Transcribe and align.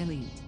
Elite. 0.00 0.39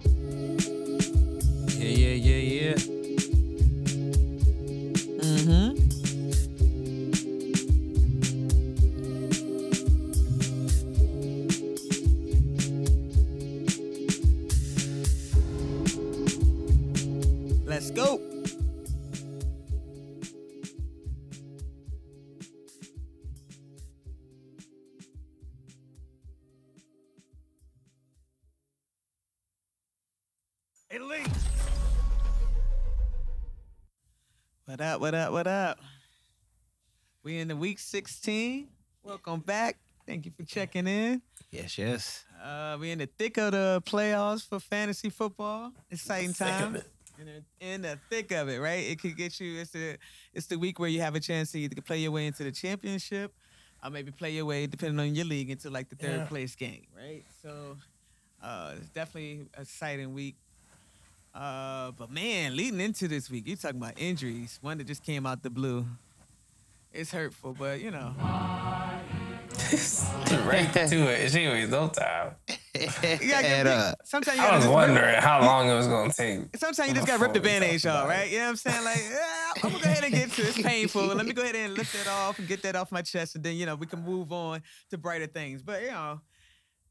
Up, 34.93 35.01
what 35.01 35.15
up, 35.15 35.31
what 35.31 35.47
up? 35.47 35.79
We 37.23 37.39
in 37.39 37.47
the 37.47 37.55
week 37.55 37.79
16. 37.79 38.67
Welcome 39.03 39.39
back. 39.39 39.77
Thank 40.05 40.25
you 40.25 40.31
for 40.35 40.43
checking 40.43 40.85
in. 40.87 41.21
Yes, 41.51 41.77
yes. 41.77 42.25
Uh, 42.43 42.77
we 42.79 42.91
in 42.91 42.99
the 42.99 43.05
thick 43.07 43.37
of 43.37 43.53
the 43.53 43.81
playoffs 43.85 44.47
for 44.47 44.59
fantasy 44.59 45.09
football. 45.09 45.71
Exciting 45.89 46.33
time. 46.33 46.77
In 47.19 47.25
the, 47.25 47.43
in 47.65 47.81
the 47.83 47.97
thick 48.09 48.31
of 48.31 48.49
it, 48.49 48.59
right? 48.59 48.85
It 48.85 48.99
could 48.99 49.15
get 49.15 49.39
you. 49.39 49.61
It's 49.61 49.71
the 49.71 49.97
it's 50.33 50.47
the 50.47 50.57
week 50.57 50.79
where 50.79 50.89
you 50.89 50.99
have 51.01 51.15
a 51.15 51.19
chance 51.19 51.51
to 51.53 51.59
either 51.59 51.79
play 51.81 51.99
your 51.99 52.11
way 52.11 52.27
into 52.27 52.43
the 52.43 52.51
championship, 52.51 53.33
or 53.83 53.89
maybe 53.91 54.11
play 54.11 54.31
your 54.31 54.45
way, 54.45 54.65
depending 54.67 54.99
on 54.99 55.13
your 55.15 55.25
league, 55.25 55.49
into 55.51 55.69
like 55.69 55.89
the 55.89 55.95
third 55.95 56.21
Yeah. 56.21 56.25
place 56.25 56.55
game, 56.55 56.87
right? 56.97 57.23
So, 57.41 57.77
uh, 58.41 58.73
it's 58.77 58.89
definitely 58.89 59.47
a 59.57 59.61
exciting 59.61 60.13
week. 60.13 60.35
Uh, 61.33 61.91
but 61.91 62.11
man, 62.11 62.55
leading 62.55 62.79
into 62.79 63.07
this 63.07 63.29
week, 63.29 63.47
you're 63.47 63.57
talking 63.57 63.77
about 63.77 63.93
injuries. 63.97 64.59
One 64.61 64.77
that 64.77 64.85
just 64.87 65.03
came 65.03 65.25
out 65.25 65.41
the 65.41 65.49
blue. 65.49 65.85
It's 66.91 67.11
hurtful, 67.11 67.55
but 67.57 67.81
you 67.81 67.89
know. 67.89 68.13
right 70.45 70.71
to 70.73 71.09
it. 71.09 71.31
She 71.31 71.47
was 71.47 71.69
no 71.69 71.87
time. 71.89 72.35
You 72.75 72.87
gotta 72.87 73.17
get 73.17 73.29
Head 73.43 73.63
big- 73.65 73.73
up. 73.73 73.97
Sometimes 74.03 74.37
you 74.37 74.43
I 74.43 74.55
was 74.55 74.63
just 74.63 74.67
rip- 74.67 74.73
wondering 74.75 75.15
how 75.21 75.41
long 75.43 75.69
it 75.69 75.75
was 75.75 75.87
gonna 75.87 76.13
take. 76.13 76.55
Sometimes 76.57 76.89
you 76.89 76.95
just 76.95 77.07
gotta 77.07 77.21
rip 77.21 77.33
the 77.33 77.39
band-aid 77.39 77.85
off, 77.87 78.07
right? 78.07 78.29
You 78.29 78.37
know 78.37 78.43
what 78.45 78.49
I'm 78.49 78.55
saying? 78.57 78.83
Like, 78.83 78.99
yeah, 79.09 79.51
I'm 79.63 79.71
gonna 79.71 79.83
go 79.83 79.89
ahead 79.89 80.03
and 80.03 80.13
get 80.13 80.31
to 80.31 80.41
it. 80.43 80.47
It's 80.49 80.61
painful. 80.61 81.05
Let 81.07 81.25
me 81.25 81.33
go 81.33 81.41
ahead 81.41 81.55
and 81.55 81.73
lift 81.75 81.93
that 81.93 82.07
off 82.11 82.37
and 82.39 82.47
get 82.47 82.61
that 82.63 82.75
off 82.75 82.91
my 82.91 83.01
chest, 83.01 83.35
and 83.35 83.43
then 83.43 83.55
you 83.55 83.65
know 83.65 83.75
we 83.75 83.87
can 83.87 84.03
move 84.03 84.31
on 84.31 84.61
to 84.91 84.97
brighter 84.99 85.27
things. 85.27 85.61
But 85.63 85.81
you 85.81 85.91
know, 85.91 86.21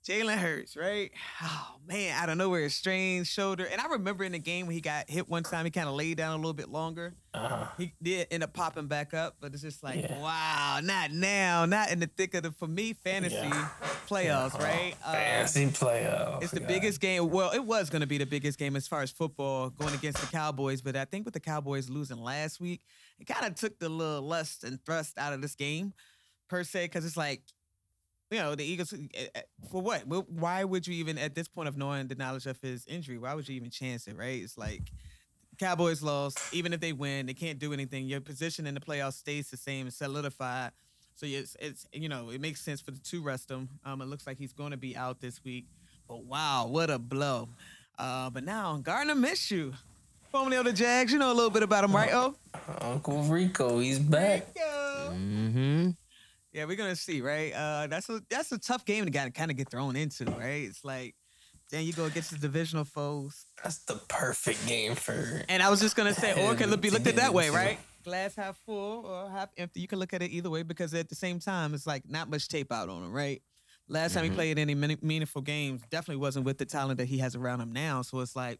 Jalen 0.06 0.36
Hurts, 0.36 0.76
right? 0.76 1.12
Oh 1.42 1.76
man, 1.86 2.12
out 2.20 2.28
of 2.28 2.36
nowhere, 2.36 2.64
a 2.64 2.70
strained 2.70 3.26
shoulder. 3.26 3.64
And 3.70 3.80
I 3.80 3.86
remember 3.86 4.24
in 4.24 4.32
the 4.32 4.40
game 4.40 4.66
when 4.66 4.74
he 4.74 4.80
got 4.80 5.08
hit 5.08 5.28
one 5.28 5.44
time, 5.44 5.64
he 5.64 5.70
kind 5.70 5.88
of 5.88 5.94
laid 5.94 6.16
down 6.16 6.32
a 6.32 6.36
little 6.36 6.52
bit 6.54 6.68
longer. 6.68 7.14
Uh-huh. 7.32 7.66
He 7.78 7.92
did 8.02 8.26
end 8.32 8.42
up 8.42 8.52
popping 8.52 8.88
back 8.88 9.14
up, 9.14 9.36
but 9.40 9.52
it's 9.52 9.62
just 9.62 9.82
like, 9.82 10.00
Yeah. 10.02 10.20
wow, 10.20 10.80
not 10.82 11.12
now, 11.12 11.66
not 11.66 11.92
in 11.92 12.00
the 12.00 12.08
thick 12.08 12.34
of 12.34 12.42
the 12.42 12.50
for 12.50 12.66
me 12.66 12.94
fantasy 12.94 13.36
Yeah. 13.36 13.68
playoffs, 14.08 14.58
right? 14.58 14.94
Uh, 15.04 15.12
Fancy 15.12 15.66
playoff. 15.66 16.42
it's 16.42 16.50
the 16.52 16.58
God. 16.60 16.68
biggest 16.68 17.00
game. 17.00 17.30
Well, 17.30 17.52
it 17.52 17.64
was 17.64 17.88
going 17.88 18.00
to 18.00 18.06
be 18.08 18.18
the 18.18 18.26
biggest 18.26 18.58
game 18.58 18.74
as 18.74 18.88
far 18.88 19.02
as 19.02 19.12
football 19.12 19.70
going 19.70 19.94
against 19.94 20.20
the 20.20 20.26
Cowboys. 20.26 20.82
But 20.82 20.96
I 20.96 21.04
think 21.04 21.24
with 21.26 21.34
the 21.34 21.40
Cowboys 21.40 21.88
losing 21.88 22.18
last 22.18 22.60
week, 22.60 22.80
it 23.20 23.26
kind 23.26 23.46
of 23.46 23.54
took 23.54 23.78
the 23.78 23.88
little 23.88 24.22
lust 24.22 24.64
and 24.64 24.84
thrust 24.84 25.16
out 25.16 25.32
of 25.32 25.40
this 25.40 25.54
game, 25.54 25.94
per 26.48 26.64
se, 26.64 26.86
because 26.86 27.04
it's 27.04 27.16
like, 27.16 27.42
you 28.32 28.38
know, 28.38 28.54
the 28.54 28.64
Eagles, 28.64 28.92
eh, 28.92 29.26
eh, 29.34 29.40
for 29.70 29.80
what? 29.82 30.06
Why 30.06 30.64
would 30.64 30.86
you 30.86 30.94
even, 30.94 31.18
at 31.18 31.34
this 31.34 31.48
point 31.48 31.68
of 31.68 31.76
knowing 31.76 32.08
the 32.08 32.14
knowledge 32.14 32.46
of 32.46 32.60
his 32.60 32.86
injury, 32.86 33.18
why 33.18 33.34
would 33.34 33.48
you 33.48 33.54
even 33.54 33.70
chance 33.70 34.06
it, 34.08 34.16
right? 34.16 34.42
It's 34.42 34.58
like, 34.58 34.82
Cowboys 35.58 36.02
lost. 36.02 36.38
Even 36.52 36.72
if 36.72 36.80
they 36.80 36.92
win, 36.92 37.26
they 37.26 37.34
can't 37.34 37.58
do 37.58 37.72
anything. 37.72 38.06
Your 38.06 38.20
position 38.20 38.66
in 38.66 38.74
the 38.74 38.80
playoffs 38.80 39.14
stays 39.14 39.50
the 39.50 39.56
same 39.56 39.86
and 39.86 39.94
solidified. 39.94 40.72
So 41.14 41.26
it's, 41.26 41.56
it's 41.60 41.86
you 41.92 42.08
know 42.08 42.30
it 42.30 42.40
makes 42.40 42.60
sense 42.60 42.80
for 42.80 42.90
the 42.90 42.98
two 42.98 43.22
rest 43.22 43.50
him. 43.50 43.68
Um, 43.84 44.00
it 44.00 44.06
looks 44.06 44.26
like 44.26 44.38
he's 44.38 44.52
going 44.52 44.70
to 44.70 44.76
be 44.76 44.96
out 44.96 45.20
this 45.20 45.44
week. 45.44 45.66
But 46.08 46.24
wow, 46.24 46.66
what 46.68 46.90
a 46.90 46.98
blow! 46.98 47.48
Uh, 47.98 48.30
but 48.30 48.44
now 48.44 48.78
Gardner 48.82 49.14
Minshew, 49.14 49.74
formerly 50.30 50.56
of 50.56 50.64
the 50.64 50.72
Jags. 50.72 51.12
You 51.12 51.18
know 51.18 51.30
a 51.30 51.34
little 51.34 51.50
bit 51.50 51.62
about 51.62 51.84
him, 51.84 51.94
right? 51.94 52.10
Oh, 52.12 52.34
Uncle 52.80 53.22
Rico, 53.24 53.78
he's 53.78 53.98
back. 53.98 54.54
Mm-hmm. 54.54 55.90
Yeah, 56.52 56.64
we're 56.66 56.76
gonna 56.76 56.96
see, 56.96 57.20
right? 57.20 57.52
Uh, 57.52 57.86
that's 57.86 58.08
a 58.08 58.22
that's 58.28 58.52
a 58.52 58.58
tough 58.58 58.84
game 58.84 59.06
to 59.06 59.30
kind 59.30 59.50
of 59.50 59.56
get 59.56 59.70
thrown 59.70 59.96
into, 59.96 60.24
right? 60.24 60.64
It's 60.64 60.84
like, 60.84 61.14
then 61.70 61.84
you 61.84 61.92
go 61.92 62.04
against 62.04 62.30
the 62.30 62.38
divisional 62.38 62.84
foes. 62.84 63.46
That's 63.62 63.78
the 63.84 63.94
perfect 64.08 64.66
game 64.66 64.94
for. 64.94 65.42
And 65.48 65.62
I 65.62 65.70
was 65.70 65.80
just 65.80 65.96
gonna 65.96 66.14
say, 66.14 66.32
or 66.32 66.52
it 66.52 66.58
could 66.58 66.80
be 66.80 66.90
looked 66.90 67.06
at 67.06 67.16
that 67.16 67.32
way, 67.32 67.50
right? 67.50 67.78
Glass 68.04 68.34
half 68.34 68.58
full 68.66 69.06
or 69.06 69.30
half 69.30 69.50
empty. 69.56 69.80
You 69.80 69.88
can 69.88 69.98
look 69.98 70.12
at 70.12 70.22
it 70.22 70.30
either 70.30 70.50
way 70.50 70.62
because 70.62 70.92
at 70.92 71.08
the 71.08 71.14
same 71.14 71.38
time, 71.38 71.72
it's 71.72 71.86
like 71.86 72.02
not 72.08 72.28
much 72.28 72.48
tape 72.48 72.72
out 72.72 72.88
on 72.88 73.04
him, 73.04 73.12
right? 73.12 73.40
Last 73.88 74.14
time 74.14 74.24
he 74.24 74.30
played 74.30 74.58
any 74.58 74.74
meaningful 74.74 75.42
games, 75.42 75.82
definitely 75.90 76.20
wasn't 76.20 76.46
with 76.46 76.58
the 76.58 76.64
talent 76.64 76.98
that 76.98 77.06
he 77.06 77.18
has 77.18 77.36
around 77.36 77.60
him 77.60 77.72
now. 77.72 78.02
So 78.02 78.20
it's 78.20 78.34
like, 78.34 78.58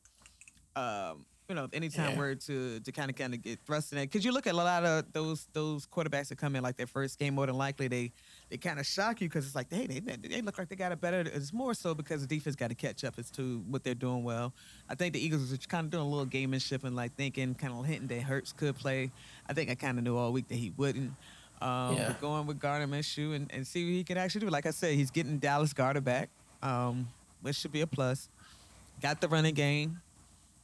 um, 0.77 1.25
you 1.49 1.55
know, 1.55 1.69
anytime 1.73 2.13
Yeah. 2.13 2.19
we're 2.19 2.35
to 2.37 2.81
to 2.81 2.93
kind 2.93 3.11
of 3.11 3.17
kind 3.17 3.35
of 3.35 3.43
get 3.43 3.59
thrust 3.67 3.93
in 3.93 3.99
it, 3.99 4.03
because 4.07 4.25
you 4.25 4.33
look 4.33 4.47
at 4.47 4.55
a 4.55 4.57
lot 4.57 4.85
of 4.85 5.13
those 5.13 5.49
those 5.53 5.87
quarterbacks 5.87 6.29
that 6.29 6.37
come 6.39 6.57
in 6.57 6.63
like 6.63 6.77
their 6.77 6.87
first 6.87 7.19
game, 7.19 7.35
more 7.35 7.47
than 7.47 7.57
likely 7.59 7.89
they 7.89 8.13
they 8.49 8.57
kind 8.57 8.79
of 8.79 8.87
shock 8.87 9.21
you 9.21 9.29
because 9.29 9.45
it's 9.47 9.55
like, 9.55 9.71
hey, 9.71 9.87
they 9.87 10.01
they 10.17 10.41
look 10.41 10.57
like 10.59 10.69
they 10.69 10.77
got 10.77 10.93
it 10.93 11.01
better. 11.01 11.21
It's 11.21 11.53
more 11.53 11.75
so 11.75 11.95
because 11.95 12.27
the 12.27 12.27
defense 12.35 12.57
got 12.57 12.69
to 12.69 12.75
catch 12.75 13.05
up 13.05 13.19
as 13.19 13.31
to 13.33 13.59
what 13.69 13.83
they're 13.85 13.95
doing 13.95 14.25
well. 14.25 14.53
I 14.89 14.95
think 14.95 15.13
the 15.15 15.25
Eagles 15.25 15.51
was 15.51 15.67
kind 15.67 15.85
of 15.85 15.91
doing 15.91 16.05
a 16.05 16.09
little 16.09 16.27
gamemanship 16.27 16.85
and 16.85 16.95
like 16.97 17.15
thinking, 17.17 17.55
kind 17.55 17.73
of 17.75 17.85
hinting 17.85 18.09
that 18.09 18.23
Hurts 18.23 18.53
could 18.53 18.77
play. 18.77 19.11
I 19.47 19.53
think 19.53 19.69
I 19.71 19.75
kind 19.75 19.99
of 19.99 20.05
knew 20.05 20.17
all 20.17 20.33
week 20.33 20.49
that 20.49 20.57
he 20.57 20.71
wouldn't. 20.77 21.13
Um, 21.61 21.97
Yeah. 21.97 22.09
But 22.09 22.21
going 22.21 22.47
with 22.47 22.59
Gardner 22.61 22.87
Minshew 22.89 23.35
and, 23.37 23.51
and 23.53 23.67
see 23.67 23.85
what 23.85 23.93
he 23.93 24.05
can 24.05 24.17
actually 24.17 24.41
do. 24.43 24.49
Like 24.49 24.67
I 24.67 24.71
said, 24.71 24.95
he's 24.95 25.11
getting 25.11 25.39
Dallas 25.39 25.73
Goedert 25.73 26.03
back, 26.05 26.29
um, 26.63 27.09
which 27.41 27.57
should 27.57 27.73
be 27.73 27.81
a 27.83 27.87
plus. 27.87 28.29
Got 29.01 29.21
the 29.21 29.29
running 29.29 29.55
game. 29.55 30.01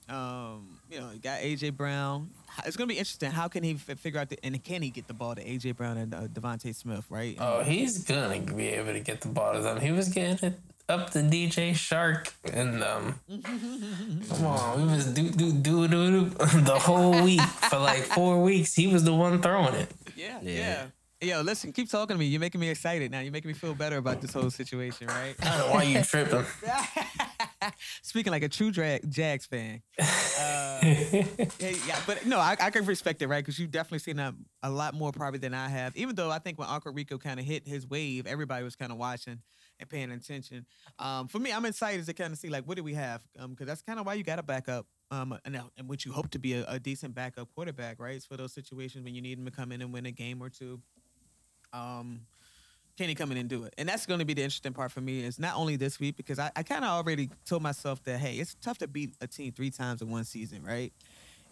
Um, 0.09 0.79
you 0.91 1.01
know, 1.01 1.09
he 1.11 1.19
got 1.19 1.41
AJ 1.41 1.77
Brown. 1.77 2.31
It's 2.65 2.77
gonna 2.77 2.89
be 2.89 2.99
interesting. 2.99 3.31
How 3.31 3.49
can 3.49 3.63
he 3.63 3.73
f- 3.73 3.99
figure 3.99 4.19
out 4.21 4.29
the 4.31 4.39
and 4.45 4.63
can 4.65 4.83
he 4.83 4.91
get 4.91 5.07
the 5.07 5.15
ball 5.15 5.35
to 5.35 5.45
AJ 5.45 5.77
Brown 5.77 5.97
and 5.99 6.15
uh, 6.15 6.21
DeVonta 6.29 6.75
Smith? 6.75 7.05
Right? 7.11 7.37
Oh, 7.39 7.63
he's 7.63 7.99
gonna 8.05 8.41
be 8.41 8.69
able 8.69 8.93
to 8.93 9.01
get 9.01 9.21
the 9.21 9.29
ball 9.29 9.53
to 9.55 9.61
them. 9.61 9.81
He 9.81 9.93
was 9.93 10.09
getting 10.09 10.49
it 10.51 10.59
up 10.89 11.11
to 11.11 11.19
DJ 11.19 11.73
Chark 11.73 12.33
and 12.53 12.83
um. 12.83 13.21
come 14.31 14.47
on, 14.47 14.81
we 14.87 14.93
was 14.95 15.07
do 15.07 15.29
do 15.31 15.53
do 15.53 15.87
do 15.89 16.11
do 16.11 16.29
the 16.63 16.79
whole 16.79 17.23
week 17.23 17.41
for 17.43 17.79
like 17.79 18.03
four 18.05 18.43
weeks. 18.43 18.75
He 18.75 18.87
was 18.87 19.05
the 19.05 19.15
one 19.15 19.43
throwing 19.43 19.75
it. 19.75 19.91
yeah, 20.17 20.39
Yeah. 20.43 20.53
yeah. 20.53 20.87
Yo, 21.21 21.41
listen, 21.43 21.73
keep 21.73 21.91
talking 21.91 22.15
to 22.15 22.19
me. 22.19 22.27
You're 22.27 22.39
making 22.41 22.61
me 22.61 22.69
excited 22.69 23.11
now. 23.11 23.19
You're 23.19 23.33
making 23.33 23.49
me 23.49 23.55
feel 23.55 23.75
better 23.75 23.97
about 23.97 24.21
this 24.21 24.33
whole 24.33 24.51
situation, 24.53 25.09
right? 25.09 25.35
I 25.43 25.45
don't 25.59 25.59
know 25.67 25.75
why 25.75 25.83
you 25.83 26.01
tripping. 26.05 26.45
Speaking 28.03 28.31
like 28.31 28.43
a 28.43 28.49
true 28.49 28.71
dra- 28.71 29.01
Jags 29.09 29.47
fan. 29.47 29.83
Uh, 29.99 30.81
yeah, 30.83 31.75
yeah, 31.87 32.01
but 32.07 32.25
no, 32.27 32.39
I, 32.39 32.57
I 32.61 32.71
can 32.71 32.85
respect 32.85 33.23
it, 33.23 33.27
right? 33.27 33.45
Because 33.45 33.59
you've 33.59 33.71
definitely 33.71 33.99
seen 34.01 34.17
that 34.17 34.35
a 34.63 34.71
lot 34.71 34.95
more 34.95 35.13
probably 35.13 35.39
than 35.39 35.55
I 35.55 35.69
have. 35.69 35.97
Even 35.97 36.15
though 36.15 36.31
I 36.31 36.39
think 36.39 36.59
when 36.59 36.69
Uncle 36.69 36.93
Rico 36.93 37.19
kind 37.19 37.41
of 37.41 37.47
hit 37.47 37.67
his 37.67 37.87
wave, 37.87 38.27
everybody 38.27 38.65
was 38.65 38.77
kind 38.77 38.93
of 38.93 38.99
watching 38.99 39.41
and 39.81 39.89
paying 39.89 40.11
attention. 40.11 40.67
Um, 40.99 41.29
for 41.29 41.39
me, 41.39 41.53
I'm 41.53 41.65
excited 41.65 42.05
to 42.07 42.13
kind 42.13 42.33
of 42.33 42.39
see 42.39 42.49
like 42.49 42.65
what 42.65 42.77
do 42.77 42.85
we 42.85 42.95
have? 42.95 43.23
Because 43.35 43.67
that's 43.67 43.83
kind 43.83 43.99
of 43.99 44.07
why 44.07 44.15
you 44.15 44.25
got 44.25 44.37
to 44.37 44.43
back 44.43 44.69
up. 44.69 44.87
Um, 45.11 45.39
and, 45.47 45.59
and 45.79 45.89
what 45.89 46.05
you 46.05 46.13
hope 46.13 46.29
to 46.31 46.39
be 46.39 46.53
a, 46.53 46.67
a 46.69 46.79
decent 46.79 47.15
backup 47.15 47.49
quarterback, 47.55 47.99
right? 47.99 48.17
It's 48.17 48.27
for 48.27 48.37
those 48.37 48.53
situations 48.53 49.05
when 49.05 49.15
you 49.15 49.23
need 49.23 49.39
him 49.39 49.47
to 49.47 49.51
come 49.51 49.73
in 49.73 49.81
and 49.81 49.91
win 49.93 50.05
a 50.05 50.11
game 50.11 50.43
or 50.43 50.51
two. 50.51 50.83
Um, 51.73 52.21
can 52.99 53.09
he 53.09 53.15
come 53.15 53.31
in 53.31 53.39
and 53.39 53.49
do 53.49 53.63
it? 53.63 53.75
And 53.79 53.89
that's 53.89 54.07
going 54.07 54.19
to 54.19 54.27
be 54.27 54.35
the 54.35 54.43
interesting 54.43 54.73
part 54.73 54.91
for 54.91 55.01
me 55.01 55.23
is 55.23 55.39
not 55.39 55.55
only 55.55 55.77
this 55.77 56.01
week 56.01 56.17
because 56.17 56.41
I, 56.41 56.51
I 56.57 56.65
kind 56.65 56.85
of 56.85 56.91
already 56.91 57.31
told 57.47 57.63
myself 57.63 58.03
that 58.05 58.19
hey, 58.19 58.35
it's 58.35 58.57
tough 58.61 58.79
to 58.79 58.89
beat 58.89 59.15
a 59.21 59.27
team 59.29 59.53
three 59.53 59.71
times 59.71 60.03
in 60.03 60.11
one 60.11 60.25
season, 60.25 60.65
right? 60.65 60.93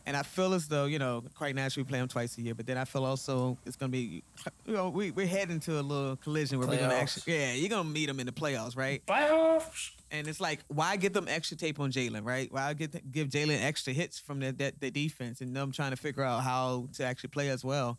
And 0.06 0.16
I 0.16 0.22
feel 0.22 0.54
as 0.54 0.66
though 0.66 0.86
you 0.86 0.98
know, 0.98 1.22
quite 1.36 1.54
naturally, 1.54 1.84
we 1.84 1.88
play 1.88 1.98
them 2.00 2.08
twice 2.08 2.36
a 2.36 2.42
year. 2.42 2.54
But 2.54 2.66
then 2.66 2.76
I 2.76 2.84
feel 2.84 3.04
also 3.04 3.58
it's 3.64 3.76
going 3.76 3.92
to 3.92 3.96
be, 3.96 4.24
you 4.66 4.74
know, 4.74 4.88
we 4.88 5.12
we're 5.12 5.26
heading 5.26 5.60
to 5.60 5.78
a 5.78 5.82
little 5.82 6.16
collision 6.16 6.58
where 6.58 6.66
we're 6.66 6.78
going 6.78 6.90
to 6.90 6.96
actually, 6.96 7.32
yeah, 7.32 7.52
you're 7.52 7.70
going 7.70 7.84
to 7.84 7.90
meet 7.90 8.06
them 8.06 8.18
in 8.18 8.26
the 8.26 8.32
playoffs, 8.32 8.76
right? 8.76 9.04
Playoffs. 9.06 9.92
And 10.10 10.26
it's 10.26 10.40
like, 10.40 10.60
why 10.66 10.96
get 10.96 11.12
them 11.12 11.26
extra 11.28 11.56
tape 11.56 11.78
on 11.78 11.92
Jalen, 11.92 12.24
right? 12.24 12.52
Why 12.52 12.72
get 12.74 13.12
give 13.12 13.28
Jalen 13.28 13.62
extra 13.62 13.92
hits 13.92 14.18
from 14.18 14.40
the, 14.40 14.50
the 14.50 14.72
the 14.80 14.90
defense 14.90 15.40
and 15.40 15.54
them 15.54 15.70
trying 15.70 15.90
to 15.90 15.96
figure 15.96 16.24
out 16.24 16.42
how 16.42 16.88
to 16.94 17.04
actually 17.04 17.30
play 17.30 17.50
as 17.50 17.64
well. 17.64 17.98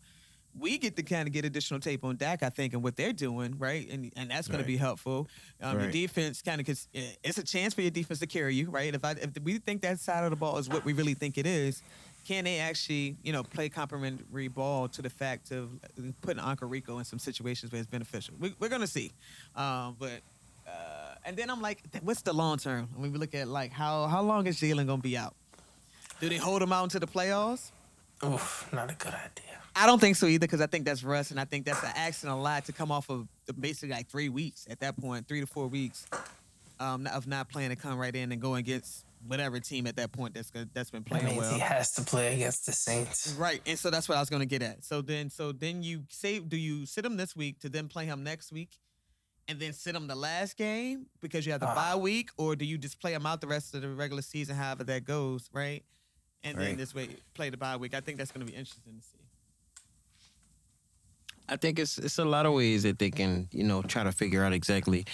We 0.58 0.78
get 0.78 0.96
to 0.96 1.02
kind 1.02 1.26
of 1.28 1.32
get 1.32 1.44
additional 1.44 1.80
tape 1.80 2.04
on 2.04 2.16
Dak, 2.16 2.42
I 2.42 2.50
think, 2.50 2.72
and 2.74 2.82
what 2.82 2.96
they're 2.96 3.12
doing, 3.12 3.56
right? 3.58 3.88
And 3.90 4.12
and 4.16 4.30
that's 4.30 4.48
going 4.48 4.58
Right. 4.58 4.64
to 4.64 4.66
be 4.66 4.76
helpful. 4.76 5.28
Um, 5.62 5.78
Your 5.80 5.90
defense 5.90 6.42
kind 6.42 6.60
of, 6.60 6.66
cause 6.66 6.88
it's 6.92 7.38
a 7.38 7.44
chance 7.44 7.74
for 7.74 7.82
your 7.82 7.90
defense 7.90 8.18
to 8.20 8.26
carry 8.26 8.54
you, 8.54 8.70
right? 8.70 8.94
If 8.94 9.04
I 9.04 9.12
if 9.12 9.30
we 9.42 9.58
think 9.58 9.82
that 9.82 10.00
side 10.00 10.24
of 10.24 10.30
the 10.30 10.36
ball 10.36 10.58
is 10.58 10.68
what 10.68 10.84
we 10.84 10.92
really 10.92 11.14
think 11.14 11.38
it 11.38 11.46
is, 11.46 11.82
can 12.26 12.44
they 12.44 12.58
actually, 12.58 13.16
you 13.22 13.32
know, 13.32 13.42
play 13.42 13.68
complementary 13.68 14.48
ball 14.48 14.88
to 14.88 15.00
the 15.02 15.10
fact 15.10 15.50
of 15.50 15.70
putting 16.22 16.40
Uncle 16.42 16.68
Rico 16.68 16.98
in 16.98 17.04
some 17.04 17.18
situations 17.18 17.72
where 17.72 17.80
it's 17.80 17.90
beneficial? 17.90 18.34
We, 18.38 18.54
we're 18.58 18.68
going 18.68 18.82
to 18.82 18.86
see, 18.86 19.12
um, 19.56 19.96
but. 19.98 20.20
Uh, 20.66 21.14
And 21.24 21.36
then 21.36 21.50
I'm 21.50 21.62
like, 21.62 21.78
what's 22.02 22.22
the 22.22 22.32
long 22.32 22.58
term? 22.58 22.88
When 22.94 23.10
we 23.12 23.18
look 23.18 23.34
at 23.34 23.48
like 23.48 23.72
how 23.72 24.06
how 24.06 24.22
long 24.22 24.46
is 24.46 24.56
Jalen 24.60 24.86
gonna 24.86 25.02
be 25.02 25.16
out? 25.16 25.34
Do 26.20 26.28
they 26.28 26.36
hold 26.38 26.60
him 26.62 26.72
out 26.72 26.84
into 26.84 26.98
the 27.00 27.06
playoffs? 27.06 27.70
Oof, 28.24 28.68
not 28.72 28.90
a 28.90 28.94
good 28.94 29.14
idea. 29.14 29.57
I 29.78 29.86
don't 29.86 30.00
think 30.00 30.16
so 30.16 30.26
either 30.26 30.40
because 30.46 30.60
I 30.60 30.66
think 30.66 30.84
that's 30.84 31.04
rust, 31.04 31.30
and 31.30 31.38
I 31.38 31.44
think 31.44 31.64
that's 31.64 31.82
an 31.82 31.92
asking 31.94 32.30
a 32.30 32.40
lot 32.40 32.64
to 32.66 32.72
come 32.72 32.90
off 32.90 33.08
of 33.10 33.28
basically 33.60 33.94
like 33.94 34.08
three 34.08 34.28
weeks 34.28 34.66
at 34.68 34.80
that 34.80 34.96
point, 35.00 35.28
three 35.28 35.40
to 35.40 35.46
four 35.46 35.68
weeks 35.68 36.06
um, 36.80 37.06
of 37.06 37.26
not 37.26 37.48
playing 37.48 37.70
to 37.70 37.76
come 37.76 37.98
right 37.98 38.14
in 38.14 38.32
and 38.32 38.40
go 38.40 38.56
against 38.56 39.04
whatever 39.26 39.58
team 39.58 39.86
at 39.86 39.96
that 39.96 40.12
point 40.12 40.32
that's 40.34 40.50
that's 40.74 40.90
been 40.90 41.02
That 41.02 41.08
playing 41.08 41.26
means 41.26 41.38
well. 41.38 41.54
he 41.54 41.58
has 41.60 41.92
to 41.92 42.02
play 42.02 42.34
against 42.34 42.66
the 42.66 42.72
Saints. 42.72 43.34
Right, 43.38 43.60
and 43.66 43.78
so 43.78 43.90
that's 43.90 44.08
what 44.08 44.16
I 44.16 44.20
was 44.20 44.30
going 44.30 44.40
to 44.40 44.46
get 44.46 44.62
at. 44.62 44.84
So 44.84 45.00
then, 45.00 45.30
so 45.30 45.52
then 45.52 45.82
you 45.82 46.04
say, 46.08 46.38
do 46.40 46.56
you 46.56 46.84
sit 46.86 47.04
him 47.04 47.16
this 47.16 47.34
week 47.36 47.60
to 47.60 47.68
then 47.68 47.88
play 47.88 48.04
him 48.06 48.22
next 48.24 48.52
week, 48.52 48.70
and 49.48 49.58
then 49.60 49.72
sit 49.72 49.94
him 49.94 50.06
the 50.08 50.14
last 50.16 50.56
game 50.56 51.06
because 51.20 51.46
you 51.46 51.52
have 51.52 51.60
the 51.60 51.68
Ah. 51.68 51.74
bye 51.94 51.96
week, 51.96 52.30
or 52.36 52.54
do 52.56 52.64
you 52.64 52.78
just 52.78 53.00
play 53.00 53.12
him 53.12 53.26
out 53.26 53.40
the 53.40 53.46
rest 53.48 53.74
of 53.74 53.82
the 53.82 53.88
regular 53.88 54.22
season, 54.22 54.56
however 54.56 54.84
that 54.84 55.04
goes, 55.04 55.48
right? 55.52 55.84
And 56.44 56.56
then 56.58 56.76
this 56.76 56.94
way 56.94 57.08
play 57.34 57.50
the 57.50 57.56
bye 57.56 57.76
week. 57.76 57.94
I 57.94 58.00
think 58.00 58.18
that's 58.18 58.30
going 58.32 58.46
to 58.46 58.50
be 58.52 58.56
interesting 58.56 58.94
to 59.00 59.02
see. 59.06 59.14
I 61.48 61.56
think 61.56 61.78
it's 61.78 61.98
it's 61.98 62.18
a 62.18 62.24
lot 62.24 62.46
of 62.46 62.52
ways 62.52 62.82
that 62.82 62.98
they 62.98 63.10
can 63.10 63.48
you 63.52 63.64
know 63.64 63.82
try 63.82 64.04
to 64.04 64.12
figure 64.12 64.44
out 64.44 64.52
exactly 64.52 65.04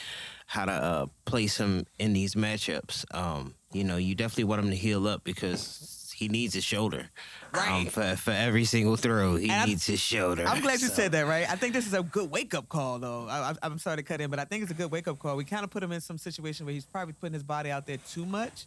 how 0.47 0.65
to 0.67 0.73
uh, 0.73 1.07
place 1.25 1.57
him 1.57 1.87
in 1.99 2.13
these 2.13 2.35
matchups. 2.35 3.05
Um, 3.15 3.55
you 3.73 3.83
know, 3.85 3.97
you 3.97 4.15
definitely 4.15 4.45
want 4.45 4.63
him 4.65 4.71
to 4.71 4.77
heal 4.77 5.09
up 5.09 5.25
because 5.25 6.13
he 6.17 6.29
needs 6.29 6.55
his 6.55 6.63
shoulder. 6.65 7.09
Um, 7.55 7.87
for 7.87 8.15
for 8.17 8.31
every 8.31 8.65
single 8.65 8.97
throw, 8.97 9.37
he 9.37 9.45
And 9.45 9.53
I'm- 9.53 9.69
needs 9.69 9.87
his 9.87 10.01
shoulder. 10.01 10.45
I'm 10.47 10.61
glad 10.61 10.81
you 10.81 10.89
said 10.89 11.13
that, 11.13 11.27
right? 11.27 11.49
I 11.51 11.57
think 11.57 11.73
this 11.73 11.87
is 11.87 11.95
a 11.95 12.03
good 12.03 12.31
wake 12.31 12.55
up 12.55 12.69
call, 12.69 12.99
though. 12.99 13.27
I, 13.29 13.51
I, 13.51 13.55
I'm 13.63 13.79
sorry 13.79 13.97
to 13.97 14.03
cut 14.03 14.21
in, 14.21 14.31
but 14.31 14.39
I 14.39 14.45
think 14.45 14.63
it's 14.63 14.71
a 14.71 14.75
good 14.75 14.91
wake 14.91 15.09
up 15.09 15.19
call. 15.19 15.37
We 15.37 15.45
kind 15.45 15.65
of 15.65 15.71
put 15.71 15.83
him 15.83 15.93
in 15.93 16.01
some 16.01 16.19
situation 16.19 16.67
where 16.67 16.73
he's 16.75 16.85
probably 16.87 17.15
putting 17.15 17.35
his 17.35 17.43
body 17.43 17.71
out 17.71 17.87
there 17.87 17.99
too 18.11 18.27
much. 18.27 18.67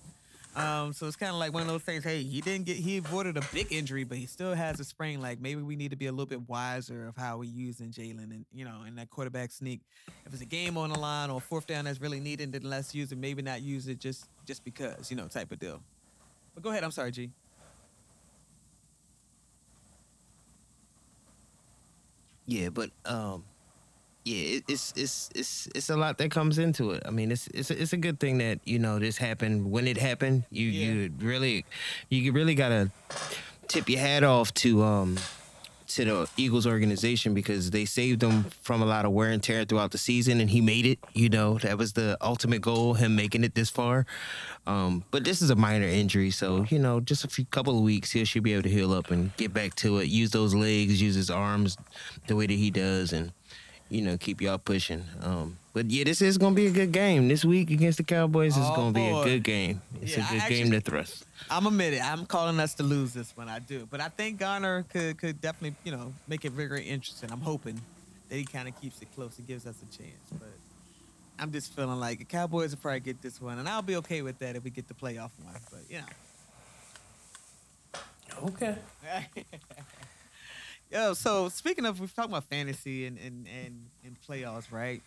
Um, 0.57 0.92
so 0.92 1.06
it's 1.06 1.15
kind 1.15 1.31
of 1.31 1.38
like 1.38 1.54
one 1.54 1.62
of 1.62 1.68
those 1.68 1.83
things. 1.83 2.04
Hey, 2.04 2.24
he 2.24 2.42
didn't 2.42 2.65
get 2.65 2.77
he 2.77 2.98
avoided 2.98 3.38
a 3.38 3.42
big 3.54 3.71
injury, 3.71 4.04
but 4.04 4.18
he 4.18 4.25
still 4.25 4.56
has 4.56 4.80
a 4.80 4.83
sprain. 4.83 5.21
Like 5.21 5.39
maybe 5.39 5.62
we 5.62 5.75
need 5.75 5.92
to 5.92 5.95
be 5.95 6.07
a 6.07 6.12
little 6.12 6.25
bit 6.25 6.50
wiser 6.50 7.07
of 7.07 7.15
how 7.15 7.38
we 7.38 7.48
using 7.48 7.92
Jalen 7.92 8.31
and 8.31 8.45
you 8.51 8.65
know 8.65 8.81
in 8.88 8.95
that 8.95 9.12
quarterback 9.12 9.51
sneak. 9.51 9.81
If 10.25 10.33
it's 10.33 10.42
a 10.42 10.45
game 10.45 10.75
on 10.75 10.89
the 10.89 10.98
line 10.98 11.30
or 11.30 11.39
fourth 11.39 11.68
down 11.68 11.86
that's 11.86 12.01
really 12.01 12.19
needed, 12.19 12.51
then 12.54 12.63
let's 12.63 12.95
use 12.95 13.12
it. 13.12 13.19
Maybe 13.19 13.44
not 13.44 13.62
use 13.62 13.88
it 13.88 14.00
just 14.00 14.30
just 14.48 14.63
because 14.65 15.12
you 15.12 15.18
know 15.18 15.27
type 15.27 15.51
of 15.51 15.59
deal. 15.59 15.80
But 16.56 16.63
go 16.63 16.71
ahead. 16.71 16.83
I'm 16.83 16.92
sorry, 16.92 17.12
G. 17.12 17.30
Yeah, 22.48 22.69
but 22.69 22.89
um, 23.06 23.44
yeah, 24.27 24.57
it, 24.57 24.63
it's 24.68 24.94
it's 24.95 25.29
it's 25.33 25.68
it's 25.74 25.89
a 25.89 25.95
lot 25.95 26.18
that 26.18 26.31
comes 26.31 26.57
into 26.57 26.91
it. 26.91 27.03
I 27.06 27.12
mean, 27.12 27.31
it's 27.31 27.47
it's 27.53 27.71
a, 27.71 27.81
it's 27.81 27.94
a 27.94 27.97
good 27.97 28.19
thing 28.19 28.38
that 28.39 28.59
you 28.65 28.79
know 28.79 29.00
this 29.00 29.18
happened 29.18 29.71
when 29.71 29.88
it 29.88 29.97
happened. 29.97 30.44
You 30.51 30.68
Yeah. 30.68 30.85
you 30.85 31.13
really 31.19 31.65
you 32.09 32.31
really 32.33 32.56
gotta 32.56 32.91
tip 33.68 33.89
your 33.89 34.00
hat 34.00 34.24
off 34.24 34.53
to 34.56 34.83
um 34.83 35.18
to 35.88 36.03
the 36.03 36.29
Eagles 36.35 36.68
organization 36.68 37.33
because 37.33 37.71
they 37.71 37.85
saved 37.85 38.21
him 38.21 38.44
from 38.62 38.81
a 38.81 38.85
lot 38.85 39.06
of 39.06 39.12
wear 39.13 39.29
and 39.29 39.41
tear 39.41 39.63
throughout 39.63 39.91
the 39.91 39.97
season, 39.97 40.41
and 40.41 40.50
he 40.50 40.59
made 40.59 40.85
it. 40.85 41.00
You 41.13 41.30
know, 41.30 41.57
that 41.59 41.77
was 41.77 41.94
the 41.94 42.18
ultimate 42.19 42.62
goal, 42.62 42.95
him 42.95 43.15
making 43.15 43.45
it 43.45 43.56
this 43.56 43.69
far. 43.69 44.06
Um, 44.65 45.06
but 45.12 45.23
this 45.23 45.41
is 45.41 45.50
a 45.50 45.56
minor 45.56 45.88
injury, 45.88 46.31
so 46.31 46.65
you 46.69 46.80
know, 46.80 47.00
just 47.00 47.23
a 47.23 47.30
few 47.30 47.45
couple 47.45 47.77
of 47.77 47.83
weeks, 47.83 48.12
he 48.12 48.25
should 48.25 48.44
be 48.44 48.51
able 48.51 48.63
to 48.63 48.69
heal 48.69 48.91
up 48.91 49.12
and 49.12 49.31
get 49.38 49.53
back 49.53 49.75
to 49.75 50.00
it. 50.00 50.09
Use 50.09 50.31
those 50.31 50.53
legs, 50.53 51.01
use 51.01 51.15
his 51.15 51.30
arms 51.30 51.77
the 52.27 52.35
way 52.35 52.47
that 52.47 52.53
he 52.53 52.69
does, 52.69 53.13
and 53.13 53.31
you 53.89 54.01
know, 54.01 54.18
keep 54.18 54.42
y'all 54.42 54.57
pushing. 54.57 55.04
Um, 55.22 55.57
but 55.74 55.89
yeah, 55.92 56.04
this 56.04 56.22
is 56.22 56.38
gonna 56.38 56.56
be 56.56 56.68
a 56.68 56.72
good 56.72 56.92
game 56.92 57.28
this 57.28 57.45
week 57.45 57.69
against 57.72 57.98
the 57.98 58.04
Cowboys. 58.04 58.57
is 58.57 58.63
Oh, 58.66 58.75
gonna 58.75 58.92
be 58.94 59.06
a 59.07 59.24
good 59.24 59.44
game. 59.44 59.81
It's 60.01 60.18
Yeah, 60.18 60.24
a 60.24 60.28
I 60.28 60.31
good 60.31 60.42
actually- 60.42 60.56
game 60.63 60.72
to 60.72 60.81
thrust. 60.81 61.25
I'm 61.50 61.66
admit 61.68 61.94
it. 61.94 62.04
I'm 62.04 62.25
calling 62.25 62.60
us 62.60 62.74
to 62.75 62.84
lose 62.84 63.13
this 63.13 63.36
one. 63.38 63.48
I 63.50 63.60
do, 63.60 63.88
but 63.89 64.01
I 64.01 64.10
think 64.10 64.39
Gardner 64.39 64.84
could 64.89 65.18
could 65.18 65.39
definitely 65.42 65.75
you 65.84 65.92
know 65.92 66.13
make 66.28 66.45
it 66.45 66.51
very 66.51 66.84
interesting. 66.84 67.31
I'm 67.31 67.42
hoping 67.42 67.80
that 68.30 68.36
he 68.36 68.44
kind 68.44 68.68
of 68.68 68.80
keeps 68.81 69.01
it 69.01 69.07
close 69.16 69.38
and 69.38 69.48
gives 69.48 69.66
us 69.66 69.75
a 69.81 69.98
chance. 69.98 70.12
But 70.31 70.50
I'm 71.40 71.51
just 71.51 71.74
feeling 71.75 72.00
like 72.00 72.18
the 72.19 72.25
Cowboys 72.25 72.72
will 72.72 72.80
probably 72.81 73.00
get 73.01 73.22
this 73.22 73.40
one, 73.40 73.60
and 73.60 73.69
I'll 73.69 73.81
be 73.83 73.95
okay 73.98 74.22
with 74.24 74.40
that 74.40 74.56
if 74.56 74.63
we 74.63 74.72
get 74.72 74.88
the 74.88 74.94
playoff 74.95 75.30
one. 75.44 75.56
But 75.72 75.81
you 75.90 76.00
Okay. 78.44 78.75
Yo, 80.92 81.13
so 81.13 81.50
speaking 81.50 81.86
of, 81.86 82.00
we've 82.00 82.13
talked 82.16 82.30
about 82.30 82.45
fantasy 82.45 83.06
and 83.06 83.18
and 83.18 83.48
and, 83.66 83.89
and 84.06 84.18
playoffs, 84.28 84.72
right? 84.72 85.01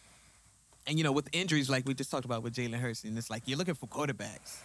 And 0.86 0.98
you 0.98 1.04
know, 1.04 1.12
with 1.12 1.28
injuries 1.32 1.70
like 1.70 1.86
we 1.86 1.94
just 1.94 2.10
talked 2.10 2.24
about 2.24 2.42
with 2.42 2.54
Jalen 2.54 2.78
Hurts, 2.78 3.04
and 3.04 3.16
it's 3.16 3.30
like 3.30 3.42
you're 3.46 3.58
looking 3.58 3.74
for 3.74 3.86
quarterbacks. 3.86 4.60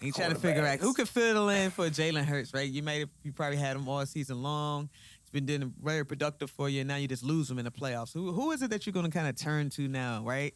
And 0.00 0.06
you're 0.06 0.12
trying 0.12 0.30
to 0.30 0.36
figure 0.40 0.64
out 0.64 0.78
who 0.78 0.94
could 0.94 1.08
fill 1.08 1.48
in 1.48 1.70
for 1.70 1.86
Jalen 1.88 2.24
Hurts, 2.24 2.54
right? 2.54 2.68
You 2.68 2.82
might 2.84 3.00
have, 3.00 3.08
you 3.24 3.32
probably 3.32 3.56
had 3.56 3.76
him 3.76 3.88
all 3.88 4.04
season 4.06 4.42
long. 4.42 4.88
It's 5.22 5.30
been 5.30 5.44
doing 5.44 5.74
very 5.82 6.04
productive 6.06 6.50
for 6.50 6.68
you, 6.68 6.80
and 6.82 6.88
now 6.88 6.96
you 6.96 7.08
just 7.08 7.24
lose 7.24 7.50
him 7.50 7.58
in 7.58 7.64
the 7.64 7.70
playoffs. 7.70 8.12
Who 8.12 8.32
who 8.32 8.50
is 8.52 8.62
it 8.62 8.70
that 8.70 8.86
you're 8.86 8.92
going 8.92 9.06
to 9.06 9.12
kind 9.12 9.28
of 9.28 9.36
turn 9.36 9.70
to 9.70 9.88
now, 9.88 10.22
right? 10.24 10.54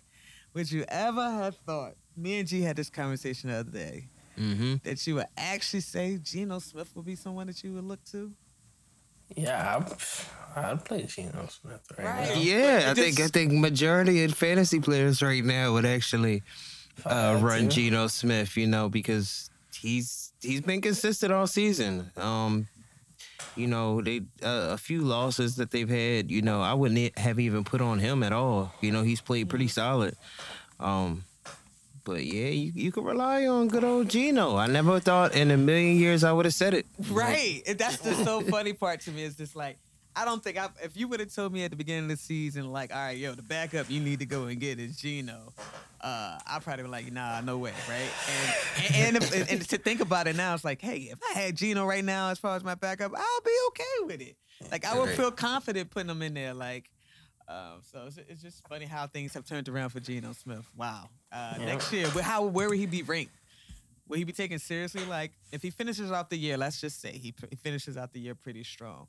Would 0.54 0.70
you 0.70 0.84
ever 0.88 1.30
have 1.30 1.56
thought? 1.66 1.94
Me 2.16 2.38
and 2.38 2.46
G 2.48 2.60
had 2.60 2.76
this 2.76 2.90
conversation 2.90 3.50
the 3.50 3.56
other 3.56 3.70
day 3.70 4.08
Mm-hmm. 4.38 4.76
that 4.84 5.06
you 5.06 5.16
would 5.16 5.26
actually 5.36 5.80
say 5.80 6.16
Geno 6.16 6.58
Smith 6.58 6.90
would 6.96 7.04
be 7.04 7.14
someone 7.14 7.46
that 7.48 7.62
you 7.62 7.74
would 7.74 7.84
look 7.84 8.02
to. 8.06 8.32
Yeah, 9.36 9.80
I'd, 10.56 10.64
I'd 10.64 10.84
play 10.84 11.04
Geno 11.04 11.48
Smith 11.48 11.80
right, 11.98 12.04
Right. 12.06 12.28
now. 12.34 12.40
Yeah, 12.40 12.88
I 12.90 12.94
think 12.94 13.20
I 13.20 13.28
think 13.28 13.52
majority 13.52 14.24
of 14.24 14.34
fantasy 14.34 14.80
players 14.80 15.22
right 15.22 15.44
now 15.44 15.72
would 15.72 15.86
actually 15.86 16.42
uh, 17.06 17.38
run 17.40 17.68
to. 17.68 17.68
Geno 17.68 18.06
Smith. 18.08 18.56
You 18.56 18.66
know, 18.66 18.88
because 18.88 19.50
he's 19.80 20.32
he's 20.42 20.60
been 20.60 20.80
consistent 20.80 21.32
all 21.32 21.46
season. 21.46 22.10
Um, 22.16 22.68
you 23.56 23.66
know, 23.66 24.00
they 24.00 24.18
uh, 24.42 24.68
a 24.72 24.76
few 24.78 25.00
losses 25.02 25.56
that 25.56 25.70
they've 25.70 25.88
had. 25.88 26.30
You 26.30 26.42
know, 26.42 26.60
I 26.60 26.74
wouldn't 26.74 27.18
have 27.18 27.38
even 27.40 27.64
put 27.64 27.80
on 27.80 27.98
him 27.98 28.22
at 28.22 28.32
all. 28.32 28.72
You 28.80 28.92
know, 28.92 29.02
he's 29.02 29.20
played 29.20 29.48
pretty 29.48 29.68
solid. 29.68 30.16
Um, 30.80 31.24
but 32.04 32.24
yeah, 32.24 32.48
you 32.48 32.72
you 32.74 32.92
can 32.92 33.04
rely 33.04 33.46
on 33.46 33.68
good 33.68 33.84
old 33.84 34.08
Geno. 34.08 34.56
I 34.56 34.66
never 34.66 35.00
thought 35.00 35.34
in 35.34 35.50
a 35.50 35.56
million 35.56 35.96
years 35.96 36.24
I 36.24 36.32
would 36.32 36.44
have 36.44 36.54
said 36.54 36.74
it. 36.74 36.86
Right. 37.10 37.62
And 37.66 37.78
that's 37.78 37.98
the 37.98 38.14
so 38.14 38.40
funny 38.40 38.72
part 38.72 39.00
to 39.02 39.10
me 39.10 39.22
is 39.22 39.36
just 39.36 39.56
like 39.56 39.78
I 40.14 40.24
don't 40.24 40.42
think 40.42 40.58
I 40.58 40.68
if 40.82 40.96
you 40.96 41.08
would 41.08 41.20
have 41.20 41.34
told 41.34 41.52
me 41.52 41.64
at 41.64 41.70
the 41.70 41.76
beginning 41.76 42.04
of 42.04 42.10
the 42.10 42.16
season 42.16 42.70
like, 42.70 42.94
all 42.94 43.00
right, 43.00 43.16
yo, 43.16 43.32
the 43.32 43.42
backup 43.42 43.90
you 43.90 44.00
need 44.00 44.18
to 44.18 44.26
go 44.26 44.44
and 44.44 44.60
get 44.60 44.78
is 44.78 44.96
Geno. 44.96 45.52
Uh, 46.00 46.38
I 46.46 46.58
probably 46.58 46.82
be 46.84 46.90
like, 46.90 47.12
nah, 47.12 47.40
no 47.40 47.58
way, 47.58 47.72
right? 47.88 48.10
And 48.78 48.94
and, 48.94 49.16
and, 49.16 49.24
if, 49.24 49.52
and 49.52 49.68
to 49.68 49.78
think 49.78 50.00
about 50.00 50.26
it 50.26 50.36
now, 50.36 50.52
it's 50.54 50.64
like, 50.64 50.82
hey, 50.82 51.10
if 51.12 51.18
I 51.34 51.38
had 51.38 51.56
Geno 51.56 51.86
right 51.86 52.04
now 52.04 52.30
as 52.30 52.38
far 52.38 52.56
as 52.56 52.64
my 52.64 52.74
backup, 52.74 53.12
I'll 53.16 53.40
be 53.44 53.56
okay 53.68 54.06
with 54.06 54.20
it. 54.20 54.36
Like 54.70 54.84
I 54.84 54.98
would 54.98 55.10
feel 55.10 55.30
confident 55.30 55.90
putting 55.90 56.10
him 56.10 56.22
in 56.22 56.34
there. 56.34 56.54
Like, 56.54 56.90
um, 57.52 57.80
so 57.90 58.04
it's, 58.06 58.18
it's 58.28 58.42
just 58.42 58.66
funny 58.68 58.86
how 58.86 59.06
things 59.06 59.34
have 59.34 59.44
turned 59.44 59.68
around 59.68 59.90
for 59.90 60.00
Geno 60.00 60.32
Smith. 60.32 60.64
Wow. 60.76 61.08
Uh, 61.30 61.54
Yeah. 61.58 61.66
Next 61.66 61.92
year, 61.92 62.08
how 62.08 62.44
where 62.44 62.68
would 62.68 62.78
he 62.78 62.86
be 62.86 63.02
ranked? 63.02 63.32
Will 64.08 64.18
he 64.18 64.24
be 64.24 64.32
taken 64.32 64.58
seriously? 64.58 65.04
Like, 65.04 65.32
if 65.52 65.62
he 65.62 65.70
finishes 65.70 66.10
off 66.10 66.28
the 66.28 66.36
year, 66.36 66.56
let's 66.56 66.80
just 66.80 67.00
say 67.00 67.12
he, 67.12 67.32
he 67.50 67.56
finishes 67.56 67.96
out 67.96 68.12
the 68.12 68.20
year 68.20 68.34
pretty 68.34 68.64
strong. 68.64 69.06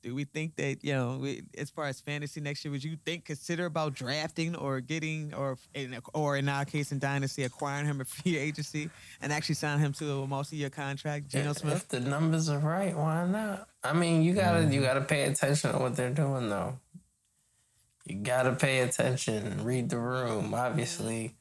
Do 0.00 0.14
we 0.14 0.22
think 0.22 0.54
that 0.56 0.84
you 0.84 0.92
know, 0.92 1.18
we, 1.20 1.42
as 1.56 1.70
far 1.70 1.86
as 1.86 2.00
fantasy 2.00 2.40
next 2.40 2.64
year, 2.64 2.70
would 2.70 2.84
you 2.84 2.96
think 3.04 3.24
consider 3.24 3.64
about 3.66 3.94
drafting 3.94 4.54
or 4.54 4.80
getting 4.80 5.34
or 5.34 5.58
in, 5.74 5.98
or 6.14 6.36
in 6.36 6.48
our 6.48 6.64
case 6.64 6.92
in 6.92 7.00
dynasty 7.00 7.42
acquiring 7.42 7.86
him 7.86 8.00
a 8.00 8.04
free 8.04 8.36
agency 8.38 8.90
and 9.20 9.32
actually 9.32 9.56
sign 9.56 9.80
him 9.80 9.92
to 9.94 10.20
a 10.22 10.26
multi-year 10.28 10.70
contract, 10.70 11.26
Geno 11.26 11.52
Smith? 11.52 11.74
If 11.82 11.88
the 11.88 11.98
numbers 12.00 12.48
are 12.48 12.60
right, 12.60 12.96
why 12.96 13.26
not? 13.26 13.66
I 13.82 13.92
mean, 13.92 14.22
you 14.22 14.34
gotta 14.34 14.60
Mm-hmm. 14.60 14.72
you 14.72 14.82
gotta 14.82 15.00
pay 15.00 15.24
attention 15.24 15.72
to 15.72 15.78
what 15.78 15.96
they're 15.96 16.10
doing 16.14 16.48
though. 16.48 16.78
You 18.08 18.16
gotta 18.16 18.52
pay 18.54 18.80
attention, 18.80 19.64
read 19.64 19.90
the 19.90 19.98
room. 19.98 20.54
Obviously, 20.54 21.36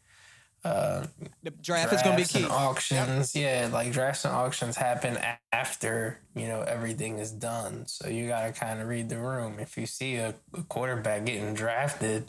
uh, 0.64 1.06
The 1.44 1.52
draft 1.52 1.94
is 1.94 2.02
to 2.02 2.16
be 2.16 2.24
key. 2.26 2.44
and 2.44 2.52
auctions. 2.52 3.36
Yeah, 3.36 3.70
like 3.72 3.92
drafts 3.94 4.26
and 4.26 4.34
auctions 4.34 4.76
happen 4.76 5.18
after 5.52 6.20
you 6.36 6.48
know 6.48 6.62
everything 6.62 7.20
is 7.20 7.32
done. 7.32 7.86
So 7.88 8.10
you 8.10 8.28
gotta 8.28 8.52
kind 8.52 8.82
of 8.82 8.88
read 8.88 9.08
the 9.10 9.20
room. 9.20 9.60
If 9.60 9.78
you 9.78 9.86
see 9.86 10.16
a, 10.16 10.36
a 10.54 10.64
quarterback 10.64 11.26
getting 11.26 11.54
drafted, 11.54 12.26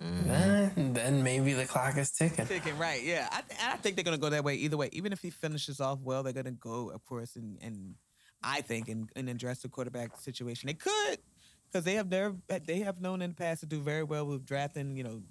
then 0.00 0.92
then 0.94 1.22
maybe 1.22 1.52
the 1.52 1.66
clock 1.66 1.96
is 1.98 2.10
ticking. 2.10 2.46
Ticking, 2.46 2.76
right? 2.78 3.02
Yeah, 3.02 3.28
I, 3.30 3.42
th- 3.42 3.60
I 3.62 3.76
think 3.76 3.96
they're 3.96 4.04
gonna 4.04 4.18
go 4.18 4.30
that 4.30 4.42
way 4.44 4.54
either 4.56 4.76
way. 4.76 4.88
Even 4.92 5.12
if 5.12 5.20
he 5.20 5.30
finishes 5.30 5.80
off 5.80 6.00
well, 6.02 6.22
they're 6.22 6.32
gonna 6.32 6.52
go, 6.52 6.90
of 6.90 7.04
course, 7.04 7.36
and 7.36 7.58
and 7.60 7.94
I 8.42 8.62
think 8.62 8.88
and, 8.88 9.10
and 9.14 9.28
address 9.28 9.60
the 9.60 9.68
quarterback 9.68 10.18
situation. 10.18 10.66
They 10.68 10.74
could, 10.74 11.18
because 11.70 11.84
they 11.84 11.94
have 11.94 12.10
their 12.10 12.34
they 12.66 12.80
have 12.80 13.00
known 13.00 13.22
in 13.22 13.30
the 13.30 13.36
past 13.36 13.60
to 13.60 13.66
do 13.66 13.80
very 13.80 14.02
well 14.02 14.26
with 14.26 14.44
drafting, 14.44 14.96
you 14.96 15.04
know, 15.04 15.22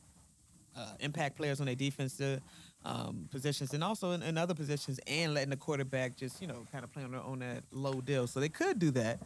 uh, 0.75 0.93
impact 0.99 1.35
players 1.37 1.59
on 1.59 1.65
their 1.65 1.75
defensive 1.75 2.41
um, 2.85 3.27
positions 3.29 3.73
and 3.73 3.83
also 3.83 4.11
in, 4.11 4.23
in 4.23 4.37
other 4.37 4.53
positions, 4.53 4.99
and 5.07 5.33
letting 5.33 5.49
the 5.49 5.57
quarterback 5.57 6.15
just 6.15 6.41
you 6.41 6.47
know 6.47 6.65
kind 6.71 6.83
of 6.83 6.91
play 6.91 7.03
on 7.03 7.11
their 7.11 7.21
on 7.21 7.39
that 7.39 7.63
low 7.71 8.01
deal. 8.01 8.27
So 8.27 8.39
they 8.39 8.49
could 8.49 8.79
do 8.79 8.91
that. 8.91 9.19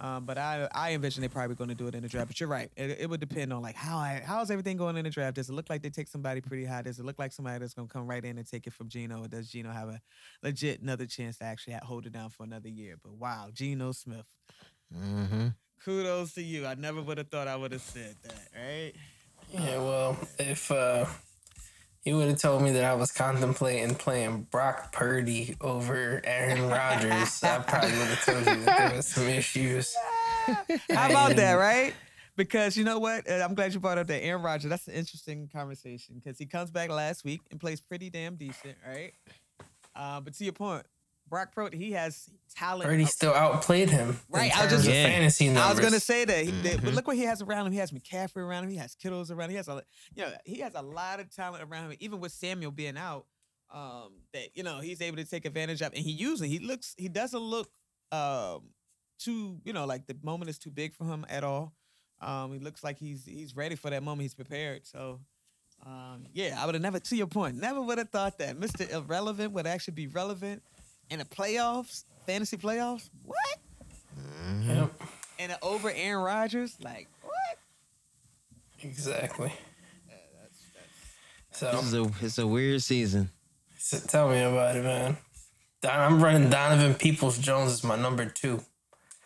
Um, 0.00 0.26
but 0.26 0.38
I 0.38 0.68
I 0.72 0.92
envision 0.92 1.22
they're 1.22 1.30
probably 1.30 1.56
going 1.56 1.70
to 1.70 1.74
do 1.74 1.88
it 1.88 1.94
in 1.94 2.02
the 2.02 2.08
draft. 2.08 2.28
But 2.28 2.38
you're 2.38 2.48
right. 2.48 2.70
It, 2.76 2.98
it 3.00 3.10
would 3.10 3.18
depend 3.18 3.52
on 3.52 3.62
like 3.62 3.74
how 3.74 3.98
I, 3.98 4.22
how's 4.24 4.50
everything 4.50 4.76
going 4.76 4.96
in 4.96 5.04
the 5.04 5.10
draft. 5.10 5.36
Does 5.36 5.48
it 5.48 5.54
look 5.54 5.68
like 5.68 5.82
they 5.82 5.90
take 5.90 6.06
somebody 6.06 6.40
pretty 6.40 6.64
high? 6.64 6.82
Does 6.82 7.00
it 7.00 7.04
look 7.04 7.18
like 7.18 7.32
somebody 7.32 7.58
that's 7.58 7.74
going 7.74 7.88
to 7.88 7.92
come 7.92 8.06
right 8.06 8.24
in 8.24 8.38
and 8.38 8.46
take 8.46 8.66
it 8.68 8.72
from 8.72 8.88
Geno? 8.88 9.24
Or 9.24 9.28
does 9.28 9.48
Geno 9.48 9.70
have 9.70 9.88
a 9.88 10.00
legit 10.42 10.82
another 10.82 11.06
chance 11.06 11.38
to 11.38 11.44
actually 11.44 11.76
hold 11.82 12.06
it 12.06 12.12
down 12.12 12.30
for 12.30 12.44
another 12.44 12.68
year? 12.68 12.96
But 13.02 13.14
wow, 13.14 13.48
Geno 13.52 13.90
Smith. 13.90 14.26
Mm-hmm. 14.96 15.48
Kudos 15.84 16.34
to 16.34 16.42
you. 16.42 16.66
I 16.66 16.74
never 16.74 17.00
would 17.02 17.18
have 17.18 17.28
thought 17.28 17.48
I 17.48 17.56
would 17.56 17.72
have 17.72 17.82
said 17.82 18.14
that. 18.22 18.48
Right? 18.54 18.92
Yeah, 19.52 19.78
well, 19.78 20.16
if 20.38 20.70
uh, 20.70 21.06
you 22.04 22.16
would 22.16 22.28
have 22.28 22.38
told 22.38 22.62
me 22.62 22.72
that 22.72 22.84
I 22.84 22.94
was 22.94 23.12
contemplating 23.12 23.94
playing 23.94 24.42
Brock 24.50 24.92
Purdy 24.92 25.56
over 25.60 26.20
Aaron 26.24 26.68
Rodgers, 26.68 27.42
I 27.42 27.58
probably 27.60 27.90
would 27.90 28.08
have 28.08 28.24
told 28.24 28.38
you 28.38 28.64
that 28.64 28.78
there 28.88 28.96
was 28.96 29.06
some 29.06 29.26
issues. 29.26 29.94
How 30.90 31.08
about 31.08 31.36
that, 31.36 31.54
right? 31.54 31.94
Because 32.36 32.76
you 32.76 32.84
know 32.84 32.98
what? 32.98 33.30
I'm 33.30 33.54
glad 33.54 33.74
you 33.74 33.80
brought 33.80 33.98
up 33.98 34.06
that 34.06 34.22
Aaron 34.22 34.42
Rodgers. 34.42 34.70
That's 34.70 34.86
an 34.86 34.94
interesting 34.94 35.48
conversation 35.52 36.14
because 36.22 36.38
he 36.38 36.46
comes 36.46 36.70
back 36.70 36.90
last 36.90 37.24
week 37.24 37.40
and 37.50 37.58
plays 37.58 37.80
pretty 37.80 38.10
damn 38.10 38.36
decent, 38.36 38.76
right? 38.86 39.12
Uh, 39.96 40.20
but 40.20 40.34
to 40.34 40.44
your 40.44 40.52
point, 40.52 40.84
Brock 41.28 41.54
Purdy, 41.54 41.78
he 41.78 41.92
has 41.92 42.28
talent. 42.54 42.84
Purdy 42.88 43.04
out- 43.04 43.08
still 43.10 43.32
outplayed 43.34 43.90
him. 43.90 44.18
Right, 44.28 44.56
I 44.56 44.62
was 44.64 44.72
just- 44.72 44.86
of 44.88 44.94
Yeah. 44.94 45.04
fantasy 45.06 45.46
numbers. 45.46 45.62
I 45.62 45.70
was 45.70 45.80
gonna 45.80 46.00
say 46.00 46.24
that, 46.24 46.44
he, 46.44 46.50
that- 46.50 46.82
but 46.82 46.94
look 46.94 47.06
what 47.06 47.16
he 47.16 47.22
has 47.24 47.42
around 47.42 47.66
him. 47.66 47.72
He 47.72 47.78
has 47.78 47.90
McCaffrey 47.90 48.38
around 48.38 48.64
him. 48.64 48.70
He 48.70 48.76
has 48.76 48.94
Kittles 48.94 49.30
around 49.30 49.46
him. 49.46 49.50
He 49.52 49.56
has 49.56 49.68
a, 49.68 49.82
you 50.14 50.24
know, 50.24 50.32
he 50.44 50.60
has 50.60 50.74
a 50.74 50.82
lot 50.82 51.20
of 51.20 51.30
talent 51.34 51.62
around 51.64 51.90
him. 51.90 51.96
Even 52.00 52.20
with 52.20 52.32
Samuel 52.32 52.70
being 52.70 52.96
out, 52.96 53.26
um, 53.70 54.12
that 54.32 54.56
you 54.56 54.62
know 54.62 54.80
he's 54.80 55.00
able 55.02 55.18
to 55.18 55.24
take 55.24 55.44
advantage 55.44 55.82
of. 55.82 55.92
And 55.92 56.02
he 56.02 56.10
usually 56.12 56.48
he 56.48 56.58
looks, 56.58 56.94
he 56.96 57.08
doesn't 57.08 57.38
look, 57.40 57.70
um, 58.12 58.70
too, 59.18 59.60
you 59.64 59.72
know, 59.72 59.84
like 59.84 60.06
the 60.06 60.16
moment 60.22 60.48
is 60.48 60.58
too 60.58 60.70
big 60.70 60.94
for 60.94 61.04
him 61.04 61.26
at 61.28 61.44
all. 61.44 61.74
Um, 62.20 62.52
he 62.52 62.58
looks 62.58 62.82
like 62.82 62.98
he's 62.98 63.24
he's 63.24 63.54
ready 63.54 63.74
for 63.76 63.90
that 63.90 64.02
moment. 64.02 64.22
He's 64.22 64.34
prepared. 64.34 64.86
So, 64.86 65.20
um, 65.86 66.26
yeah, 66.32 66.56
I 66.60 66.66
would 66.66 66.74
have 66.74 66.82
never, 66.82 66.98
to 66.98 67.16
your 67.16 67.26
point, 67.28 67.56
never 67.56 67.80
would 67.80 67.98
have 67.98 68.08
thought 68.10 68.38
that 68.38 68.56
Mr. 68.58 68.90
Irrelevant 68.90 69.52
would 69.52 69.66
actually 69.66 69.94
be 69.94 70.06
relevant 70.08 70.62
in 71.10 71.18
the 71.18 71.24
playoffs, 71.24 72.04
fantasy 72.26 72.56
playoffs. 72.56 73.10
What? 73.24 73.38
Mm-hmm. 74.18 74.70
Yep, 74.70 75.02
and 75.38 75.52
it 75.52 75.58
over 75.62 75.90
Aaron 75.94 76.22
Rodgers. 76.24 76.76
Like 76.82 77.08
what? 77.22 77.58
exactly. 78.82 79.52
This 81.50 81.60
So, 81.60 81.78
is 81.78 81.94
a 81.94 82.10
it's 82.20 82.38
a 82.38 82.46
weird 82.46 82.82
season. 82.82 83.30
so 83.78 83.98
tell 83.98 84.28
me 84.28 84.40
about 84.42 84.76
it, 84.76 84.84
man. 84.84 85.16
Don, 85.82 85.98
I'm 86.00 86.22
running 86.22 86.50
Donovan 86.50 86.94
Peoples 86.94 87.38
Jones 87.38 87.72
as 87.72 87.84
my 87.84 87.96
number 87.96 88.26
two. 88.26 88.60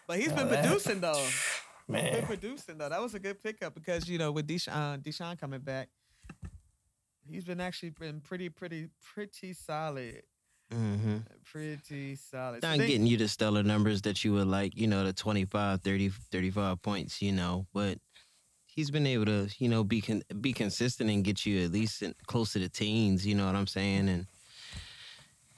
But 0.07 0.19
he's 0.19 0.33
Oh, 0.33 0.37
been 0.37 0.49
that- 0.49 0.65
producing 0.65 1.01
though. 1.01 1.27
He's 1.89 1.97
been 2.01 2.13
Man, 2.13 2.27
producing 2.27 2.79
though. 2.79 2.89
That 2.89 3.03
was 3.03 3.15
a 3.15 3.19
good 3.19 3.43
pickup 3.43 3.75
because 3.75 4.09
you 4.09 4.17
know 4.17 4.31
with 4.33 4.47
Deshaun, 4.47 4.73
uh, 4.73 4.97
Deshaun 4.99 5.39
coming 5.39 5.61
back, 5.61 5.89
he's 7.29 7.45
been 7.45 7.61
actually 7.61 7.91
been 7.91 8.21
pretty, 8.21 8.49
pretty, 8.49 8.89
pretty 9.15 9.53
solid. 9.53 10.23
Mm-hmm. 10.73 11.17
Pretty 11.45 12.17
solid. 12.17 12.63
Not 12.63 12.79
they- 12.79 12.87
getting 12.87 13.07
you 13.07 13.17
the 13.17 13.29
stellar 13.29 13.63
numbers 13.63 14.03
that 14.03 14.25
you 14.25 14.33
would 14.35 14.47
like, 14.47 14.77
you 14.77 14.87
know, 14.87 15.05
the 15.05 15.13
25, 15.13 15.81
30, 15.83 16.09
35 16.09 16.81
points, 16.83 17.21
you 17.21 17.33
know, 17.33 17.67
but 17.75 17.99
he's 18.67 18.91
been 18.91 19.07
able 19.07 19.27
to, 19.27 19.49
you 19.59 19.69
know, 19.69 19.85
be 19.85 20.01
con- 20.01 20.23
be 20.41 20.53
consistent 20.55 21.11
and 21.11 21.25
get 21.25 21.45
you 21.45 21.65
at 21.65 21.71
least 21.73 22.03
in, 22.03 22.15
close 22.27 22.55
to 22.55 22.59
the 22.59 22.69
teens, 22.71 23.27
you 23.27 23.35
know 23.35 23.45
what 23.47 23.55
I'm 23.55 23.67
saying? 23.67 24.09
And 24.09 24.27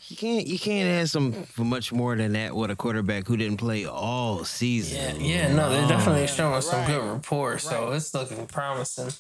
you 0.09 0.17
can't 0.17 0.47
you 0.47 0.59
can't 0.59 0.89
ask 1.03 1.15
him 1.15 1.33
for 1.45 1.63
much 1.65 1.93
more 1.93 2.15
than 2.17 2.33
that 2.33 2.55
with 2.55 2.71
a 2.71 2.77
quarterback 2.77 3.27
who 3.27 3.37
didn't 3.37 3.57
play 3.59 3.87
all 3.87 4.45
season. 4.45 5.21
yeah, 5.25 5.55
no, 5.55 5.71
they're 5.71 5.89
definitely 5.89 6.27
showing 6.27 6.61
some 6.61 6.81
Right. 6.81 6.87
good 6.89 7.05
rapport, 7.13 7.59
so 7.59 7.93
it's 7.93 8.13
looking 8.13 8.47
promising. 8.47 9.11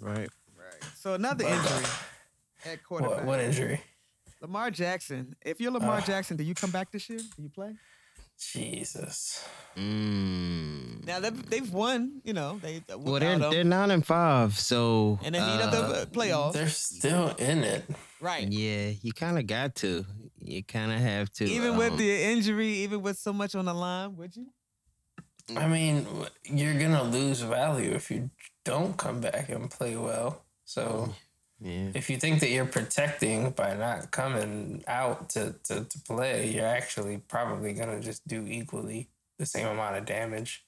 Right. 0.00 0.28
Right. 0.58 0.82
So 0.96 1.14
another 1.14 1.44
But, 1.44 1.52
uh, 1.52 1.56
injury 1.56 1.90
at 2.64 2.82
quarterback. 2.84 3.16
What, 3.18 3.26
what 3.26 3.40
injury? 3.40 3.80
Lamar 4.42 4.70
Jackson. 4.72 5.36
If 5.40 5.60
you're 5.60 5.70
Lamar 5.70 5.98
Uh. 5.98 6.00
Jackson, 6.00 6.36
do 6.36 6.42
you 6.44 6.54
come 6.54 6.70
back 6.70 6.90
this 6.90 7.08
year? 7.08 7.20
Do 7.36 7.42
you 7.42 7.48
play? 7.48 7.74
Jesus. 8.52 9.44
Mm. 9.76 11.06
Now 11.06 11.20
they've, 11.20 11.48
they've 11.50 11.72
won. 11.72 12.20
You 12.24 12.32
know 12.32 12.58
they. 12.60 12.82
Well, 12.96 13.20
they're 13.20 13.38
they're 13.38 13.62
nine 13.64 13.92
and 13.92 14.04
five, 14.04 14.58
so 14.58 15.20
in 15.22 15.32
the 15.34 15.40
heat 15.40 15.60
of 15.62 15.70
the 15.70 15.78
uh, 15.78 16.02
uh, 16.02 16.04
playoffs. 16.06 16.54
They're 16.54 16.68
still 16.68 17.28
in 17.38 17.62
it. 17.62 17.84
Right. 18.20 18.50
yeah, 18.50 18.90
you 19.00 19.12
kind 19.12 19.38
of 19.38 19.46
got 19.46 19.76
to. 19.76 20.04
You 20.38 20.64
kind 20.64 20.90
of 20.90 20.98
have 20.98 21.30
to. 21.34 21.44
Even 21.44 21.76
with 21.76 21.92
um, 21.92 21.98
the 21.98 22.22
injury, 22.24 22.68
even 22.68 23.00
with 23.02 23.18
so 23.18 23.32
much 23.32 23.54
on 23.54 23.64
the 23.66 23.74
line, 23.74 24.16
would 24.16 24.36
you? 24.36 24.46
I 25.56 25.68
mean, 25.68 26.06
you're 26.44 26.78
gonna 26.78 27.04
lose 27.04 27.40
value 27.40 27.92
if 27.92 28.10
you 28.10 28.30
don't 28.64 28.96
come 28.96 29.20
back 29.20 29.48
and 29.50 29.70
play 29.70 29.96
well. 29.96 30.44
So 30.64 31.14
yeah. 31.62 31.90
if 31.94 32.10
you 32.10 32.16
think 32.16 32.40
that 32.40 32.50
you're 32.50 32.66
protecting 32.66 33.50
by 33.50 33.74
not 33.74 34.10
coming 34.10 34.82
out 34.86 35.30
to, 35.30 35.54
to, 35.64 35.84
to 35.84 35.98
play, 36.00 36.50
you're 36.50 36.66
actually 36.66 37.18
probably 37.18 37.72
gonna 37.72 38.00
just 38.00 38.26
do 38.26 38.46
equally 38.46 39.08
the 39.38 39.46
same 39.46 39.66
amount 39.66 39.96
of 39.96 40.04
damage. 40.04 40.64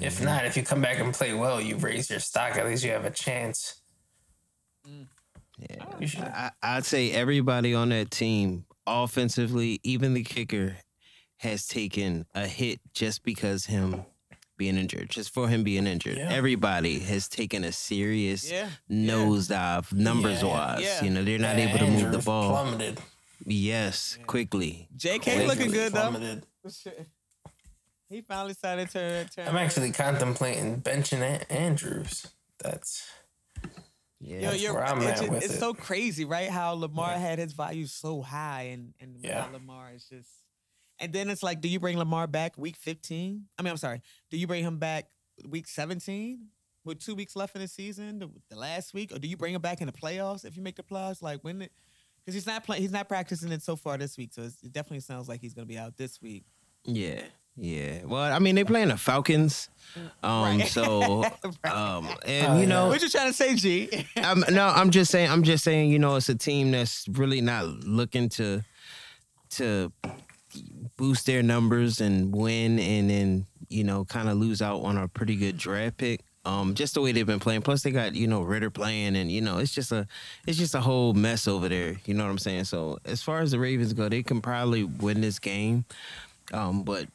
If 0.00 0.16
mm-hmm. 0.16 0.24
not, 0.24 0.44
if 0.44 0.56
you 0.56 0.62
come 0.62 0.82
back 0.82 0.98
and 0.98 1.14
play 1.14 1.32
well, 1.32 1.60
you 1.60 1.76
raise 1.76 2.10
your 2.10 2.18
stock. 2.18 2.56
At 2.56 2.66
least 2.66 2.84
you 2.84 2.90
have 2.90 3.04
a 3.04 3.10
chance. 3.10 3.80
Mm. 4.86 5.06
Yeah. 5.58 5.84
You 6.00 6.06
should- 6.06 6.24
I, 6.24 6.50
I'd 6.62 6.84
say 6.84 7.12
everybody 7.12 7.72
on 7.74 7.90
that 7.90 8.10
team, 8.10 8.64
offensively, 8.86 9.80
even 9.84 10.14
the 10.14 10.24
kicker, 10.24 10.76
has 11.38 11.66
taken 11.66 12.26
a 12.34 12.46
hit 12.46 12.80
just 12.94 13.22
because 13.22 13.66
him 13.66 14.04
being 14.56 14.76
injured, 14.76 15.10
just 15.10 15.30
for 15.32 15.48
him 15.48 15.62
being 15.64 15.86
injured. 15.86 16.16
Yeah. 16.18 16.32
Everybody 16.32 16.98
has 17.00 17.28
taken 17.28 17.64
a 17.64 17.72
serious 17.72 18.50
Yeah. 18.50 18.70
nosedive, 18.90 19.92
numbers 19.92 20.42
Yeah. 20.42 20.48
wise. 20.48 20.82
Yeah. 20.82 21.04
You 21.04 21.10
know, 21.10 21.24
they're 21.24 21.38
not 21.38 21.56
Yeah, 21.58 21.68
able 21.68 21.78
to 21.78 21.84
move 21.86 22.00
the 22.00 22.06
Andrews 22.06 22.24
ball. 22.24 22.50
Plummeted. 22.50 23.00
Yes, 23.44 24.18
quickly. 24.26 24.88
J.K. 24.96 25.46
looking 25.46 25.70
Quickly 25.70 25.72
good 25.72 25.92
though. 25.92 26.40
He 28.08 28.20
finally 28.20 28.54
started 28.54 28.88
to 28.90 29.28
turn. 29.34 29.48
I'm 29.48 29.56
actually 29.56 29.90
contemplating 29.90 30.80
benching 30.80 31.22
A- 31.22 31.50
Andrews. 31.52 32.28
That's 32.62 33.04
Yeah. 34.20 34.36
Yo, 34.36 34.50
That's 34.50 34.62
you're, 34.62 34.74
where 34.74 34.84
I'm 34.86 35.02
it's, 35.02 35.20
at 35.22 35.28
with 35.28 35.42
it's 35.44 35.54
it. 35.54 35.58
so 35.58 35.74
crazy, 35.74 36.24
right? 36.24 36.48
How 36.48 36.72
Lamar 36.74 37.10
Yeah. 37.10 37.18
had 37.18 37.38
his 37.40 37.52
value 37.52 37.86
so 37.86 38.22
high, 38.22 38.62
and 38.72 38.94
and 39.00 39.16
Yeah. 39.20 39.46
Lamar 39.52 39.92
is 39.92 40.04
just. 40.08 40.30
And 40.98 41.12
then 41.12 41.28
it's 41.30 41.42
like, 41.42 41.60
do 41.60 41.68
you 41.68 41.78
bring 41.78 41.98
Lamar 41.98 42.26
back 42.26 42.56
week 42.56 42.76
15? 42.76 43.44
I 43.58 43.62
mean, 43.62 43.70
I'm 43.70 43.76
sorry. 43.76 44.00
Do 44.30 44.38
you 44.38 44.46
bring 44.46 44.64
him 44.64 44.78
back 44.78 45.08
week 45.46 45.68
17 45.68 46.46
with 46.84 47.00
two 47.00 47.14
weeks 47.14 47.36
left 47.36 47.54
in 47.54 47.60
the 47.62 47.68
season, 47.68 48.18
the, 48.20 48.30
the 48.48 48.56
last 48.56 48.94
week, 48.94 49.12
or 49.12 49.18
do 49.18 49.28
you 49.28 49.36
bring 49.36 49.54
him 49.54 49.60
back 49.60 49.80
in 49.80 49.86
the 49.86 49.92
playoffs 49.92 50.44
if 50.44 50.56
you 50.56 50.62
make 50.62 50.76
the 50.76 50.82
playoffs? 50.82 51.20
Like 51.22 51.40
when? 51.42 51.58
Because 51.58 52.34
he's 52.34 52.46
not 52.46 52.64
playing. 52.64 52.82
He's 52.82 52.92
not 52.92 53.08
practicing 53.08 53.52
it 53.52 53.62
so 53.62 53.76
far 53.76 53.98
this 53.98 54.16
week, 54.16 54.30
so 54.32 54.42
it's, 54.42 54.62
it 54.62 54.72
definitely 54.72 55.00
sounds 55.00 55.28
like 55.28 55.40
he's 55.40 55.52
going 55.54 55.66
to 55.66 55.72
be 55.72 55.78
out 55.78 55.96
this 55.96 56.20
week. 56.22 56.44
Yeah. 56.84 57.22
Yeah. 57.58 58.04
Well, 58.04 58.20
I 58.32 58.38
mean, 58.38 58.54
they're 58.54 58.64
playing 58.66 58.88
the 58.88 58.96
Falcons. 58.98 59.68
Um, 60.22 60.58
Right. 60.58 60.68
so 60.68 61.22
Right. 61.64 61.72
um 61.72 62.06
and 62.26 62.46
Oh, 62.52 62.60
you 62.60 62.66
know 62.66 62.88
What 62.88 63.00
you 63.02 63.08
trying 63.08 63.28
to 63.28 63.32
say, 63.32 63.54
G? 63.54 64.06
I'm, 64.16 64.44
no, 64.50 64.66
I'm 64.66 64.90
just 64.90 65.10
saying. 65.10 65.30
I'm 65.30 65.42
just 65.42 65.64
saying. 65.64 65.90
You 65.90 65.98
know, 65.98 66.16
it's 66.16 66.28
a 66.28 66.34
team 66.34 66.70
that's 66.70 67.06
really 67.08 67.40
not 67.40 67.64
looking 67.66 68.28
to 68.30 68.62
to 69.50 69.90
boost 70.96 71.26
their 71.26 71.42
numbers 71.42 72.00
and 72.00 72.34
win, 72.34 72.78
and 72.78 73.10
then 73.10 73.46
you 73.68 73.84
know, 73.84 74.04
kind 74.04 74.28
of 74.28 74.36
lose 74.36 74.62
out 74.62 74.82
on 74.82 74.96
a 74.96 75.08
pretty 75.08 75.36
good 75.36 75.56
draft 75.56 75.98
pick. 75.98 76.20
Um, 76.44 76.74
just 76.76 76.94
the 76.94 77.00
way 77.00 77.10
they've 77.10 77.26
been 77.26 77.40
playing. 77.40 77.62
Plus, 77.62 77.82
they 77.82 77.90
got 77.90 78.14
you 78.14 78.28
know 78.28 78.42
Ridder 78.42 78.70
playing, 78.70 79.16
and 79.16 79.30
you 79.30 79.40
know, 79.40 79.58
it's 79.58 79.74
just 79.74 79.90
a 79.90 80.06
it's 80.46 80.58
just 80.58 80.74
a 80.74 80.80
whole 80.80 81.12
mess 81.12 81.48
over 81.48 81.68
there. 81.68 81.96
You 82.04 82.14
know 82.14 82.24
what 82.24 82.30
I'm 82.30 82.38
saying? 82.38 82.64
So 82.64 82.98
as 83.04 83.22
far 83.22 83.40
as 83.40 83.50
the 83.50 83.58
Ravens 83.58 83.92
go, 83.92 84.08
they 84.08 84.22
can 84.22 84.40
probably 84.40 84.84
win 84.84 85.20
this 85.20 85.38
game. 85.38 85.84
Um, 86.52 86.84
but 86.84 87.08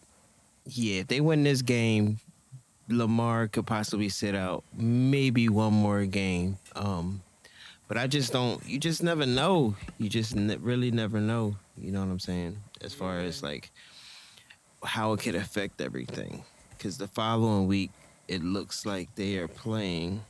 yeah, 0.65 1.01
if 1.01 1.07
they 1.07 1.21
win 1.21 1.43
this 1.43 1.61
game, 1.61 2.19
Lamar 2.89 3.47
could 3.47 3.65
possibly 3.65 4.09
sit 4.09 4.35
out 4.35 4.65
maybe 4.75 5.47
one 5.47 5.73
more 5.73 6.03
game. 6.05 6.57
Um, 6.75 7.21
but 7.87 7.97
I 7.97 8.07
just 8.07 8.33
don't. 8.33 8.65
You 8.67 8.79
just 8.79 9.01
never 9.01 9.25
know. 9.25 9.75
You 9.97 10.09
just 10.09 10.35
ne- 10.35 10.57
really 10.57 10.91
never 10.91 11.21
know. 11.21 11.55
You 11.77 11.91
know 11.91 12.01
what 12.01 12.11
I'm 12.11 12.19
saying? 12.19 12.57
As 12.83 12.93
far 12.93 13.19
as 13.19 13.43
like 13.43 13.71
how 14.83 15.13
it 15.13 15.19
could 15.19 15.35
affect 15.35 15.81
everything. 15.81 16.43
Because 16.77 16.97
the 16.97 17.07
following 17.07 17.67
week, 17.67 17.91
it 18.27 18.43
looks 18.43 18.85
like 18.85 19.13
they 19.15 19.37
are 19.37 19.47
playing. 19.47 20.23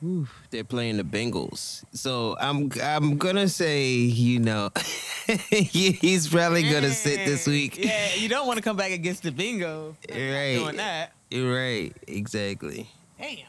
Whew, 0.00 0.26
they're 0.50 0.64
playing 0.64 0.96
the 0.96 1.04
Bengals. 1.04 1.84
So 1.92 2.36
I'm 2.40 2.70
I'm 2.82 3.16
gonna 3.18 3.48
say 3.48 3.88
you 3.90 4.40
know 4.40 4.70
he's 5.50 6.28
probably 6.28 6.68
gonna 6.68 6.90
sit 6.90 7.24
this 7.24 7.46
week. 7.46 7.78
Yeah, 7.78 8.14
you 8.16 8.28
don't 8.28 8.46
want 8.46 8.58
to 8.58 8.62
come 8.62 8.76
back 8.76 8.90
against 8.90 9.22
the 9.22 9.30
bingo. 9.30 9.96
Right. 10.10 10.56
Doing 10.56 10.76
that. 10.76 11.12
You're 11.30 11.54
right. 11.54 11.92
Exactly. 12.08 12.90
Damn. 13.18 13.46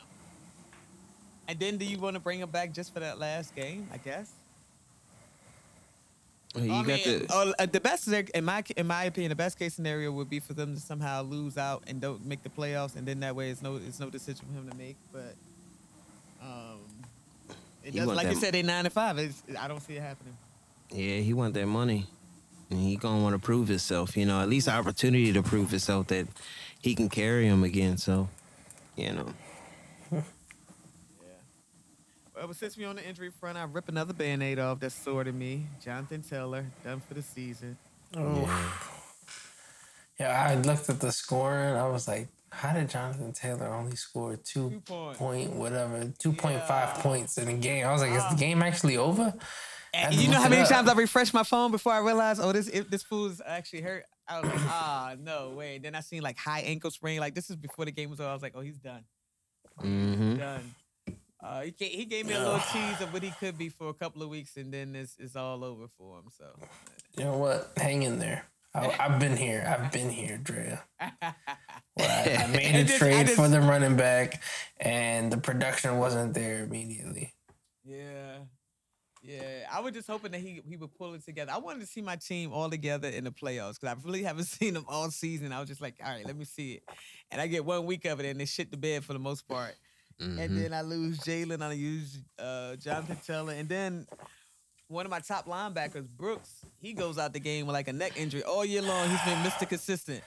And 1.47 1.59
then 1.59 1.77
do 1.77 1.85
you 1.85 1.97
want 1.97 2.13
to 2.15 2.19
bring 2.19 2.39
him 2.39 2.49
back 2.49 2.71
just 2.71 2.93
for 2.93 2.99
that 2.99 3.19
last 3.19 3.55
game? 3.55 3.87
I 3.91 3.97
guess. 3.97 4.31
You 6.55 6.71
I 6.71 6.83
got 6.83 6.85
mean, 6.87 7.19
the 7.19 7.25
oh, 7.31 7.53
uh, 7.57 7.65
the 7.65 7.79
best 7.79 8.07
in 8.07 8.45
my 8.45 8.63
in 8.77 8.85
my 8.85 9.05
opinion, 9.05 9.29
the 9.29 9.35
best 9.35 9.57
case 9.57 9.73
scenario 9.73 10.11
would 10.11 10.29
be 10.29 10.39
for 10.39 10.53
them 10.53 10.75
to 10.75 10.79
somehow 10.81 11.23
lose 11.23 11.57
out 11.57 11.83
and 11.87 11.99
don't 11.99 12.25
make 12.25 12.43
the 12.43 12.49
playoffs, 12.49 12.95
and 12.95 13.07
then 13.07 13.21
that 13.21 13.35
way 13.35 13.49
it's 13.49 13.61
no 13.61 13.77
it's 13.77 13.99
no 13.99 14.09
decision 14.09 14.45
for 14.47 14.53
him 14.53 14.69
to 14.69 14.75
make. 14.77 14.97
But 15.11 15.35
um, 16.41 16.79
it 17.83 17.95
doesn't 17.95 18.05
want 18.05 18.17
like 18.17 18.29
you 18.29 18.35
said 18.35 18.53
they 18.53 18.61
nine 18.61 18.83
to 18.83 18.89
five. 18.91 19.17
It's, 19.17 19.41
I 19.59 19.67
don't 19.67 19.79
see 19.81 19.95
it 19.95 20.01
happening. 20.01 20.37
yeah. 20.91 21.17
He 21.17 21.33
want 21.33 21.55
that 21.55 21.65
money, 21.65 22.05
and 22.69 22.79
he 22.79 22.97
gonna 22.97 23.23
want 23.23 23.33
to 23.33 23.39
prove 23.39 23.67
himself. 23.67 24.15
You 24.15 24.25
know, 24.25 24.39
at 24.41 24.49
least 24.49 24.67
opportunity 24.67 25.33
to 25.33 25.41
prove 25.41 25.71
himself 25.71 26.07
that 26.07 26.27
he 26.79 26.93
can 26.93 27.09
carry 27.09 27.47
him 27.47 27.63
again. 27.63 27.97
So, 27.97 28.29
you 28.95 29.11
know, 29.13 29.33
Well, 30.11 30.23
but 32.47 32.55
since 32.55 32.77
we 32.77 32.85
on 32.85 32.95
the 32.95 33.07
injury 33.07 33.29
front, 33.29 33.57
I 33.57 33.63
rip 33.63 33.89
another 33.89 34.13
band-aid 34.13 34.59
off 34.59 34.79
that's 34.79 34.95
sore 34.95 35.23
to 35.23 35.31
me. 35.31 35.67
Jonathan 35.83 36.21
Taylor 36.21 36.65
done 36.83 37.01
for 37.07 37.13
the 37.13 37.21
season. 37.21 37.77
Oh. 38.15 38.49
Yeah, 40.19 40.47
I 40.49 40.55
looked 40.55 40.89
at 40.89 40.99
the 40.99 41.11
scoring. 41.11 41.75
I 41.75 41.87
was 41.87 42.07
like, 42.07 42.27
how 42.51 42.73
did 42.73 42.89
Jonathan 42.89 43.33
Taylor 43.33 43.65
only 43.67 43.95
score 43.95 44.35
two 44.35 44.69
Two 44.69 44.79
points. 44.81 45.17
point 45.17 45.53
whatever, 45.53 46.11
two 46.19 46.33
point 46.33 46.61
five 46.63 46.95
Yeah. 46.95 47.01
points 47.01 47.37
in 47.37 47.47
a 47.47 47.53
game? 47.53 47.85
I 47.87 47.91
was 47.91 48.01
like, 48.01 48.11
is 48.11 48.23
the 48.29 48.35
game 48.35 48.61
actually 48.61 48.97
over? 48.97 49.33
And 49.95 50.13
you 50.15 50.29
know 50.29 50.39
how 50.39 50.49
many 50.49 50.61
up. 50.61 50.69
times 50.69 50.89
I 50.89 50.93
refreshed 50.93 51.33
my 51.33 51.43
phone 51.43 51.71
before 51.71 51.93
I 51.93 51.99
realized, 51.99 52.39
oh, 52.43 52.51
this 52.51 52.67
if 52.67 52.89
this 52.89 53.03
fool's 53.03 53.41
actually 53.45 53.81
hurt. 53.81 54.05
I 54.27 54.39
was 54.39 54.49
like, 54.49 54.61
ah, 54.67 55.15
no 55.19 55.49
way. 55.51 55.79
Then 55.79 55.95
I 55.95 55.99
seen 56.01 56.21
like 56.21 56.37
high 56.37 56.61
ankle 56.61 56.91
sprain. 56.91 57.19
Like 57.19 57.33
this 57.35 57.49
is 57.49 57.55
before 57.55 57.85
the 57.85 57.91
game 57.91 58.09
was 58.09 58.19
over. 58.19 58.29
I 58.29 58.33
was 58.33 58.41
like, 58.43 58.53
oh, 58.55 58.61
he's 58.61 58.77
done, 58.77 59.03
hmm 59.79 60.37
done. 60.37 60.75
Uh, 61.43 61.61
he, 61.77 61.85
he 61.85 62.05
gave 62.05 62.25
me 62.25 62.33
a 62.33 62.39
little 62.39 62.61
tease 62.71 63.01
of 63.01 63.11
what 63.13 63.21
he 63.21 63.31
could 63.39 63.57
be 63.57 63.67
for 63.69 63.89
a 63.89 63.93
couple 63.93 64.23
of 64.23 64.29
weeks, 64.29 64.55
and 64.55 64.73
then 64.73 64.95
it's, 64.95 65.15
it's 65.19 65.35
all 65.35 65.63
over 65.63 65.87
for 65.97 66.19
him. 66.19 66.25
So, 66.37 66.45
You 67.17 67.25
know 67.25 67.37
what? 67.37 67.71
Hang 67.77 68.03
in 68.03 68.19
there. 68.19 68.45
I, 68.75 68.95
I've 68.99 69.19
been 69.19 69.35
here. 69.37 69.63
I've 69.67 69.91
been 69.91 70.09
here, 70.09 70.37
Drea. 70.37 70.83
Where 70.99 72.09
I, 72.09 72.43
I 72.43 72.47
made 72.47 72.75
a 72.75 72.83
just- 72.85 72.97
trade 72.97 73.25
just- 73.27 73.35
for 73.35 73.47
the 73.47 73.59
running 73.59 73.95
back, 73.97 74.41
and 74.79 75.31
the 75.31 75.37
production 75.37 75.97
wasn't 75.99 76.33
there 76.33 76.63
immediately. 76.63 77.33
yeah, 77.83 78.37
yeah. 79.21 79.67
I 79.71 79.79
was 79.81 79.93
just 79.93 80.07
hoping 80.07 80.31
that 80.31 80.41
he 80.41 80.61
he 80.67 80.75
would 80.77 80.93
pull 80.95 81.13
it 81.13 81.23
together. 81.23 81.51
I 81.53 81.57
wanted 81.59 81.81
to 81.81 81.85
see 81.87 82.01
my 82.01 82.15
team 82.15 82.51
all 82.51 82.69
together 82.69 83.09
in 83.09 83.25
the 83.25 83.31
playoffs 83.31 83.79
because 83.79 83.95
I 83.95 83.95
really 84.03 84.23
haven't 84.23 84.45
seen 84.57 84.73
them 84.73 84.85
all 84.87 85.11
season. 85.11 85.51
I 85.53 85.59
was 85.59 85.69
just 85.69 85.81
like, 85.81 85.95
all 86.03 86.09
right, 86.11 86.25
let 86.25 86.35
me 86.35 86.45
see 86.45 86.73
it, 86.73 86.83
and 87.29 87.39
I 87.39 87.45
get 87.47 87.63
one 87.65 87.85
week 87.85 88.05
of 88.05 88.19
it, 88.21 88.25
and 88.25 88.39
they 88.39 88.45
shit 88.45 88.71
the 88.71 88.77
bed 88.77 89.03
for 89.03 89.13
the 89.13 89.19
most 89.19 89.47
part. 89.47 89.75
Mm-hmm. 90.21 90.39
and 90.39 90.57
then 90.57 90.73
I 90.73 90.81
lose 90.81 91.19
Jalen. 91.19 91.61
I 91.61 91.73
lose 91.73 92.19
uh, 92.39 92.75
Jonathan 92.75 93.17
Taylor, 93.25 93.53
and 93.53 93.67
then 93.67 94.07
one 94.87 95.05
of 95.05 95.09
my 95.09 95.19
top 95.19 95.47
linebackers, 95.47 96.07
Brooks, 96.07 96.63
he 96.79 96.93
goes 96.93 97.17
out 97.17 97.33
the 97.33 97.39
game 97.39 97.65
with 97.65 97.73
like 97.73 97.87
a 97.87 97.93
neck 97.93 98.13
injury 98.15 98.43
all 98.43 98.63
year 98.63 98.81
long. 98.81 99.09
He's 99.09 99.21
been 99.21 99.39
Mr. 99.39 99.67
Consistent. 99.67 100.23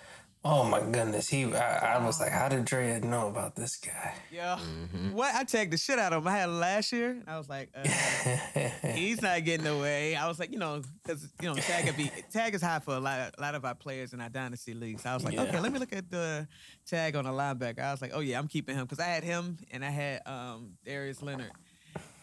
Oh 0.48 0.62
my 0.62 0.78
goodness, 0.80 1.28
he! 1.28 1.52
I, 1.52 1.96
I 1.96 2.04
was 2.06 2.20
like, 2.20 2.30
how 2.30 2.48
did 2.48 2.64
Drea 2.66 3.00
know 3.00 3.26
about 3.26 3.56
this 3.56 3.76
guy? 3.78 4.14
Yeah, 4.30 4.56
Mm-hmm. 4.56 5.12
what 5.12 5.34
I 5.34 5.42
tagged 5.42 5.72
the 5.72 5.76
shit 5.76 5.98
out 5.98 6.12
of 6.12 6.22
him. 6.22 6.28
I 6.28 6.36
had 6.38 6.50
last 6.50 6.92
year, 6.92 7.10
and 7.10 7.24
I 7.28 7.36
was 7.36 7.48
like, 7.48 7.70
uh, 7.74 7.82
he's 8.94 9.20
not 9.22 9.44
getting 9.44 9.66
away. 9.66 10.14
I 10.14 10.28
was 10.28 10.38
like, 10.38 10.52
you 10.52 10.58
know, 10.60 10.82
because 11.02 11.26
you 11.42 11.48
know, 11.48 11.54
tag 11.56 11.96
be 11.96 12.12
tag 12.32 12.54
is 12.54 12.62
high 12.62 12.78
for 12.78 12.94
a 12.94 13.00
lot, 13.00 13.34
a 13.36 13.40
lot 13.40 13.56
of 13.56 13.64
our 13.64 13.74
players 13.74 14.12
in 14.12 14.20
our 14.20 14.28
dynasty 14.28 14.72
leagues. 14.72 15.04
I 15.04 15.14
was 15.14 15.24
like, 15.24 15.34
Yeah. 15.34 15.42
okay, 15.42 15.58
let 15.58 15.72
me 15.72 15.80
look 15.80 15.92
at 15.92 16.10
the 16.12 16.46
tag 16.86 17.16
on 17.16 17.26
a 17.26 17.32
linebacker. 17.32 17.80
I 17.80 17.90
was 17.90 18.00
like, 18.00 18.12
oh 18.14 18.20
yeah, 18.20 18.38
I'm 18.38 18.46
keeping 18.48 18.76
him 18.76 18.84
because 18.84 19.00
I 19.00 19.08
had 19.08 19.24
him 19.24 19.58
and 19.72 19.84
I 19.84 19.90
had 19.90 20.22
um 20.26 20.74
Darius 20.84 21.22
Leonard. 21.22 21.50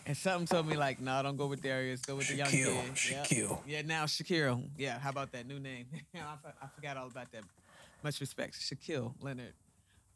And 0.05 0.15
something 0.17 0.45
told 0.47 0.67
me 0.67 0.75
like, 0.75 0.99
no, 0.99 1.21
don't 1.23 1.37
go 1.37 1.47
with 1.47 1.61
Darius. 1.61 2.01
Go 2.01 2.15
with 2.15 2.27
the 2.27 2.35
young 2.35 2.47
kid. 2.49 2.67
Shaquille, 2.93 3.49
Yep. 3.49 3.59
Yeah, 3.65 3.81
now 3.83 4.03
Shaquille. 4.05 4.63
Yeah, 4.77 4.99
how 4.99 5.09
about 5.09 5.31
that 5.31 5.47
new 5.47 5.59
name? 5.59 5.85
I, 6.15 6.19
I 6.61 6.67
forgot 6.75 6.97
all 6.97 7.07
about 7.07 7.31
that. 7.31 7.43
Much 8.03 8.19
respect, 8.19 8.55
to 8.55 8.75
Shaquille 8.75 9.13
Leonard. 9.21 9.53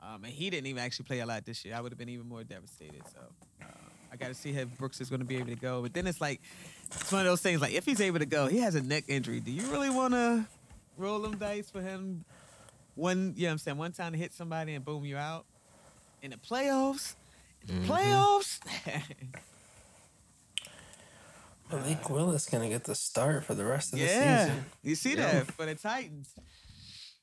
Um, 0.01 0.23
and 0.23 0.33
he 0.33 0.49
didn't 0.49 0.67
even 0.67 0.83
actually 0.83 1.05
play 1.05 1.19
a 1.19 1.25
lot 1.25 1.45
this 1.45 1.65
year. 1.65 1.75
I 1.75 1.81
would 1.81 1.91
have 1.91 1.97
been 1.97 2.09
even 2.09 2.27
more 2.27 2.43
devastated. 2.43 3.01
So 3.11 3.19
uh, 3.61 3.65
I 4.11 4.15
got 4.15 4.27
to 4.27 4.33
see 4.33 4.51
if 4.51 4.77
Brooks 4.77 5.01
is 5.01 5.09
going 5.09 5.21
to 5.21 5.25
be 5.25 5.37
able 5.37 5.47
to 5.47 5.55
go. 5.55 5.81
But 5.81 5.93
then 5.93 6.05
it's 6.05 6.21
like, 6.21 6.41
it's 6.85 7.11
one 7.11 7.21
of 7.21 7.27
those 7.27 7.41
things 7.41 7.61
like, 7.61 7.73
if 7.73 7.85
he's 7.85 8.01
able 8.01 8.19
to 8.19 8.25
go, 8.25 8.47
he 8.47 8.59
has 8.59 8.75
a 8.75 8.81
neck 8.81 9.05
injury. 9.07 9.39
Do 9.39 9.51
you 9.51 9.71
really 9.71 9.89
want 9.89 10.13
to 10.13 10.45
roll 10.97 11.19
them 11.19 11.37
dice 11.37 11.69
for 11.69 11.81
him 11.81 12.25
one, 12.97 13.33
you 13.35 13.43
know 13.43 13.49
what 13.49 13.51
I'm 13.53 13.57
saying, 13.59 13.77
one 13.77 13.91
time 13.91 14.11
to 14.11 14.17
hit 14.17 14.33
somebody 14.33 14.73
and 14.73 14.83
boom, 14.83 15.05
you 15.05 15.17
out? 15.17 15.45
In 16.21 16.31
the 16.31 16.37
playoffs? 16.37 17.15
In 17.67 17.81
the 17.81 17.87
playoffs? 17.87 18.59
Malik 21.71 22.09
Willis 22.09 22.49
gonna 22.49 22.69
get 22.69 22.85
the 22.85 22.95
start 22.95 23.43
for 23.43 23.53
the 23.53 23.65
rest 23.65 23.93
of 23.93 23.99
the 23.99 24.05
yeah. 24.05 24.45
season. 24.45 24.65
You 24.83 24.95
see 24.95 25.15
that 25.15 25.51
for 25.51 25.65
the 25.65 25.75
Titans. 25.75 26.33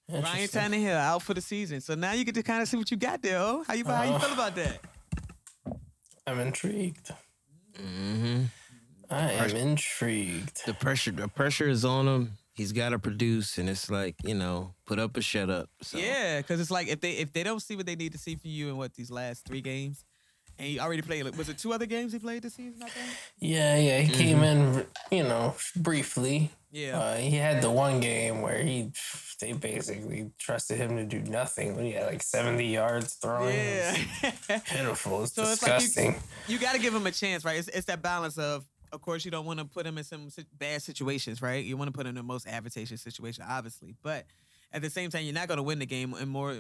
Ryan 0.09 0.25
Interesting. 0.25 0.61
Tannehill 0.61 0.97
out 0.97 1.23
for 1.23 1.33
the 1.35 1.41
season. 1.41 1.81
So 1.81 1.95
now 1.95 2.13
you 2.13 2.25
get 2.25 2.35
to 2.35 2.43
kind 2.43 2.61
of 2.63 2.69
see 2.69 2.77
what 2.77 2.91
you 2.91 2.97
got 2.97 3.23
there. 3.23 3.39
Oh, 3.39 3.65
how 3.67 3.75
you 3.75 3.85
how 3.85 4.03
you 4.03 4.13
Uh, 4.13 4.19
feel 4.19 4.33
about 4.35 4.55
that? 4.57 4.81
I'm 6.27 6.41
intrigued. 6.41 7.11
hmm 7.77 8.45
I 9.11 9.33
am 9.33 9.57
intrigued. 9.57 10.65
the 10.67 10.75
pressure, 10.75 11.11
the 11.13 11.29
pressure 11.29 11.69
is 11.69 11.85
on 11.85 12.07
him. 12.07 12.33
He's 12.55 12.73
got 12.73 12.91
to 12.91 12.99
produce, 12.99 13.59
and 13.59 13.69
it's 13.69 13.91
like 13.91 14.15
you 14.25 14.35
know, 14.35 14.75
put 14.87 14.99
up 14.99 15.17
or 15.17 15.23
shut 15.23 15.51
up. 15.51 15.69
So. 15.83 15.99
Yeah, 15.99 16.39
because 16.39 16.61
it's 16.61 16.71
like 16.71 16.89
if 16.89 17.01
they 17.01 17.13
if 17.13 17.33
they 17.33 17.43
don't 17.43 17.61
see 17.61 17.77
what 17.77 17.85
they 17.87 17.97
need 17.97 18.13
to 18.13 18.19
see 18.19 18.37
from 18.37 18.51
you 18.51 18.69
in 18.71 18.77
what 18.77 18.95
these 18.95 19.11
last 19.11 19.45
three 19.45 19.61
games, 19.61 20.05
and 20.59 20.69
he 20.69 20.79
already 20.81 21.03
played. 21.03 21.25
like, 21.25 21.37
Was 21.37 21.49
it 21.49 21.59
two 21.59 21.73
other 21.73 21.87
games 21.87 22.13
he 22.13 22.19
played 22.19 22.43
this 22.43 22.55
season? 22.55 22.81
I 22.83 22.89
think. 22.89 23.07
Yeah, 23.41 23.77
yeah. 23.77 24.01
He 24.01 24.13
came 24.15 24.43
in, 24.43 24.87
you 25.11 25.25
know, 25.25 25.55
briefly. 25.77 26.51
Yeah. 26.75 26.99
Uh, 26.99 27.17
he 27.17 27.37
had 27.37 27.63
the 27.63 27.71
one 27.71 28.01
game 28.01 28.43
where 28.43 28.61
he 28.61 28.91
they 29.41 29.53
basically 29.53 30.33
trusted 30.39 30.77
him 30.77 30.97
to 30.97 31.05
do 31.05 31.21
nothing. 31.21 31.79
He 31.79 31.93
had 31.93 32.07
like 32.07 32.23
seventy 32.23 32.67
yards 32.67 33.15
throwing. 33.15 33.55
Yeah. 33.55 33.97
was 34.23 34.63
pitiful. 34.67 35.23
It's 35.23 35.35
So 35.35 35.43
it's 35.45 35.63
like 35.63 35.81
you- 35.81 35.87
disgusting. 35.87 36.17
you 36.49 36.59
got 36.59 36.75
to 36.75 36.81
give 36.81 36.93
him 36.93 37.07
a 37.07 37.13
chance, 37.13 37.45
right? 37.45 37.59
It's, 37.59 37.69
it's 37.69 37.87
that 37.87 38.03
balance 38.03 38.39
of, 38.39 38.65
of 38.93 39.01
course, 39.03 39.25
you 39.25 39.31
don't 39.31 39.47
want 39.47 39.61
to 39.61 39.65
put 39.65 39.87
him 39.87 39.99
in 39.99 40.05
some 40.05 40.29
bad 40.59 40.83
situations, 40.83 41.41
right? 41.41 41.65
You 41.65 41.77
want 41.77 41.89
to 41.89 41.93
put 41.93 42.07
him 42.07 42.11
in 42.11 42.15
the 42.17 42.23
most 42.25 42.47
advantageous 42.49 43.03
situation, 43.03 43.45
obviously, 43.49 43.95
but 44.03 44.27
at 44.73 44.83
the 44.83 44.91
same 44.91 45.11
time, 45.11 45.23
you're 45.25 45.33
not 45.35 45.47
going 45.47 45.59
to 45.59 45.63
win 45.63 45.79
the 45.79 45.87
game, 45.87 46.13
and 46.15 46.29
more, 46.29 46.57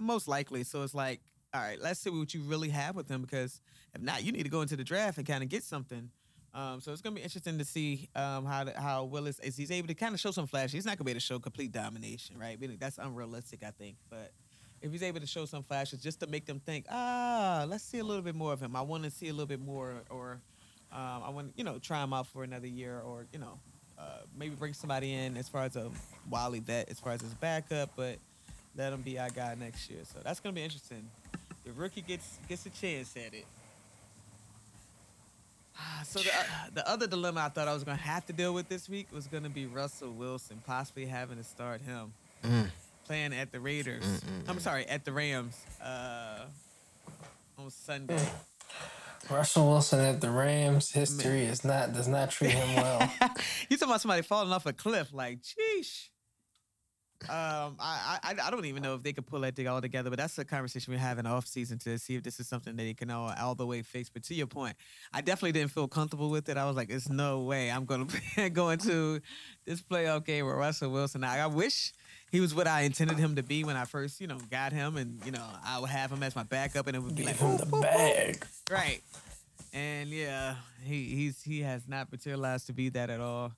most 0.00 0.26
likely. 0.26 0.64
So 0.64 0.82
it's 0.84 0.94
like, 0.94 1.20
all 1.52 1.60
right, 1.60 1.78
let's 1.78 2.00
see 2.00 2.08
what 2.08 2.32
you 2.32 2.40
really 2.42 2.70
have 2.70 2.96
with 2.96 3.10
him, 3.10 3.20
because 3.20 3.60
if 3.94 4.00
not, 4.00 4.22
you 4.24 4.32
need 4.32 4.44
to 4.44 4.48
go 4.50 4.62
into 4.62 4.76
the 4.76 4.84
draft 4.84 5.18
and 5.18 5.26
kind 5.26 5.42
of 5.42 5.50
get 5.50 5.62
something. 5.64 6.10
Um, 6.52 6.80
so 6.80 6.92
it's 6.92 7.00
gonna 7.00 7.14
be 7.14 7.22
interesting 7.22 7.58
to 7.58 7.64
see 7.64 8.08
um, 8.16 8.44
how 8.44 8.66
how 8.76 9.04
Willis 9.04 9.38
is 9.38 9.56
he's 9.56 9.70
able 9.70 9.88
to 9.88 9.94
kind 9.94 10.14
of 10.14 10.20
show 10.20 10.32
some 10.32 10.46
flashes. 10.46 10.72
He's 10.72 10.84
not 10.84 10.98
gonna 10.98 11.04
be 11.04 11.12
able 11.12 11.20
to 11.20 11.26
show 11.26 11.38
complete 11.38 11.72
domination, 11.72 12.36
right? 12.38 12.60
Meaning 12.60 12.78
That's 12.80 12.98
unrealistic, 12.98 13.60
I 13.64 13.70
think. 13.70 13.96
But 14.08 14.32
if 14.82 14.90
he's 14.90 15.02
able 15.02 15.20
to 15.20 15.26
show 15.26 15.44
some 15.44 15.62
flashes 15.62 16.02
just 16.02 16.20
to 16.20 16.26
make 16.26 16.46
them 16.46 16.60
think, 16.60 16.86
ah, 16.90 17.64
let's 17.68 17.84
see 17.84 17.98
a 17.98 18.04
little 18.04 18.22
bit 18.22 18.34
more 18.34 18.52
of 18.52 18.60
him. 18.60 18.74
I 18.74 18.80
want 18.82 19.04
to 19.04 19.10
see 19.10 19.28
a 19.28 19.32
little 19.32 19.46
bit 19.46 19.60
more, 19.60 20.02
or 20.08 20.40
um, 20.92 21.22
I 21.24 21.30
want 21.30 21.52
you 21.56 21.64
know 21.64 21.78
try 21.78 22.02
him 22.02 22.12
out 22.12 22.26
for 22.26 22.42
another 22.42 22.66
year, 22.66 23.00
or 23.00 23.26
you 23.32 23.38
know 23.38 23.60
uh, 23.98 24.22
maybe 24.36 24.54
bring 24.56 24.74
somebody 24.74 25.12
in 25.14 25.36
as 25.36 25.48
far 25.48 25.64
as 25.64 25.76
a 25.76 25.90
Wally 26.28 26.60
vet, 26.60 26.90
as 26.90 26.98
far 26.98 27.12
as 27.12 27.20
his 27.20 27.34
backup, 27.34 27.90
but 27.96 28.16
let 28.76 28.92
him 28.92 29.02
be 29.02 29.18
our 29.18 29.30
guy 29.30 29.54
next 29.58 29.88
year. 29.88 30.00
So 30.02 30.18
that's 30.24 30.40
gonna 30.40 30.54
be 30.54 30.62
interesting. 30.62 31.08
The 31.64 31.72
rookie 31.72 32.02
gets 32.02 32.38
gets 32.48 32.66
a 32.66 32.70
chance 32.70 33.14
at 33.16 33.34
it. 33.34 33.44
So 36.04 36.18
the, 36.20 36.30
uh, 36.30 36.42
the 36.74 36.88
other 36.90 37.06
dilemma 37.06 37.40
I 37.42 37.48
thought 37.50 37.68
I 37.68 37.74
was 37.74 37.84
gonna 37.84 37.96
have 37.98 38.26
to 38.26 38.32
deal 38.32 38.52
with 38.52 38.68
this 38.68 38.88
week 38.88 39.06
was 39.12 39.26
gonna 39.28 39.50
be 39.50 39.66
Russell 39.66 40.10
Wilson 40.12 40.60
possibly 40.66 41.06
having 41.06 41.36
to 41.36 41.44
start 41.44 41.80
him 41.82 42.12
Mm. 42.42 42.70
playing 43.04 43.32
at 43.34 43.52
the 43.52 43.60
Raiders. 43.60 44.04
I'm 44.48 44.58
sorry, 44.60 44.86
at 44.86 45.04
the 45.04 45.12
Rams 45.12 45.56
uh, 45.84 46.40
on 47.58 47.70
Sunday. 47.70 48.18
Russell 49.30 49.68
Wilson 49.68 50.00
at 50.00 50.20
the 50.22 50.30
Rams. 50.30 50.90
History 50.90 51.42
is 51.44 51.64
not 51.64 51.92
does 51.92 52.08
not 52.08 52.30
treat 52.30 52.52
him 52.52 52.76
well. 52.76 53.00
you 53.68 53.76
talking 53.76 53.88
about 53.90 54.00
somebody 54.00 54.22
falling 54.22 54.52
off 54.52 54.64
a 54.66 54.72
cliff? 54.72 55.12
Like, 55.12 55.40
sheesh. 55.42 56.08
Um, 57.28 57.76
I, 57.78 58.18
I 58.22 58.34
I 58.46 58.50
don't 58.50 58.64
even 58.64 58.82
know 58.82 58.94
if 58.94 59.02
they 59.02 59.12
could 59.12 59.26
pull 59.26 59.40
that 59.40 59.54
thing 59.54 59.68
all 59.68 59.80
together, 59.80 60.08
but 60.08 60.18
that's 60.18 60.38
a 60.38 60.44
conversation 60.44 60.92
we 60.92 60.98
have 60.98 61.18
in 61.18 61.26
off 61.26 61.46
season 61.46 61.78
to 61.80 61.98
see 61.98 62.16
if 62.16 62.22
this 62.22 62.40
is 62.40 62.48
something 62.48 62.74
that 62.76 62.82
he 62.82 62.94
can 62.94 63.10
all, 63.10 63.32
all 63.38 63.54
the 63.54 63.66
way 63.66 63.82
fix. 63.82 64.08
But 64.08 64.22
to 64.24 64.34
your 64.34 64.46
point, 64.46 64.74
I 65.12 65.20
definitely 65.20 65.52
didn't 65.52 65.70
feel 65.72 65.86
comfortable 65.86 66.30
with 66.30 66.48
it. 66.48 66.56
I 66.56 66.64
was 66.64 66.76
like, 66.76 66.88
"There's 66.88 67.10
no 67.10 67.40
way 67.40 67.70
I'm 67.70 67.84
going 67.86 68.08
to 68.36 68.50
go 68.50 68.70
into 68.70 69.20
this 69.66 69.82
playoff 69.82 70.24
game 70.24 70.46
with 70.46 70.54
Russell 70.54 70.90
Wilson." 70.90 71.22
I, 71.22 71.40
I 71.40 71.46
wish 71.46 71.92
he 72.32 72.40
was 72.40 72.54
what 72.54 72.66
I 72.66 72.82
intended 72.82 73.18
him 73.18 73.36
to 73.36 73.42
be 73.42 73.64
when 73.64 73.76
I 73.76 73.84
first, 73.84 74.20
you 74.20 74.26
know, 74.26 74.38
got 74.50 74.72
him, 74.72 74.96
and 74.96 75.20
you 75.26 75.32
know, 75.32 75.44
I 75.64 75.78
would 75.78 75.90
have 75.90 76.10
him 76.10 76.22
as 76.22 76.34
my 76.34 76.44
backup, 76.44 76.86
and 76.86 76.96
it 76.96 77.00
would 77.00 77.14
be 77.14 77.24
Give 77.24 77.40
like, 77.40 77.60
him 77.60 77.70
the 77.70 77.76
ooh." 77.76 77.80
bag. 77.82 78.46
Right. 78.70 79.02
And 79.72 80.08
yeah, 80.08 80.56
he 80.82 81.04
he's 81.04 81.42
he 81.42 81.60
has 81.60 81.86
not 81.86 82.10
materialized 82.10 82.66
to 82.68 82.72
be 82.72 82.88
that 82.90 83.10
at 83.10 83.20
all. 83.20 83.52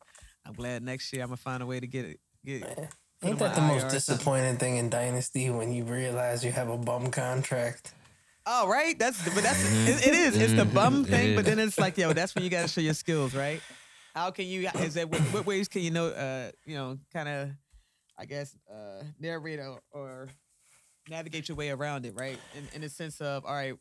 I'm 0.44 0.52
glad 0.52 0.82
next 0.82 1.12
year 1.12 1.22
I'm 1.22 1.28
gonna 1.28 1.36
find 1.36 1.62
a 1.62 1.66
way 1.66 1.80
to 1.80 1.86
get 1.86 2.04
it. 2.04 2.20
Get 2.44 2.62
it. 2.62 2.88
Put 3.22 3.30
Ain't 3.30 3.38
that 3.38 3.54
the 3.54 3.60
on 3.62 3.68
most 3.68 3.84
IR. 3.84 3.90
disappointing 3.90 4.56
thing 4.58 4.76
in 4.76 4.90
Dynasty 4.90 5.48
when 5.50 5.72
you 5.72 5.84
realize 5.84 6.44
you 6.44 6.52
have 6.52 6.68
a 6.68 6.76
bum 6.76 7.10
contract? 7.10 7.94
Oh, 8.44 8.66
right. 8.68 8.98
That's 8.98 9.22
but 9.34 9.42
that's 9.42 9.64
it, 9.88 10.08
it 10.08 10.14
is. 10.14 10.36
It's 10.36 10.52
the 10.54 10.64
bum 10.64 11.04
Mhm. 11.06 11.08
thing, 11.08 11.36
but 11.36 11.44
then 11.44 11.58
it's 11.60 11.78
like, 11.78 11.96
yo, 11.96 12.12
that's 12.12 12.34
when 12.34 12.42
you 12.44 12.50
gotta 12.50 12.68
show 12.68 12.80
your 12.80 12.94
skills, 12.94 13.34
right? 13.34 13.62
How 14.14 14.30
can 14.32 14.46
you? 14.46 14.68
Is 14.80 14.94
that 14.94 15.08
what, 15.08 15.20
what 15.32 15.46
ways 15.46 15.68
can 15.68 15.82
you 15.82 15.90
know? 15.92 16.08
Uh, 16.08 16.50
you 16.66 16.74
know, 16.74 16.98
kind 17.12 17.28
of, 17.28 17.50
I 18.18 18.24
guess, 18.26 18.56
uh, 18.70 19.04
narrate 19.20 19.60
or, 19.60 19.80
or 19.92 20.28
navigate 21.08 21.48
your 21.48 21.56
way 21.56 21.70
around 21.70 22.04
it, 22.04 22.14
right? 22.16 22.38
In, 22.56 22.68
in 22.74 22.80
the 22.82 22.88
sense 22.88 23.20
of, 23.20 23.44
all 23.44 23.54
right, 23.54 23.74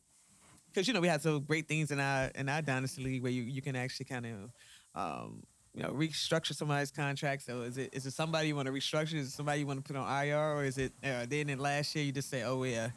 because 0.71 0.87
you 0.87 0.93
know 0.93 1.01
we 1.01 1.07
had 1.07 1.21
some 1.21 1.41
great 1.43 1.67
things 1.67 1.89
in 1.91 1.99
our 1.99 2.25
in 2.35 2.47
our 2.47 2.61
dynasty 2.61 3.03
league 3.03 3.23
where 3.23 3.31
you 3.31 3.41
you 3.43 3.61
can 3.63 3.75
actually 3.75 4.05
kind 4.05 4.25
of. 4.27 4.51
Um, 4.93 5.43
you 5.73 5.83
know, 5.83 5.89
restructure 5.89 6.53
somebody's 6.55 6.91
contract. 6.91 7.43
So 7.43 7.61
is 7.61 7.77
it 7.77 7.89
is 7.93 8.05
it 8.05 8.11
somebody 8.13 8.49
you 8.49 8.55
want 8.55 8.65
to 8.67 8.71
restructure? 8.73 9.15
Is 9.15 9.27
it 9.27 9.31
somebody 9.31 9.61
you 9.61 9.67
want 9.67 9.83
to 9.83 9.93
put 9.93 9.99
on 9.99 10.25
IR, 10.25 10.37
or 10.55 10.63
is 10.65 10.77
it 10.77 10.91
uh, 11.03 11.25
then 11.29 11.49
in 11.49 11.59
last 11.59 11.95
year 11.95 12.03
you 12.05 12.11
just 12.11 12.29
say, 12.29 12.43
oh 12.43 12.63
yeah, 12.63 12.89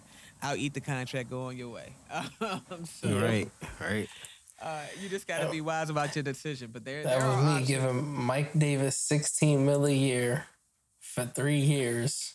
I'll 0.43 0.57
eat 0.57 0.75
the 0.75 0.81
contract, 0.81 1.31
go 1.31 1.43
on 1.45 1.57
your 1.57 1.69
way. 1.71 1.95
Um, 2.41 2.85
so, 2.85 3.09
Right, 3.21 3.51
right. 3.81 4.09
Uh, 4.61 4.83
you 5.03 5.09
just 5.09 5.27
got 5.27 5.41
to 5.41 5.51
be 5.51 5.61
wise 5.61 5.91
about 5.91 6.15
your 6.17 6.23
decision. 6.23 6.71
But 6.73 6.85
there, 6.85 7.03
That 7.03 7.19
there 7.21 7.29
was 7.29 7.45
me 7.45 7.51
options. 7.51 7.69
giving 7.69 8.07
Mike 8.07 8.53
Davis 8.59 8.97
16 8.99 9.65
mil 9.65 9.85
a 9.87 9.91
year 9.93 10.47
for 11.01 11.25
three 11.27 11.59
years. 11.59 12.35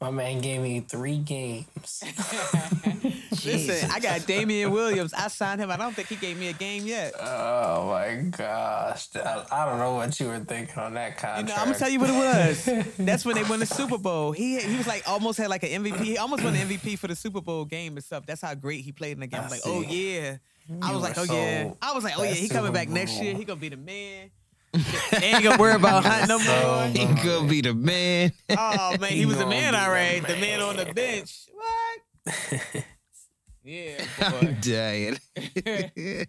My 0.00 0.10
man 0.10 0.40
gave 0.40 0.60
me 0.62 0.80
three 0.80 1.18
games. 1.18 2.02
Listen, 3.30 3.90
I 3.90 4.00
got 4.00 4.26
Damien 4.26 4.70
Williams. 4.72 5.12
I 5.14 5.28
signed 5.28 5.60
him. 5.60 5.70
I 5.70 5.76
don't 5.76 5.94
think 5.94 6.08
he 6.08 6.16
gave 6.16 6.36
me 6.38 6.48
a 6.48 6.52
game 6.52 6.86
yet. 6.86 7.14
Oh 7.20 7.86
my 7.88 8.16
gosh. 8.30 9.08
I, 9.14 9.44
I 9.50 9.66
don't 9.66 9.78
know 9.78 9.94
what 9.94 10.18
you 10.18 10.26
were 10.28 10.38
thinking 10.40 10.76
on 10.78 10.94
that 10.94 11.10
You 11.12 11.16
contract. 11.16 11.48
know, 11.48 11.54
I'm 11.54 11.64
gonna 11.66 11.78
tell 11.78 11.88
you 11.90 12.00
what 12.00 12.10
it 12.10 12.12
was. 12.12 12.86
That's 12.98 13.24
when 13.24 13.36
they 13.36 13.44
won 13.44 13.60
the 13.60 13.66
Super 13.66 13.98
Bowl. 13.98 14.32
He 14.32 14.58
he 14.60 14.76
was 14.76 14.86
like 14.86 15.08
almost 15.08 15.38
had 15.38 15.48
like 15.48 15.62
an 15.62 15.84
MVP. 15.84 16.00
He 16.00 16.18
almost 16.18 16.42
won 16.42 16.52
the 16.54 16.58
MVP 16.60 16.98
for 16.98 17.06
the 17.06 17.16
Super 17.16 17.40
Bowl 17.40 17.64
game 17.64 17.96
and 17.96 18.04
stuff. 18.04 18.26
That's 18.26 18.40
how 18.42 18.54
great 18.54 18.84
he 18.84 18.92
played 18.92 19.12
in 19.12 19.20
the 19.20 19.26
game. 19.26 19.40
I 19.40 19.44
I'm 19.44 19.50
like, 19.50 19.60
oh, 19.64 19.82
see. 19.82 19.88
oh 19.88 19.92
yeah. 19.92 20.36
I 20.82 20.92
was 20.92 21.02
like, 21.02 21.16
were 21.16 21.22
oh 21.22 21.34
yeah. 21.34 21.72
I 21.82 21.92
was 21.92 22.04
like, 22.04 22.18
oh 22.18 22.22
yeah. 22.22 22.32
He 22.32 22.48
coming 22.48 22.72
back 22.72 22.88
next 22.88 23.20
year. 23.20 23.34
He 23.34 23.44
gonna 23.44 23.60
be 23.60 23.68
the 23.68 23.76
man. 23.76 24.30
they 24.72 25.16
ain't 25.18 25.42
gonna 25.42 25.58
worry 25.58 25.74
about 25.74 26.04
hunting 26.04 26.28
no 26.28 26.38
So 26.38 26.52
more. 26.52 26.86
He 26.86 27.04
gonna 27.24 27.48
be 27.48 27.60
the 27.60 27.74
man. 27.74 28.32
Oh 28.50 28.96
man, 29.00 29.10
he 29.10 29.18
He 29.18 29.26
was 29.26 29.38
the 29.38 29.46
man, 29.46 29.74
all 29.74 29.90
right. 29.90 30.22
the 30.22 30.28
right. 30.28 30.34
The 30.34 30.40
man 30.40 30.60
on 30.60 30.76
the 30.76 30.92
bench. 30.94 31.46
What? 31.52 32.84
Yeah. 33.64 34.04
I'm 34.20 34.56
dying. 34.60 35.18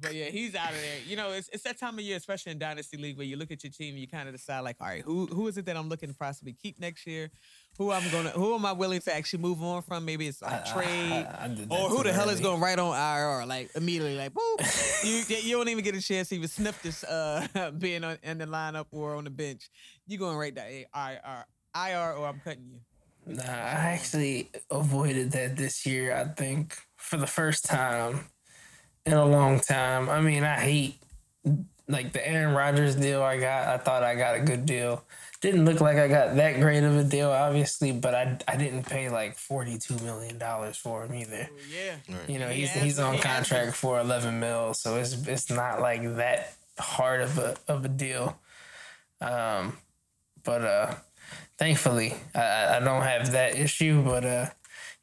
But 0.00 0.14
yeah, 0.14 0.26
he's 0.26 0.54
out 0.54 0.70
of 0.70 0.80
there. 0.80 0.98
You 1.06 1.16
know, 1.16 1.30
it's, 1.30 1.48
it's 1.52 1.62
that 1.64 1.78
time 1.78 1.94
of 1.94 2.04
year, 2.04 2.16
especially 2.16 2.52
in 2.52 2.58
Dynasty 2.58 2.96
League, 2.96 3.16
where 3.16 3.26
you 3.26 3.36
look 3.36 3.50
at 3.50 3.62
your 3.62 3.70
team 3.70 3.94
and 3.94 4.00
you 4.00 4.08
kind 4.08 4.28
of 4.28 4.34
decide, 4.34 4.60
like, 4.60 4.76
all 4.80 4.86
right, 4.86 5.02
who 5.02 5.26
who 5.26 5.46
is 5.48 5.56
it 5.58 5.64
that 5.66 5.76
I'm 5.76 5.88
looking 5.88 6.08
to 6.08 6.14
possibly 6.14 6.52
keep 6.52 6.80
next 6.80 7.06
year? 7.06 7.30
Who 7.78 7.90
I'm 7.90 8.08
gonna 8.10 8.30
who 8.30 8.54
am 8.54 8.66
I 8.66 8.72
willing 8.72 9.00
to 9.00 9.14
actually 9.14 9.40
move 9.40 9.62
on 9.62 9.82
from? 9.82 10.04
Maybe 10.04 10.26
it's 10.26 10.42
a 10.42 10.64
trade. 10.72 10.86
I 10.86 11.56
or 11.70 11.88
who 11.88 12.02
the 12.02 12.12
hell 12.12 12.28
is 12.28 12.34
early. 12.34 12.42
going 12.42 12.60
right 12.60 12.78
on 12.78 12.94
IR? 12.94 13.46
Like 13.46 13.70
immediately, 13.74 14.16
like 14.16 14.32
boop. 14.32 15.04
you 15.04 15.36
you 15.36 15.56
don't 15.56 15.68
even 15.68 15.84
get 15.84 15.94
a 15.94 16.00
chance 16.00 16.28
to 16.30 16.36
even 16.36 16.48
sniff 16.48 16.82
this 16.82 17.04
uh 17.04 17.70
being 17.78 18.04
on 18.04 18.18
in 18.22 18.38
the 18.38 18.46
lineup 18.46 18.86
or 18.90 19.14
on 19.14 19.24
the 19.24 19.30
bench. 19.30 19.70
You're 20.06 20.18
going 20.18 20.36
right 20.36 20.56
hey, 20.56 20.86
IR, 20.94 21.46
IR, 21.74 22.12
or 22.12 22.26
I'm 22.26 22.40
cutting 22.40 22.66
you. 22.66 22.80
Nah, 23.26 23.42
I 23.44 23.94
actually 23.94 24.50
avoided 24.70 25.32
that 25.32 25.56
this 25.56 25.86
year, 25.86 26.14
I 26.14 26.24
think, 26.24 26.76
for 26.96 27.16
the 27.16 27.26
first 27.26 27.64
time 27.64 28.26
in 29.06 29.12
a 29.12 29.24
long 29.24 29.60
time. 29.60 30.08
I 30.08 30.20
mean, 30.20 30.42
I 30.42 30.56
hate 30.58 30.96
like 31.88 32.12
the 32.12 32.26
Aaron 32.26 32.54
Rodgers 32.54 32.96
deal 32.96 33.22
I 33.22 33.38
got. 33.38 33.68
I 33.68 33.78
thought 33.78 34.02
I 34.02 34.14
got 34.16 34.36
a 34.36 34.40
good 34.40 34.66
deal. 34.66 35.04
Didn't 35.40 35.64
look 35.64 35.80
like 35.80 35.96
I 35.96 36.06
got 36.06 36.36
that 36.36 36.60
great 36.60 36.84
of 36.84 36.96
a 36.96 37.02
deal, 37.02 37.30
obviously, 37.30 37.90
but 37.90 38.14
I, 38.14 38.38
I 38.46 38.56
didn't 38.56 38.84
pay 38.84 39.08
like 39.08 39.36
$42 39.36 40.00
million 40.02 40.38
for 40.72 41.04
him 41.04 41.14
either. 41.14 41.48
Oh, 41.50 41.56
yeah. 41.72 41.94
You 42.28 42.38
know, 42.38 42.48
he's 42.48 42.70
has- 42.70 42.82
he's 42.82 42.98
on 43.00 43.14
he 43.14 43.20
contract 43.20 43.74
for 43.74 43.98
11 44.00 44.38
mil, 44.38 44.74
so 44.74 44.96
it's 44.96 45.14
it's 45.26 45.50
not 45.50 45.80
like 45.80 46.02
that 46.16 46.54
hard 46.78 47.20
of 47.22 47.38
a 47.38 47.56
of 47.68 47.84
a 47.84 47.88
deal. 47.88 48.38
Um, 49.20 49.76
but 50.44 50.62
uh, 50.62 50.94
thankfully, 51.58 52.14
I- 52.34 52.40
I, 52.40 52.76
I 52.76 52.80
don't 52.80 53.02
have 53.02 53.32
that 53.32 53.56
issue. 53.56 54.02
But 54.02 54.24
uh, 54.24 54.46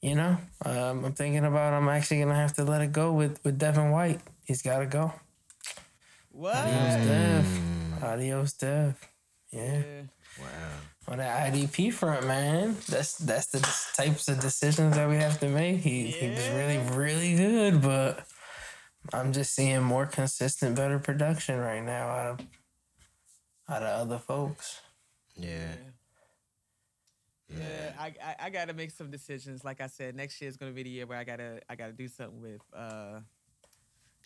you 0.01 0.15
know, 0.15 0.37
um, 0.65 1.05
I'm 1.05 1.13
thinking 1.13 1.45
about 1.45 1.73
I'm 1.73 1.89
actually 1.89 2.19
gonna 2.21 2.35
have 2.35 2.53
to 2.55 2.63
let 2.63 2.81
it 2.81 2.91
go 2.91 3.13
with 3.13 3.39
with 3.43 3.57
Devin 3.57 3.91
White. 3.91 4.21
He's 4.45 4.61
got 4.61 4.79
to 4.79 4.85
go. 4.85 5.13
What? 6.31 6.55
Adios, 6.55 7.05
Dev. 7.05 8.03
Adios, 8.03 8.53
Dev. 8.53 9.09
Yeah. 9.51 9.61
Yeah. 9.79 10.01
Wow. 10.39 10.45
On 11.09 11.17
that 11.17 11.51
IDP 11.53 11.91
front, 11.91 12.25
man, 12.27 12.77
that's 12.87 13.17
that's 13.17 13.47
the 13.47 13.59
types 13.95 14.27
of 14.29 14.39
decisions 14.39 14.95
that 14.95 15.09
we 15.09 15.15
have 15.15 15.39
to 15.39 15.49
make. 15.49 15.79
He 15.81 16.07
he 16.07 16.29
was 16.29 16.47
really 16.49 16.77
really 16.95 17.35
good, 17.35 17.81
but 17.81 18.25
I'm 19.11 19.33
just 19.33 19.53
seeing 19.55 19.81
more 19.81 20.05
consistent, 20.05 20.75
better 20.75 20.99
production 20.99 21.57
right 21.57 21.83
now 21.83 22.07
out 22.09 22.27
of 22.39 22.45
out 23.67 23.83
of 23.83 24.01
other 24.01 24.19
folks. 24.19 24.81
Yeah. 25.35 25.73
Yeah, 27.49 27.93
I, 27.99 28.13
I 28.23 28.35
I 28.39 28.49
gotta 28.49 28.73
make 28.73 28.91
some 28.91 29.09
decisions. 29.09 29.63
Like 29.63 29.81
I 29.81 29.87
said, 29.87 30.15
next 30.15 30.39
year 30.39 30.49
is 30.49 30.57
gonna 30.57 30.71
be 30.71 30.83
the 30.83 30.89
year 30.89 31.05
where 31.05 31.17
I 31.17 31.23
gotta 31.23 31.61
I 31.69 31.75
gotta 31.75 31.93
do 31.93 32.07
something 32.07 32.41
with 32.41 32.61
uh 32.73 33.21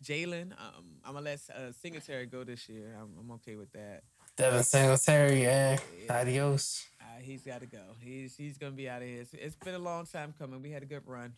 Jalen. 0.03 0.51
Um, 0.51 0.85
I'm 1.05 1.13
gonna 1.13 1.25
let 1.25 1.39
uh, 1.49 1.71
Singletary 1.71 2.25
go 2.25 2.43
this 2.43 2.67
year. 2.67 2.95
I'm, 2.99 3.09
I'm 3.19 3.31
okay 3.31 3.55
with 3.55 3.71
that. 3.71 4.03
Devin 4.35 4.63
Singletary, 4.63 5.43
yeah, 5.43 5.77
adios. 6.09 6.85
Uh, 6.99 7.21
he's 7.21 7.43
got 7.43 7.61
to 7.61 7.67
go. 7.67 7.95
He's 7.99 8.35
he's 8.35 8.57
gonna 8.57 8.71
be 8.71 8.89
out 8.89 9.01
of 9.01 9.07
here. 9.07 9.21
It's, 9.21 9.33
it's 9.33 9.55
been 9.55 9.75
a 9.75 9.79
long 9.79 10.05
time 10.05 10.33
coming. 10.37 10.61
We 10.61 10.71
had 10.71 10.83
a 10.83 10.87
good 10.87 11.03
run, 11.05 11.33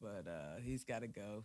but 0.00 0.26
uh, 0.26 0.60
he's 0.62 0.84
got 0.84 1.00
to 1.00 1.08
go. 1.08 1.42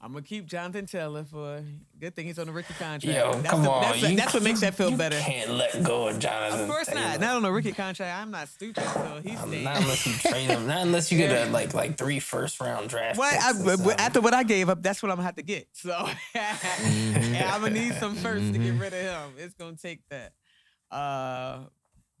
I'm 0.00 0.12
gonna 0.12 0.22
keep 0.22 0.46
Jonathan 0.46 0.86
Taylor 0.86 1.24
for 1.24 1.60
good 1.98 2.14
thing 2.14 2.26
he's 2.26 2.38
on 2.38 2.46
the 2.46 2.52
rookie 2.52 2.72
contract. 2.74 3.04
Yo, 3.04 3.32
that's 3.32 3.50
come 3.50 3.62
the- 3.64 3.70
on, 3.70 3.82
That's, 3.82 4.02
you- 4.02 4.16
that's 4.16 4.32
what 4.32 4.44
makes 4.44 4.60
that 4.60 4.74
feel 4.76 4.90
you 4.90 4.96
better. 4.96 5.18
Can't 5.18 5.50
let 5.50 5.82
go 5.82 6.06
of 6.06 6.20
Jonathan. 6.20 6.60
Of 6.60 6.68
course 6.68 6.86
Taylor. 6.86 7.00
not. 7.00 7.20
Not 7.20 7.36
on 7.36 7.44
a 7.44 7.50
rookie 7.50 7.72
contract. 7.72 8.16
I'm 8.22 8.30
not 8.30 8.46
stupid, 8.48 8.84
so 8.84 9.20
he's. 9.24 9.34
Not 9.34 9.80
unless 9.80 10.06
you 10.06 10.12
trade 10.30 10.46
him. 10.46 10.68
Not 10.68 10.82
unless 10.82 11.10
you 11.10 11.18
get 11.18 11.48
a, 11.48 11.50
like 11.50 11.74
like 11.74 11.96
three 11.98 12.20
first 12.20 12.60
round 12.60 12.88
draft. 12.90 13.18
What 13.18 13.34
I, 13.34 13.50
or 13.50 13.54
but- 13.54 13.64
but 13.64 13.76
something. 13.78 13.98
after 13.98 14.20
what 14.20 14.34
I 14.34 14.44
gave 14.44 14.68
up, 14.68 14.84
that's 14.84 15.02
what 15.02 15.10
I'm 15.10 15.16
gonna 15.16 15.26
have 15.26 15.34
to 15.36 15.42
get. 15.42 15.66
So 15.72 15.90
Mm-hmm. 16.36 17.34
I'm 17.52 17.60
gonna 17.62 17.74
need 17.74 17.94
some 17.94 18.14
first 18.14 18.52
to 18.52 18.58
get 18.58 18.74
rid 18.78 18.92
of 18.94 19.00
him. 19.00 19.32
It's 19.36 19.54
gonna 19.54 19.76
take 19.76 20.00
that. 20.10 20.32
Uh, 20.90 21.64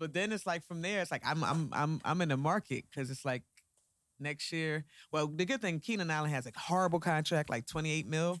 but 0.00 0.12
then 0.12 0.32
it's 0.32 0.46
like 0.46 0.66
from 0.66 0.82
there, 0.82 1.00
it's 1.00 1.10
like 1.10 1.22
I'm 1.24 1.42
I'm 1.44 1.68
I'm 1.72 2.00
I'm 2.04 2.20
in 2.22 2.28
the 2.30 2.36
market 2.36 2.84
because 2.90 3.10
it's 3.10 3.24
like 3.24 3.42
next 4.20 4.52
year. 4.52 4.84
Well, 5.12 5.26
the 5.28 5.44
good 5.44 5.60
thing 5.60 5.80
Keenan 5.80 6.10
Allen 6.10 6.30
has 6.30 6.46
a 6.46 6.52
horrible 6.56 7.00
contract, 7.00 7.50
like 7.50 7.66
28 7.66 8.06
mil, 8.06 8.38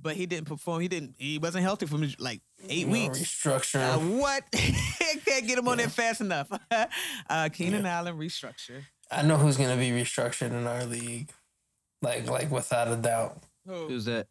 but 0.00 0.16
he 0.16 0.26
didn't 0.26 0.46
perform. 0.46 0.80
He 0.80 0.88
didn't. 0.88 1.14
He 1.18 1.38
wasn't 1.38 1.62
healthy 1.64 1.86
for 1.86 1.98
like 2.18 2.40
eight 2.68 2.80
You 2.80 2.86
know, 2.86 2.92
weeks. 2.92 3.18
restructure. 3.18 3.94
Uh, 3.94 3.98
what? 3.98 4.44
Can't 4.52 5.46
get 5.46 5.58
him 5.58 5.68
on 5.68 5.78
there 5.78 5.88
fast 5.88 6.20
enough. 6.20 6.50
uh, 7.30 7.48
Keenan 7.52 7.86
Allen 7.86 8.16
restructure. 8.16 8.82
I 9.10 9.22
know 9.22 9.36
who's 9.36 9.56
gonna 9.56 9.76
be 9.76 9.90
restructured 9.90 10.50
in 10.50 10.66
our 10.66 10.84
league, 10.84 11.30
like 12.02 12.28
like 12.28 12.50
without 12.50 12.88
a 12.88 12.96
doubt. 12.96 13.42
Who? 13.66 13.88
Who's 13.88 14.04
that? 14.04 14.26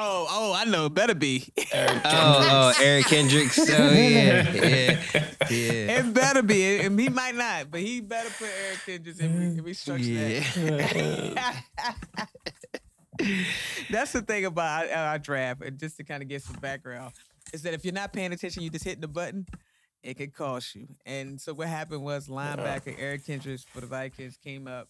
Oh, 0.00 0.26
oh, 0.30 0.54
I 0.54 0.64
know. 0.64 0.88
Better 0.88 1.14
be. 1.14 1.52
Eric 1.72 2.02
Oh, 2.04 2.72
oh, 2.72 2.72
Eric 2.80 3.06
Kendricks. 3.06 3.58
Oh 3.68 3.90
yeah, 3.90 4.52
yeah, 4.52 5.00
yeah. 5.50 5.98
It 5.98 6.14
better 6.14 6.42
be. 6.42 6.78
And 6.78 6.98
he 6.98 7.08
might 7.08 7.34
not, 7.34 7.70
but 7.70 7.80
he 7.80 8.00
better 8.00 8.30
put 8.30 8.48
Eric 8.66 8.78
Kendricks 8.86 9.18
in 9.18 9.56
re- 9.64 9.72
restructure 9.72 10.44
Yeah. 10.54 11.34
that. 11.34 11.96
That's 13.90 14.12
the 14.12 14.22
thing 14.22 14.44
about 14.44 14.88
our, 14.88 15.06
our 15.08 15.18
draft, 15.18 15.62
and 15.62 15.76
just 15.78 15.96
to 15.96 16.04
kind 16.04 16.22
of 16.22 16.28
get 16.28 16.42
some 16.42 16.56
background, 16.56 17.14
is 17.52 17.62
that 17.62 17.74
if 17.74 17.84
you're 17.84 17.92
not 17.92 18.12
paying 18.12 18.32
attention, 18.32 18.62
you 18.62 18.70
just 18.70 18.84
hitting 18.84 19.00
the 19.00 19.08
button, 19.08 19.46
it 20.04 20.14
could 20.14 20.32
cost 20.32 20.76
you. 20.76 20.86
And 21.06 21.40
so 21.40 21.54
what 21.54 21.66
happened 21.66 22.04
was 22.04 22.30
uh-huh. 22.30 22.56
linebacker 22.56 22.94
Eric 22.96 23.26
Kendricks 23.26 23.64
for 23.64 23.80
the 23.80 23.88
Vikings 23.88 24.36
came 24.36 24.68
up. 24.68 24.88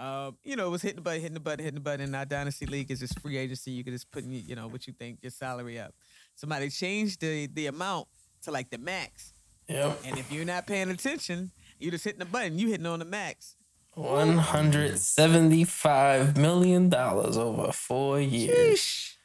Um, 0.00 0.38
you 0.42 0.56
know, 0.56 0.66
it 0.66 0.70
was 0.70 0.80
hitting 0.80 0.96
the 0.96 1.02
button, 1.02 1.20
hitting 1.20 1.34
the 1.34 1.40
button, 1.40 1.58
hitting 1.62 1.74
the 1.74 1.80
button. 1.80 2.00
In 2.00 2.14
our 2.14 2.24
dynasty 2.24 2.64
league 2.64 2.90
is 2.90 3.00
just 3.00 3.20
free 3.20 3.36
agency. 3.36 3.70
You 3.70 3.84
can 3.84 3.92
just 3.92 4.10
put, 4.10 4.24
in, 4.24 4.32
you 4.32 4.56
know, 4.56 4.66
what 4.66 4.86
you 4.86 4.94
think 4.94 5.18
your 5.20 5.30
salary 5.30 5.78
up. 5.78 5.94
Somebody 6.34 6.70
changed 6.70 7.20
the 7.20 7.46
the 7.48 7.66
amount 7.66 8.08
to 8.42 8.50
like 8.50 8.70
the 8.70 8.78
max. 8.78 9.34
Yep. 9.68 10.00
And 10.06 10.18
if 10.18 10.32
you're 10.32 10.46
not 10.46 10.66
paying 10.66 10.90
attention, 10.90 11.50
you're 11.78 11.90
just 11.92 12.04
hitting 12.04 12.18
the 12.18 12.24
button. 12.24 12.58
You 12.58 12.68
hitting 12.68 12.86
on 12.86 12.98
the 12.98 13.04
max. 13.04 13.56
One 13.94 14.38
hundred 14.38 14.98
seventy-five 14.98 16.36
million 16.36 16.88
dollars 16.88 17.36
over 17.36 17.70
four 17.72 18.20
years. 18.20 18.80
Sheesh. 18.80 19.16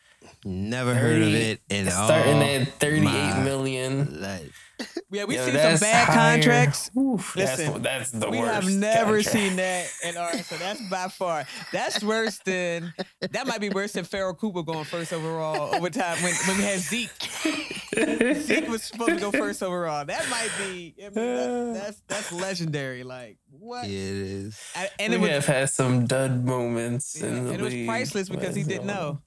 Never 0.44 0.94
heard 0.96 1.22
of 1.22 1.34
it 1.34 1.62
in 1.70 1.90
Starting 1.90 2.36
all 2.36 2.42
at 2.42 2.68
thirty-eight 2.80 3.04
my 3.04 3.44
million. 3.44 4.22
life. 4.22 4.65
Yeah, 5.12 5.24
we 5.26 5.36
Yo, 5.36 5.46
seen 5.46 5.54
some 5.54 5.78
bad 5.80 6.08
higher. 6.08 6.34
contracts. 6.36 6.92
Oof, 6.98 7.36
Listen, 7.36 7.82
that's, 7.82 8.12
that's 8.12 8.26
the 8.26 8.30
We 8.30 8.40
worst. 8.40 8.54
have 8.54 8.66
never 8.74 9.14
contract. 9.22 9.30
seen 9.30 9.56
that 9.58 9.88
in 10.04 10.18
our 10.18 10.34
so 10.34 10.56
that's 10.58 10.82
by 10.90 11.08
far. 11.08 11.46
That's 11.72 12.04
worse 12.04 12.40
than 12.40 12.94
that 13.32 13.48
might 13.48 13.62
be 13.62 13.70
worse 13.70 13.94
than 13.94 14.04
Farrell 14.04 14.34
Cooper 14.34 14.64
going 14.64 14.84
first 14.84 15.14
overall 15.14 15.74
over 15.76 15.90
time 15.90 16.22
when, 16.24 16.34
when 16.48 16.58
we 16.58 16.64
had 16.64 16.80
Zeke. 16.80 17.12
Zeke 18.42 18.68
was 18.68 18.84
supposed 18.84 19.12
to 19.14 19.20
go 19.20 19.32
first 19.32 19.64
overall. 19.64 20.04
That 20.06 20.28
might 20.30 20.50
be 20.58 20.96
I 21.00 21.10
mean, 21.10 21.74
that's, 21.74 21.80
that's 21.80 22.02
that's 22.08 22.32
legendary. 22.34 23.04
Like 23.04 23.38
what? 23.52 23.88
Yeah, 23.88 23.98
it 24.00 24.16
is. 24.16 24.60
I- 24.76 24.90
and 25.00 25.12
we 25.14 25.18
it 25.18 25.22
was 25.22 25.30
have 25.30 25.46
had 25.46 25.70
some 25.70 26.06
dud 26.08 26.44
moments 26.44 27.16
yeah, 27.20 27.28
in 27.28 27.46
the 27.46 27.52
and 27.54 27.62
it 27.62 27.64
was 27.64 27.86
priceless 27.86 28.30
because 28.30 28.56
he 28.56 28.64
didn't 28.64 28.88
know. 28.88 29.22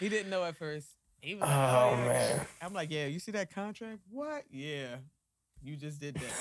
He 0.00 0.08
didn't 0.08 0.30
know 0.30 0.42
at 0.44 0.56
first. 0.56 0.88
He 1.20 1.34
was 1.34 1.42
like, 1.42 1.50
Oh 1.50 1.90
yeah." 1.96 2.06
man. 2.06 2.46
I'm 2.62 2.72
like, 2.72 2.90
yeah, 2.90 3.06
you 3.06 3.18
see 3.18 3.32
that 3.32 3.52
contract? 3.52 4.00
What? 4.10 4.44
Yeah. 4.50 4.96
You 5.62 5.76
just 5.76 6.00
did 6.00 6.14
that. 6.14 6.32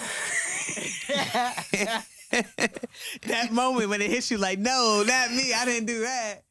that 3.26 3.52
moment 3.52 3.90
when 3.90 4.02
it 4.02 4.12
hits 4.12 4.30
you 4.30 4.38
like, 4.38 4.60
no, 4.60 5.04
not 5.06 5.32
me. 5.32 5.54
I 5.54 5.66
didn't 5.66 5.88
do 5.88 6.02
that. 6.02 6.42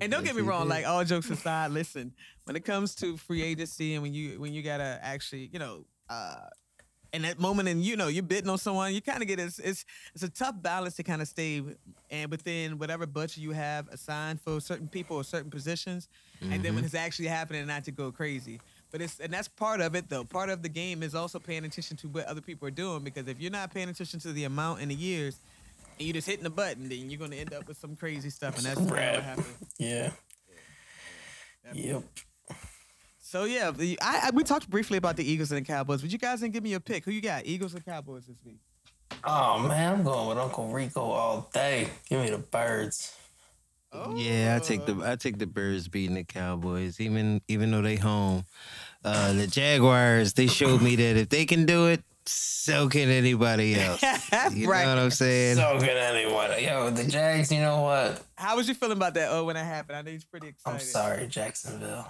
And 0.00 0.10
don't 0.10 0.24
get 0.24 0.34
me 0.34 0.42
wrong, 0.42 0.66
like 0.68 0.86
all 0.86 1.04
jokes 1.04 1.28
aside, 1.30 1.72
listen, 1.72 2.12
when 2.44 2.56
it 2.56 2.64
comes 2.64 2.94
to 2.96 3.16
free 3.18 3.42
agency 3.42 3.94
and 3.94 4.02
when 4.02 4.14
you 4.14 4.40
when 4.40 4.52
you 4.54 4.62
gotta 4.62 4.98
actually, 5.02 5.50
you 5.52 5.58
know, 5.58 5.84
uh 6.08 6.46
in 7.12 7.22
that 7.22 7.38
moment 7.38 7.68
and 7.68 7.84
you 7.84 7.96
know 7.96 8.08
you're 8.08 8.22
bidding 8.22 8.48
on 8.48 8.58
someone, 8.58 8.94
you 8.94 9.00
kind 9.00 9.22
of 9.22 9.28
get 9.28 9.38
it's, 9.38 9.58
it's 9.58 9.84
it's 10.14 10.22
a 10.22 10.28
tough 10.28 10.54
balance 10.60 10.96
to 10.96 11.02
kind 11.02 11.20
of 11.22 11.28
stay 11.28 11.62
and 12.10 12.30
within 12.30 12.78
whatever 12.78 13.06
budget 13.06 13.38
you 13.38 13.52
have 13.52 13.88
assigned 13.88 14.40
for 14.40 14.60
certain 14.60 14.88
people 14.88 15.16
or 15.16 15.24
certain 15.24 15.50
positions, 15.50 16.08
and 16.40 16.52
then 16.52 16.62
when 16.62 16.74
mm-hmm. 16.76 16.84
it's 16.84 16.94
actually 16.94 17.28
happening, 17.28 17.66
not 17.66 17.84
to 17.84 17.90
go 17.90 18.10
crazy. 18.12 18.60
But 18.90 19.02
it's 19.02 19.20
and 19.20 19.32
that's 19.32 19.48
part 19.48 19.80
of 19.80 19.94
it 19.94 20.08
though. 20.08 20.24
Part 20.24 20.50
of 20.50 20.62
the 20.62 20.68
game 20.68 21.02
is 21.02 21.14
also 21.14 21.38
paying 21.38 21.64
attention 21.64 21.96
to 21.98 22.08
what 22.08 22.26
other 22.26 22.40
people 22.40 22.66
are 22.68 22.72
doing 22.72 23.04
because 23.04 23.28
if 23.28 23.40
you're 23.40 23.52
not 23.52 23.72
paying 23.72 23.88
attention 23.88 24.20
to 24.20 24.32
the 24.32 24.44
amount 24.44 24.80
and 24.80 24.90
the 24.90 24.96
years, 24.96 25.38
and 25.98 26.06
you're 26.06 26.14
just 26.14 26.26
hitting 26.26 26.44
the 26.44 26.50
button, 26.50 26.88
then 26.88 27.10
you're 27.10 27.20
gonna 27.20 27.36
end 27.36 27.52
up 27.52 27.68
with 27.68 27.78
some 27.78 27.96
crazy 27.96 28.30
stuff, 28.30 28.56
and 28.56 28.66
that's 28.66 28.80
what 28.80 28.98
happened. 28.98 29.46
Yeah. 29.78 30.10
Yep. 31.72 32.02
So 33.30 33.44
yeah, 33.44 33.70
the, 33.70 33.96
I, 34.02 34.22
I 34.24 34.30
we 34.34 34.42
talked 34.42 34.68
briefly 34.68 34.98
about 34.98 35.16
the 35.16 35.22
Eagles 35.22 35.52
and 35.52 35.64
the 35.64 35.64
Cowboys, 35.64 36.02
but 36.02 36.10
you 36.10 36.18
guys 36.18 36.40
didn't 36.40 36.52
give 36.52 36.64
me 36.64 36.74
a 36.74 36.80
pick. 36.80 37.04
Who 37.04 37.12
you 37.12 37.20
got? 37.20 37.46
Eagles 37.46 37.76
or 37.76 37.78
Cowboys 37.78 38.26
this 38.26 38.38
week? 38.44 38.58
Oh 39.22 39.56
man, 39.60 39.92
I'm 39.92 40.02
going 40.02 40.30
with 40.30 40.38
Uncle 40.38 40.66
Rico 40.72 41.00
all 41.00 41.48
day. 41.52 41.90
Give 42.08 42.20
me 42.22 42.30
the 42.30 42.38
birds. 42.38 43.14
Oh, 43.92 44.16
Yeah, 44.16 44.58
I 44.60 44.64
take 44.64 44.84
the 44.84 45.00
I 45.04 45.14
take 45.14 45.38
the 45.38 45.46
Birds 45.46 45.86
beating 45.86 46.16
the 46.16 46.24
Cowboys, 46.24 46.98
even 46.98 47.40
even 47.46 47.70
though 47.70 47.82
they 47.82 47.94
home. 47.94 48.46
Uh, 49.04 49.32
the 49.32 49.46
Jaguars, 49.46 50.32
they 50.32 50.48
showed 50.48 50.82
me 50.82 50.96
that 50.96 51.16
if 51.16 51.28
they 51.28 51.46
can 51.46 51.66
do 51.66 51.86
it, 51.86 52.02
so 52.26 52.88
can 52.88 53.10
anybody 53.10 53.76
else. 53.76 54.02
You 54.52 54.68
right. 54.68 54.86
know 54.86 54.96
what 54.96 55.02
I'm 55.04 55.10
saying? 55.12 55.54
So 55.56 55.78
good 55.78 55.90
anyway. 55.90 56.66
Yo, 56.66 56.90
the 56.90 57.04
Jags, 57.04 57.52
you 57.52 57.60
know 57.60 57.82
what? 57.82 58.24
How 58.36 58.56
was 58.56 58.66
you 58.66 58.74
feeling 58.74 58.96
about 58.96 59.14
that? 59.14 59.28
Oh, 59.30 59.44
when 59.44 59.54
that 59.54 59.66
happened, 59.66 59.98
I 59.98 60.02
know 60.02 60.10
he's 60.10 60.24
pretty 60.24 60.48
excited. 60.48 60.80
I'm 60.80 60.84
sorry, 60.84 61.26
Jacksonville. 61.28 62.08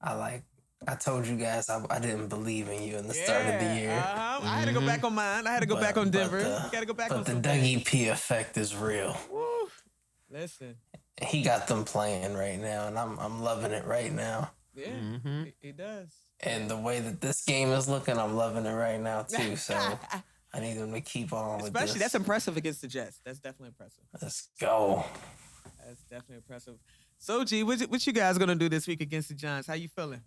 I 0.00 0.14
like 0.14 0.42
I 0.88 0.94
told 0.94 1.26
you 1.26 1.36
guys 1.36 1.68
I, 1.68 1.84
I 1.90 1.98
didn't 1.98 2.28
believe 2.28 2.68
in 2.68 2.82
you 2.82 2.96
in 2.96 3.06
the 3.06 3.12
start 3.12 3.44
of 3.46 3.60
the 3.60 3.74
year. 3.74 3.90
uh-huh. 3.90 4.40
I 4.42 4.58
had 4.58 4.64
to 4.66 4.72
go 4.72 4.80
Mhm. 4.80 4.86
back 4.86 5.04
on 5.04 5.14
mine. 5.14 5.46
I 5.46 5.52
had 5.52 5.60
to 5.60 5.66
go 5.66 5.74
But- 5.74 5.82
back 5.82 5.96
on 5.98 6.10
Denver. 6.10 6.42
the- 6.42 6.62
you 6.64 6.70
got 6.72 6.80
to 6.80 6.86
go 6.86 6.94
back 6.94 7.10
on 7.10 7.18
But 7.18 7.26
the 7.26 7.32
some 7.32 7.42
Dougie 7.42 7.84
P 7.84 8.08
effect 8.08 8.56
is 8.56 8.74
real. 8.74 9.14
Woo. 9.30 9.68
Listen, 10.30 10.76
He 11.20 11.42
got 11.42 11.66
them 11.68 11.84
playing 11.84 12.32
right 12.34 12.58
now, 12.58 12.86
and 12.88 12.98
I'm 12.98 13.18
I'm 13.18 13.42
loving 13.42 13.72
it 13.72 13.84
right 13.84 14.10
now. 14.10 14.52
yeah, 14.74 14.86
Mhm. 14.86 15.48
it, 15.48 15.54
it 15.60 15.76
does. 15.76 16.08
And 16.40 16.70
the 16.70 16.78
way 16.78 17.00
that 17.00 17.20
this 17.20 17.42
game 17.44 17.68
is 17.72 17.86
looking, 17.86 18.16
I'm 18.16 18.34
loving 18.36 18.64
it 18.64 18.72
right 18.72 18.98
now 19.00 19.22
too. 19.24 19.56
So 19.56 19.74
I 20.54 20.60
need 20.60 20.78
them 20.78 20.92
to 20.94 21.02
keep 21.02 21.34
on 21.34 21.56
with 21.58 21.66
Especially 21.66 21.92
this. 21.94 22.02
that's 22.04 22.14
impressive 22.14 22.56
against 22.56 22.80
the 22.80 22.88
Jets. 22.88 23.20
That's 23.22 23.38
definitely 23.38 23.68
impressive. 23.68 24.04
Let's 24.22 24.48
go. 24.58 25.04
That's 25.86 26.00
definitely 26.04 26.36
impressive. 26.36 26.76
So, 27.22 27.44
G, 27.44 27.62
what, 27.62 27.78
you- 27.80 27.86
what 27.88 28.06
you 28.06 28.12
guys 28.14 28.38
gonna 28.38 28.54
do 28.54 28.68
this 28.70 28.86
week 28.86 29.00
against 29.02 29.28
the 29.28 29.34
Giants? 29.34 29.68
How 29.68 29.74
you 29.74 29.88
feeling? 29.88 30.22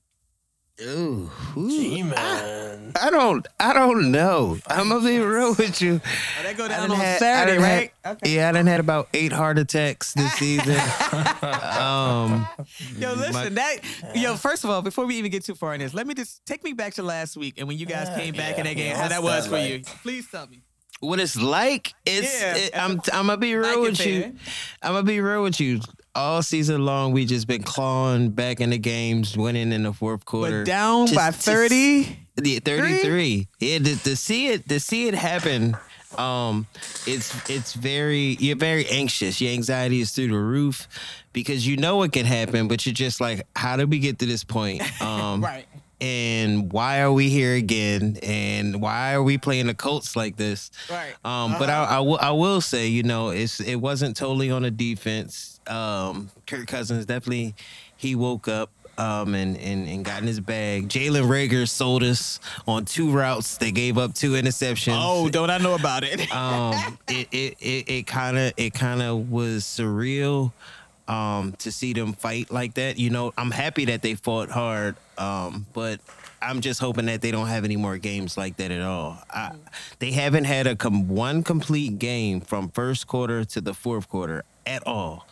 Ooh, 0.81 1.29
ooh. 1.55 1.69
G 1.69 1.99
I, 1.99 2.03
man. 2.03 2.91
I 2.99 3.11
don't 3.11 3.47
I 3.59 3.73
don't 3.73 4.11
know. 4.11 4.57
I'm 4.67 4.89
gonna 4.89 5.05
be 5.05 5.19
real 5.19 5.53
with 5.53 5.79
you. 5.83 6.01
Oh, 6.03 6.43
that 6.43 6.57
go 6.57 6.67
down 6.67 6.89
on 6.89 6.97
had- 6.97 7.19
Saturday, 7.19 7.57
done 7.57 7.63
had- 7.63 7.77
right? 7.79 7.91
okay. 8.13 8.35
Yeah, 8.35 8.49
I 8.49 8.51
done 8.53 8.65
had 8.65 8.79
about 8.79 9.07
eight 9.13 9.31
heart 9.31 9.59
attacks 9.59 10.13
this 10.13 10.33
season. 10.33 10.71
um, 11.43 12.47
Yo, 12.97 13.13
listen, 13.13 13.33
my- 13.33 13.49
that 13.49 13.77
yo. 14.15 14.35
First 14.35 14.63
of 14.63 14.71
all, 14.71 14.81
before 14.81 15.05
we 15.05 15.15
even 15.17 15.29
get 15.29 15.43
too 15.45 15.53
far 15.53 15.75
in 15.75 15.79
this, 15.79 15.93
let 15.93 16.07
me 16.07 16.15
just 16.15 16.43
take 16.47 16.63
me 16.63 16.73
back 16.73 16.95
to 16.95 17.03
last 17.03 17.37
week 17.37 17.55
and 17.59 17.67
when 17.67 17.77
you 17.77 17.85
guys 17.85 18.07
Yeah, 18.09 18.17
came 18.19 18.33
back 18.33 18.53
yeah, 18.53 18.57
in 18.61 18.63
that 18.65 18.73
game, 18.75 18.87
yeah, 18.95 19.01
how 19.01 19.07
that 19.09 19.21
was 19.21 19.43
that 19.45 19.49
for 19.51 19.57
like? 19.57 19.69
you. 19.69 19.81
Please 20.01 20.27
tell 20.31 20.47
me. 20.47 20.63
what 21.01 21.19
it's 21.19 21.35
like. 21.39 21.93
It's 22.05 22.41
Yeah. 22.41 22.55
it- 22.57 22.71
I'm 22.75 22.93
I'm 23.13 23.27
gonna 23.27 23.37
be 23.37 23.53
real 23.55 23.79
Like 23.79 23.91
with 23.91 24.05
you. 24.07 24.33
I'm 24.81 24.93
gonna 24.93 25.03
be 25.03 25.21
real 25.21 25.43
with 25.43 25.59
you. 25.59 25.81
All 26.15 26.43
season 26.43 26.85
long, 26.85 27.11
we 27.11 27.25
just 27.25 27.47
been 27.47 27.63
clawing 27.63 28.29
back 28.29 28.61
in 28.61 28.69
the 28.69 28.77
games, 28.77 29.35
winning 29.35 29.71
in 29.71 29.83
the 29.83 29.93
fourth 29.93 30.25
quarter. 30.25 30.61
But 30.61 30.67
down 30.67 31.07
Just- 31.07 31.17
by 31.17 31.31
thirty. 31.31 32.19
The 32.35 32.57
33. 32.59 33.47
Yeah, 33.59 33.77
to, 33.77 34.03
to 34.05 34.15
see 34.15 34.47
it 34.47 34.67
to 34.67 34.79
see 34.79 35.07
it 35.07 35.13
happen, 35.13 35.77
um, 36.17 36.65
it's 37.05 37.49
it's 37.49 37.73
very 37.73 38.37
you're 38.39 38.55
very 38.55 38.87
anxious. 38.87 39.39
Your 39.39 39.51
anxiety 39.51 40.01
is 40.01 40.11
through 40.11 40.29
the 40.29 40.37
roof 40.37 40.87
because 41.31 41.67
you 41.67 41.77
know 41.77 42.01
it 42.01 42.11
can 42.11 42.25
happen, 42.25 42.67
but 42.67 42.85
you're 42.87 42.93
just 42.93 43.21
like, 43.21 43.45
how 43.55 43.77
did 43.77 43.91
we 43.91 43.99
get 43.99 44.19
to 44.19 44.25
this 44.25 44.43
point? 44.43 44.81
Um, 45.01 45.41
Right. 45.43 45.65
And 46.01 46.73
why 46.73 47.01
are 47.01 47.13
we 47.13 47.29
here 47.29 47.53
again? 47.55 48.17
And 48.23 48.81
why 48.81 49.13
are 49.13 49.23
we 49.23 49.37
playing 49.37 49.67
the 49.67 49.73
Colts 49.73 50.17
like 50.17 50.35
this? 50.35 50.69
Right. 50.89 51.13
Um, 51.23 51.55
but 51.57 51.69
I, 51.69 51.85
I, 51.85 51.99
will, 52.01 52.17
I 52.19 52.31
will 52.31 52.59
say, 52.59 52.87
you 52.87 53.03
know, 53.03 53.29
it's 53.29 53.61
it 53.61 53.75
wasn't 53.75 54.17
totally 54.17 54.51
on 54.51 54.63
the 54.63 54.71
defense. 54.71 55.52
Um, 55.67 56.29
Kirk 56.45 56.67
Cousins 56.67 57.05
definitely 57.05 57.55
he 57.95 58.15
woke 58.15 58.47
up 58.47 58.69
um, 58.97 59.33
and, 59.33 59.57
and 59.57 59.87
and 59.87 60.05
got 60.05 60.21
in 60.21 60.27
his 60.27 60.39
bag. 60.39 60.87
Jalen 60.87 61.27
Reagor 61.27 61.67
sold 61.67 62.03
us 62.03 62.39
on 62.67 62.85
two 62.85 63.09
routes. 63.09 63.57
They 63.57 63.71
gave 63.71 63.97
up 63.97 64.13
two 64.13 64.31
interceptions. 64.31 64.95
Oh, 64.95 65.29
don't 65.29 65.49
I 65.49 65.57
know 65.57 65.75
about 65.75 66.03
it? 66.03 66.31
um, 66.35 66.97
it 67.07 67.27
it 67.31 67.57
it 67.59 67.89
it 67.89 68.07
kind 68.07 68.37
of 68.37 68.53
it 68.57 68.73
kind 68.73 69.01
of 69.01 69.31
was 69.31 69.63
surreal 69.63 70.51
um 71.07 71.51
to 71.59 71.71
see 71.71 71.93
them 71.93 72.13
fight 72.13 72.51
like 72.51 72.75
that. 72.75 72.99
You 72.99 73.09
know, 73.09 73.33
I'm 73.37 73.51
happy 73.51 73.85
that 73.85 74.01
they 74.01 74.15
fought 74.15 74.49
hard, 74.49 74.95
um, 75.17 75.65
but 75.73 75.99
I'm 76.41 76.61
just 76.61 76.79
hoping 76.79 77.05
that 77.07 77.21
they 77.21 77.31
don't 77.31 77.47
have 77.47 77.63
any 77.63 77.77
more 77.77 77.97
games 77.97 78.37
like 78.37 78.57
that 78.57 78.69
at 78.69 78.81
all. 78.81 79.17
I, 79.29 79.51
they 79.99 80.11
haven't 80.11 80.43
had 80.43 80.67
a 80.67 80.75
com- 80.75 81.07
one 81.07 81.41
complete 81.41 81.99
game 81.99 82.41
from 82.41 82.69
first 82.69 83.07
quarter 83.07 83.43
to 83.45 83.61
the 83.61 83.73
fourth 83.73 84.09
quarter 84.09 84.43
at 84.65 84.85
all. 84.85 85.25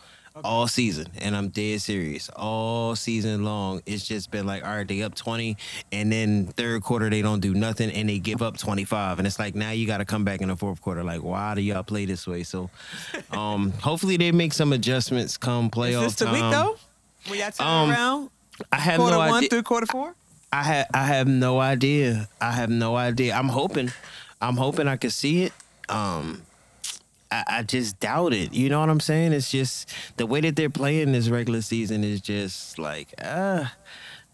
All 0.44 0.66
season, 0.66 1.08
and 1.18 1.36
I'm 1.36 1.48
dead 1.48 1.82
serious. 1.82 2.28
All 2.30 2.96
season 2.96 3.44
long, 3.44 3.82
it's 3.84 4.06
just 4.06 4.30
been 4.30 4.46
like, 4.46 4.64
all 4.64 4.70
right, 4.76 4.88
they 4.88 5.02
up 5.02 5.14
20, 5.14 5.56
and 5.92 6.10
then 6.10 6.46
third 6.46 6.82
quarter 6.82 7.10
they 7.10 7.20
don't 7.20 7.40
do 7.40 7.52
nothing, 7.52 7.90
and 7.90 8.08
they 8.08 8.18
give 8.18 8.40
up 8.40 8.56
25, 8.56 9.18
and 9.18 9.26
it's 9.26 9.38
like 9.38 9.54
now 9.54 9.70
you 9.72 9.86
got 9.86 9.98
to 9.98 10.04
come 10.06 10.24
back 10.24 10.40
in 10.40 10.48
the 10.48 10.56
fourth 10.56 10.80
quarter. 10.80 11.04
Like, 11.04 11.22
why 11.22 11.54
do 11.54 11.60
y'all 11.60 11.82
play 11.82 12.06
this 12.06 12.26
way? 12.26 12.44
So, 12.44 12.70
um, 13.30 13.72
hopefully 13.72 14.16
they 14.16 14.32
make 14.32 14.52
some 14.54 14.72
adjustments 14.72 15.36
come 15.36 15.70
playoff 15.70 16.06
Is 16.06 16.14
this 16.14 16.14
the 16.16 16.24
time. 16.26 16.34
week 16.34 16.50
though? 16.50 16.76
When 17.28 17.38
y'all 17.38 17.50
turn 17.50 17.66
Um, 17.66 17.90
around 17.90 18.30
I 18.72 18.76
have 18.76 18.98
quarter 18.98 19.12
no 19.12 19.18
one 19.18 19.34
idea. 19.34 19.48
through 19.50 19.62
quarter 19.64 19.86
four? 19.86 20.14
I 20.52 20.62
have 20.62 20.86
I 20.94 21.04
have 21.04 21.28
no 21.28 21.60
idea. 21.60 22.28
I 22.40 22.52
have 22.52 22.68
no 22.70 22.96
idea. 22.96 23.34
I'm 23.34 23.48
hoping. 23.48 23.90
I'm 24.40 24.56
hoping 24.56 24.88
I 24.88 24.96
could 24.96 25.12
see 25.12 25.44
it. 25.44 25.52
Um 25.88 26.42
I, 27.32 27.44
I 27.58 27.62
just 27.62 27.98
doubt 28.00 28.32
it. 28.34 28.52
You 28.52 28.68
know 28.68 28.80
what 28.80 28.90
I'm 28.90 29.00
saying? 29.00 29.32
It's 29.32 29.50
just 29.50 29.88
the 30.18 30.26
way 30.26 30.40
that 30.42 30.54
they're 30.56 30.70
playing 30.70 31.12
this 31.12 31.28
regular 31.28 31.62
season 31.62 32.04
is 32.04 32.20
just 32.20 32.78
like 32.78 33.14
ah 33.22 33.74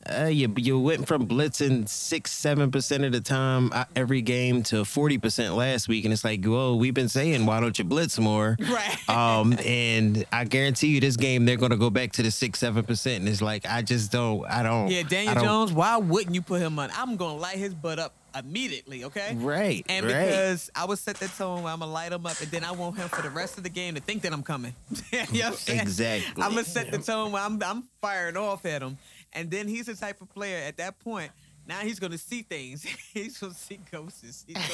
uh, 0.08 0.24
you 0.24 0.52
you 0.56 0.78
went 0.80 1.06
from 1.06 1.26
blitzing 1.26 1.86
six 1.88 2.30
seven 2.32 2.70
percent 2.70 3.04
of 3.04 3.12
the 3.12 3.20
time 3.20 3.70
uh, 3.74 3.84
every 3.94 4.22
game 4.22 4.62
to 4.62 4.84
forty 4.84 5.18
percent 5.18 5.54
last 5.54 5.86
week, 5.86 6.04
and 6.04 6.14
it's 6.14 6.24
like, 6.24 6.40
well, 6.46 6.78
we've 6.78 6.94
been 6.94 7.08
saying, 7.10 7.44
why 7.44 7.60
don't 7.60 7.78
you 7.78 7.84
blitz 7.84 8.18
more? 8.18 8.56
Right. 8.68 9.08
Um, 9.08 9.54
and 9.66 10.24
I 10.32 10.44
guarantee 10.44 10.88
you, 10.88 11.00
this 11.00 11.16
game 11.16 11.44
they're 11.46 11.56
gonna 11.56 11.76
go 11.76 11.90
back 11.90 12.12
to 12.12 12.22
the 12.22 12.30
six 12.30 12.58
seven 12.60 12.84
percent, 12.84 13.20
and 13.20 13.28
it's 13.28 13.42
like 13.42 13.66
I 13.66 13.82
just 13.82 14.10
don't, 14.12 14.46
I 14.48 14.62
don't. 14.62 14.88
Yeah, 14.88 15.02
Daniel 15.02 15.34
don't- 15.34 15.44
Jones, 15.44 15.72
why 15.72 15.96
wouldn't 15.98 16.34
you 16.34 16.42
put 16.42 16.62
him 16.62 16.78
on? 16.78 16.90
I'm 16.96 17.16
gonna 17.16 17.36
light 17.36 17.56
his 17.58 17.74
butt 17.74 17.98
up 17.98 18.14
immediately, 18.36 19.04
okay? 19.04 19.34
Right, 19.36 19.84
And 19.88 20.06
right. 20.06 20.26
because 20.26 20.70
I 20.74 20.84
would 20.84 20.98
set 20.98 21.16
that 21.16 21.30
tone 21.36 21.62
where 21.62 21.72
I'm 21.72 21.80
gonna 21.80 21.92
light 21.92 22.12
him 22.12 22.26
up, 22.26 22.40
and 22.40 22.50
then 22.50 22.64
I 22.64 22.72
want 22.72 22.96
him 22.96 23.08
for 23.08 23.22
the 23.22 23.30
rest 23.30 23.56
of 23.58 23.64
the 23.64 23.70
game 23.70 23.94
to 23.94 24.00
think 24.00 24.22
that 24.22 24.32
I'm 24.32 24.42
coming. 24.42 24.74
you 25.12 25.18
know 25.42 25.50
what 25.50 25.64
I'm? 25.68 25.78
Exactly. 25.80 26.42
I'm 26.42 26.50
gonna 26.50 26.64
set 26.64 26.90
the 26.90 26.98
tone 26.98 27.32
where 27.32 27.42
I'm 27.42 27.62
I'm 27.62 27.84
firing 28.00 28.36
off 28.36 28.64
at 28.66 28.82
him, 28.82 28.98
and 29.32 29.50
then 29.50 29.68
he's 29.68 29.86
the 29.86 29.94
type 29.94 30.20
of 30.20 30.28
player 30.30 30.62
at 30.66 30.76
that 30.78 30.98
point. 31.00 31.30
Now 31.66 31.80
he's 31.80 31.98
gonna 32.00 32.16
see 32.18 32.42
things. 32.42 32.82
he's 33.14 33.36
gonna 33.38 33.52
see 33.54 33.78
ghosts. 33.92 34.44
He's 34.46 34.56
gonna, 34.56 34.68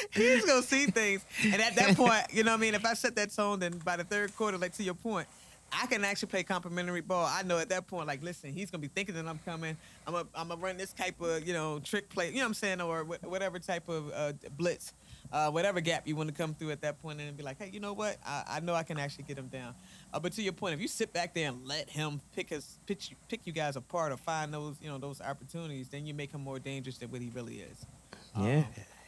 he's 0.12 0.44
gonna 0.44 0.62
see 0.62 0.86
things, 0.86 1.24
and 1.44 1.60
at 1.60 1.74
that 1.76 1.96
point, 1.96 2.22
you 2.32 2.44
know 2.44 2.52
what 2.52 2.58
I 2.58 2.60
mean. 2.60 2.74
If 2.74 2.84
I 2.84 2.94
set 2.94 3.16
that 3.16 3.32
tone, 3.34 3.58
then 3.58 3.78
by 3.78 3.96
the 3.96 4.04
third 4.04 4.36
quarter, 4.36 4.56
like 4.56 4.72
to 4.74 4.84
your 4.84 4.94
point, 4.94 5.26
I 5.72 5.86
can 5.86 6.04
actually 6.04 6.28
play 6.28 6.42
complimentary 6.42 7.00
ball. 7.00 7.26
I 7.26 7.42
know 7.42 7.58
at 7.58 7.68
that 7.68 7.86
point, 7.86 8.06
like, 8.06 8.22
listen, 8.22 8.52
he's 8.52 8.70
gonna 8.70 8.80
be 8.80 8.88
thinking 8.88 9.14
that 9.16 9.26
I'm 9.26 9.38
coming. 9.44 9.76
I'm 10.06 10.14
gonna 10.14 10.28
I'm 10.34 10.48
gonna 10.48 10.60
run 10.60 10.76
this 10.76 10.92
type 10.92 11.20
of 11.20 11.46
you 11.46 11.52
know 11.52 11.78
trick 11.80 12.08
play. 12.08 12.28
You 12.28 12.36
know 12.36 12.40
what 12.40 12.46
I'm 12.46 12.54
saying, 12.54 12.80
or 12.80 13.04
wh- 13.04 13.24
whatever 13.24 13.58
type 13.58 13.88
of 13.88 14.10
uh, 14.14 14.32
blitz, 14.56 14.92
uh, 15.32 15.50
whatever 15.50 15.80
gap 15.80 16.08
you 16.08 16.16
want 16.16 16.28
to 16.28 16.34
come 16.34 16.54
through 16.54 16.70
at 16.70 16.80
that 16.82 17.00
point, 17.02 17.20
and 17.20 17.36
be 17.36 17.42
like, 17.42 17.58
hey, 17.58 17.70
you 17.72 17.80
know 17.80 17.92
what? 17.92 18.16
I, 18.24 18.44
I 18.48 18.60
know 18.60 18.74
I 18.74 18.82
can 18.82 18.98
actually 18.98 19.24
get 19.24 19.36
him 19.38 19.48
down. 19.48 19.74
Uh, 20.12 20.18
but 20.18 20.32
to 20.32 20.42
your 20.42 20.54
point, 20.54 20.74
if 20.74 20.80
you 20.80 20.88
sit 20.88 21.12
back 21.12 21.34
there 21.34 21.48
and 21.48 21.66
let 21.66 21.90
him 21.90 22.20
pick 22.34 22.50
his 22.50 22.78
pitch 22.86 23.12
pick 23.28 23.40
you 23.44 23.52
guys 23.52 23.76
apart 23.76 24.12
or 24.12 24.16
find 24.16 24.52
those 24.52 24.76
you 24.80 24.88
know 24.88 24.98
those 24.98 25.20
opportunities, 25.20 25.88
then 25.88 26.06
you 26.06 26.14
make 26.14 26.32
him 26.32 26.40
more 26.40 26.58
dangerous 26.58 26.98
than 26.98 27.10
what 27.10 27.20
he 27.20 27.30
really 27.30 27.56
is. 27.60 27.86
Yeah. 28.38 28.64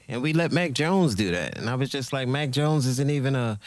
And 0.09 0.23
we 0.23 0.33
let 0.33 0.51
Mac 0.51 0.73
Jones 0.73 1.15
do 1.15 1.31
that. 1.31 1.57
And 1.57 1.71
I 1.71 1.77
was 1.77 1.89
just 1.89 2.13
like, 2.13 2.27
Mac 2.27 2.51
Jones 2.51 2.85
isn't 2.85 3.11
even 3.11 3.37
a 3.37 3.61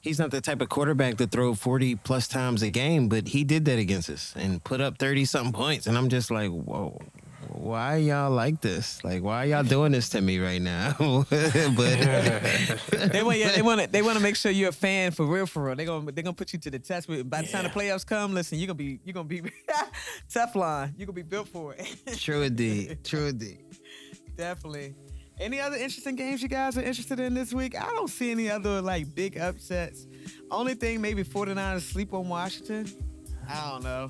he's 0.00 0.18
not 0.18 0.30
the 0.30 0.40
type 0.40 0.60
of 0.60 0.68
quarterback 0.68 1.16
to 1.18 1.26
throw 1.26 1.54
40 1.54 1.96
plus 1.96 2.26
times 2.26 2.62
a 2.62 2.70
game, 2.70 3.08
but 3.08 3.28
he 3.28 3.44
did 3.44 3.64
that 3.66 3.78
against 3.78 4.10
us 4.10 4.34
and 4.36 4.62
put 4.64 4.80
up 4.80 4.98
30 4.98 5.24
something 5.24 5.52
points. 5.52 5.86
And 5.86 5.96
I'm 5.96 6.08
just 6.08 6.30
like, 6.30 6.50
whoa, 6.50 6.98
why 7.48 7.96
y'all 7.96 8.30
like 8.30 8.60
this? 8.60 9.02
Like, 9.04 9.22
why 9.22 9.44
y'all 9.44 9.62
doing 9.62 9.92
this 9.92 10.08
to 10.10 10.20
me 10.20 10.38
right 10.38 10.60
now? 10.60 10.94
but 10.98 11.28
they 11.30 13.22
want 13.22 13.38
yeah, 13.38 13.50
they 13.50 13.62
want 13.62 13.80
to 13.80 13.86
they 13.86 14.02
want 14.02 14.16
to 14.16 14.22
make 14.22 14.36
sure 14.36 14.50
you're 14.50 14.70
a 14.70 14.72
fan 14.72 15.12
for 15.12 15.26
real 15.26 15.46
for 15.46 15.64
real. 15.64 15.76
They 15.76 15.84
gonna 15.84 16.10
they 16.12 16.22
gonna 16.22 16.34
put 16.34 16.52
you 16.52 16.58
to 16.60 16.70
the 16.70 16.78
test. 16.78 17.08
By 17.08 17.42
the 17.42 17.48
time 17.48 17.64
the 17.64 17.70
playoffs 17.70 18.06
come, 18.06 18.34
listen, 18.34 18.58
you're 18.58 18.66
gonna 18.66 18.76
be 18.76 19.00
you're 19.04 19.14
gonna 19.14 19.28
be 19.28 19.42
Teflon. 20.32 20.92
You're 20.96 21.06
gonna 21.06 21.14
be 21.14 21.22
built 21.22 21.48
for 21.48 21.74
it. 21.74 22.18
True 22.18 22.42
indeed. 22.42 22.98
True 23.04 23.26
indeed. 23.26 23.58
Definitely. 24.36 24.94
Any 25.40 25.58
other 25.58 25.76
interesting 25.76 26.16
games 26.16 26.42
you 26.42 26.48
guys 26.48 26.76
are 26.76 26.82
interested 26.82 27.18
in 27.18 27.32
this 27.32 27.54
week? 27.54 27.74
I 27.74 27.88
don't 27.90 28.10
see 28.10 28.30
any 28.30 28.50
other 28.50 28.82
like 28.82 29.14
big 29.14 29.38
upsets. 29.38 30.06
Only 30.50 30.74
thing 30.74 31.00
maybe 31.00 31.24
49ers 31.24 31.80
sleep 31.80 32.12
on 32.12 32.28
Washington. 32.28 32.86
I 33.48 33.70
don't 33.70 33.82
know. 33.82 34.08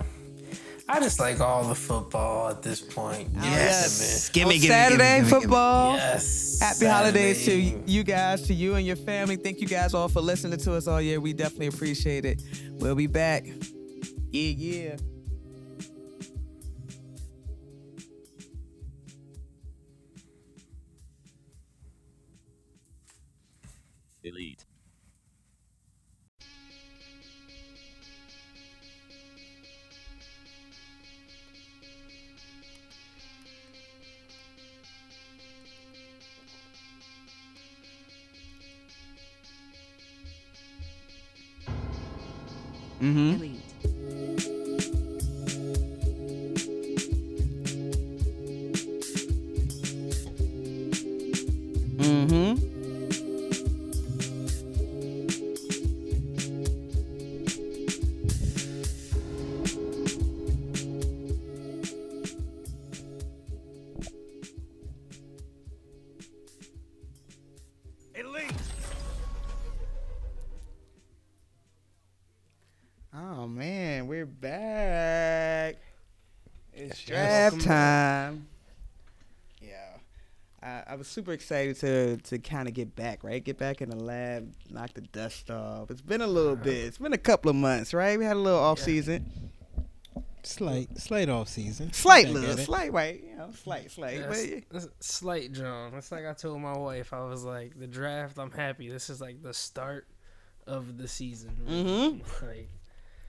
I 0.89 0.99
just 0.99 1.21
like 1.21 1.39
all 1.41 1.63
the 1.63 1.75
football 1.77 2.49
at 2.49 2.63
this 2.63 2.81
point. 2.81 3.29
Oh, 3.37 3.45
yes. 3.45 4.01
yes. 4.01 4.29
Give 4.31 4.49
me, 4.49 4.57
oh, 4.57 4.59
give 4.59 4.71
Saturday 4.71 5.21
me, 5.21 5.25
give 5.25 5.25
me, 5.25 5.41
football. 5.41 5.95
Yes. 5.95 6.59
Happy 6.61 6.75
Saturday. 6.75 6.91
holidays 6.91 7.45
to 7.45 7.55
you 7.55 8.03
guys, 8.03 8.43
to 8.49 8.55
you 8.55 8.75
and 8.75 8.85
your 8.85 8.97
family. 8.97 9.37
Thank 9.37 9.61
you 9.61 9.69
guys 9.69 9.95
all 9.95 10.09
for 10.09 10.21
listening 10.21 10.59
to 10.59 10.75
us 10.75 10.89
all 10.89 11.01
year. 11.01 11.21
We 11.21 11.33
definitely 11.33 11.69
appreciate 11.69 12.25
it. 12.25 12.43
We'll 12.73 12.97
be 12.97 13.07
back. 13.07 13.47
Yeah, 14.33 14.43
yeah. 14.57 14.97
Mm-hmm. 43.01 43.33
Delete. 43.33 43.60
Super 81.11 81.33
excited 81.33 81.77
to 81.81 82.17
to 82.19 82.39
kind 82.39 82.69
of 82.69 82.75
get 82.75 82.95
back, 82.97 83.23
right? 83.25 83.43
Get 83.45 83.59
back 83.59 83.81
in 83.83 83.91
the 83.91 83.97
lab, 83.97 84.53
knock 84.71 84.95
the 84.95 85.01
dust 85.03 85.51
off. 85.51 85.91
It's 85.91 86.01
been 86.03 86.21
a 86.21 86.27
little 86.27 86.57
bit. 86.57 86.77
It's 86.87 86.99
been 86.99 87.13
a 87.13 87.19
couple 87.19 87.51
of 87.51 87.57
months, 87.57 87.93
right? 87.95 88.19
We 88.19 88.25
had 88.25 88.37
a 88.37 88.41
little 88.41 88.59
off 88.61 88.79
Yeah. 88.81 88.85
season, 88.85 89.51
Slight, 90.43 90.97
slight 90.99 91.29
off 91.29 91.49
season. 91.49 91.93
slight 91.93 92.25
Back 92.25 92.35
little, 92.35 92.51
at 92.53 92.59
it. 92.61 92.65
slight, 92.65 92.93
right? 92.95 93.23
You 93.23 93.37
know, 93.37 93.51
slight, 93.63 93.91
slight. 93.91 94.21
Yeah, 94.21 94.27
but 94.29 94.37
s- 94.39 94.47
yeah. 94.49 94.61
s- 94.75 94.89
slight 95.01 95.53
John. 95.53 95.93
It's 95.95 96.11
like 96.11 96.25
I 96.25 96.33
told 96.33 96.63
my 96.63 96.77
wife. 96.77 97.13
I 97.13 97.23
was 97.25 97.45
like, 97.45 97.79
the 97.79 97.87
draft. 97.87 98.39
I'm 98.39 98.51
happy. 98.51 98.89
This 98.89 99.11
is 99.11 99.21
like 99.21 99.43
the 99.43 99.53
start 99.53 100.07
of 100.67 100.97
the 100.97 101.07
season. 101.09 101.57
Mhm. 101.69 102.23
Like 102.43 102.71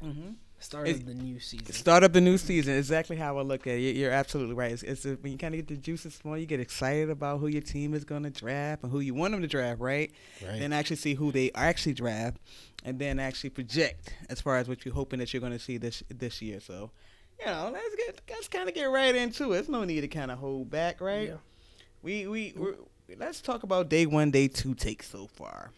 Mhm. 0.02 0.36
Start 0.62 0.88
It- 0.88 0.96
of 0.98 1.06
the 1.06 1.14
new 1.14 1.40
season. 1.40 1.74
Start 1.74 2.04
up 2.04 2.14
the 2.14 2.22
new 2.22 2.38
season. 2.38 2.76
Exactly 2.78 3.16
how 3.18 3.38
I 3.38 3.42
look 3.42 3.68
at 3.68 3.74
it. 3.76 3.80
You- 3.82 3.94
You're 4.02 4.12
absolutely 4.12 4.56
right. 4.56 4.72
It's, 4.72 4.84
it's 4.84 5.06
a, 5.06 5.16
when 5.16 5.32
you 5.34 5.38
kind 5.38 5.54
of 5.54 5.60
get 5.60 5.68
the 5.68 5.78
juices 5.82 6.16
flowing, 6.16 6.40
you 6.42 6.46
get 6.46 6.60
excited 6.60 7.10
about 7.10 7.40
who 7.40 7.48
your 7.48 7.62
team 7.62 7.94
is 7.94 8.04
going 8.06 8.24
to 8.24 8.30
draft 8.30 8.84
and 8.84 8.92
who 8.92 9.00
you 9.00 9.14
want 9.14 9.32
them 9.34 9.42
to 9.42 9.48
draft, 9.48 9.80
right? 9.82 10.12
Right. 10.46 10.60
Then 10.60 10.72
actually 10.74 10.96
see 10.98 11.16
who 11.16 11.32
they 11.32 11.52
actually 11.56 11.94
draft, 11.94 12.38
and 12.84 12.98
then 13.00 13.20
actually 13.20 13.50
project 13.52 14.14
as 14.30 14.40
far 14.42 14.58
as 14.58 14.68
what 14.68 14.86
you're 14.86 14.94
hoping 14.94 15.20
that 15.20 15.34
you're 15.34 15.42
going 15.42 15.52
to 15.54 15.60
see 15.60 15.78
this 15.78 16.02
this 16.10 16.42
year. 16.42 16.60
So, 16.60 16.92
you 17.40 17.46
know, 17.48 17.70
let's 17.74 17.96
get 17.96 18.22
let's 18.30 18.48
kind 18.48 18.68
of 18.70 18.76
get 18.76 18.86
right 18.86 19.16
into 19.16 19.52
it. 19.52 19.56
There's 19.56 19.70
no 19.70 19.84
need 19.84 20.02
to 20.02 20.08
kind 20.08 20.32
of 20.32 20.40
hold 20.40 20.70
back, 20.70 21.02
right? 21.02 21.28
Yeah. 21.30 21.36
We 22.04 22.26
we 22.28 22.54
we're, 22.56 22.76
let's 23.18 23.42
talk 23.42 23.64
about 23.64 23.90
day 23.90 24.06
one, 24.06 24.32
day 24.32 24.48
two 24.48 24.74
takes 24.74 25.10
so 25.10 25.28
far. 25.28 25.72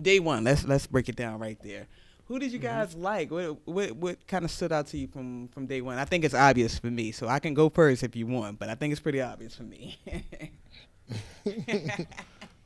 Day 0.00 0.18
one, 0.18 0.44
let's 0.44 0.64
let's 0.64 0.86
break 0.86 1.08
it 1.08 1.16
down 1.16 1.38
right 1.38 1.58
there. 1.62 1.86
Who 2.26 2.38
did 2.38 2.52
you 2.52 2.58
guys 2.58 2.94
like? 2.94 3.30
What 3.30 3.58
what 3.66 3.92
what 3.96 4.26
kind 4.26 4.44
of 4.44 4.50
stood 4.50 4.72
out 4.72 4.86
to 4.88 4.98
you 4.98 5.08
from 5.08 5.48
from 5.48 5.66
day 5.66 5.80
one? 5.82 5.98
I 5.98 6.04
think 6.06 6.24
it's 6.24 6.34
obvious 6.34 6.78
for 6.78 6.90
me, 6.90 7.12
so 7.12 7.28
I 7.28 7.38
can 7.38 7.52
go 7.54 7.68
first 7.68 8.02
if 8.02 8.16
you 8.16 8.26
want, 8.26 8.58
but 8.58 8.68
I 8.70 8.74
think 8.74 8.92
it's 8.92 9.00
pretty 9.00 9.20
obvious 9.20 9.54
for 9.54 9.64
me. 9.64 9.98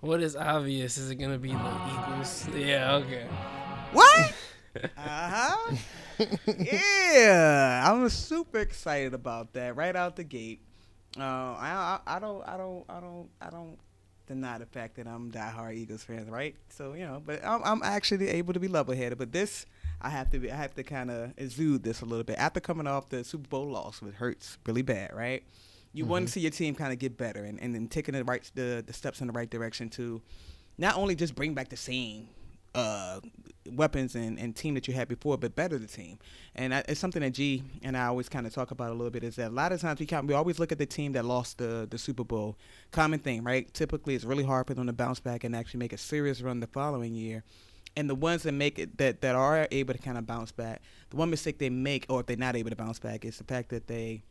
What 0.01 0.23
is 0.23 0.37
obvious? 0.37 0.97
Is 0.97 1.11
it 1.11 1.17
gonna 1.17 1.39
be 1.39 1.51
the 1.51 1.81
Eagles? 1.93 2.49
Yeah. 2.55 2.95
Okay. 2.97 3.27
what? 3.93 4.35
Uh 4.97 4.99
huh. 4.99 5.77
yeah, 6.57 7.83
I'm 7.91 8.09
super 8.11 8.59
excited 8.59 9.13
about 9.13 9.53
that 9.55 9.75
right 9.75 9.97
out 9.97 10.15
the 10.15 10.23
gate. 10.23 10.61
Uh, 11.19 11.23
I, 11.59 11.99
I 12.07 12.17
I 12.17 12.19
don't 12.21 12.47
I 12.47 12.57
don't 12.57 12.85
I 12.89 13.01
don't 13.01 13.29
I 13.41 13.51
don't 13.51 13.77
deny 14.29 14.59
the 14.59 14.67
fact 14.67 14.97
that 14.97 15.07
I'm 15.07 15.33
diehard 15.33 15.75
Eagles 15.75 16.05
fan, 16.05 16.31
right? 16.31 16.55
So 16.69 16.93
you 16.93 17.05
know, 17.05 17.23
but 17.25 17.45
I'm, 17.45 17.63
I'm 17.65 17.83
actually 17.83 18.29
able 18.29 18.53
to 18.53 18.61
be 18.61 18.69
level-headed. 18.69 19.19
But 19.19 19.33
this, 19.33 19.67
I 20.01 20.11
have 20.11 20.31
to 20.31 20.39
be 20.39 20.53
I 20.53 20.57
have 20.57 20.75
to 20.75 20.85
kind 20.85 21.11
of 21.11 21.33
exude 21.37 21.83
this 21.83 22.03
a 22.03 22.05
little 22.05 22.25
bit 22.25 22.39
after 22.39 22.61
coming 22.61 22.87
off 22.87 23.09
the 23.09 23.25
Super 23.25 23.49
Bowl 23.49 23.71
loss, 23.71 24.01
which 24.01 24.15
hurts 24.15 24.59
really 24.67 24.83
bad, 24.83 25.13
right? 25.15 25.43
You 25.93 26.05
want 26.05 26.27
to 26.27 26.27
mm-hmm. 26.27 26.35
see 26.35 26.41
your 26.41 26.51
team 26.51 26.75
kind 26.75 26.93
of 26.93 26.99
get 26.99 27.17
better 27.17 27.45
and, 27.45 27.59
and 27.61 27.75
then 27.75 27.89
taking 27.89 28.15
the 28.15 28.23
right 28.23 28.49
the, 28.55 28.85
the 28.87 28.93
steps 28.93 29.21
in 29.21 29.27
the 29.27 29.33
right 29.33 29.49
direction 29.49 29.89
to 29.91 30.23
not 30.77 30.97
only 30.97 31.15
just 31.15 31.35
bring 31.35 31.55
back 31.55 31.71
the 31.71 31.77
same 31.77 32.29
uh, 32.75 33.21
weapons 33.73 34.15
and, 34.15 34.39
and 34.39 34.55
team 34.55 34.75
that 34.75 34.89
you 34.89 34.95
had 34.95 35.09
before, 35.09 35.37
but 35.37 35.55
better 35.55 35.79
the 35.79 35.87
team. 35.87 36.19
And 36.55 36.75
I, 36.75 36.85
it's 36.89 37.01
something 37.01 37.23
that 37.23 37.31
G 37.31 37.63
and 37.83 37.97
I 37.97 38.07
always 38.07 38.29
kind 38.29 38.47
of 38.47 38.55
talk 38.55 38.71
about 38.71 38.91
a 38.91 38.95
little 38.95 39.11
bit 39.11 39.25
is 39.25 39.37
that 39.37 39.51
a 39.51 39.55
lot 39.55 39.73
of 39.73 39.81
times 39.81 40.01
we 40.01 40.07
can 40.07 40.27
we 40.27 40.35
always 40.35 40.59
look 40.59 40.73
at 40.73 40.79
the 40.79 40.87
team 40.87 41.13
that 41.13 41.25
lost 41.25 41.59
the 41.59 41.87
the 41.89 41.99
Super 41.99 42.25
Bowl. 42.25 42.57
Common 42.91 43.21
thing, 43.21 43.43
right? 43.45 43.73
Typically, 43.73 44.15
it's 44.15 44.25
really 44.25 44.45
hard 44.45 44.67
for 44.67 44.75
them 44.75 44.87
to 44.87 44.93
bounce 44.93 45.21
back 45.21 45.45
and 45.45 45.55
actually 45.55 45.79
make 45.79 45.93
a 45.93 45.99
serious 45.99 46.41
run 46.41 46.61
the 46.61 46.67
following 46.67 47.15
year. 47.15 47.45
And 47.97 48.09
the 48.09 48.15
ones 48.15 48.43
that 48.45 48.53
make 48.53 48.79
it 48.79 48.99
that 48.99 49.23
that 49.23 49.35
are 49.35 49.67
able 49.71 49.95
to 49.95 50.01
kind 50.01 50.19
of 50.19 50.27
bounce 50.27 50.53
back, 50.53 50.83
the 51.11 51.17
one 51.17 51.31
mistake 51.31 51.59
they 51.59 51.71
make, 51.71 52.07
or 52.09 52.21
if 52.21 52.27
they're 52.27 52.37
not 52.37 52.57
able 52.57 52.71
to 52.71 52.77
bounce 52.77 52.99
back, 52.99 53.25
is 53.25 53.39
the 53.39 53.45
fact 53.45 53.71
that 53.71 53.89
they 53.89 54.23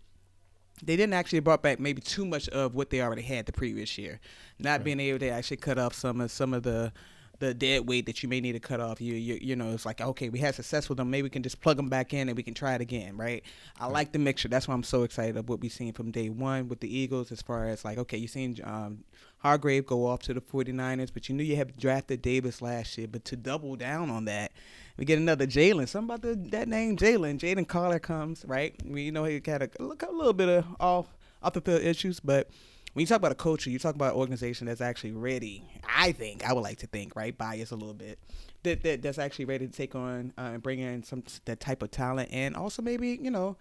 they 0.84 0.95
didn't 0.95 1.13
actually 1.13 1.39
brought 1.39 1.63
back 1.63 1.80
maybe 1.80 2.02
too 2.02 2.26
much 2.26 2.47
of 2.50 2.76
what 2.76 2.91
they 2.91 3.02
already 3.02 3.23
had 3.23 3.45
the 3.45 3.52
previous 3.52 3.97
year. 3.97 4.19
Not 4.60 4.84
being 4.84 5.00
able 5.00 5.19
to 5.19 5.30
actually 5.30 5.58
cut 5.58 5.80
off 5.80 5.93
some 5.93 6.21
of 6.21 6.32
some 6.32 6.54
of 6.54 6.63
the 6.63 6.93
the 7.39 7.54
dead 7.54 7.88
weight 7.88 8.06
that 8.08 8.23
you 8.23 8.30
may 8.30 8.41
need 8.41 8.54
to 8.54 8.60
cut 8.60 8.80
off. 8.80 9.00
You 9.00 9.13
you 9.13 9.38
you 9.41 9.56
know, 9.56 9.71
it's 9.71 9.86
like 9.86 10.02
okay, 10.02 10.30
we 10.30 10.39
had 10.39 10.56
success 10.56 10.89
with 10.89 10.97
them. 10.97 11.10
Maybe 11.10 11.23
we 11.23 11.30
can 11.30 11.43
just 11.43 11.62
plug 11.62 11.78
them 11.78 11.89
back 11.89 12.13
in 12.13 12.30
and 12.30 12.36
we 12.36 12.43
can 12.43 12.54
try 12.54 12.76
it 12.76 12.82
again, 12.82 13.17
right? 13.17 13.43
I 13.80 13.88
like 13.88 14.12
the 14.12 14.19
mixture. 14.19 14.47
That's 14.47 14.67
why 14.67 14.73
I'm 14.73 14.84
so 14.84 15.04
excited 15.04 15.38
of 15.38 15.50
what 15.50 15.62
we've 15.62 15.71
seen 15.71 15.93
from 15.93 16.12
day 16.12 16.30
one 16.30 16.67
with 16.67 16.80
the 16.80 16.95
Eagles. 16.95 17.32
As 17.32 17.41
far 17.41 17.67
as 17.67 17.86
like 17.86 17.97
okay, 17.97 18.17
you 18.17 18.28
seen 18.28 18.58
um, 18.63 19.04
Hargrave 19.39 19.86
go 19.86 20.05
off 20.05 20.22
to 20.24 20.34
the 20.34 20.41
49ers, 20.41 21.11
but 21.14 21.30
you 21.30 21.36
knew 21.36 21.43
you 21.43 21.55
had 21.55 21.78
drafted 21.78 22.22
Davis 22.22 22.61
last 22.61 22.97
year. 22.97 23.07
But 23.07 23.26
to 23.26 23.36
double 23.36 23.76
down 23.76 24.09
on 24.09 24.26
that, 24.26 24.51
we 24.97 25.05
get 25.05 25.20
another 25.20 25.45
Jalen. 25.45 25.88
Something 25.88 26.16
about 26.16 26.22
the, 26.22 26.36
that 26.51 26.68
name 26.68 26.97
Jalen. 26.97 27.39
Jaden 27.39 27.68
Carter 27.68 27.99
comes, 27.99 28.43
right? 28.45 28.76
We, 28.84 29.03
you 29.03 29.11
know, 29.11 29.26
he 29.26 29.41
had 29.45 29.61
a, 29.61 29.70
look 29.84 30.01
a 30.03 30.11
little 30.11 30.34
bit 30.34 30.49
of 30.49 30.66
off 30.80 31.07
off 31.43 31.53
the 31.53 31.61
field 31.61 31.82
issues, 31.82 32.20
but 32.20 32.49
when 32.98 33.04
you 33.04 33.08
talk 33.08 33.18
about 33.18 33.32
a 33.32 33.36
culture, 33.36 33.70
you 33.70 33.78
talk 33.78 33.93
about 33.93 34.14
an 34.14 34.20
organization 34.20 34.66
that's 34.66 34.82
actually 34.82 35.12
ready. 35.12 35.64
I 35.88 36.14
think 36.14 36.43
I 36.43 36.52
would 36.52 36.64
like 36.64 36.80
to 36.80 36.88
think, 36.88 37.16
right, 37.16 37.38
bias 37.38 37.70
a 37.70 37.76
little 37.76 37.93
bit, 37.93 38.18
that, 38.64 38.82
that 38.82 39.04
that's 39.04 39.20
actually 39.20 39.45
ready 39.45 39.68
to 39.68 39.72
take 39.72 39.93
on 39.93 40.34
uh, 40.36 40.54
and 40.54 40.64
bring 40.64 40.80
in 40.80 41.04
some 41.04 41.22
that 41.45 41.60
type 41.60 41.84
of 41.84 41.91
talent, 41.91 42.30
and 42.32 42.56
also 42.56 42.82
maybe 42.82 43.20
you 43.22 43.30
know 43.30 43.56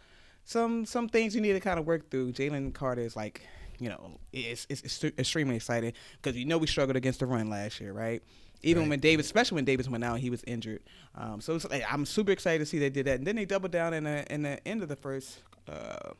some 0.46 0.86
some 0.86 1.06
things 1.10 1.34
you 1.34 1.42
need 1.42 1.52
to 1.52 1.60
kind 1.60 1.78
of 1.78 1.86
work 1.86 2.10
through. 2.10 2.32
Jalen 2.32 2.72
Carter 2.72 3.02
is 3.02 3.14
like, 3.14 3.46
you 3.78 3.90
know, 3.90 4.18
it's 4.32 4.66
it's, 4.70 4.80
it's 4.80 5.04
extremely 5.18 5.56
exciting 5.56 5.92
because 6.22 6.34
you 6.34 6.46
know 6.46 6.56
we 6.56 6.66
struggled 6.66 6.96
against 6.96 7.20
the 7.20 7.26
run 7.26 7.50
last 7.50 7.78
year, 7.78 7.92
right? 7.92 8.22
Even 8.62 8.88
when 8.88 9.00
Davis, 9.00 9.26
especially 9.26 9.56
when 9.56 9.66
Davis 9.66 9.86
went 9.86 10.02
out, 10.02 10.18
he 10.18 10.30
was 10.30 10.42
injured. 10.46 10.80
Um, 11.14 11.42
so 11.42 11.60
like, 11.68 11.84
I'm 11.92 12.06
super 12.06 12.30
excited 12.30 12.60
to 12.60 12.64
see 12.64 12.78
they 12.78 12.88
did 12.88 13.04
that, 13.04 13.18
and 13.18 13.26
then 13.26 13.36
they 13.36 13.44
doubled 13.44 13.72
down 13.72 13.92
in 13.92 14.04
the 14.04 14.32
in 14.32 14.40
the 14.40 14.66
end 14.66 14.82
of 14.82 14.88
the 14.88 14.96
first 14.96 15.40
uh, 15.68 16.12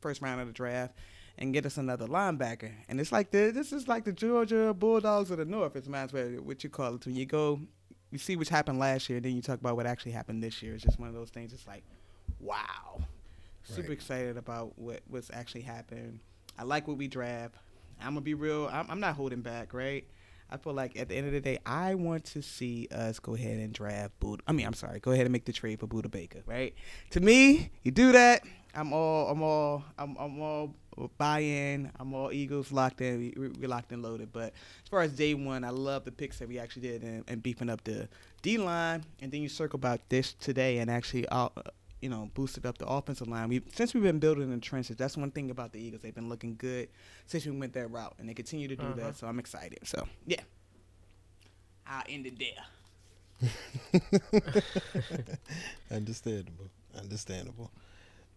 first 0.00 0.22
round 0.22 0.40
of 0.40 0.46
the 0.46 0.54
draft 0.54 0.94
and 1.38 1.52
get 1.52 1.66
us 1.66 1.76
another 1.76 2.06
linebacker. 2.06 2.72
And 2.88 3.00
it's 3.00 3.12
like 3.12 3.30
the 3.30 3.50
this 3.54 3.72
is 3.72 3.88
like 3.88 4.04
the 4.04 4.12
Georgia 4.12 4.74
Bulldogs 4.74 5.30
of 5.30 5.38
the 5.38 5.44
North. 5.44 5.76
It's 5.76 5.88
as 5.88 6.12
well 6.12 6.28
what 6.42 6.62
you 6.64 6.70
call 6.70 6.94
it 6.96 7.06
when 7.06 7.14
you 7.16 7.26
go 7.26 7.60
you 8.10 8.18
see 8.18 8.36
what's 8.36 8.50
happened 8.50 8.78
last 8.78 9.08
year, 9.08 9.20
then 9.20 9.34
you 9.34 9.40
talk 9.40 9.58
about 9.58 9.74
what 9.74 9.86
actually 9.86 10.12
happened 10.12 10.42
this 10.42 10.62
year. 10.62 10.74
It's 10.74 10.84
just 10.84 10.98
one 11.00 11.08
of 11.08 11.14
those 11.14 11.30
things. 11.30 11.54
It's 11.54 11.66
like, 11.66 11.82
wow, 12.40 13.00
super 13.64 13.88
Right. 13.88 13.90
excited 13.92 14.36
about 14.36 14.78
what 14.78 15.00
what's 15.08 15.30
actually 15.32 15.62
happened. 15.62 16.20
I 16.58 16.64
like 16.64 16.86
what 16.86 16.98
we 16.98 17.08
draft. 17.08 17.54
I'm 18.00 18.08
gonna 18.08 18.20
be 18.20 18.34
real. 18.34 18.68
I'm, 18.70 18.86
I'm 18.90 19.00
not 19.00 19.14
holding 19.14 19.40
back, 19.40 19.72
right? 19.72 20.04
I 20.50 20.58
feel 20.58 20.74
like 20.74 20.98
at 20.98 21.08
the 21.08 21.14
end 21.16 21.26
of 21.26 21.32
the 21.32 21.40
day, 21.40 21.58
I 21.64 21.94
want 21.94 22.24
to 22.26 22.42
see 22.42 22.86
us 22.92 23.18
go 23.18 23.34
ahead 23.34 23.58
and 23.58 23.72
draft 23.72 24.20
Budda. 24.20 24.40
I 24.46 24.52
mean, 24.52 24.66
I'm 24.66 24.74
sorry, 24.74 25.00
go 25.00 25.12
ahead 25.12 25.24
and 25.24 25.32
make 25.32 25.46
the 25.46 25.52
trade 25.52 25.80
for 25.80 25.86
Budda 25.86 26.10
Baker, 26.10 26.42
right? 26.44 26.74
To 27.12 27.20
me, 27.20 27.70
you 27.82 27.90
do 27.90 28.12
that, 28.12 28.42
I'm 28.74 28.92
all, 28.92 29.28
I'm 29.30 29.40
all, 29.42 29.82
I'm, 29.96 30.14
I'm 30.18 30.38
all 30.42 30.74
buy 31.18 31.40
in. 31.40 31.90
I'm 31.98 32.14
all 32.14 32.32
Eagles 32.32 32.70
locked 32.72 33.00
in. 33.00 33.18
We, 33.18 33.34
we- 33.36 33.48
we 33.60 33.66
locked 33.66 33.92
and 33.92 34.02
loaded. 34.02 34.32
But 34.32 34.52
as 34.84 34.88
far 34.90 35.02
as 35.02 35.12
day 35.12 35.34
one, 35.34 35.64
I 35.64 35.70
love 35.70 36.04
the 36.04 36.12
picks 36.12 36.38
that 36.38 36.48
we 36.48 36.58
actually 36.58 36.82
did 36.82 37.02
and, 37.02 37.24
and 37.28 37.42
beefing 37.42 37.70
up 37.70 37.82
the 37.84 38.08
D 38.42 38.58
line, 38.58 39.04
and 39.20 39.30
then 39.32 39.42
you 39.42 39.48
circle 39.48 39.78
back 39.78 40.00
this 40.08 40.34
today 40.34 40.78
and 40.78 40.90
actually 40.90 41.28
out. 41.30 41.74
You 42.00 42.08
know, 42.08 42.28
boosted 42.34 42.66
up 42.66 42.78
the 42.78 42.86
offensive 42.88 43.28
line. 43.28 43.48
We 43.48 43.62
since 43.74 43.94
we've 43.94 44.02
been 44.02 44.18
building 44.18 44.50
the 44.50 44.58
trenches. 44.58 44.96
That's 44.96 45.16
one 45.16 45.30
thing 45.30 45.52
about 45.52 45.72
the 45.72 45.78
Eagles. 45.78 46.02
They've 46.02 46.12
been 46.12 46.28
looking 46.28 46.56
good 46.56 46.88
since 47.26 47.46
we 47.46 47.52
went 47.52 47.74
that 47.74 47.92
route, 47.92 48.14
and 48.18 48.28
they 48.28 48.34
continue 48.34 48.66
to 48.66 48.74
do 48.74 48.82
Uh-huh. 48.82 48.94
that. 48.96 49.16
So 49.16 49.28
I'm 49.28 49.38
excited. 49.38 49.78
So 49.84 50.08
yeah, 50.26 50.40
I'll 51.86 52.02
end 52.08 52.26
it 52.26 52.40
there. 52.40 52.64
Understandable. 55.90 56.70
Understandable. 56.98 57.70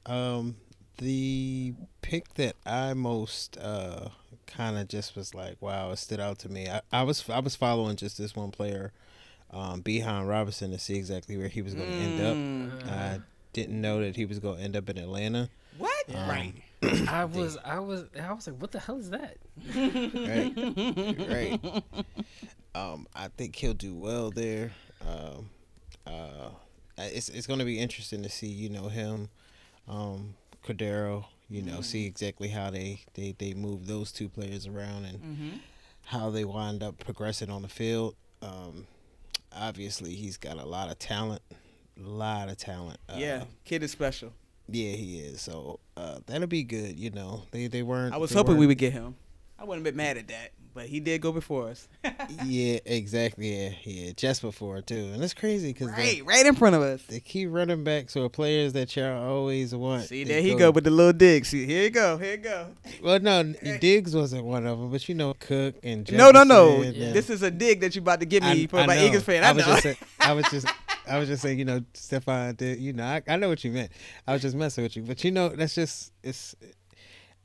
Um, 0.06 0.56
the 0.98 1.74
pick 2.02 2.34
that 2.36 2.56
I 2.66 2.93
most 2.93 3.58
uh 3.58 4.10
kind 4.48 4.78
of 4.78 4.88
just 4.88 5.16
was 5.16 5.34
like, 5.34 5.58
wow, 5.62 5.91
it 5.91 5.98
stood 5.98 6.20
out 6.20 6.39
to 6.39 6.50
me. 6.50 6.68
I, 6.70 6.82
I 6.91 7.04
was 7.04 7.28
I 7.30 7.39
was 7.39 7.56
following 7.56 7.96
just 7.96 8.18
this 8.18 8.36
one 8.36 8.52
player, 8.52 8.91
um, 9.52 9.82
Bijan 9.82 10.28
Robinson, 10.28 10.72
to 10.72 10.80
see 10.80 10.96
exactly 10.96 11.38
where 11.38 11.48
he 11.50 11.62
was 11.62 11.74
going 11.74 11.91
to 11.91 11.98
end 12.00 12.18
Mm. 12.20 12.32
up. 12.32 12.38
I 12.89 13.20
didn't 13.54 13.80
know 13.82 14.00
that 14.02 14.16
he 14.16 14.26
was 14.26 14.39
going 14.39 14.58
to 14.58 14.64
end 14.64 14.76
up 14.76 14.89
in 14.89 14.98
Atlanta. 14.98 15.50
What? 15.78 16.06
Um, 16.14 16.30
right. 16.30 16.54
I 17.10 17.26
was, 17.26 17.58
I 17.66 17.80
was, 17.80 18.06
I 18.22 18.32
was 18.34 18.48
like, 18.48 18.62
what 18.62 18.72
the 18.72 18.80
hell 18.80 18.98
is 19.00 19.10
that? 19.10 19.38
right, 20.16 20.54
right. 21.30 21.84
Um, 22.76 23.08
I 23.16 23.30
think 23.30 23.56
he'll 23.56 23.74
do 23.74 23.93
well 23.93 24.30
there. 24.32 24.72
Um, 25.02 25.50
uh, 26.06 26.50
it's 26.98 27.30
it's 27.30 27.48
going 27.48 27.60
to 27.60 27.66
be 27.66 27.80
interesting 27.80 28.22
to 28.24 28.30
see, 28.30 28.48
you 28.48 28.70
know, 28.70 28.88
him, 28.89 29.30
um, 29.88 30.36
Cordarrelle, 30.66 31.26
you 31.49 31.61
know, 31.61 31.82
see 31.82 32.05
exactly 32.05 32.47
how 32.49 32.70
they 32.72 33.01
they 33.13 33.36
they 33.38 33.53
move 33.53 33.88
those 33.88 34.11
two 34.11 34.30
players 34.30 34.66
around 34.68 35.05
and 35.05 35.20
Mm-hmm. 35.20 35.49
how 36.05 36.30
they 36.30 36.43
wind 36.45 36.82
up 36.84 36.97
progressing 36.99 37.49
on 37.49 37.61
the 37.61 37.68
field. 37.70 38.16
Um, 38.41 38.88
obviously, 39.55 40.16
he's 40.16 40.38
got 40.38 40.57
a 40.57 40.66
lot 40.66 40.89
of 40.89 40.99
talent, 40.99 41.41
a 42.03 42.07
lot 42.07 42.49
of 42.49 42.57
talent. 42.57 42.99
Uh, 43.09 43.16
yeah, 43.18 43.43
kid 43.63 43.84
is 43.84 43.91
special. 43.91 44.34
yeah, 44.68 44.93
he 44.93 45.20
is. 45.20 45.41
So 45.41 45.80
uh, 45.97 46.20
that'll 46.26 46.47
be 46.47 46.63
good. 46.63 46.99
You 46.99 47.11
know, 47.11 47.43
they 47.51 47.68
they 47.68 47.84
weren't. 47.84 48.13
I 48.13 48.18
was 48.18 48.34
hoping 48.34 48.53
we 48.55 48.59
weren't- 48.61 48.70
would 48.70 48.78
get 48.78 48.93
him. 48.93 49.16
I 49.57 49.63
wouldn't 49.63 49.86
have 49.86 49.93
been 49.95 49.97
mad 50.03 50.18
at 50.18 50.28
that, 50.28 50.51
but 50.76 50.86
he 50.88 50.99
did 50.99 51.21
go 51.21 51.32
before 51.32 51.69
us. 51.69 51.88
yeah, 52.45 52.80
exactly. 52.86 53.55
Yeah, 53.55 53.69
yeah, 53.84 54.11
just 54.15 54.41
before 54.41 54.82
too, 54.82 55.11
and 55.13 55.23
it's 55.23 55.34
crazy 55.34 55.73
because 55.73 55.88
right, 55.88 56.21
right 56.26 56.45
in 56.45 56.53
front 56.53 56.76
of 56.76 56.82
us. 56.82 57.01
they 57.07 57.21
keep 57.21 57.49
running 57.51 57.84
back 57.84 58.09
so 58.09 58.28
players 58.30 58.73
that 58.73 58.95
y'all 58.95 59.23
always 59.28 59.73
want. 59.73 60.03
See, 60.03 60.26
there 60.26 60.41
he 60.41 60.53
go 60.53 60.69
with 60.69 60.84
the 60.84 60.91
little 60.91 61.13
dig. 61.13 61.45
See, 61.45 61.65
here 61.65 61.84
you 61.84 61.89
go, 61.89 62.17
here 62.17 62.32
you 62.32 62.38
go. 62.38 62.67
Well, 63.01 63.19
no, 63.19 63.43
Diggs 63.80 64.13
wasn't 64.15 64.43
one 64.43 64.67
of 64.67 64.78
them, 64.78 64.91
but 64.91 65.07
you 65.07 65.15
know 65.15 65.34
Cook 65.34 65.76
and 65.82 66.11
No, 66.11 66.30
no, 66.30 66.43
no. 66.43 66.84
Jefferson 66.84 67.09
uh, 67.09 67.13
This 67.13 67.30
is 67.30 67.41
a 67.41 67.51
dig 67.51 67.80
that 67.80 67.95
you 67.95 68.01
about 68.01 68.19
to 68.19 68.26
give 68.26 68.43
me 68.43 68.63
I- 68.63 68.67
for 68.67 68.80
I 68.80 68.86
my. 68.86 68.99
Eagles 68.99 69.23
fan. 69.23 69.43
I, 69.43 69.53
was 69.53 69.65
know. 69.65 69.71
just 69.71 69.84
saying, 69.84 69.97
I 70.19 70.34
was 70.34 70.45
just 70.51 70.67
I 71.07 71.17
was 71.19 71.30
just 71.30 71.41
saying, 71.41 71.59
you 71.59 71.65
know, 71.65 71.82
Stefon 71.93 72.57
did 72.57 72.80
you 72.80 72.91
know, 72.91 73.05
I, 73.05 73.21
I 73.28 73.38
know 73.38 73.47
what 73.47 73.63
you 73.63 73.71
meant. 73.71 73.91
I 74.28 74.34
was 74.34 74.41
just 74.41 74.55
messing 74.55 74.84
with 74.84 74.95
you. 74.95 75.03
But 75.03 75.23
you 75.23 75.32
know, 75.32 75.49
that's 75.49 75.76
just 75.76 76.11
it's 76.23 76.55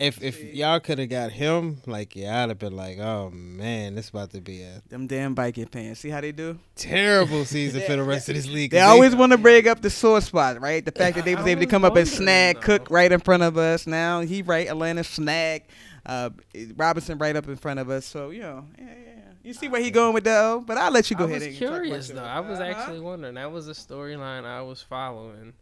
if 0.01 0.22
if 0.22 0.42
y'all 0.42 0.80
could 0.80 0.98
have 0.98 1.09
got 1.09 1.30
him, 1.30 1.78
like 1.86 2.16
yeah, 2.16 2.42
I'd 2.42 2.48
have 2.48 2.59
been 2.59 2.74
like, 2.74 2.98
oh 2.98 3.30
man, 3.30 3.94
this 3.94 4.09
about 4.11 4.30
to 4.30 4.40
be 4.40 4.62
a 4.62 4.82
Them 4.88 5.07
damn 5.07 5.34
Viking 5.34 5.66
fans. 5.66 5.98
See 6.01 6.09
how 6.09 6.20
they 6.20 6.32
do? 6.32 6.59
terrible 6.74 7.44
season 7.44 7.82
for 7.82 7.96
the 7.96 8.03
rest 8.03 8.28
of 8.28 8.34
this 8.34 8.46
league. 8.48 8.70
They 8.70 8.80
always 8.80 9.14
want 9.14 9.32
to 9.32 9.38
bring 9.38 9.68
up 9.68 9.80
the 9.82 9.90
sore 9.90 10.20
spot, 10.20 10.61
right? 10.61 10.84
The 10.84 10.92
fact 10.92 11.16
that 11.16 11.24
they 11.24 11.34
was 11.34 11.46
able 11.46 11.61
to 11.61 11.66
come 11.66 11.84
up 11.84 11.94
and 11.96 12.09
snag 12.09 12.57
though. 12.57 12.78
Cook 12.78 12.90
right 12.90 13.12
in 13.12 13.20
front 13.20 13.42
of 13.42 13.57
us. 13.59 13.86
Now 13.86 14.20
he 14.22 14.42
right, 14.42 14.66
Atlanta 14.68 15.05
snag, 15.05 15.64
uh, 16.07 16.30
Robinson 16.76 17.18
right 17.18 17.36
up 17.36 17.46
in 17.48 17.57
front 17.57 17.78
of 17.80 17.90
us. 17.90 18.07
So 18.07 18.30
you 18.30 18.40
know, 18.42 18.64
yeah, 18.78 18.84
yeah, 18.84 18.94
yeah. 18.94 19.14
You 19.42 19.55
see 19.55 19.68
where 19.68 19.80
he 19.80 19.90
going 19.90 20.12
with 20.14 20.24
that? 20.24 20.38
oh, 20.44 20.61
But 20.66 20.76
I'll 20.76 20.90
let 20.90 21.11
you 21.11 21.16
go 21.16 21.24
I 21.24 21.28
ahead 21.28 21.38
was 21.40 21.46
and 21.48 21.59
talk 21.59 21.68
about 21.68 21.82
curious 21.82 22.09
though. 22.09 22.24
I 22.24 22.40
was 22.40 22.59
Uh-huh. 22.61 22.68
actually 22.70 23.01
wondering. 23.01 23.34
That 23.34 23.51
was 23.53 23.68
a 23.68 23.72
storyline 23.72 24.44
I 24.44 24.61
was 24.62 24.82
following, 24.82 25.55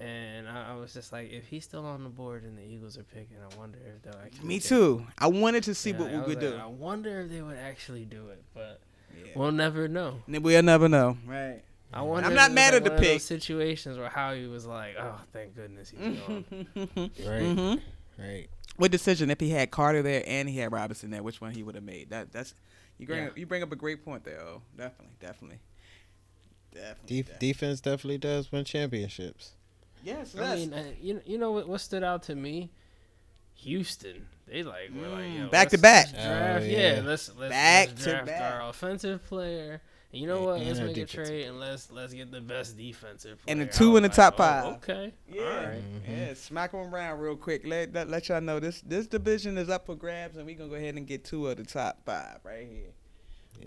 and 0.00 0.48
I, 0.48 0.72
I 0.72 0.74
was 0.76 0.92
just 0.92 1.12
like, 1.12 1.30
if 1.30 1.46
he's 1.46 1.64
still 1.64 1.84
on 1.86 2.02
the 2.04 2.10
board 2.10 2.44
and 2.44 2.56
the 2.58 2.62
Eagles 2.62 2.98
are 2.98 3.02
picking, 3.04 3.36
I 3.42 3.56
wonder 3.56 3.78
if 3.86 4.02
they'll 4.02 4.20
actually. 4.22 4.46
Me 4.46 4.58
take 4.60 4.68
too. 4.68 5.06
I 5.18 5.26
wanted 5.28 5.62
to 5.64 5.74
see 5.74 5.90
Yeah, 5.90 5.98
what 5.98 6.08
I 6.08 6.12
we 6.12 6.18
was 6.18 6.26
would 6.28 6.42
like, 6.42 6.52
do. 6.52 6.56
I 6.58 6.66
wonder 6.66 7.20
if 7.22 7.30
they 7.30 7.42
would 7.42 7.56
actually 7.56 8.04
do 8.04 8.28
it, 8.28 8.42
but 8.54 8.80
Yeah. 9.18 9.32
we'll 9.34 9.52
never 9.52 9.88
know. 9.88 10.20
We'll 10.28 10.62
never 10.62 10.88
know. 10.88 11.16
Right. 11.26 11.62
I 11.92 12.02
wonder. 12.02 12.28
I'm 12.28 12.34
not 12.34 12.50
it 12.50 12.54
mad 12.54 12.74
like 12.74 12.78
at 12.78 12.84
the 12.84 12.90
one 12.90 12.98
of 12.98 13.04
those 13.04 13.12
pick. 13.14 13.20
Situations 13.22 13.96
where 13.96 14.08
Howie 14.08 14.48
was 14.48 14.66
like, 14.66 14.96
"Oh, 14.98 15.20
thank 15.32 15.54
goodness 15.54 15.88
he's 15.90 16.00
gone." 16.26 16.44
right, 16.74 17.06
Mhm. 17.16 17.80
right. 18.18 18.48
What 18.76 18.90
decision 18.90 19.30
if 19.30 19.38
he 19.40 19.50
had 19.50 19.70
Carter 19.70 20.02
there 20.02 20.22
and 20.26 20.48
he 20.48 20.58
had 20.58 20.72
Robinson 20.72 21.10
there? 21.10 21.22
Which 21.22 21.40
one 21.40 21.52
he 21.54 21.62
would 21.62 21.76
have 21.76 21.84
made? 21.84 22.10
That 22.10 22.32
that's 22.32 22.54
you 22.98 23.06
bring 23.06 23.22
Yeah. 23.22 23.28
up, 23.30 23.38
you 23.38 23.46
bring 23.46 23.62
up 23.62 23.70
a 23.72 23.76
great 23.76 24.04
point 24.04 24.24
there. 24.24 24.40
Oh, 24.40 24.60
definitely, 24.76 25.14
definitely, 25.20 25.60
definitely. 26.74 27.16
Def- 27.16 27.26
definitely. 27.26 27.48
defense 27.52 27.80
definitely 27.80 28.18
does 28.18 28.52
win 28.52 28.64
championships. 28.64 29.52
Yes, 30.02 30.34
I 30.38 30.54
mean, 30.56 30.72
uh, 30.72 30.84
you 31.00 31.20
you 31.26 31.38
know 31.38 31.52
what, 31.52 31.68
what 31.68 31.80
stood 31.80 32.04
out 32.04 32.22
to 32.24 32.34
me? 32.34 32.70
Houston. 33.54 34.26
They 34.46 34.62
like 34.62 34.90
were 34.94 35.08
like 35.08 35.24
Mm, 35.24 35.50
back 35.50 35.70
to 35.70 35.78
back. 35.78 36.10
draft, 36.10 36.62
Oh, 36.62 36.66
yeah. 36.66 36.96
yeah. 36.96 37.02
let's 37.04 37.34
let's, 37.36 37.50
Back 37.50 37.88
let's 37.88 38.04
to 38.04 38.10
draft 38.10 38.26
back. 38.26 38.52
our 38.54 38.68
offensive 38.68 39.24
player. 39.26 39.80
And 40.12 40.20
you 40.22 40.28
know 40.28 40.42
what? 40.44 40.58
and 40.58 40.66
Let's 40.66 40.78
our 40.78 40.86
make 40.86 40.96
a 40.98 41.04
trade 41.06 41.46
and 41.46 41.58
let's 41.58 41.90
let's 41.90 42.12
get 42.12 42.30
the 42.30 42.40
best 42.40 42.76
defensive 42.76 43.42
player. 43.42 43.52
And 43.52 43.60
the 43.60 43.66
two 43.66 43.96
in 43.96 44.02
the 44.04 44.08
like, 44.08 44.16
top 44.16 44.34
oh, 44.34 44.36
five. 44.38 44.64
Okay. 44.76 45.14
Yeah, 45.28 45.42
All 45.42 45.66
right. 45.66 45.82
yeah. 46.08 46.34
Smack 46.34 46.72
them 46.72 46.94
around 46.94 47.18
real 47.18 47.34
quick. 47.36 47.62
Let, 47.66 47.92
let 47.92 48.08
let 48.08 48.28
y'all 48.28 48.40
know 48.40 48.60
this 48.60 48.82
this 48.82 49.06
division 49.08 49.58
is 49.58 49.68
up 49.68 49.86
for 49.86 49.96
grabs, 49.96 50.36
and 50.36 50.46
we're 50.46 50.56
gonna 50.56 50.70
go 50.70 50.76
ahead 50.76 50.94
and 50.94 51.06
get 51.06 51.24
two 51.24 51.48
of 51.48 51.56
the 51.56 51.64
top 51.64 52.04
five 52.04 52.38
right 52.44 52.68
here. 52.70 52.92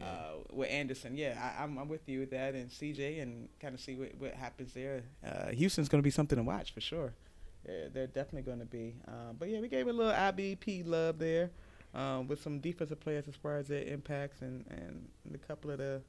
Uh, 0.01 0.43
with 0.51 0.69
Anderson, 0.69 1.15
yeah, 1.15 1.53
I, 1.57 1.63
I'm 1.63 1.77
I'm 1.77 1.87
with 1.87 2.07
you 2.07 2.19
with 2.21 2.31
that, 2.31 2.55
and 2.55 2.69
CJ, 2.69 3.21
and 3.21 3.49
kind 3.59 3.73
of 3.73 3.81
see 3.81 3.95
what, 3.95 4.11
what 4.17 4.33
happens 4.33 4.73
there. 4.73 5.03
Uh, 5.25 5.47
Houston's 5.47 5.89
gonna 5.89 6.03
be 6.03 6.11
something 6.11 6.37
to 6.37 6.43
watch 6.43 6.73
for 6.73 6.81
sure. 6.81 7.13
Yeah, 7.67 7.87
they're 7.93 8.07
definitely 8.07 8.49
gonna 8.49 8.65
be. 8.65 8.95
Um, 9.07 9.35
but 9.37 9.49
yeah, 9.49 9.59
we 9.59 9.67
gave 9.67 9.87
a 9.87 9.93
little 9.93 10.11
IDP 10.11 10.87
love 10.87 11.19
there, 11.19 11.51
um, 11.93 12.27
with 12.27 12.41
some 12.41 12.59
defensive 12.59 12.99
players 12.99 13.27
as 13.27 13.35
far 13.35 13.57
as 13.57 13.67
their 13.67 13.83
impacts, 13.83 14.41
and 14.41 14.65
and 14.69 15.07
a 15.33 15.37
couple 15.37 15.71
of 15.71 15.79
the 15.79 16.01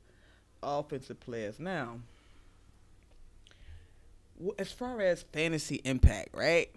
offensive 0.62 1.20
players. 1.20 1.58
Now, 1.58 1.98
as 4.58 4.72
far 4.72 5.00
as 5.00 5.22
fantasy 5.22 5.80
impact, 5.84 6.30
right? 6.34 6.70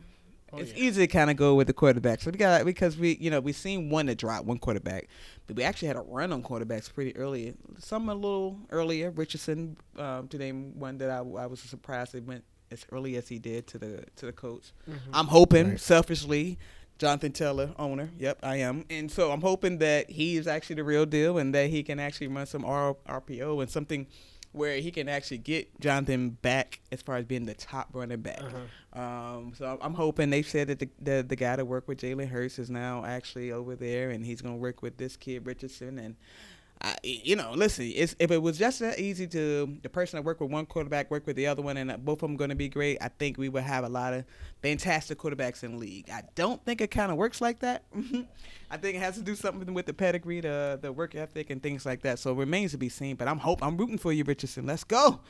Oh, 0.54 0.58
it's 0.60 0.72
yeah. 0.74 0.84
easy 0.84 1.08
to 1.08 1.12
kind 1.12 1.30
of 1.30 1.36
go 1.38 1.56
with 1.56 1.68
the 1.68 1.74
quarterbacks. 1.74 2.22
So 2.22 2.32
we 2.32 2.38
got 2.38 2.64
because 2.66 2.98
we, 2.98 3.18
you 3.20 3.30
know, 3.32 3.40
we 3.40 3.52
seen 3.54 3.90
one 3.90 4.06
to 4.08 4.16
drop, 4.16 4.46
one 4.46 4.60
quarterback, 4.60 5.08
but 5.48 5.56
we 5.56 5.64
actually 5.64 5.88
had 5.90 5.98
a 5.98 6.02
run 6.02 6.32
on 6.32 6.44
quarterbacks 6.44 6.94
pretty 6.94 7.16
early. 7.18 7.56
Some 7.80 8.08
a 8.10 8.14
little 8.16 8.60
earlier. 8.70 9.10
Richardson, 9.12 9.78
um, 9.98 10.28
to 10.30 10.38
name 10.38 10.78
one 10.80 10.98
that 11.00 11.10
I, 11.10 11.18
I 11.18 11.46
was 11.48 11.60
surprised 11.60 12.14
it 12.16 12.24
went 12.26 12.44
as 12.72 12.86
early 12.92 13.16
as 13.18 13.28
he 13.28 13.40
did 13.40 13.68
to 13.68 13.78
the 13.78 14.06
to 14.18 14.26
the 14.28 14.32
coach. 14.34 14.72
Mm-hmm. 14.90 15.10
I'm 15.14 15.28
hoping 15.28 15.70
Right. 15.72 15.80
selfishly, 15.80 16.58
Jonathan 17.00 17.32
Taylor, 17.32 17.72
owner. 17.80 18.10
Yep, 18.20 18.40
I 18.44 18.58
am, 18.58 18.86
and 18.90 19.12
so 19.12 19.32
I'm 19.32 19.42
hoping 19.42 19.80
that 19.80 20.10
he 20.10 20.38
is 20.38 20.48
actually 20.48 20.76
the 20.78 20.84
real 20.84 21.06
deal 21.06 21.38
and 21.38 21.54
that 21.56 21.70
he 21.70 21.84
can 21.84 22.00
actually 22.00 22.28
run 22.28 22.46
some 22.46 22.64
R- 22.66 22.96
RPO 23.08 23.62
and 23.62 23.70
something 23.70 24.08
where 24.54 24.78
he 24.78 24.92
can 24.92 25.10
actually 25.10 25.40
get 25.40 25.80
Jonathan 25.82 26.30
back 26.30 26.80
as 26.92 27.02
far 27.02 27.18
as 27.18 27.26
being 27.26 27.46
the 27.46 27.56
top 27.56 27.90
running 27.94 28.22
back. 28.22 28.42
Uh-huh. 28.42 29.02
Um, 29.02 29.54
so 29.58 29.78
I'm- 29.82 29.94
hoping 29.96 30.30
they 30.30 30.44
said 30.44 30.68
that 30.68 30.80
the, 30.80 30.90
the 31.02 31.26
the 31.28 31.36
guy 31.36 31.56
to 31.56 31.66
work 31.66 31.88
with 31.88 32.00
Jalen 32.00 32.30
Hurts 32.30 32.60
is 32.60 32.70
now 32.70 33.04
actually 33.04 33.52
over 33.52 33.76
there, 33.76 34.12
and 34.12 34.26
he's 34.26 34.42
gonna 34.42 34.56
work 34.56 34.82
with 34.82 34.98
this 34.98 35.18
kid 35.18 35.46
Richardson. 35.46 36.00
And 36.00 36.16
I, 36.82 36.96
you 37.02 37.38
know, 37.38 37.54
listen, 37.56 37.92
it's, 37.96 38.14
if 38.20 38.30
it 38.30 38.42
was 38.42 38.58
just 38.58 38.80
that 38.80 39.00
easy 39.00 39.26
to 39.28 39.78
the 39.82 39.90
person 39.90 40.18
that 40.18 40.24
work 40.24 40.42
with 40.42 40.52
one 40.52 40.66
quarterback 40.66 41.10
work 41.10 41.26
with 41.26 41.38
the 41.38 41.48
other 41.48 41.62
one, 41.62 41.78
and 41.78 41.90
uh, 41.90 41.98
both 41.98 42.22
of 42.24 42.30
them 42.30 42.36
going 42.36 42.50
to 42.50 42.58
be 42.58 42.68
great, 42.68 42.98
I 43.02 43.08
think 43.08 43.38
we 43.38 43.48
would 43.48 43.64
have 43.64 43.86
a 43.86 43.90
lot 43.90 44.14
of 44.14 44.26
fantastic 44.62 45.18
quarterbacks 45.18 45.64
in 45.64 45.74
the 45.74 45.78
league. 45.78 46.10
I 46.10 46.24
don't 46.36 46.64
think 46.66 46.82
it 46.82 46.92
kind 46.92 47.10
of 47.10 47.18
works 47.18 47.40
like 47.40 47.60
that. 47.60 47.86
I 48.70 48.78
think 48.78 48.98
it 48.98 49.00
has 49.00 49.16
to 49.16 49.22
do 49.22 49.36
something 49.36 49.74
with 49.74 49.86
the 49.86 49.94
pedigree, 49.94 50.42
the 50.42 50.78
the 50.82 50.92
work 50.92 51.16
ethic, 51.16 51.50
and 51.50 51.64
things 51.64 51.86
like 51.86 52.02
that. 52.02 52.20
So 52.20 52.32
it 52.32 52.38
remains 52.38 52.72
to 52.72 52.78
be 52.78 52.90
seen. 52.90 53.16
But 53.16 53.30
I'm 53.30 53.38
hope 53.40 53.64
I'm 53.64 53.78
rooting 53.78 53.98
for 53.98 54.12
you, 54.12 54.26
Richardson. 54.26 54.66
Let's 54.66 54.84
go. 54.84 55.22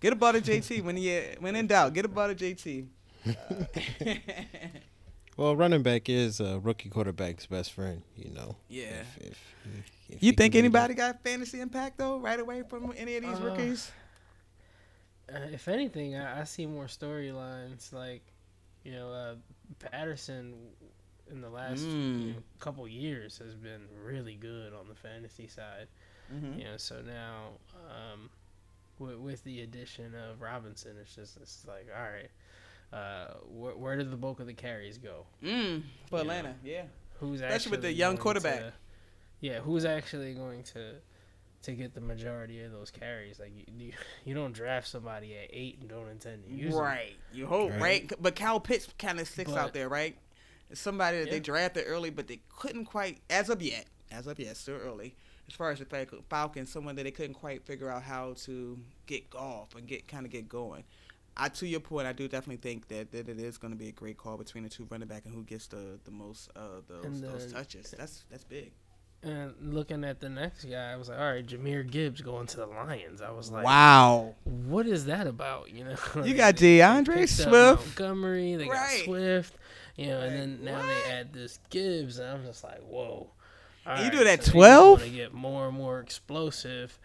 Get 0.00 0.12
a 0.12 0.16
ball 0.16 0.34
to 0.34 0.40
JT 0.40 0.82
when 0.84 0.96
you 0.98 1.16
uh, 1.16 1.22
when 1.40 1.56
in 1.56 1.68
doubt. 1.68 1.94
Get 1.94 2.04
a 2.04 2.08
ball 2.08 2.28
to 2.28 2.34
JT. 2.34 2.86
Uh, 3.26 4.14
well, 5.38 5.56
running 5.56 5.82
back 5.82 6.08
is 6.08 6.38
a 6.40 6.58
rookie 6.58 6.90
quarterback's 6.90 7.46
best 7.46 7.72
friend. 7.72 8.02
You 8.14 8.30
know. 8.30 8.56
Yeah. 8.68 8.82
If, 9.00 9.16
if, 9.18 9.54
if 9.64 9.97
You 10.20 10.32
think 10.32 10.54
anybody 10.54 10.94
got 10.94 11.22
fantasy 11.22 11.60
impact 11.60 11.98
though, 11.98 12.18
right 12.18 12.40
away 12.40 12.62
from 12.68 12.92
any 12.96 13.16
of 13.16 13.22
these 13.24 13.38
Uh, 13.38 13.44
rookies? 13.44 13.90
Uh, 15.32 15.40
if 15.52 15.68
anything, 15.68 16.16
I, 16.16 16.40
I 16.40 16.44
see 16.44 16.66
more 16.66 16.86
storylines 16.86 17.92
like, 17.92 18.22
you 18.84 18.92
know, 18.92 19.12
uh, 19.12 19.34
Patterson 19.78 20.54
in 21.30 21.42
the 21.42 21.50
last 21.50 21.80
you 21.82 21.88
Mm. 21.88 22.34
know, 22.36 22.42
couple 22.58 22.88
years 22.88 23.36
has 23.38 23.54
been 23.54 23.82
really 24.02 24.34
good 24.34 24.72
on 24.72 24.88
the 24.88 24.94
fantasy 24.94 25.46
side. 25.46 25.88
Mhm. 26.32 26.58
You 26.58 26.64
know, 26.64 26.76
so 26.78 27.02
now 27.02 27.48
um, 27.90 28.30
with, 28.98 29.16
with 29.16 29.44
the 29.44 29.60
addition 29.60 30.14
of 30.14 30.40
Robinson, 30.40 30.96
it's 31.00 31.14
just 31.14 31.36
it's 31.36 31.66
like, 31.66 31.86
all 31.94 32.02
right, 32.10 32.30
uh, 32.98 33.34
where, 33.46 33.76
where 33.76 33.96
did 33.96 34.10
the 34.10 34.16
bulk 34.16 34.40
of 34.40 34.46
the 34.46 34.54
carries 34.54 34.96
go? 34.96 35.26
Mm, 35.42 35.82
for 36.08 36.16
Yeah. 36.16 36.20
Atlanta, 36.22 36.54
yeah. 36.64 36.84
Who's 37.20 37.42
Especially 37.42 37.72
with 37.72 37.82
the 37.82 37.92
young 37.92 38.16
quarterback. 38.16 38.60
to- 38.60 38.72
yeah, 39.40 39.60
who's 39.60 39.84
actually 39.84 40.34
going 40.34 40.62
to 40.64 40.94
to 41.60 41.72
get 41.72 41.92
the 41.92 42.00
majority 42.00 42.62
of 42.62 42.72
those 42.72 42.90
carries? 42.90 43.38
Like 43.40 43.52
you, 43.54 43.64
you, 43.86 43.92
you 44.24 44.34
don't 44.34 44.52
draft 44.52 44.88
somebody 44.88 45.36
at 45.36 45.48
eight 45.52 45.78
and 45.80 45.88
don't 45.88 46.08
intend 46.08 46.44
to 46.44 46.50
use 46.50 46.72
them. 46.72 46.82
Right. 46.82 47.16
You 47.32 47.46
hope, 47.46 47.72
right? 47.72 47.80
Right. 47.80 48.12
But 48.20 48.36
Kyle 48.36 48.60
Pitts 48.60 48.88
kind 48.98 49.18
of 49.20 49.26
sticks 49.28 49.50
But- 49.50 49.58
out 49.58 49.74
there, 49.74 49.88
right? 49.88 50.16
Somebody 50.74 51.20
that 51.20 51.30
they 51.30 51.40
drafted 51.40 51.84
early, 51.86 52.10
but 52.10 52.28
they 52.28 52.40
couldn't 52.54 52.84
quite, 52.84 53.20
as 53.30 53.48
of 53.48 53.62
yet, 53.62 53.86
as 54.10 54.26
of 54.26 54.38
yet, 54.38 54.54
still 54.54 54.76
early. 54.76 55.14
As 55.48 55.54
far 55.54 55.70
as 55.70 55.78
the 55.78 56.22
Falcons, 56.28 56.70
someone 56.70 56.94
that 56.96 57.04
they 57.04 57.10
couldn't 57.10 57.34
quite 57.34 57.64
figure 57.64 57.88
out 57.90 58.02
how 58.02 58.34
to 58.44 58.78
get 59.06 59.24
off 59.34 59.74
and 59.76 59.86
get 59.86 60.06
kind 60.06 60.26
of 60.26 60.32
get 60.32 60.46
going. 60.46 60.84
I, 61.38 61.48
to 61.48 61.66
your 61.66 61.80
point, 61.80 62.06
I 62.06 62.12
do 62.12 62.28
definitely 62.28 62.56
think 62.56 62.88
that, 62.88 63.12
that 63.12 63.30
it 63.30 63.38
is 63.40 63.56
going 63.56 63.72
to 63.72 63.78
be 63.78 63.88
a 63.88 63.92
great 63.92 64.18
call 64.18 64.36
between 64.36 64.64
the 64.64 64.68
two 64.68 64.86
running 64.90 65.08
back 65.08 65.24
and 65.24 65.34
who 65.34 65.42
gets 65.42 65.68
the, 65.68 65.98
the 66.04 66.10
most 66.10 66.50
uh, 66.54 66.82
those, 66.86 67.04
And 67.04 67.24
those 67.24 67.50
touches. 67.50 67.94
That's 67.96 68.24
that's 68.30 68.44
big. 68.44 68.72
And 69.22 69.52
looking 69.60 70.04
at 70.04 70.20
the 70.20 70.28
next 70.28 70.64
guy, 70.64 70.92
I 70.92 70.96
was 70.96 71.08
like, 71.08 71.18
all 71.18 71.24
right, 71.32 71.44
Jahmyr 71.44 71.88
Gibbs 71.90 72.20
going 72.20 72.46
to 72.48 72.56
the 72.58 72.66
Lions. 72.66 73.20
I 73.20 73.30
was 73.32 73.50
like, 73.50 73.64
wow. 73.64 74.34
what 74.44 74.86
is 74.86 75.06
that 75.06 75.26
about? 75.26 75.70
You 75.72 75.84
know, 75.84 75.96
You 76.24 76.34
got 76.34 76.54
DeAndre 76.54 77.28
Swift. 77.28 77.84
Montgomery, 77.98 78.54
they 78.54 78.68
Right. 78.68 78.98
got 78.98 79.04
Swift, 79.06 79.54
you 79.96 80.06
know, 80.06 80.20
and 80.20 80.36
then 80.36 80.64
now 80.64 80.78
What? 80.78 80.86
they 80.86 81.10
add 81.12 81.32
this 81.32 81.58
Gibbs, 81.68 82.18
and 82.20 82.28
I'm 82.28 82.44
just 82.44 82.62
like, 82.62 82.80
whoa. 82.82 83.26
And 83.84 83.98
you 84.00 84.04
All 84.04 84.10
do 84.10 84.16
it 84.18 84.24
right, 84.26 84.38
at 84.38 84.44
so 84.44 84.52
12? 84.52 84.98
gonna 85.00 85.10
get 85.10 85.34
more 85.34 85.66
and 85.68 85.76
more 85.76 85.98
explosive, 85.98 86.98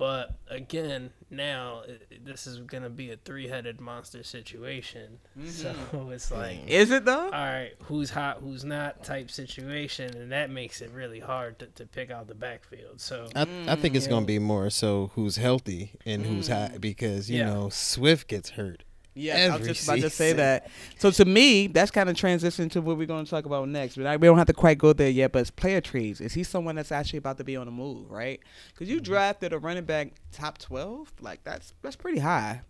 but 0.00 0.34
again, 0.48 1.10
now 1.28 1.82
it, 1.86 2.06
it- 2.10 2.24
this 2.24 2.46
is 2.46 2.58
gonna 2.60 2.88
be 2.88 3.10
a 3.10 3.16
three-headed 3.18 3.82
monster 3.82 4.22
situation. 4.22 5.18
Mm-hmm. 5.38 5.48
So 5.50 6.10
it's 6.10 6.30
like, 6.30 6.56
mm. 6.64 6.68
Is 6.68 6.90
it 6.90 7.04
though? 7.04 7.24
all 7.26 7.30
right, 7.30 7.72
who's 7.82 8.08
hot, 8.08 8.38
who's 8.40 8.64
not 8.64 9.04
type 9.04 9.30
situation, 9.30 10.16
and 10.16 10.32
that 10.32 10.48
makes 10.48 10.80
it 10.80 10.90
really 10.92 11.20
hard 11.20 11.58
to, 11.58 11.66
to 11.66 11.84
pick 11.84 12.10
out 12.10 12.28
the 12.28 12.34
backfield. 12.34 12.98
So 12.98 13.28
I, 13.36 13.42
I 13.68 13.76
think 13.76 13.94
it's 13.94 14.06
Mm. 14.06 14.10
gonna 14.10 14.26
be 14.26 14.38
more 14.38 14.70
so 14.70 15.10
who's 15.14 15.36
healthy 15.36 15.92
and 16.06 16.24
who's 16.24 16.48
mm. 16.48 16.54
hot 16.70 16.80
because 16.80 17.28
you 17.30 17.40
Yeah. 17.40 17.52
know 17.52 17.68
Swift 17.68 18.26
gets 18.26 18.50
hurt. 18.50 18.84
Yeah, 19.14 19.50
I 19.52 19.56
was 19.58 19.66
just 19.66 19.82
about 19.84 19.98
to 20.00 20.10
say 20.10 20.32
that. 20.34 20.70
So 20.98 21.10
to 21.10 21.24
me, 21.24 21.66
that's 21.66 21.90
kind 21.90 22.08
of 22.08 22.16
transition 22.16 22.68
to 22.70 22.80
what 22.80 22.96
we're 22.96 23.06
going 23.06 23.24
to 23.24 23.30
talk 23.30 23.44
about 23.44 23.68
next. 23.68 23.96
But 23.96 24.06
I, 24.06 24.16
we 24.16 24.26
don't 24.28 24.38
have 24.38 24.46
to 24.46 24.52
quite 24.54 24.78
go 24.78 24.92
there 24.92 25.10
yet. 25.10 25.32
But 25.32 25.40
it's 25.40 25.50
player 25.50 25.80
trades. 25.80 26.20
Is 26.20 26.32
he 26.32 26.44
someone 26.44 26.76
that's 26.76 26.92
actually 26.92 27.18
about 27.18 27.36
to 27.38 27.44
be 27.44 27.56
on 27.56 27.66
the 27.66 27.72
move, 27.72 28.10
right? 28.10 28.40
Because 28.72 28.88
you 28.88 29.00
drafted 29.00 29.52
a 29.52 29.58
running 29.58 29.84
back 29.84 30.12
top 30.32 30.58
twelve, 30.58 31.12
like 31.20 31.42
that's 31.44 31.74
that's 31.82 31.96
pretty 31.96 32.20
high. 32.20 32.62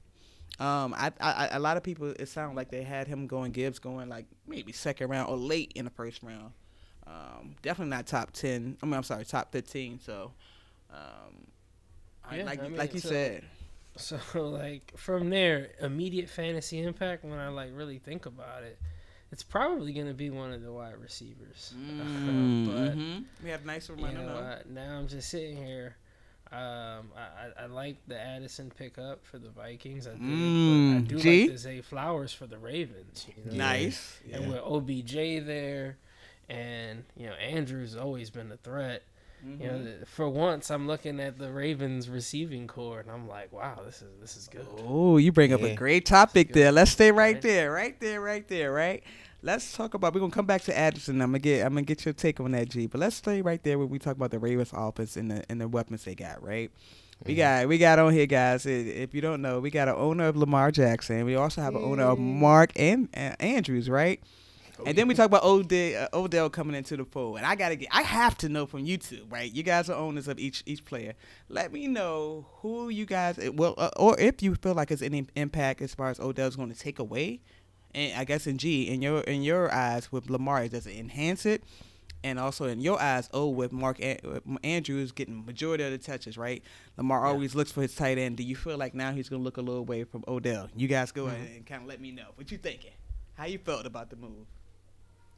Um, 0.58 0.94
I, 0.94 1.12
I, 1.20 1.32
I- 1.32 1.56
a 1.56 1.58
lot 1.58 1.76
of 1.76 1.82
people 1.82 2.08
it 2.08 2.26
sounded 2.28 2.56
like 2.56 2.70
they 2.70 2.82
had 2.82 3.06
him 3.06 3.26
going 3.26 3.52
Gibbs 3.52 3.78
going 3.78 4.08
like 4.08 4.26
maybe 4.46 4.72
second 4.72 5.08
round 5.10 5.28
or 5.30 5.36
late 5.36 5.72
in 5.74 5.84
the 5.84 5.90
first 5.90 6.22
round. 6.22 6.52
Um, 7.06 7.54
definitely 7.62 7.90
not 7.90 8.06
top 8.06 8.30
ten. 8.32 8.76
I 8.82 8.86
mean, 8.86 8.94
I'm 8.94 9.02
sorry, 9.02 9.24
top 9.26 9.52
fifteen. 9.52 10.00
So, 10.00 10.32
um, 10.90 11.46
Yeah, 12.34 12.44
like 12.44 12.60
I 12.60 12.68
mean, 12.68 12.76
like 12.76 12.94
you 12.94 13.00
so- 13.00 13.08
said, 13.10 13.44
So 14.00 14.18
like 14.34 14.92
from 14.96 15.30
there, 15.30 15.70
immediate 15.80 16.28
fantasy 16.28 16.80
impact 16.82 17.24
when 17.24 17.38
I 17.38 17.48
like 17.48 17.70
really 17.74 17.98
think 17.98 18.26
about 18.26 18.62
it, 18.62 18.78
it's 19.32 19.42
probably 19.42 19.92
gonna 19.92 20.14
be 20.14 20.30
one 20.30 20.52
of 20.52 20.62
the 20.62 20.72
wide 20.72 20.96
receivers. 21.00 21.74
but 22.64 22.96
Mhm. 22.96 23.24
we 23.42 23.50
have 23.50 23.64
nicer 23.64 23.94
you 23.94 24.12
know, 24.12 24.26
uh, 24.28 24.58
now 24.68 24.98
I'm 24.98 25.08
just 25.08 25.30
sitting 25.30 25.56
here. 25.56 25.96
Um, 26.52 27.12
I, 27.16 27.20
I, 27.60 27.62
I 27.62 27.66
like 27.66 27.96
the 28.08 28.18
Addison 28.18 28.72
pickup 28.76 29.24
for 29.24 29.38
the 29.38 29.50
Vikings. 29.50 30.08
I, 30.08 30.10
did, 30.12 30.18
but 30.20 30.26
I 30.26 31.00
Mm, 31.00 31.08
do 31.08 31.18
G? 31.20 31.42
like 31.44 31.52
the 31.52 31.58
Zay 31.58 31.80
Flowers 31.80 32.32
for 32.32 32.48
the 32.48 32.58
Ravens. 32.58 33.26
You 33.36 33.52
know? 33.52 33.56
Nice. 33.56 34.18
And 34.32 34.48
with 34.48 34.58
OBJ 34.58 35.12
there, 35.46 35.96
and 36.48 37.04
you 37.16 37.26
know 37.26 37.34
Andrews 37.34 37.94
always 37.94 38.30
been 38.30 38.50
a 38.50 38.56
threat. 38.56 39.04
You 39.44 39.56
know, 39.66 39.86
for 40.06 40.28
once 40.28 40.70
I'm 40.70 40.86
looking 40.86 41.20
at 41.20 41.38
the 41.38 41.50
Ravens 41.50 42.08
receiving 42.08 42.66
core, 42.66 43.00
and 43.00 43.10
I'm 43.10 43.26
like, 43.28 43.52
wow, 43.52 43.80
this 43.84 44.02
is 44.02 44.08
this 44.20 44.36
is 44.36 44.48
good. 44.48 44.66
Oh, 44.86 45.16
you 45.16 45.32
bring 45.32 45.52
up 45.52 45.62
a 45.62 45.74
great 45.74 46.04
topic 46.06 46.52
there. 46.52 46.70
Let's 46.72 46.90
stay 46.90 47.10
right 47.10 47.34
Right. 47.34 47.42
there, 47.42 47.72
right 47.72 47.98
there, 48.00 48.20
right 48.20 48.46
there, 48.48 48.72
right. 48.72 49.02
Let's 49.42 49.74
talk 49.74 49.94
about. 49.94 50.12
We're 50.14 50.20
gonna 50.20 50.32
come 50.32 50.44
back 50.46 50.62
to 50.64 50.76
Addison. 50.76 51.20
I'm 51.22 51.30
gonna 51.30 51.38
get. 51.38 51.64
I'm 51.64 51.72
gonna 51.72 51.82
get 51.82 52.04
your 52.04 52.12
take 52.12 52.40
on 52.40 52.50
that, 52.52 52.68
G. 52.68 52.86
But 52.86 53.00
let's 53.00 53.16
stay 53.16 53.40
right 53.40 53.62
there 53.62 53.78
when 53.78 53.88
we 53.88 53.98
talk 53.98 54.16
about 54.16 54.30
the 54.30 54.38
Ravens 54.38 54.70
offense 54.74 55.16
and 55.16 55.30
the 55.30 55.42
and 55.50 55.58
the 55.60 55.68
weapons 55.68 56.04
they 56.04 56.14
got. 56.14 56.42
Right. 56.42 56.70
We 57.26 57.34
got 57.34 57.66
we 57.68 57.78
got 57.78 57.98
on 57.98 58.12
here, 58.12 58.26
guys. 58.26 58.66
If 58.66 59.14
you 59.14 59.20
don't 59.20 59.40
know, 59.42 59.60
we 59.60 59.70
got 59.70 59.88
an 59.88 59.94
owner 59.96 60.26
of 60.28 60.36
Lamar 60.36 60.70
Jackson. 60.70 61.24
We 61.24 61.36
also 61.36 61.60
have 61.62 61.74
an 61.74 61.82
owner 61.82 62.04
of 62.04 62.18
Mark 62.18 62.72
and 62.76 63.08
uh, 63.14 63.36
Andrews, 63.40 63.88
right? 63.90 64.20
And 64.86 64.96
then 64.96 65.08
we 65.08 65.14
talk 65.14 65.26
about 65.26 65.44
Odell, 65.44 66.08
uh, 66.12 66.16
Odell 66.18 66.50
coming 66.50 66.76
into 66.76 66.96
the 66.96 67.04
fold. 67.04 67.38
And 67.38 67.46
I 67.46 67.54
gotta 67.54 67.76
get, 67.76 67.88
I 67.92 68.02
have 68.02 68.36
to 68.38 68.48
know 68.48 68.66
from 68.66 68.80
you 68.80 68.98
two, 68.98 69.26
right? 69.28 69.52
You 69.52 69.62
guys 69.62 69.88
are 69.90 69.96
owners 69.96 70.28
of 70.28 70.38
each 70.38 70.62
each 70.66 70.84
player. 70.84 71.14
Let 71.48 71.72
me 71.72 71.86
know 71.86 72.46
who 72.60 72.88
you 72.88 73.06
guys, 73.06 73.38
eh, 73.38 73.48
well, 73.48 73.74
uh, 73.78 73.90
or 73.96 74.18
if 74.20 74.42
you 74.42 74.54
feel 74.54 74.74
like 74.74 74.90
it's 74.90 75.02
any 75.02 75.26
impact 75.36 75.82
as 75.82 75.94
far 75.94 76.10
as 76.10 76.20
Odell's 76.20 76.56
going 76.56 76.72
to 76.72 76.78
take 76.78 76.98
away. 76.98 77.40
And 77.94 78.16
I 78.18 78.24
guess 78.24 78.46
in 78.46 78.58
G, 78.58 78.88
in 78.88 79.02
your 79.02 79.20
in 79.22 79.42
your 79.42 79.72
eyes 79.72 80.12
with 80.12 80.30
Lamar, 80.30 80.68
does 80.68 80.86
it 80.86 80.96
enhance 80.96 81.44
it? 81.46 81.64
And 82.22 82.38
also 82.38 82.66
in 82.66 82.80
your 82.80 83.00
eyes, 83.00 83.30
oh, 83.32 83.48
with 83.48 83.72
Mark 83.72 83.98
An- 84.00 84.40
Andrews 84.62 85.10
getting 85.10 85.44
majority 85.46 85.84
of 85.84 85.90
the 85.90 85.98
touches, 85.98 86.36
right? 86.36 86.62
Lamar 86.98 87.24
always 87.24 87.54
looks 87.54 87.72
for 87.72 87.80
his 87.80 87.94
tight 87.94 88.18
end. 88.18 88.36
Do 88.36 88.42
you 88.42 88.54
feel 88.56 88.76
like 88.76 88.94
now 88.94 89.10
he's 89.12 89.28
gonna 89.28 89.42
look 89.42 89.56
a 89.56 89.62
little 89.62 89.80
away 89.80 90.04
from 90.04 90.22
Odell? 90.28 90.68
You 90.76 90.86
guys 90.86 91.12
go 91.12 91.26
ahead 91.26 91.48
and 91.56 91.64
kind 91.66 91.82
of 91.82 91.88
let 91.88 92.00
me 92.00 92.12
know 92.12 92.26
what 92.34 92.52
you 92.52 92.58
thinking. 92.58 92.92
How 93.34 93.46
you 93.46 93.58
felt 93.58 93.86
about 93.86 94.10
the 94.10 94.16
move? 94.16 94.46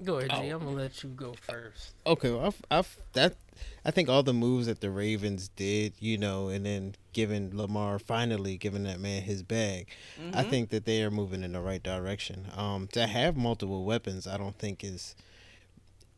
Go 0.04 0.18
ahead, 0.18 0.30
G. 0.30 0.36
Oh. 0.52 0.56
I'm 0.56 0.64
gonna 0.64 0.70
let 0.76 1.02
you 1.02 1.10
go 1.10 1.34
first. 1.40 1.94
Okay, 2.06 2.30
well, 2.30 2.46
I've, 2.46 2.62
I've 2.70 2.96
that 3.12 3.36
I 3.84 3.90
think 3.90 4.08
all 4.08 4.22
the 4.22 4.32
moves 4.32 4.66
that 4.66 4.80
the 4.80 4.90
Ravens 4.90 5.48
did, 5.48 5.94
you 5.98 6.18
know, 6.18 6.48
and 6.48 6.64
then 6.64 6.94
giving 7.12 7.56
Lamar 7.56 7.98
finally 7.98 8.56
giving 8.56 8.84
that 8.84 9.00
man 9.00 9.22
his 9.22 9.42
bag, 9.42 9.88
I 10.32 10.42
think 10.42 10.70
that 10.70 10.84
they 10.84 11.02
are 11.02 11.10
moving 11.10 11.42
in 11.42 11.52
the 11.52 11.60
right 11.60 11.82
direction. 11.82 12.46
Um, 12.56 12.88
to 12.92 13.06
have 13.06 13.36
multiple 13.36 13.84
weapons, 13.84 14.26
I 14.26 14.36
don't 14.36 14.56
think 14.58 14.82
is 14.84 15.14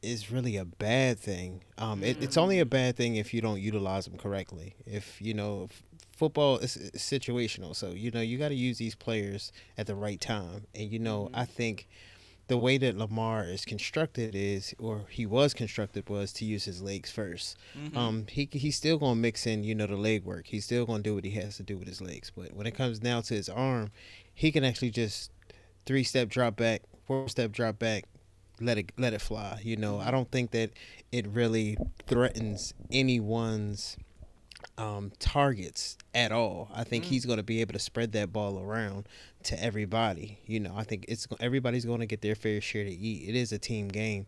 is 0.03 0.31
really 0.31 0.57
a 0.57 0.65
bad 0.65 1.19
thing. 1.19 1.63
Um, 1.79 2.05
it, 2.05 2.23
it's 2.23 2.37
only 2.37 2.61
a 2.61 2.67
bad 2.67 2.97
thing 2.97 3.17
if 3.17 3.33
you 3.33 3.41
don't 3.41 3.61
utilize 3.61 4.05
them 4.05 4.19
correctly. 4.19 4.75
If 4.87 5.21
you 5.21 5.33
know 5.35 5.69
f- 5.71 5.83
football 6.17 6.59
is 6.59 6.77
is 6.77 6.93
situational, 7.01 7.75
so 7.75 7.91
you 7.91 8.11
know 8.11 8.21
you 8.21 8.39
got 8.39 8.49
to 8.49 8.55
use 8.55 8.79
these 8.79 8.95
players 8.95 9.53
at 9.79 9.87
the 9.87 9.95
right 9.95 10.21
time. 10.21 10.67
And 10.75 10.91
you 10.93 10.99
know, 10.99 11.31
I 11.33 11.47
think 11.47 11.89
the 12.47 12.59
way 12.59 12.77
that 12.79 12.97
Lamar 12.97 13.45
is 13.45 13.65
constructed 13.65 14.35
is, 14.35 14.75
or 14.79 15.07
he 15.09 15.25
was 15.25 15.55
constructed, 15.55 16.09
was 16.09 16.33
to 16.35 16.45
use 16.45 16.65
his 16.65 16.83
legs 16.83 17.11
1st 17.11 17.55
Um, 17.97 18.27
he 18.29 18.49
he's 18.53 18.77
still 18.77 18.99
gonna 18.99 19.15
mix 19.17 19.47
in, 19.47 19.65
you 19.65 19.75
know, 19.75 19.87
the 19.87 19.97
leg 19.97 20.25
work. 20.25 20.47
He's 20.49 20.65
still 20.65 20.85
gonna 20.85 21.03
do 21.03 21.15
what 21.15 21.25
he 21.25 21.31
has 21.33 21.57
to 21.57 21.63
do 21.63 21.79
with 21.79 21.89
his 21.89 22.01
legs. 22.01 22.31
But 22.35 22.53
when 22.53 22.67
it 22.67 22.75
comes 22.75 22.99
down 22.99 23.23
to 23.25 23.35
his 23.35 23.49
arm, 23.49 23.91
he 24.35 24.53
can 24.53 24.65
actually 24.65 24.91
just 24.91 25.31
three 25.87 26.05
step 26.05 26.29
drop 26.29 26.57
back, 26.57 26.83
four 27.07 27.29
step 27.29 27.53
drop 27.53 27.79
back, 27.79 28.05
let 28.61 28.79
it 28.79 28.93
let 28.99 29.15
it 29.15 29.21
fly. 29.21 29.61
You 29.63 29.77
know, 29.77 29.99
I 30.01 30.11
don't 30.11 30.31
think 30.31 30.51
that 30.53 30.71
it 31.13 31.27
really 31.27 31.77
threatens 32.07 32.75
anyone's 32.91 33.97
um, 34.79 35.13
targets 35.19 35.97
at 36.15 36.33
all. 36.33 36.71
I 36.75 36.85
think 36.85 37.05
he's 37.05 37.27
going 37.27 37.37
to 37.37 37.43
be 37.43 37.61
able 37.61 37.75
to 37.75 37.79
spread 37.79 38.13
that 38.13 38.33
ball 38.33 38.59
around 38.59 39.09
to 39.45 39.63
everybody. 39.63 40.39
You 40.47 40.61
know, 40.61 40.75
I 40.77 40.85
think 40.85 41.05
it's 41.09 41.27
everybody's 41.41 41.85
going 41.85 42.01
to 42.01 42.07
get 42.07 42.21
their 42.23 42.35
fair 42.35 42.61
share 42.61 42.85
to 42.85 42.91
eat. 42.91 43.29
It 43.29 43.37
is 43.37 43.53
a 43.53 43.59
team 43.59 43.89
game, 43.89 44.27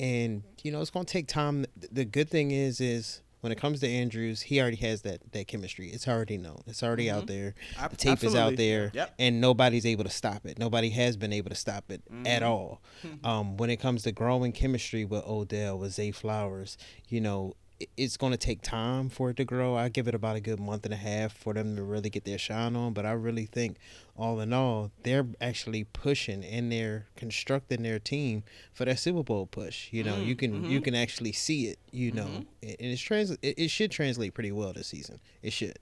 and 0.00 0.42
you 0.62 0.72
know 0.72 0.80
it's 0.80 0.90
going 0.90 1.06
to 1.06 1.12
take 1.12 1.26
time. 1.28 1.66
The- 1.92 2.04
good 2.04 2.28
thing 2.28 2.50
is, 2.50 2.80
is 2.80 3.22
when 3.40 3.52
it 3.52 3.56
comes 3.60 3.78
to 3.80 3.88
Andrews, 3.88 4.42
he 4.42 4.60
already 4.60 4.76
has 4.78 5.02
that 5.02 5.20
that 5.32 5.46
chemistry. 5.46 5.88
It's 5.90 6.08
already 6.08 6.38
known. 6.38 6.62
It's 6.66 6.82
already 6.82 7.10
out 7.10 7.26
there. 7.28 7.54
The 7.90 7.96
tape 7.96 8.24
is 8.24 8.34
out 8.34 8.56
there, 8.56 8.90
Yep. 8.94 9.14
and 9.18 9.40
nobody's 9.40 9.86
able 9.86 10.04
to 10.04 10.10
stop 10.10 10.44
it. 10.46 10.58
Nobody 10.58 10.90
has 10.90 11.16
been 11.16 11.32
able 11.32 11.50
to 11.50 11.56
stop 11.56 11.90
it 11.90 12.02
at 12.26 12.42
all. 12.42 12.80
Um, 13.24 13.56
when 13.56 13.70
it 13.70 13.76
comes 13.76 14.02
to 14.04 14.12
growing 14.12 14.52
chemistry 14.52 15.04
with 15.04 15.24
Odell, 15.26 15.78
with 15.78 15.92
Zay 15.92 16.10
Flowers, 16.10 16.76
you 17.08 17.20
know, 17.20 17.54
it's 17.96 18.16
going 18.16 18.32
to 18.32 18.38
take 18.38 18.62
time 18.62 19.08
for 19.08 19.30
it 19.30 19.36
to 19.36 19.44
grow. 19.44 19.76
I 19.76 19.88
give 19.88 20.08
it 20.08 20.14
about 20.14 20.36
a 20.36 20.40
good 20.40 20.58
month 20.58 20.84
and 20.84 20.94
a 20.94 20.98
half 20.98 21.32
for 21.32 21.54
them 21.54 21.76
to 21.76 21.82
really 21.82 22.10
get 22.10 22.24
their 22.24 22.38
shine 22.38 22.74
on. 22.74 22.92
But 22.92 23.06
I 23.06 23.12
really 23.12 23.46
think, 23.46 23.76
all 24.16 24.40
in 24.40 24.52
all, 24.52 24.90
they're 25.04 25.26
actually 25.40 25.84
pushing 25.84 26.44
and 26.44 26.72
they're 26.72 27.06
constructing 27.16 27.82
their 27.82 27.98
team 27.98 28.42
for 28.72 28.84
that 28.84 28.98
Super 28.98 29.22
Bowl 29.22 29.46
push. 29.46 29.92
You 29.92 30.04
know, 30.04 30.16
you 30.16 30.34
mm, 30.34 30.38
can 30.38 30.64
you 30.64 30.78
mm-hmm. 30.78 30.84
can 30.84 30.94
actually 30.94 31.32
see 31.32 31.66
it. 31.68 31.78
You 31.90 32.12
know, 32.12 32.24
mm-hmm. 32.24 32.68
and 32.68 32.76
it's 32.80 33.00
trans. 33.00 33.30
It, 33.30 33.54
it 33.58 33.68
should 33.68 33.90
translate 33.90 34.34
pretty 34.34 34.52
well 34.52 34.72
this 34.72 34.88
season. 34.88 35.20
It 35.42 35.52
should. 35.52 35.78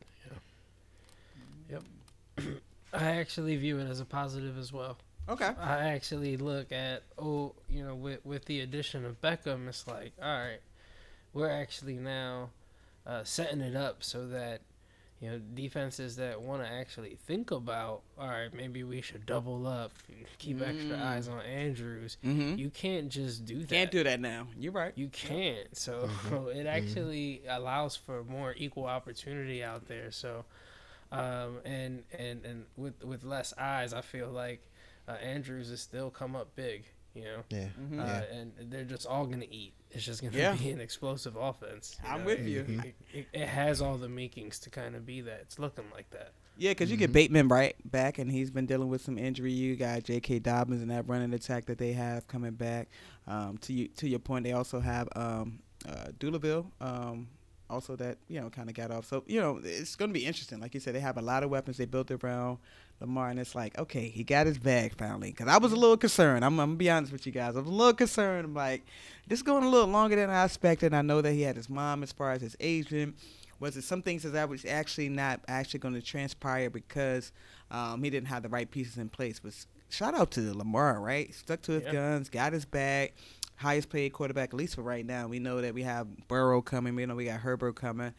Yeah. 1.71 1.79
Yep. 2.39 2.47
I 2.93 3.05
actually 3.17 3.57
view 3.57 3.79
it 3.79 3.89
as 3.89 4.01
a 4.01 4.05
positive 4.05 4.59
as 4.59 4.73
well. 4.73 4.99
Okay. 5.29 5.51
I 5.61 5.89
actually 5.89 6.37
look 6.37 6.71
at 6.73 7.03
oh, 7.19 7.55
you 7.69 7.85
know, 7.85 7.95
with 7.95 8.25
with 8.25 8.45
the 8.45 8.61
addition 8.61 9.05
of 9.05 9.21
Beckham, 9.21 9.69
it's 9.69 9.87
like 9.87 10.13
all 10.23 10.29
right, 10.29 10.61
we're 11.37 11.51
actually 11.51 11.97
now 11.97 12.49
uh, 13.07 13.23
setting 13.23 13.61
it 13.61 13.77
up 13.77 14.03
so 14.03 14.27
that 14.27 14.63
you 15.21 15.31
know 15.31 15.39
defenses 15.55 16.17
that 16.17 16.41
want 16.41 16.63
to 16.63 16.69
actually 16.69 17.19
think 17.27 17.51
about 17.51 18.01
all 18.19 18.27
right, 18.27 18.53
maybe 18.55 18.83
we 18.85 19.03
should 19.03 19.27
double 19.27 19.67
up, 19.67 19.93
keep 20.39 20.63
extra 20.63 20.99
eyes 20.99 21.29
on 21.29 21.41
Andrews. 21.43 22.17
Mm-hmm. 22.25 22.59
You 22.59 22.71
can't 22.71 23.11
just 23.11 23.45
do 23.45 23.61
that. 23.61 23.69
Can't 23.69 23.91
do 23.91 24.03
that 24.03 24.19
now. 24.19 24.47
You're 24.59 24.73
right. 24.73 24.93
You 24.97 25.09
can't. 25.09 25.77
So 25.77 26.09
it 26.55 26.67
actually 26.67 27.43
allows 27.49 27.97
for 27.97 28.25
more 28.25 28.55
equal 28.57 28.87
opportunity 28.87 29.63
out 29.63 29.87
there. 29.89 30.11
So, 30.11 30.47
um, 31.13 31.59
and 31.67 32.03
and 32.19 32.45
and 32.47 32.65
with 32.79 33.05
with 33.05 33.25
less 33.25 33.53
eyes, 33.59 33.93
I 33.93 34.01
feel 34.01 34.31
like 34.31 34.63
uh, 35.07 35.13
Andrews 35.13 35.69
has 35.69 35.83
still 35.83 36.09
come 36.09 36.35
up 36.35 36.57
big. 36.57 36.85
You 37.17 37.25
know, 37.25 37.43
Yeah. 37.49 37.69
Mhm. 37.81 37.99
uh, 37.99 38.23
and 38.35 38.53
they're 38.71 38.85
just 38.85 39.07
all 39.07 39.27
gonna 39.27 39.47
eat. 39.51 39.73
It's 39.91 40.05
just 40.05 40.23
gonna 40.23 40.37
Yeah. 40.37 40.55
be 40.63 40.71
an 40.71 40.81
explosive 40.81 41.35
offense. 41.37 41.97
I'm 42.05 42.21
know? 42.21 42.27
with 42.27 42.41
It- 42.41 42.49
you. 42.51 42.61
It, 42.85 42.95
it, 43.13 43.27
it 43.33 43.49
has 43.49 43.81
all 43.81 43.97
the 43.97 44.09
makings 44.09 44.59
to 44.61 44.71
kind 44.71 44.95
of 44.95 45.07
be 45.07 45.23
that. 45.23 45.41
It's 45.43 45.59
looking 45.59 45.85
like 45.93 46.11
that. 46.11 46.33
Yeah, 46.59 46.71
because 46.71 46.91
you 46.91 46.97
get 46.97 47.13
Bateman 47.13 47.49
right 47.49 47.77
back, 47.91 48.19
and 48.19 48.31
he's 48.33 48.51
been 48.51 48.65
dealing 48.65 48.89
with 48.89 49.03
some 49.03 49.19
injury. 49.19 49.53
You 49.53 49.77
got 49.77 50.05
J.K. 50.05 50.39
Dobbins 50.39 50.81
and 50.81 50.91
that 50.91 51.07
running 51.07 51.35
attack 51.35 51.67
that 51.67 51.77
they 51.77 51.93
have 51.93 52.27
coming 52.29 52.53
back. 52.53 52.89
Um, 53.27 53.59
to 53.59 53.75
you, 53.75 53.89
to 53.89 54.09
your 54.09 54.21
point, 54.21 54.45
they 54.45 54.53
also 54.53 54.81
have 54.81 55.07
um, 55.15 55.59
uh, 55.87 56.07
Dooleville, 56.19 56.71
um, 56.81 57.29
also 57.69 57.95
that 57.97 58.17
you 58.29 58.41
know 58.41 58.49
kind 58.49 58.71
of 58.71 58.75
got 58.75 58.91
off. 58.91 59.05
So 59.05 59.23
you 59.27 59.39
know 59.41 59.61
it's 59.63 59.97
going 59.97 60.09
to 60.11 60.15
be 60.19 60.25
interesting. 60.25 60.59
Like 60.61 60.73
you 60.73 60.81
said, 60.81 60.95
they 60.95 61.01
have 61.01 61.19
a 61.19 61.23
lot 61.23 61.43
of 61.43 61.51
weapons 61.51 61.77
they 61.77 61.85
built 61.85 62.11
around 62.11 62.57
Lamar, 63.01 63.29
and 63.31 63.39
it's 63.39 63.55
like 63.55 63.79
okay, 63.79 64.09
he 64.09 64.25
got 64.25 64.47
his 64.47 64.59
bag 64.59 64.95
finally. 64.97 65.31
Because 65.31 65.49
I 65.49 65.59
was 65.59 65.73
a 65.73 65.77
little 65.77 65.97
concerned. 65.97 66.45
I'm, 66.45 66.59
I'm 66.61 66.69
gonna 66.71 66.77
be 66.79 66.91
honest 66.91 67.13
with 67.13 67.27
you 67.27 67.33
guys. 67.33 67.57
I 67.57 67.61
was 67.61 67.69
a 67.69 67.73
little 67.73 67.95
concerned. 67.95 68.47
I'm 68.47 68.55
like, 68.55 68.85
this 69.27 69.39
is 69.39 69.43
going 69.43 69.65
a 69.65 69.69
little 69.69 69.89
longer 69.89 70.17
than 70.17 70.31
I 70.31 70.45
expected. 70.45 70.95
I 70.95 71.03
know 71.03 71.21
that 71.23 71.33
he 71.33 71.43
had 71.43 71.57
his 71.57 71.69
mom 71.69 72.03
as 72.03 72.13
far 72.13 72.33
as 72.33 72.41
his 72.43 72.57
agent 72.61 73.17
was 73.59 73.77
it 73.77 73.83
some 73.85 74.03
things 74.03 74.23
that 74.23 74.37
I 74.37 74.45
was 74.45 74.65
actually 74.65 75.09
not 75.09 75.41
actually 75.49 75.81
going 75.81 75.95
to 75.95 76.03
transpire 76.03 76.69
because 76.71 77.33
um, 77.71 78.03
he 78.03 78.11
didn't 78.11 78.29
have 78.29 78.43
the 78.43 78.49
right 78.49 78.71
pieces 78.71 78.99
in 78.99 79.09
place. 79.09 79.41
But 79.41 79.55
shout 79.89 80.15
out 80.15 80.31
to 80.33 80.53
Lamar, 80.55 81.01
right? 81.01 81.33
Stuck 81.35 81.63
to 81.63 81.73
his 81.73 81.85
Yeah. 81.85 81.93
guns, 81.93 82.29
got 82.29 82.53
his 82.53 82.65
bag. 82.65 83.13
Highest 83.59 83.89
paid 83.89 84.13
quarterback, 84.13 84.51
at 84.51 84.55
least 84.55 84.75
for 84.75 84.83
right 84.83 85.07
now. 85.07 85.29
We 85.29 85.39
know 85.39 85.63
that 85.63 85.73
we 85.73 85.83
have 85.85 86.07
Burrow 86.29 86.61
coming. 86.61 86.95
We 86.95 87.07
know 87.07 87.15
we 87.15 87.25
got 87.25 87.41
Herbert 87.41 87.77
coming. 87.77 88.13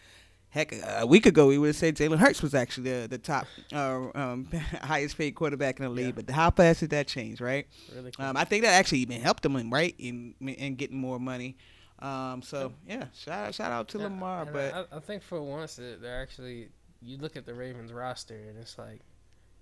Heck, 0.50 0.74
a 0.74 1.06
week 1.06 1.26
ago 1.26 1.48
we 1.48 1.58
would 1.58 1.68
have 1.68 1.76
said 1.76 1.96
Jalen 1.96 2.18
Hurts 2.18 2.42
was 2.42 2.56
actually 2.56 2.90
the, 3.02 3.08
the 3.08 3.18
top, 3.18 3.46
uh, 3.74 4.08
um, 4.16 4.46
highest 4.82 5.18
paid 5.18 5.32
quarterback 5.36 5.80
in 5.80 5.84
the 5.84 5.90
league. 5.90 6.16
But 6.16 6.30
how 6.30 6.50
fast 6.52 6.80
did 6.80 6.90
that 6.92 7.08
change, 7.08 7.42
right? 7.42 7.68
Really 7.94 8.12
cool. 8.12 8.26
Um, 8.26 8.38
I 8.38 8.46
think 8.46 8.64
that 8.64 8.72
actually 8.72 9.00
even 9.00 9.20
helped 9.22 9.46
him, 9.46 9.56
in, 9.58 9.70
right, 9.70 9.94
in 10.00 10.34
in 10.40 10.76
getting 10.76 10.98
more 10.98 11.20
money. 11.20 11.58
Um, 12.00 12.42
so 12.42 12.74
yeah, 12.88 13.06
shout 13.16 13.48
out, 13.48 13.56
shout 13.56 13.72
out 13.72 13.88
to 13.90 13.98
Yeah, 13.98 14.04
Lamar. 14.06 14.46
But 14.46 14.74
I, 14.74 14.98
I 14.98 15.00
think 15.00 15.22
for 15.24 15.42
once 15.42 15.76
that 15.76 16.02
they're 16.02 16.22
actually 16.22 16.70
you 17.02 17.18
look 17.18 17.36
at 17.36 17.46
the 17.46 17.54
Ravens 17.54 17.92
roster 17.92 18.36
and 18.36 18.58
it's 18.58 18.78
like 18.78 19.02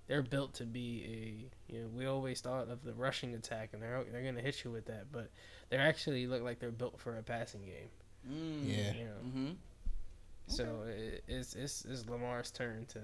they're 0.08 0.22
built 0.22 0.54
to 0.56 0.66
be 0.66 1.50
a 1.70 1.74
you 1.74 1.82
know 1.82 1.88
we 1.96 2.06
always 2.06 2.42
thought 2.42 2.70
of 2.70 2.84
the 2.84 2.94
rushing 2.94 3.34
attack 3.34 3.70
and 3.74 3.82
they're 3.82 4.04
they're 4.12 4.22
gonna 4.22 4.42
hit 4.42 4.64
you 4.64 4.72
with 4.72 4.86
that 4.86 5.12
but 5.12 5.30
they 5.70 5.78
actually 5.78 6.28
look 6.28 6.44
like 6.44 6.60
they're 6.60 6.72
built 6.72 7.00
for 7.00 7.18
a 7.18 7.24
passing 7.24 7.62
game. 7.66 7.90
Mm, 8.30 8.68
Yeah. 8.68 8.94
You 8.94 9.06
know, 9.06 9.56
hmm 10.48 10.54
so 10.54 10.84
it, 10.88 11.24
it's 11.28 11.56
it's 11.56 11.86
it's 11.86 12.08
Lamar's 12.08 12.52
turn 12.52 12.86
to 12.88 13.02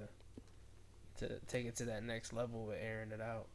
to 1.18 1.40
take 1.48 1.66
it 1.66 1.76
to 1.78 1.86
that 1.86 2.04
next 2.04 2.34
level 2.34 2.66
with 2.66 2.78
airing 2.82 3.12
it 3.12 3.22
out. 3.22 3.48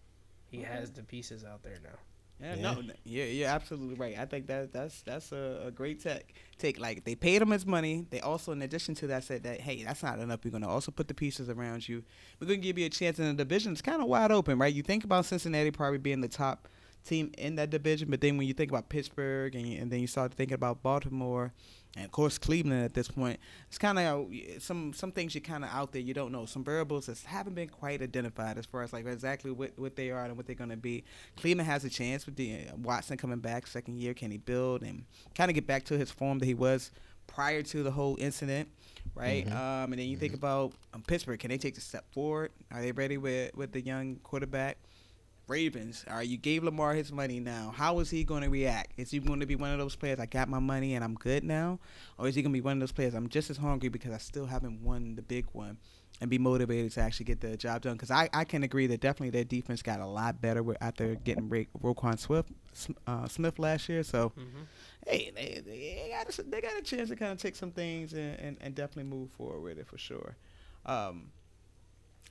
He 0.50 0.62
has 0.62 0.90
the 0.92 1.02
pieces 1.02 1.44
out 1.44 1.62
there 1.62 1.78
now. 1.82 1.98
Yeah, 2.40 2.54
Yeah. 2.54 2.74
no, 2.74 2.82
yeah, 3.04 3.24
you're 3.24 3.48
absolutely 3.48 3.94
right. 3.94 4.16
I 4.18 4.26
think 4.26 4.46
that 4.48 4.72
that's 4.72 5.02
that's 5.02 5.32
a, 5.32 5.64
a 5.66 5.70
great 5.70 6.02
tech 6.02 6.34
take. 6.58 6.78
Like 6.78 7.04
they 7.04 7.14
paid 7.14 7.40
him 7.42 7.50
his 7.50 7.64
money. 7.66 8.06
They 8.10 8.20
also, 8.20 8.52
in 8.52 8.62
addition 8.62 8.94
to 8.96 9.06
that, 9.08 9.24
said 9.24 9.42
that 9.44 9.60
hey, 9.60 9.82
that's 9.84 10.02
not 10.02 10.18
enough. 10.18 10.40
We're 10.44 10.50
gonna 10.50 10.68
also 10.68 10.92
put 10.92 11.08
the 11.08 11.14
pieces 11.14 11.48
around 11.48 11.88
you. 11.88 12.04
We're 12.38 12.46
gonna 12.46 12.58
give 12.58 12.78
you 12.78 12.86
a 12.86 12.90
chance 12.90 13.18
in 13.18 13.24
the 13.24 13.34
division. 13.44 13.72
It's 13.72 13.82
kind 13.82 14.02
of 14.02 14.08
wide 14.08 14.30
open, 14.32 14.58
right? 14.58 14.72
You 14.72 14.82
think 14.82 15.02
about 15.04 15.24
Cincinnati 15.24 15.70
probably 15.70 15.98
being 15.98 16.20
the 16.20 16.28
top 16.28 16.68
team 17.04 17.32
in 17.38 17.54
that 17.56 17.70
division, 17.70 18.10
but 18.10 18.20
then 18.20 18.36
when 18.36 18.46
you 18.46 18.52
think 18.54 18.70
about 18.70 18.88
Pittsburgh 18.90 19.54
and, 19.54 19.66
and 19.78 19.90
then 19.90 20.00
you 20.00 20.06
start 20.06 20.34
thinking 20.34 20.54
about 20.54 20.82
Baltimore. 20.82 21.54
And 21.96 22.04
of 22.04 22.12
course, 22.12 22.36
Cleveland 22.36 22.84
at 22.84 22.92
this 22.92 23.08
point, 23.08 23.40
it's 23.68 23.78
kind 23.78 23.98
of 23.98 24.28
some 24.62 24.92
some 24.92 25.12
things 25.12 25.34
you're 25.34 25.40
kind 25.40 25.64
of 25.64 25.70
out 25.70 25.92
there. 25.92 26.02
You 26.02 26.12
don't 26.12 26.30
know 26.30 26.44
some 26.44 26.62
variables 26.62 27.06
that 27.06 27.18
haven't 27.20 27.54
been 27.54 27.68
quite 27.68 28.02
identified 28.02 28.58
as 28.58 28.66
far 28.66 28.82
as 28.82 28.92
like 28.92 29.06
exactly 29.06 29.50
what, 29.50 29.78
what 29.78 29.96
they 29.96 30.10
are 30.10 30.26
and 30.26 30.36
what 30.36 30.46
they're 30.46 30.54
going 30.54 30.70
to 30.70 30.76
be. 30.76 31.04
Cleveland 31.36 31.66
has 31.68 31.84
a 31.84 31.90
chance 31.90 32.26
with 32.26 32.36
the 32.36 32.66
uh, 32.68 32.76
Watson 32.76 33.16
coming 33.16 33.38
back 33.38 33.66
second 33.66 33.98
year. 33.98 34.12
Can 34.12 34.30
he 34.30 34.36
build 34.36 34.82
and 34.82 35.04
kind 35.34 35.50
of 35.50 35.54
get 35.54 35.66
back 35.66 35.84
to 35.86 35.96
his 35.96 36.10
form 36.10 36.38
that 36.40 36.46
he 36.46 36.54
was 36.54 36.90
prior 37.26 37.62
to 37.62 37.82
the 37.82 37.90
whole 37.90 38.16
incident, 38.20 38.68
right? 39.14 39.46
Um, 39.50 39.92
and 39.92 39.98
then 39.98 40.08
you 40.08 40.16
think 40.16 40.34
about 40.34 40.72
um, 40.92 41.02
Pittsburgh. 41.02 41.40
Can 41.40 41.50
they 41.50 41.58
take 41.58 41.74
the 41.74 41.80
step 41.80 42.04
forward? 42.12 42.52
Are 42.70 42.82
they 42.82 42.92
ready 42.92 43.16
with 43.16 43.56
with 43.56 43.72
the 43.72 43.80
young 43.80 44.16
quarterback? 44.16 44.76
Ravens. 45.48 46.04
All 46.08 46.16
right, 46.16 46.26
you 46.26 46.36
gave 46.36 46.64
Lamar 46.64 46.94
his 46.94 47.12
money 47.12 47.40
now. 47.40 47.72
How 47.76 47.98
is 48.00 48.10
he 48.10 48.24
going 48.24 48.42
to 48.42 48.50
react? 48.50 48.92
Is 48.96 49.10
he 49.10 49.18
going 49.18 49.40
to 49.40 49.46
be 49.46 49.56
one 49.56 49.70
of 49.70 49.78
those 49.78 49.94
players? 49.96 50.18
I 50.18 50.26
got 50.26 50.48
my 50.48 50.58
money 50.58 50.94
and 50.94 51.04
I'm 51.04 51.14
good 51.14 51.44
now, 51.44 51.78
or 52.18 52.28
is 52.28 52.34
he 52.34 52.42
going 52.42 52.52
to 52.52 52.56
be 52.56 52.60
one 52.60 52.74
of 52.74 52.80
those 52.80 52.92
players? 52.92 53.14
I'm 53.14 53.28
just 53.28 53.50
as 53.50 53.56
hungry 53.56 53.88
because 53.88 54.12
I 54.12 54.18
still 54.18 54.46
haven't 54.46 54.82
won 54.82 55.14
the 55.14 55.22
big 55.22 55.46
one, 55.52 55.78
and 56.20 56.30
be 56.30 56.38
motivated 56.38 56.92
to 56.92 57.00
actually 57.00 57.26
get 57.26 57.40
the 57.40 57.56
job 57.56 57.82
done. 57.82 57.92
Because 57.92 58.10
I, 58.10 58.28
I 58.32 58.44
can 58.44 58.62
agree 58.62 58.86
that 58.88 59.00
definitely 59.00 59.30
their 59.30 59.44
defense 59.44 59.82
got 59.82 60.00
a 60.00 60.06
lot 60.06 60.40
better 60.40 60.64
after 60.80 61.14
getting 61.14 61.48
Ra- 61.48 61.62
Roquan 61.82 62.18
Swift 62.18 62.50
uh, 63.06 63.28
Smith 63.28 63.58
last 63.58 63.88
year. 63.88 64.02
So 64.02 64.32
hey, 65.06 65.30
they, 65.34 65.62
they 65.64 66.10
got 66.12 66.38
a, 66.38 66.42
they 66.42 66.60
got 66.60 66.76
a 66.78 66.82
chance 66.82 67.10
to 67.10 67.16
kind 67.16 67.32
of 67.32 67.38
take 67.38 67.54
some 67.54 67.70
things 67.70 68.12
and, 68.14 68.38
and, 68.40 68.56
and 68.60 68.74
definitely 68.74 69.04
move 69.04 69.30
forward 69.30 69.60
with 69.60 69.78
it 69.78 69.86
for 69.86 69.98
sure. 69.98 70.36
Um, 70.86 71.30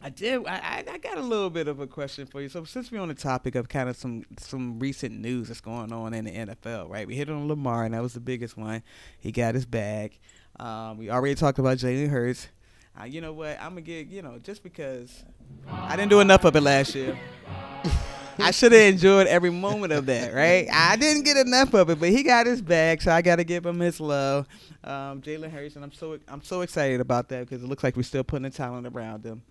I 0.02 0.10
did. 0.10 0.46
I, 0.46 0.84
I 0.92 0.98
got 0.98 1.18
a 1.18 1.22
little 1.22 1.50
bit 1.50 1.68
of 1.68 1.80
a 1.80 1.88
question 1.88 2.28
for 2.28 2.42
you. 2.42 2.50
So 2.50 2.64
since 2.64 2.92
we're 2.92 3.02
on 3.02 3.08
the 3.08 3.14
topic 3.16 3.56
of 3.56 3.70
kind 3.70 3.90
of 3.90 3.96
some 3.96 4.24
some 4.38 4.78
recent 4.80 5.20
news 5.20 5.48
that's 5.48 5.62
going 5.62 5.92
on 5.92 6.14
in 6.14 6.26
the 6.26 6.32
NFL, 6.32 6.90
right? 6.90 7.08
We 7.08 7.16
hit 7.16 7.30
on 7.30 7.48
Lamar, 7.48 7.86
and 7.86 7.94
that 7.94 8.02
was 8.02 8.14
the 8.14 8.20
biggest 8.20 8.58
one. 8.58 8.84
He 9.20 9.32
got 9.32 9.56
his 9.56 9.66
bag. 9.66 10.20
Um, 10.60 10.98
we 10.98 11.10
already 11.10 11.36
talked 11.36 11.60
about 11.60 11.78
Jalen 11.78 12.10
Hurts. 12.10 12.50
Uh, 13.00 13.06
you 13.06 13.20
know 13.20 13.34
what? 13.34 13.60
I'm 13.60 13.70
gonna 13.70 13.82
get 13.82 14.08
you 14.08 14.22
know 14.22 14.38
just 14.40 14.64
because 14.64 15.24
I 15.70 15.96
didn't 15.96 16.10
do 16.10 16.20
enough 16.20 16.46
of 16.46 16.56
it 16.56 16.62
last 16.62 16.94
year. 16.94 17.18
I 18.38 18.52
should 18.52 18.74
have 18.74 18.82
enjoyed 18.82 19.28
every 19.28 19.50
moment 19.50 19.94
of 19.94 20.06
that, 20.08 20.34
right? 20.34 20.68
I 20.72 20.98
didn't 20.98 21.24
get 21.24 21.38
enough 21.38 21.74
of 21.74 21.90
it, 21.90 22.00
but 22.00 22.10
he 22.10 22.22
got 22.22 22.46
his 22.46 22.62
bag, 22.62 23.02
so 23.02 23.12
I 23.12 23.22
got 23.22 23.38
to 23.38 23.46
give 23.46 23.66
him 23.66 23.80
his 23.80 24.00
love. 24.02 24.46
Um, 24.84 25.22
Jalen 25.22 25.52
Hurts, 25.52 25.76
and 25.76 25.86
I'm 25.86 25.92
so 25.94 26.20
I'm 26.28 26.44
so 26.44 26.62
excited 26.62 27.00
about 27.00 27.30
that 27.30 27.48
because 27.48 27.64
it 27.64 27.68
looks 27.68 27.84
like 27.84 27.96
we're 27.96 28.04
still 28.04 28.24
putting 28.24 28.44
the 28.44 28.50
talent 28.50 28.88
around 28.88 29.26
him. 29.26 29.42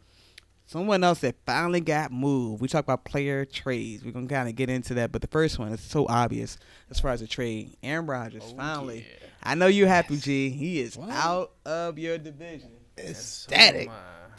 Someone 0.67 1.05
else 1.05 1.21
that 1.21 1.37
finally 1.45 1.81
got 1.81 2.11
moved. 2.11 2.63
We 2.63 2.69
talk 2.69 2.85
about 2.85 3.05
player 3.05 3.45
trades. 3.45 4.05
We're 4.05 4.13
gonna 4.13 4.27
kind 4.27 4.49
of 4.49 4.57
get 4.57 4.71
into 4.71 4.95
that, 4.95 5.13
but 5.13 5.21
the 5.21 5.29
first 5.29 5.59
one 5.59 5.73
is 5.73 5.81
so 5.81 6.07
obvious 6.09 6.57
as 6.91 7.01
far 7.01 7.11
as 7.11 7.21
a 7.21 7.27
trade. 7.27 7.77
Aaron 7.83 8.07
Rodgers 8.07 8.43
oh, 8.47 8.57
finally. 8.57 9.07
I 9.43 9.55
know 9.55 9.67
you're 9.67 9.89
happy, 9.89 10.17
G. 10.17 10.49
He 10.49 10.81
is 10.81 10.99
out 10.99 11.53
of 11.67 11.99
your 11.99 12.17
division. 12.17 12.71
Ecstatic. 12.97 13.91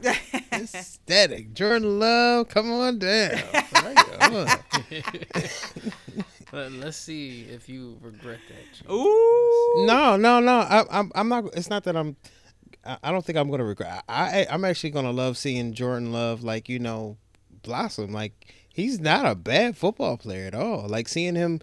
So. 0.02 0.14
Ecstatic. 0.52 1.54
Jordan 1.54 2.00
Love, 2.00 2.50
come 2.50 2.72
on 2.72 3.00
down. 3.00 3.42
Right. 3.86 4.60
Let, 6.52 6.72
let's 6.72 6.98
see 6.98 7.46
if 7.52 7.68
you 7.68 7.98
regret 8.02 8.40
that. 8.48 8.92
Ooh. 8.92 9.86
No, 9.86 10.16
no, 10.16 10.40
no. 10.40 10.60
I, 10.60 10.86
I'm, 10.90 11.12
I'm 11.14 11.30
not. 11.30 11.54
It's 11.54 11.70
not 11.70 11.84
that 11.84 11.96
I'm. 11.96 12.16
I, 12.86 13.12
don't 13.12 13.26
think 13.26 13.38
I'm 13.38 13.50
gonna 13.50 13.66
regret. 13.66 14.04
I, 14.08 14.42
I, 14.42 14.48
I'm 14.50 14.66
actually 14.66 14.92
gonna 14.92 15.12
love 15.12 15.38
seeing 15.38 15.74
Jordan 15.74 16.12
Love, 16.12 16.44
like 16.44 16.70
you 16.70 16.80
know, 16.80 17.18
blossom. 17.64 18.12
Like 18.12 18.54
he's 18.70 19.00
not 19.00 19.26
a 19.26 19.36
bad 19.36 19.76
football 19.78 20.18
player 20.18 20.48
at 20.48 20.56
all. 20.56 20.88
Like 20.88 21.08
seeing 21.08 21.36
him 21.36 21.62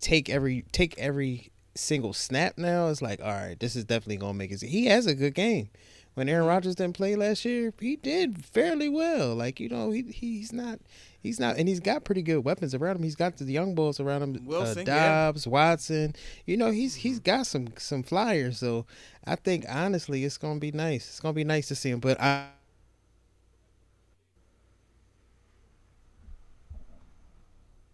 take 0.00 0.28
every 0.28 0.64
take 0.72 0.98
every 0.98 1.50
single 1.74 2.12
snap 2.12 2.58
now 2.58 2.88
is 2.88 3.00
like, 3.00 3.20
all 3.20 3.30
right, 3.30 3.58
this 3.58 3.76
is 3.76 3.84
definitely 3.84 4.18
gonna 4.18 4.34
make 4.34 4.50
it. 4.50 4.62
He 4.62 4.86
has 4.86 5.06
a 5.06 5.14
good 5.14 5.34
game. 5.34 5.70
When 6.14 6.28
Aaron 6.28 6.46
Rodgers 6.46 6.74
didn't 6.74 6.96
play 6.96 7.16
last 7.16 7.44
year, 7.44 7.72
he 7.80 7.96
did 7.96 8.44
fairly 8.44 8.88
well. 8.88 9.34
Like 9.34 9.60
you 9.60 9.68
know, 9.68 9.90
he 9.90 10.02
he's 10.02 10.52
not 10.52 10.78
he's 11.22 11.40
not, 11.40 11.56
and 11.56 11.68
he's 11.68 11.80
got 11.80 12.04
pretty 12.04 12.22
good 12.22 12.44
weapons 12.44 12.74
around 12.74 12.96
him. 12.96 13.02
He's 13.02 13.16
got 13.16 13.36
the 13.36 13.44
young 13.44 13.74
bulls 13.74 14.00
around 14.00 14.22
him, 14.22 14.44
Wilson, 14.44 14.88
uh, 14.88 14.92
yeah. 14.92 15.24
Dobbs, 15.26 15.46
Watson. 15.46 16.14
You 16.46 16.56
know, 16.56 16.70
he's 16.70 16.96
he's 16.96 17.18
got 17.18 17.46
some 17.46 17.68
some 17.78 18.02
flyers. 18.02 18.58
So 18.58 18.86
I 19.24 19.36
think 19.36 19.64
honestly, 19.68 20.24
it's 20.24 20.38
gonna 20.38 20.60
be 20.60 20.72
nice. 20.72 21.08
It's 21.08 21.20
gonna 21.20 21.32
be 21.32 21.44
nice 21.44 21.68
to 21.68 21.74
see 21.74 21.90
him. 21.90 22.00
But 22.00 22.20
I. 22.20 22.46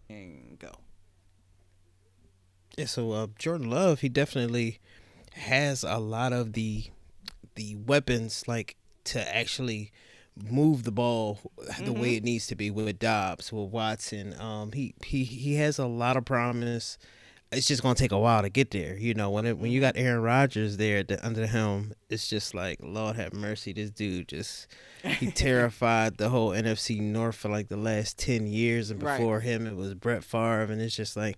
And 0.09 0.57
go. 0.59 0.71
Yeah, 2.75 2.85
so 2.85 3.11
uh, 3.11 3.27
Jordan 3.37 3.69
Love, 3.69 3.99
he 3.99 4.09
definitely 4.09 4.79
has 5.33 5.83
a 5.83 5.99
lot 5.99 6.33
of 6.33 6.53
the 6.53 6.85
the 7.59 7.75
weapons 7.75 8.45
like 8.47 8.75
to 9.03 9.35
actually 9.35 9.91
move 10.49 10.83
the 10.83 10.91
ball 10.91 11.39
the 11.83 11.91
way 11.91 12.15
it 12.15 12.23
needs 12.23 12.47
to 12.47 12.55
be 12.55 12.71
with 12.71 12.97
Dobbs, 12.99 13.51
with 13.51 13.69
Watson. 13.69 14.33
Um, 14.39 14.71
he 14.71 14.93
he 15.05 15.23
he 15.25 15.55
has 15.55 15.77
a 15.77 15.85
lot 15.85 16.15
of 16.17 16.23
promise. 16.25 16.97
It's 17.51 17.67
just 17.67 17.81
gonna 17.81 17.95
take 17.95 18.11
a 18.11 18.19
while 18.19 18.43
to 18.43 18.49
get 18.49 18.71
there. 18.71 18.95
You 18.97 19.13
know, 19.15 19.29
when 19.31 19.45
it, 19.47 19.57
when 19.57 19.71
you 19.71 19.81
got 19.81 19.97
Aaron 19.97 20.21
Rodgers 20.21 20.77
there 20.77 20.99
at 20.99 21.07
the, 21.07 21.25
under 21.25 21.41
the 21.41 21.47
helm, 21.47 21.93
it's 22.09 22.27
just 22.29 22.53
like 22.53 22.77
Lord 22.81 23.15
have 23.17 23.33
mercy. 23.33 23.73
This 23.73 23.89
dude 23.89 24.27
just 24.29 24.67
he 25.03 25.31
terrified 25.47 26.17
the 26.17 26.29
whole 26.29 26.51
NFC 26.51 27.01
North 27.01 27.35
for 27.35 27.49
like 27.49 27.67
the 27.67 27.75
last 27.77 28.17
ten 28.19 28.45
years, 28.47 28.91
and 28.91 29.01
Right. 29.01 29.17
before 29.17 29.39
him 29.41 29.65
it 29.67 29.75
was 29.75 29.93
Brett 29.95 30.23
Favre, 30.23 30.71
and 30.71 30.79
it's 30.81 30.95
just 30.95 31.17
like 31.17 31.37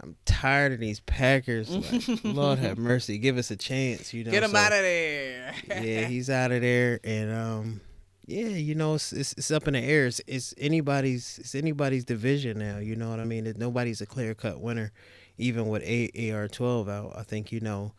I'm 0.00 0.16
tired 0.24 0.72
of 0.72 0.80
these 0.80 1.00
Packers. 1.00 1.68
Like, 2.08 2.24
Lord 2.24 2.58
have 2.58 2.78
mercy, 2.78 3.18
give 3.18 3.36
us 3.38 3.50
a 3.50 3.56
chance. 3.56 4.14
You 4.14 4.24
know, 4.24 4.30
Get 4.30 4.42
him 4.42 4.52
so- 4.52 4.56
out 4.56 4.72
of 4.72 4.78
there. 4.78 5.54
yeah, 5.68 6.06
he's 6.08 6.30
out 6.30 6.50
of 6.52 6.60
there, 6.62 6.98
and 7.04 7.30
um, 7.32 7.80
yeah, 8.26 8.48
you 8.48 8.74
know, 8.74 8.94
it's 8.94 9.12
it's, 9.12 9.32
it's 9.34 9.50
up 9.50 9.66
in 9.68 9.74
the 9.74 9.80
air. 9.80 10.06
It's, 10.06 10.20
it's 10.26 10.54
anybody's 10.58 11.38
it's 11.40 11.54
anybody's 11.54 12.04
division 12.04 12.58
now. 12.58 12.78
You 12.78 12.96
know 12.96 13.10
what 13.10 13.20
I 13.20 13.24
mean? 13.24 13.46
It- 13.46 13.58
Nobody's 13.58 14.00
a 14.00 14.06
clear 14.06 14.34
cut 14.34 14.60
winner, 14.60 14.92
even 15.38 15.68
with 15.68 15.82
A- 15.84 16.30
AR 16.32 16.48
twelve 16.48 16.88
out. 16.88 17.12
I 17.16 17.22
think 17.22 17.52
you 17.52 17.60
know. 17.60 17.92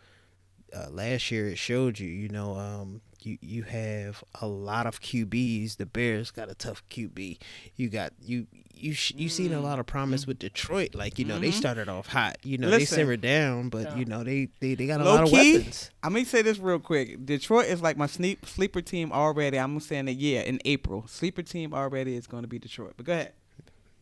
Uh, 0.76 0.90
last 0.90 1.30
year 1.30 1.50
it 1.50 1.58
showed 1.60 2.00
you, 2.00 2.10
you 2.10 2.28
know, 2.30 2.58
um, 2.58 3.00
you 3.22 3.38
you 3.42 3.62
have 3.62 4.24
a 4.42 4.48
lot 4.48 4.88
of 4.88 5.00
QBs. 5.00 5.78
The 5.78 5.86
Bears 5.86 6.32
got 6.32 6.50
a 6.50 6.56
tough 6.56 6.82
QB. 6.90 7.38
You 7.76 7.90
got 7.90 8.12
you 8.20 8.48
you 8.76 8.94
sh- 8.94 9.14
you 9.16 9.30
seen 9.30 9.54
a 9.54 9.60
lot 9.62 9.80
of 9.80 9.86
promise 9.86 10.26
with 10.28 10.40
Detroit. 10.40 10.94
Like 10.96 11.18
you 11.20 11.26
know, 11.26 11.40
they 11.40 11.52
started 11.52 11.88
off 11.90 12.08
hot. 12.08 12.38
You 12.44 12.58
know, 12.58 12.70
they 12.70 12.80
Listen. 12.80 12.96
simmered 12.98 13.22
down, 13.22 13.70
but 13.70 13.98
you 13.98 14.06
know 14.06 14.24
they 14.24 14.50
they, 14.60 14.76
they 14.76 14.88
got 14.88 15.02
a 15.02 15.04
Low 15.04 15.16
lot 15.16 15.24
of 15.24 15.30
key, 15.30 15.58
weapons. 15.58 15.90
I'm 16.04 16.14
gonna 16.14 16.26
say 16.26 16.42
this 16.42 16.60
real 16.60 16.80
quick. 16.80 17.26
Detroit 17.26 17.68
is 17.68 17.82
like 17.82 17.98
my 17.98 18.08
sleep, 18.08 18.46
sleeper 18.46 18.82
team 18.82 19.12
already. 19.12 19.58
I'm 19.60 19.80
saying 19.80 20.06
that 20.06 20.14
yeah, 20.14 20.42
in 20.42 20.60
April, 20.66 21.06
sleeper 21.08 21.42
team 21.44 21.74
already 21.74 22.16
is 22.16 22.28
going 22.28 22.44
to 22.44 22.48
be 22.50 22.60
Detroit. 22.60 22.94
But 22.98 23.06
go 23.06 23.14
ahead. 23.14 23.34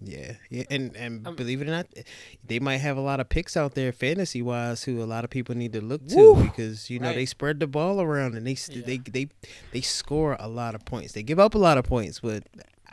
Yeah, 0.04 0.34
yeah, 0.50 0.64
and 0.72 0.96
and 0.96 1.28
Um, 1.28 1.36
believe 1.36 1.62
it 1.62 1.68
or 1.68 1.72
not, 1.72 1.86
they 2.44 2.58
might 2.60 2.78
have 2.78 2.98
a 2.98 3.02
lot 3.02 3.20
of 3.20 3.30
picks 3.30 3.56
out 3.56 3.76
there 3.76 3.92
fantasy 3.92 4.42
wise 4.42 4.84
who 4.84 5.00
a 5.00 5.06
lot 5.06 5.24
of 5.24 5.30
people 5.30 5.54
need 5.54 5.74
to 5.74 5.82
look 5.82 6.08
to 6.08 6.16
Woo! 6.16 6.44
because 6.44 6.90
you 6.90 6.98
know 6.98 7.14
they 7.14 7.28
spread 7.28 7.60
the 7.60 7.68
ball 7.68 8.02
around 8.02 8.34
and 8.34 8.48
they 8.48 8.58
Yeah. 8.70 8.82
they 8.84 8.98
they 8.98 9.28
they 9.74 9.82
score 9.82 10.38
a 10.40 10.48
lot 10.48 10.74
of 10.74 10.86
points. 10.86 11.14
They 11.14 11.22
give 11.22 11.38
up 11.38 11.54
a 11.54 11.60
lot 11.60 11.78
of 11.78 11.84
points, 11.86 12.20
but 12.20 12.44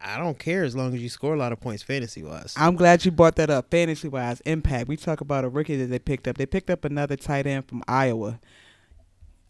I 0.02 0.18
don't 0.18 0.38
care 0.38 0.64
as 0.64 0.76
long 0.76 0.94
as 0.94 1.02
you 1.02 1.08
score 1.08 1.34
a 1.34 1.36
lot 1.36 1.52
of 1.52 1.60
points 1.60 1.82
fantasy 1.82 2.22
wise. 2.22 2.54
I'm 2.56 2.76
glad 2.76 3.04
you 3.04 3.10
brought 3.10 3.36
that 3.36 3.50
up. 3.50 3.70
Fantasy 3.70 4.08
wise, 4.08 4.40
impact. 4.42 4.88
We 4.88 4.96
talk 4.96 5.20
about 5.20 5.44
a 5.44 5.48
rookie 5.48 5.76
that 5.76 5.86
they 5.86 5.98
picked 5.98 6.28
up. 6.28 6.38
They 6.38 6.46
picked 6.46 6.70
up 6.70 6.84
another 6.84 7.16
tight 7.16 7.46
end 7.46 7.66
from 7.66 7.82
Iowa. 7.88 8.38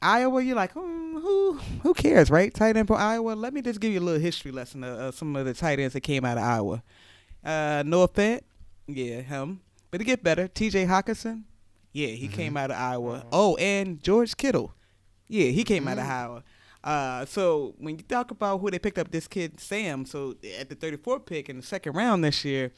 Iowa, 0.01 0.43
you're 0.43 0.57
like, 0.57 0.73
hmm, 0.73 1.19
who 1.19 1.55
who 1.83 1.93
cares, 1.93 2.31
right? 2.31 2.53
Tight 2.55 2.77
end 2.77 2.87
from 2.87 2.97
Iowa. 2.97 3.33
Let 3.33 3.53
me 3.53 3.63
just 3.63 3.81
give 3.81 3.93
you 3.93 4.01
a 4.01 4.01
little 4.01 4.21
history 4.21 4.53
lesson 4.53 4.85
of, 4.85 5.15
some 5.15 5.35
of 5.37 5.45
the 5.45 5.55
tight 5.55 5.81
ends 5.81 5.95
that 5.95 6.01
came 6.01 6.25
out 6.25 6.39
of 6.39 6.45
Iowa. 6.45 6.83
Uh, 7.45 7.83
Noah 7.85 8.09
Fant, 8.09 8.41
yeah, 8.87 9.21
him. 9.21 9.61
But 9.91 9.99
to 9.99 10.05
get 10.05 10.23
better, 10.23 10.49
T.J. 10.49 10.87
Hockenson, 10.87 11.45
yeah, 11.93 12.09
he 12.09 12.29
came 12.29 12.57
out 12.57 12.71
of 12.71 12.77
Iowa. 12.77 13.25
Oh, 13.33 13.57
and 13.57 14.03
George 14.03 14.37
Kittle, 14.37 14.75
yeah, 15.29 15.51
he 15.51 15.65
came 15.65 15.89
out 15.89 15.99
of 15.99 16.05
Iowa. 16.05 16.45
Uh, 16.85 17.25
so 17.25 17.75
when 17.79 17.97
you 17.97 18.05
talk 18.05 18.31
about 18.31 18.61
who 18.61 18.71
they 18.71 18.79
picked 18.79 18.99
up, 18.99 19.11
this 19.11 19.27
kid 19.27 19.61
Sam. 19.61 20.05
So 20.05 20.35
at 20.59 20.69
the 20.69 20.75
34 20.75 21.21
pick 21.21 21.49
in 21.49 21.57
the 21.57 21.63
second 21.63 21.95
round 21.95 22.25
this 22.25 22.45
year, 22.45 22.73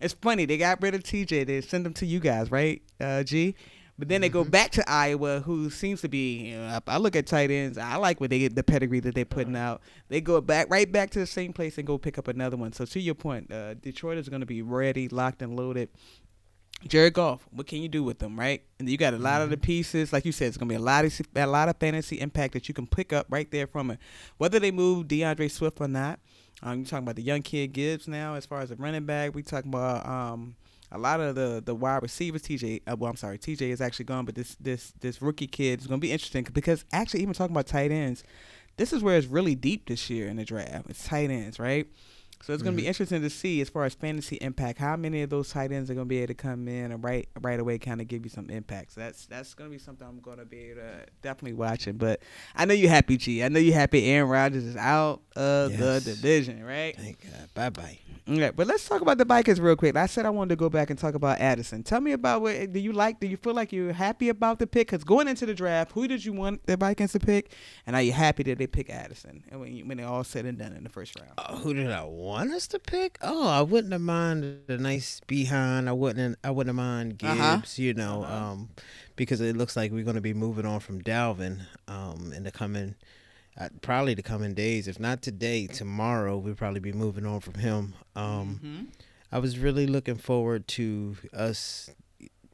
it's 0.00 0.14
funny 0.14 0.44
they 0.44 0.58
got 0.58 0.82
rid 0.82 0.94
of 0.94 1.02
TJ. 1.02 1.46
They 1.46 1.60
send 1.60 1.86
him 1.86 1.94
to 1.94 2.06
you 2.06 2.20
guys, 2.20 2.50
right, 2.50 2.82
uh, 3.00 3.22
G? 3.22 3.54
But 3.96 4.08
then 4.08 4.22
they 4.22 4.28
go 4.28 4.42
back 4.42 4.72
to 4.72 4.90
Iowa, 4.90 5.40
who 5.40 5.70
seems 5.70 6.00
to 6.00 6.08
be. 6.08 6.50
You 6.50 6.56
know, 6.56 6.66
I, 6.66 6.94
I 6.94 6.96
look 6.98 7.14
at 7.14 7.26
tight 7.26 7.52
ends. 7.52 7.78
I 7.78 7.94
like 7.96 8.20
what 8.20 8.30
they 8.30 8.40
get 8.40 8.56
the 8.56 8.64
pedigree 8.64 8.98
that 9.00 9.14
they're 9.14 9.24
putting 9.24 9.54
out. 9.54 9.82
They 10.08 10.20
go 10.20 10.40
back 10.40 10.66
right 10.68 10.90
back 10.90 11.10
to 11.10 11.20
the 11.20 11.26
same 11.26 11.52
place 11.52 11.78
and 11.78 11.86
go 11.86 11.96
pick 11.96 12.18
up 12.18 12.26
another 12.26 12.56
one. 12.56 12.72
So 12.72 12.84
to 12.84 13.00
your 13.00 13.14
point, 13.14 13.52
uh, 13.52 13.74
Detroit 13.74 14.18
is 14.18 14.28
going 14.28 14.40
to 14.40 14.46
be 14.46 14.62
ready, 14.62 15.08
locked 15.08 15.42
and 15.42 15.56
loaded. 15.56 15.90
Jared 16.88 17.14
Goff, 17.14 17.46
what 17.50 17.66
can 17.66 17.80
you 17.80 17.88
do 17.88 18.02
with 18.02 18.18
them, 18.18 18.38
right? 18.38 18.62
And 18.78 18.88
you 18.88 18.96
got 18.96 19.14
a 19.14 19.18
lot 19.18 19.40
of 19.42 19.50
the 19.50 19.56
pieces, 19.56 20.12
like 20.12 20.24
you 20.24 20.32
said, 20.32 20.48
it's 20.48 20.56
gonna 20.56 20.68
be 20.68 20.74
a 20.74 20.78
lot 20.80 21.04
of 21.04 21.20
a 21.34 21.46
lot 21.46 21.68
of 21.68 21.76
fantasy 21.78 22.20
impact 22.20 22.52
that 22.54 22.68
you 22.68 22.74
can 22.74 22.86
pick 22.86 23.12
up 23.12 23.26
right 23.30 23.50
there 23.50 23.66
from 23.66 23.90
it. 23.90 23.98
Whether 24.36 24.58
they 24.58 24.70
move 24.70 25.06
DeAndre 25.06 25.50
Swift 25.50 25.80
or 25.80 25.88
not, 25.88 26.20
um, 26.62 26.78
you're 26.78 26.86
talking 26.86 27.04
about 27.04 27.16
the 27.16 27.22
young 27.22 27.42
kid 27.42 27.72
Gibbs 27.72 28.06
now. 28.06 28.34
As 28.34 28.46
far 28.46 28.60
as 28.60 28.68
the 28.68 28.76
running 28.76 29.06
back, 29.06 29.34
we 29.34 29.42
talking 29.42 29.70
about 29.70 30.06
um, 30.06 30.56
a 30.92 30.98
lot 30.98 31.20
of 31.20 31.34
the 31.34 31.62
the 31.64 31.74
wide 31.74 32.02
receivers. 32.02 32.42
TJ, 32.42 32.82
uh, 32.86 32.96
well, 32.98 33.10
I'm 33.10 33.16
sorry, 33.16 33.38
TJ 33.38 33.70
is 33.70 33.80
actually 33.80 34.04
gone, 34.06 34.24
but 34.24 34.34
this 34.34 34.56
this 34.60 34.92
this 35.00 35.22
rookie 35.22 35.46
kid 35.46 35.80
is 35.80 35.86
gonna 35.86 35.98
be 35.98 36.12
interesting 36.12 36.46
because 36.52 36.84
actually, 36.92 37.22
even 37.22 37.34
talking 37.34 37.54
about 37.54 37.66
tight 37.66 37.92
ends, 37.92 38.24
this 38.76 38.92
is 38.92 39.02
where 39.02 39.16
it's 39.16 39.26
really 39.26 39.54
deep 39.54 39.88
this 39.88 40.10
year 40.10 40.28
in 40.28 40.36
the 40.36 40.44
draft. 40.44 40.90
It's 40.90 41.06
tight 41.06 41.30
ends, 41.30 41.58
right? 41.58 41.86
So 42.44 42.52
it's 42.52 42.62
going 42.62 42.76
to 42.76 42.82
be 42.82 42.86
interesting 42.86 43.22
to 43.22 43.30
see 43.30 43.62
as 43.62 43.70
far 43.70 43.84
as 43.86 43.94
fantasy 43.94 44.36
impact, 44.36 44.78
how 44.78 44.96
many 44.96 45.22
of 45.22 45.30
those 45.30 45.48
tight 45.48 45.72
ends 45.72 45.90
are 45.90 45.94
going 45.94 46.04
to 46.04 46.08
be 46.08 46.18
able 46.18 46.26
to 46.28 46.34
come 46.34 46.68
in 46.68 46.92
and 46.92 47.02
right 47.02 47.26
right 47.40 47.58
away 47.58 47.78
kind 47.78 48.02
of 48.02 48.06
give 48.08 48.22
you 48.24 48.28
some 48.30 48.50
impact. 48.50 48.92
So 48.92 49.00
that's 49.00 49.24
that's 49.26 49.54
going 49.54 49.70
to 49.70 49.72
be 49.72 49.78
something 49.78 50.06
I'm 50.06 50.20
going 50.20 50.36
to 50.36 50.44
be 50.44 50.58
able 50.70 50.82
to 50.82 51.06
definitely 51.22 51.54
watching. 51.54 51.94
But 51.96 52.20
I 52.54 52.66
know 52.66 52.74
you're 52.74 52.90
happy, 52.90 53.16
G. 53.16 53.42
I 53.42 53.48
know 53.48 53.58
you're 53.60 53.74
happy. 53.74 54.04
Aaron 54.10 54.28
Rodgers 54.28 54.64
is 54.64 54.76
out 54.76 55.22
of 55.36 55.72
Yes. 55.72 56.04
the 56.04 56.10
division, 56.10 56.62
right? 56.62 56.94
Thank 56.94 57.22
God. 57.22 57.48
Bye 57.54 57.70
bye. 57.70 57.98
Okay, 58.26 58.50
but 58.56 58.66
let's 58.66 58.88
talk 58.88 59.02
about 59.02 59.18
the 59.18 59.24
Vikings 59.26 59.60
real 59.60 59.76
quick. 59.76 59.96
I 59.96 60.06
said 60.06 60.24
I 60.24 60.30
wanted 60.30 60.50
to 60.50 60.56
go 60.56 60.70
back 60.70 60.88
and 60.88 60.98
talk 60.98 61.14
about 61.14 61.40
Addison. 61.40 61.82
Tell 61.82 62.00
me 62.00 62.12
about 62.12 62.40
what 62.40 62.72
do 62.72 62.80
you 62.80 62.92
like? 62.92 63.20
Do 63.20 63.26
you 63.26 63.36
feel 63.36 63.52
like 63.54 63.70
you're 63.70 63.92
happy 63.92 64.30
about 64.30 64.58
the 64.58 64.66
pick? 64.66 64.88
Because 64.88 65.04
going 65.04 65.28
into 65.28 65.44
the 65.44 65.54
draft, 65.54 65.92
who 65.92 66.08
did 66.08 66.24
you 66.24 66.32
want 66.32 66.66
the 66.66 66.76
Vikings 66.76 67.12
to 67.12 67.20
pick, 67.20 67.52
and 67.86 67.94
are 67.94 68.00
you 68.02 68.12
happy 68.12 68.42
that 68.44 68.58
they 68.58 68.66
pick 68.66 68.88
Addison? 68.88 69.44
And 69.50 69.60
when 69.60 69.74
you, 69.74 69.84
when 69.86 69.98
they 69.98 70.04
all 70.04 70.24
said 70.24 70.46
and 70.46 70.58
done 70.58 70.72
in 70.72 70.84
the 70.84 70.90
first 70.90 71.18
round. 71.18 71.32
Uh, 71.36 71.56
who 71.56 71.74
did 71.74 71.90
I 71.90 72.04
want 72.04 72.33
us 72.34 72.66
to 72.68 72.78
pick? 72.78 73.18
Oh, 73.22 73.48
I 73.48 73.62
wouldn't 73.62 73.92
have 73.92 74.00
mind 74.02 74.60
a 74.68 74.76
nice 74.76 75.20
behind. 75.26 75.88
I 75.88 75.92
wouldn't. 75.92 76.38
I 76.44 76.50
wouldn't 76.50 76.76
mind 76.76 77.18
Gibbs. 77.18 77.40
Uh-huh. 77.40 77.60
You 77.76 77.94
know, 77.94 78.24
um, 78.24 78.68
because 79.16 79.40
it 79.40 79.56
looks 79.56 79.76
like 79.76 79.92
we're 79.92 80.04
going 80.04 80.16
to 80.16 80.20
be 80.20 80.34
moving 80.34 80.66
on 80.66 80.80
from 80.80 81.02
Dalvin 81.02 81.60
um, 81.88 82.32
in 82.34 82.42
the 82.44 82.50
coming, 82.50 82.94
uh, 83.58 83.68
probably 83.82 84.14
the 84.14 84.22
coming 84.22 84.54
days. 84.54 84.88
If 84.88 84.98
not 85.00 85.22
today, 85.22 85.66
tomorrow 85.66 86.36
we'll 86.38 86.54
probably 86.54 86.80
be 86.80 86.92
moving 86.92 87.26
on 87.26 87.40
from 87.40 87.54
him. 87.54 87.94
Um, 88.16 88.60
Mhm. 88.62 88.86
I 89.32 89.38
was 89.38 89.58
really 89.58 89.86
looking 89.86 90.16
forward 90.16 90.68
to 90.68 91.16
us 91.32 91.90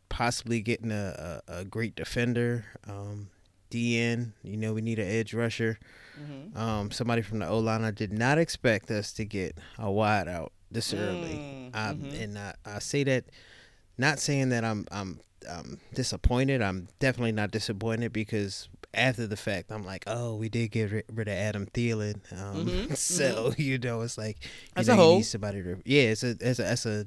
possibly 0.08 0.60
getting 0.60 0.90
a, 0.90 1.40
a, 1.46 1.58
a 1.58 1.64
great 1.64 1.94
defender. 1.94 2.64
Um, 2.88 3.28
DN, 3.70 4.32
you 4.42 4.56
know, 4.56 4.72
we 4.74 4.80
need 4.80 4.98
an 4.98 5.06
edge 5.08 5.32
rusher. 5.34 5.78
Mhm. 6.20 6.56
Um, 6.56 6.90
somebody 6.90 7.22
from 7.22 7.38
the 7.38 7.48
O 7.48 7.58
line. 7.58 7.82
I 7.84 7.90
did 7.90 8.12
not 8.12 8.38
expect 8.38 8.90
us 8.90 9.12
to 9.14 9.24
get 9.24 9.56
a 9.78 9.90
wide 9.90 10.28
out 10.28 10.52
this 10.70 10.92
early. 10.92 11.40
Mm, 11.74 11.74
Um, 11.74 11.96
mhm. 11.98 12.22
And 12.22 12.38
I, 12.38 12.54
I 12.66 12.78
say 12.80 13.04
that, 13.04 13.24
not 13.98 14.18
saying 14.18 14.48
that 14.50 14.64
I'm 14.64 14.86
I'm 14.90 15.20
I'm 15.48 15.80
disappointed. 15.94 16.60
I'm 16.62 16.88
definitely 16.98 17.32
not 17.32 17.50
disappointed 17.50 18.12
because 18.12 18.68
after 18.92 19.26
the 19.26 19.36
fact, 19.36 19.70
I'm 19.70 19.84
like, 19.84 20.04
oh, 20.06 20.34
we 20.34 20.48
did 20.48 20.70
get 20.72 20.90
ri- 20.90 21.02
rid 21.12 21.28
of 21.28 21.34
Adam 21.34 21.66
Thielen. 21.66 22.20
Um, 22.32 22.66
Mhm, 22.66 22.96
so 22.96 23.52
you 23.56 23.78
know, 23.78 24.02
it's 24.02 24.18
like 24.18 24.38
you 24.42 24.48
As 24.76 24.88
know, 24.88 24.94
a 24.94 24.96
you 24.96 25.16
need 25.16 25.22
somebody 25.22 25.62
to 25.62 25.76
yeah, 25.84 26.02
it's 26.02 26.22
a 26.24 26.36
it's 26.40 26.58
a 26.58 26.72
it's 26.72 26.86
a 26.86 27.06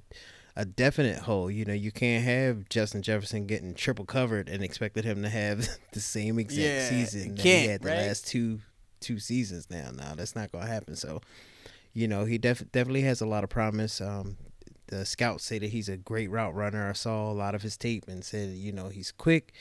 a 0.55 0.65
definite 0.65 1.17
hole. 1.19 1.49
You 1.51 1.65
know, 1.65 1.73
you 1.73 1.91
can't 1.91 2.23
have 2.23 2.69
Justin 2.69 3.01
Jefferson 3.01 3.47
getting 3.47 3.73
triple 3.73 4.05
covered 4.05 4.47
and 4.49 4.63
expected 4.63 5.03
him 5.03 5.21
to 5.23 5.29
have 5.29 5.67
the 5.93 5.99
same 5.99 6.37
exact 6.39 6.79
Yeah, 6.79 6.87
season 6.87 7.35
that 7.35 7.43
he 7.43 7.65
had 7.65 7.81
the 7.81 7.89
right? 7.89 7.97
last 7.97 8.27
two 8.27 8.59
two 9.03 9.19
seasons 9.19 9.67
now. 9.69 9.91
Now 9.91 10.15
that's 10.15 10.35
not 10.35 10.51
gonna 10.51 10.65
happen. 10.67 10.95
So, 10.95 11.21
you 11.93 12.07
know, 12.07 12.25
he 12.25 12.37
def- 12.37 12.71
definitely 12.71 13.01
has 13.01 13.21
a 13.21 13.25
lot 13.27 13.43
of 13.43 13.49
promise. 13.49 14.01
Um, 14.01 14.37
the 14.87 15.05
scouts 15.05 15.43
say 15.45 15.59
that 15.59 15.69
he's 15.69 15.89
a 15.89 15.97
great 15.97 16.29
route 16.29 16.53
runner. 16.55 16.89
I 16.89 16.93
saw 16.93 17.31
a 17.31 17.33
lot 17.33 17.55
of 17.55 17.61
his 17.61 17.77
tape 17.77 18.05
and 18.07 18.23
said, 18.23 18.49
you 18.55 18.71
know, 18.71 18.89
he's 18.89 19.11
quick. 19.11 19.53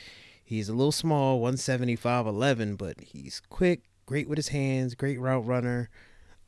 He's 0.44 0.68
a 0.68 0.72
little 0.74 0.92
small, 0.92 1.40
175, 1.40 2.26
11, 2.26 2.76
but 2.76 3.00
he's 3.00 3.40
quick, 3.48 3.82
great 4.06 4.28
with 4.28 4.36
his 4.38 4.48
hands, 4.48 4.94
great 4.94 5.18
route 5.20 5.46
runner. 5.46 5.88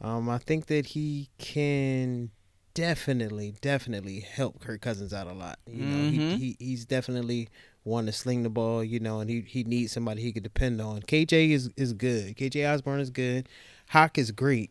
Um, 0.00 0.28
I 0.28 0.38
think 0.38 0.66
that 0.66 0.86
he 0.86 1.30
can 1.38 2.30
definitely, 2.74 3.54
definitely 3.60 4.20
help 4.20 4.60
Kirk 4.60 4.80
Cousins 4.82 5.14
out 5.14 5.28
a 5.28 5.32
lot. 5.32 5.58
You 5.66 5.84
know, 5.86 5.96
Mhm. 5.96 6.10
he, 6.10 6.36
he 6.36 6.56
he's 6.58 6.84
definitely 6.84 7.48
one 7.84 8.06
to 8.06 8.12
sling 8.12 8.42
the 8.42 8.50
ball, 8.50 8.82
you 8.82 8.98
know, 8.98 9.20
and 9.20 9.30
he 9.30 9.42
he 9.42 9.62
needs 9.62 9.92
somebody 9.92 10.22
he 10.22 10.32
could 10.32 10.42
depend 10.42 10.80
on. 10.80 11.02
KJ 11.02 11.50
is 11.50 11.70
is 11.76 11.92
good. 11.92 12.36
KJ 12.36 12.70
Osborn 12.72 13.00
is 13.00 13.10
good. 13.10 13.48
Hawk 13.90 14.18
is 14.18 14.30
great, 14.30 14.70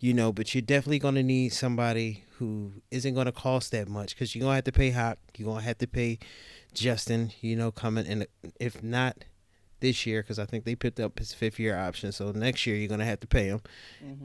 you 0.00 0.14
know, 0.14 0.32
but 0.32 0.54
you're 0.54 0.62
definitely 0.62 1.00
gonna 1.00 1.22
need 1.22 1.52
somebody 1.52 2.24
who 2.38 2.72
isn't 2.90 3.14
gonna 3.14 3.32
cost 3.32 3.72
that 3.72 3.88
much 3.88 4.14
because 4.14 4.34
you're 4.34 4.42
gonna 4.42 4.54
have 4.54 4.64
to 4.64 4.72
pay 4.72 4.90
Hawk. 4.90 5.18
You're 5.36 5.48
gonna 5.48 5.62
have 5.62 5.78
to 5.78 5.86
pay 5.86 6.18
Justin, 6.72 7.32
you 7.40 7.56
know, 7.56 7.70
coming 7.70 8.06
and 8.06 8.26
if 8.58 8.82
not 8.82 9.24
this 9.80 10.06
year 10.06 10.22
because 10.22 10.38
I 10.38 10.46
think 10.46 10.64
they 10.64 10.74
picked 10.76 11.00
up 11.00 11.18
his 11.18 11.34
fifth 11.34 11.58
year 11.58 11.76
option. 11.76 12.12
So 12.12 12.30
next 12.30 12.66
year 12.66 12.76
you're 12.76 12.88
gonna 12.88 13.04
have 13.04 13.20
to 13.20 13.26
pay 13.26 13.46
him. 13.46 13.60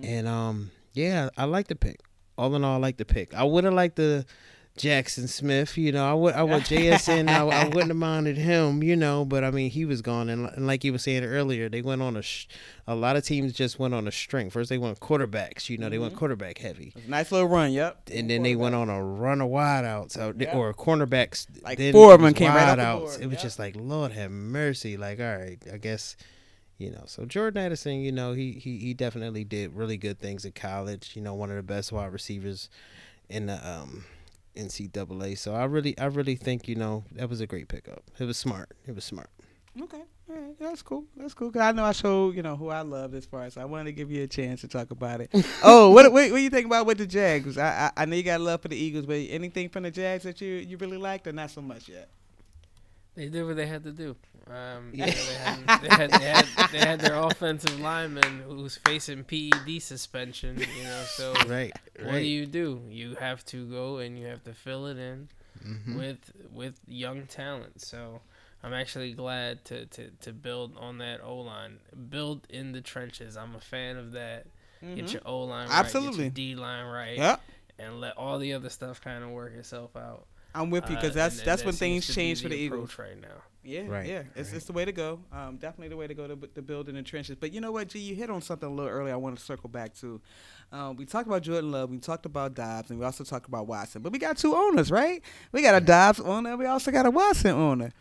And 0.03 0.27
um, 0.27 0.71
yeah, 0.93 1.29
I 1.38 1.45
like 1.45 1.67
the 1.67 1.75
pick. 1.75 1.99
All 2.38 2.55
in 2.55 2.63
all, 2.63 2.75
I 2.75 2.77
like 2.77 2.97
the 2.97 3.05
pick. 3.05 3.33
I 3.33 3.43
would 3.43 3.63
have 3.63 3.73
liked 3.73 3.95
the 3.95 4.23
Jaxon 4.78 5.28
Smith. 5.28 5.78
You 5.78 5.91
know, 5.91 6.09
I 6.09 6.13
would 6.13 6.34
I 6.36 6.43
would 6.43 6.63
JSN. 6.63 7.30
I, 7.30 7.45
I 7.45 7.65
wouldn't 7.67 7.88
have 7.89 7.95
minded 7.97 8.38
him. 8.38 8.82
You 8.84 8.95
know, 8.95 9.25
but 9.25 9.43
I 9.43 9.51
mean 9.51 9.69
he 9.69 9.84
was 9.86 10.01
gone, 10.01 10.30
and, 10.30 10.47
and 10.49 10.65
like 10.67 10.84
you 10.84 10.91
were 10.91 10.97
saying 10.97 11.23
earlier, 11.23 11.67
they 11.69 11.82
went 11.82 12.01
on 12.01 12.15
a 12.15 12.21
sh- 12.21 12.47
a 12.88 12.95
lot 12.95 13.15
of 13.17 13.23
teams 13.25 13.53
just 13.53 13.80
went 13.80 13.93
on 13.93 14.07
a 14.07 14.11
string. 14.11 14.49
First 14.49 14.69
they 14.69 14.78
went 14.78 14.99
quarterbacks. 14.99 15.69
You 15.69 15.78
know, 15.78 15.89
they 15.89 15.97
went 15.99 16.15
quarterback 16.15 16.59
heavy. 16.59 16.93
Nice 17.07 17.32
little 17.32 17.47
run. 17.49 17.71
Yep. 17.73 18.09
And 18.13 18.30
then 18.30 18.43
they 18.43 18.55
went 18.55 18.75
on 18.75 18.89
a 18.89 19.03
run 19.03 19.41
of 19.41 19.49
wideouts 19.49 20.17
out 20.17 20.36
Yeah. 20.39 20.55
or 20.55 20.73
cornerbacks. 20.73 21.47
Like 21.63 21.78
then 21.78 21.91
four 21.93 22.13
of 22.13 22.21
them 22.21 22.34
came 22.34 22.53
right 22.53 22.78
wideouts. 22.78 23.19
It 23.19 23.25
was 23.28 23.34
Yep. 23.36 23.41
just 23.43 23.59
like 23.59 23.75
Lord 23.78 24.11
have 24.13 24.32
mercy. 24.32 24.95
Like 24.97 25.19
all 25.19 25.38
right, 25.38 25.57
I 25.73 25.78
guess 25.78 26.15
you 26.78 26.91
know. 26.91 27.03
So 27.07 27.25
Jordan 27.25 27.63
Addison, 27.65 28.01
you 28.01 28.11
know, 28.11 28.34
he 28.34 28.51
he 28.53 28.78
he 28.78 28.93
definitely 28.93 29.43
did 29.43 29.73
really 29.75 29.97
good 29.97 30.19
things 30.19 30.45
in 30.45 30.51
college. 30.53 31.11
You 31.15 31.21
know, 31.23 31.34
one 31.34 31.49
of 31.49 31.55
the 31.57 31.63
best 31.63 31.91
wide 31.91 32.13
receivers 32.13 32.69
in 33.30 33.47
the 33.47 33.67
um 33.69 34.05
NCAA. 34.57 35.37
So 35.37 35.53
I 35.53 35.65
really 35.65 35.97
I 35.97 36.05
really 36.05 36.35
think 36.35 36.67
you 36.67 36.75
know 36.75 37.03
that 37.13 37.29
was 37.29 37.41
a 37.41 37.47
great 37.47 37.67
pickup. 37.67 38.03
It 38.19 38.25
was 38.25 38.37
smart. 38.37 38.71
It 38.87 38.95
was 38.95 39.03
smart. 39.05 39.29
Okay. 39.81 40.03
All 40.29 40.35
right. 40.35 40.59
That's 40.59 40.81
cool. 40.81 41.05
That's 41.15 41.33
cool. 41.33 41.51
Cause 41.51 41.61
I 41.61 41.71
know 41.71 41.83
I 41.83 41.91
showed 41.91 42.35
you 42.35 42.43
know 42.43 42.55
who 42.55 42.69
I 42.69 42.81
love 42.81 43.13
as 43.13 43.25
far 43.25 43.43
as 43.43 43.57
I 43.57 43.65
wanted 43.65 43.85
to 43.85 43.91
give 43.93 44.11
you 44.11 44.23
a 44.23 44.27
chance 44.27 44.61
to 44.61 44.67
talk 44.67 44.91
about 44.91 45.21
it. 45.21 45.31
oh, 45.63 45.91
what 45.91 46.11
what 46.11 46.31
what 46.31 46.41
you 46.41 46.49
think 46.49 46.65
about 46.65 46.85
with 46.85 46.97
the 46.97 47.07
Jags? 47.07 47.57
I, 47.57 47.91
I 47.95 48.03
I 48.03 48.05
know 48.05 48.15
you 48.15 48.23
got 48.23 48.41
love 48.41 48.61
for 48.61 48.67
the 48.67 48.77
Eagles, 48.77 49.05
but 49.05 49.15
anything 49.29 49.69
from 49.69 49.83
the 49.83 49.91
Jags 49.91 50.23
that 50.23 50.41
you 50.41 50.55
you 50.55 50.77
really 50.77 50.97
liked 50.97 51.27
or 51.27 51.31
not 51.31 51.51
so 51.51 51.61
much 51.61 51.87
yet? 51.87 52.09
They 53.18 53.28
did 53.30 53.45
what 53.45 53.55
they 53.57 53.65
had 53.68 53.84
to 53.84 53.91
do. 53.91 54.15
Um, 54.49 54.91
Yeah. 54.93 55.07
you 55.07 55.11
know, 55.11 55.18
they, 55.26 55.36
had, 55.36 55.82
they, 55.82 55.89
had, 55.89 56.11
they, 56.11 56.26
had, 56.26 56.45
they 56.72 56.78
had 56.78 56.99
their 57.01 57.15
offensive 57.15 57.78
lineman 57.82 58.43
who's 58.47 58.78
facing 58.78 59.24
PED 59.26 59.82
suspension. 59.82 60.57
You 60.59 60.84
know, 60.84 61.03
so 61.07 61.34
Right. 61.47 61.74
what 62.01 62.13
do 62.13 62.20
you 62.26 62.45
do? 62.45 62.82
You 62.89 63.15
have 63.15 63.43
to 63.47 63.65
go 63.70 63.97
and 63.97 64.18
you 64.18 64.28
have 64.28 64.43
to 64.45 64.53
fill 64.53 64.86
it 64.86 64.97
in 64.97 65.28
Mhm. 65.68 65.97
with 65.97 66.32
with 66.53 66.80
young 66.88 67.26
talent. 67.26 67.82
So 67.82 68.22
I'm 68.63 68.74
actually 68.74 69.13
glad 69.13 69.65
to, 69.65 69.88
to, 69.88 70.11
to 70.22 70.32
build 70.32 70.78
on 70.78 70.99
that 70.99 71.20
O 71.24 71.38
line, 71.38 71.80
build 72.09 72.45
in 72.49 72.72
the 72.72 72.82
trenches. 72.82 73.36
I'm 73.36 73.55
a 73.55 73.59
fan 73.59 73.97
of 73.97 74.11
that. 74.11 74.45
Get 74.95 75.11
your 75.11 75.24
O 75.26 75.39
line 75.39 75.68
right, 75.70 75.80
Absolutely. 75.80 76.30
get 76.30 76.38
your 76.38 76.53
D 76.53 76.55
line 76.55 76.86
right, 76.86 77.18
Yep. 77.18 77.41
and 77.80 77.99
let 77.99 78.15
all 78.18 78.38
the 78.38 78.53
other 78.53 78.70
stuff 78.70 79.01
kind 79.01 79.24
of 79.24 79.32
work 79.32 79.53
itself 79.55 79.95
out. 79.95 80.28
I'm 80.55 80.69
with 80.69 80.89
you 80.89 80.95
because 80.95 81.11
Uh, 81.11 81.13
that's 81.15 81.35
and- 81.35 81.41
and 81.41 81.47
that's 81.47 81.61
that 81.61 81.65
when 81.65 81.73
seems 81.75 82.05
things 82.05 82.15
change 82.15 82.41
for 82.41 82.49
the 82.49 82.65
approach 82.67 82.77
Eagles. 82.93 82.99
right 82.99 83.21
now. 83.21 83.41
Yeah, 83.63 83.85
Right, 83.87 84.07
yeah, 84.07 84.23
it's, 84.33 84.49
right. 84.49 84.55
it's 84.57 84.65
the 84.65 84.71
way 84.71 84.85
to 84.85 84.93
go. 84.93 85.19
Um, 85.33 85.57
definitely 85.57 85.89
the 85.89 85.97
way 85.97 86.07
to 86.07 86.13
go 86.13 86.25
to, 86.25 86.37
to 86.47 86.61
build 86.61 86.87
in 86.87 86.95
the 86.95 87.03
trenches. 87.03 87.35
But 87.37 87.51
you 87.51 87.59
know 87.59 87.73
what, 87.73 87.89
G, 87.89 87.99
you 87.99 88.15
hit 88.15 88.29
on 88.29 88.41
something 88.41 88.69
a 88.69 88.71
little 88.73 88.89
earlier. 88.89 89.13
I 89.13 89.17
want 89.17 89.37
to 89.37 89.43
circle 89.43 89.67
back 89.69 89.93
to. 89.95 90.21
Um, 90.71 90.95
we 90.95 91.05
talked 91.05 91.27
about 91.27 91.41
Jordan 91.41 91.71
Love, 91.71 91.89
we 91.89 91.97
talked 91.97 92.25
about 92.25 92.53
Dobbs, 92.53 92.89
and 92.91 92.97
we 92.99 93.05
also 93.05 93.25
talked 93.25 93.45
about 93.47 93.67
Watson. 93.67 94.01
But 94.01 94.13
we 94.13 94.19
got 94.19 94.37
two 94.37 94.55
owners, 94.55 94.89
right? 94.89 95.21
We 95.51 95.61
got 95.63 95.75
a 95.75 95.81
Dobbs 95.85 96.21
owner, 96.21 96.55
we 96.55 96.65
also 96.65 96.91
got 96.91 97.05
a 97.05 97.11
Watson 97.11 97.51
owner. 97.51 97.91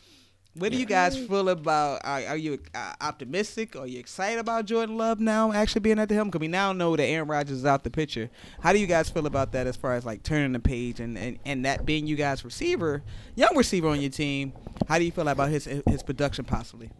What 0.59 0.73
do 0.73 0.79
you 0.79 0.87
guys 0.87 1.19
feel 1.19 1.49
about? 1.51 2.01
Are, 2.05 2.23
are 2.29 2.37
you 2.37 2.59
uh, 2.75 2.95
optimistic? 3.01 3.77
Are 3.77 3.87
you 3.87 3.99
excited 3.99 4.39
about 4.39 4.65
Jordan 4.65 4.97
Love 4.97 5.21
now 5.21 5.53
actually 5.53 5.81
being 5.81 5.99
at 5.99 6.09
the 6.09 6.15
helm? 6.15 6.29
Because 6.29 6.41
we 6.41 6.49
now 6.49 6.73
know 6.73 6.97
that 6.97 7.05
Aaron 7.05 7.29
Rodgers 7.29 7.59
is 7.59 7.67
out 7.67 7.85
the 7.85 7.91
picture. 7.91 8.31
How 8.61 8.73
do 8.73 8.79
you 8.79 8.87
guys 8.87 9.11
feel 9.11 9.27
about 9.27 9.53
that 9.53 9.67
as 9.67 9.77
far 9.77 9.95
as 9.95 10.07
like 10.07 10.23
turning 10.23 10.53
the 10.53 10.59
page 10.61 10.99
and, 11.01 11.19
and, 11.19 11.39
and 11.45 11.65
that 11.67 11.85
being 11.85 12.07
you 12.07 12.17
guys 12.17 12.45
receiver, 12.45 13.03
young 13.35 13.55
receiver 13.57 13.89
on 13.89 14.01
your 14.01 14.11
team? 14.11 14.53
How 14.89 14.99
do 14.99 15.05
you 15.05 15.13
feel 15.13 15.29
about 15.29 15.51
his 15.51 15.65
his 15.65 16.03
production 16.03 16.45
possibly? 16.45 16.91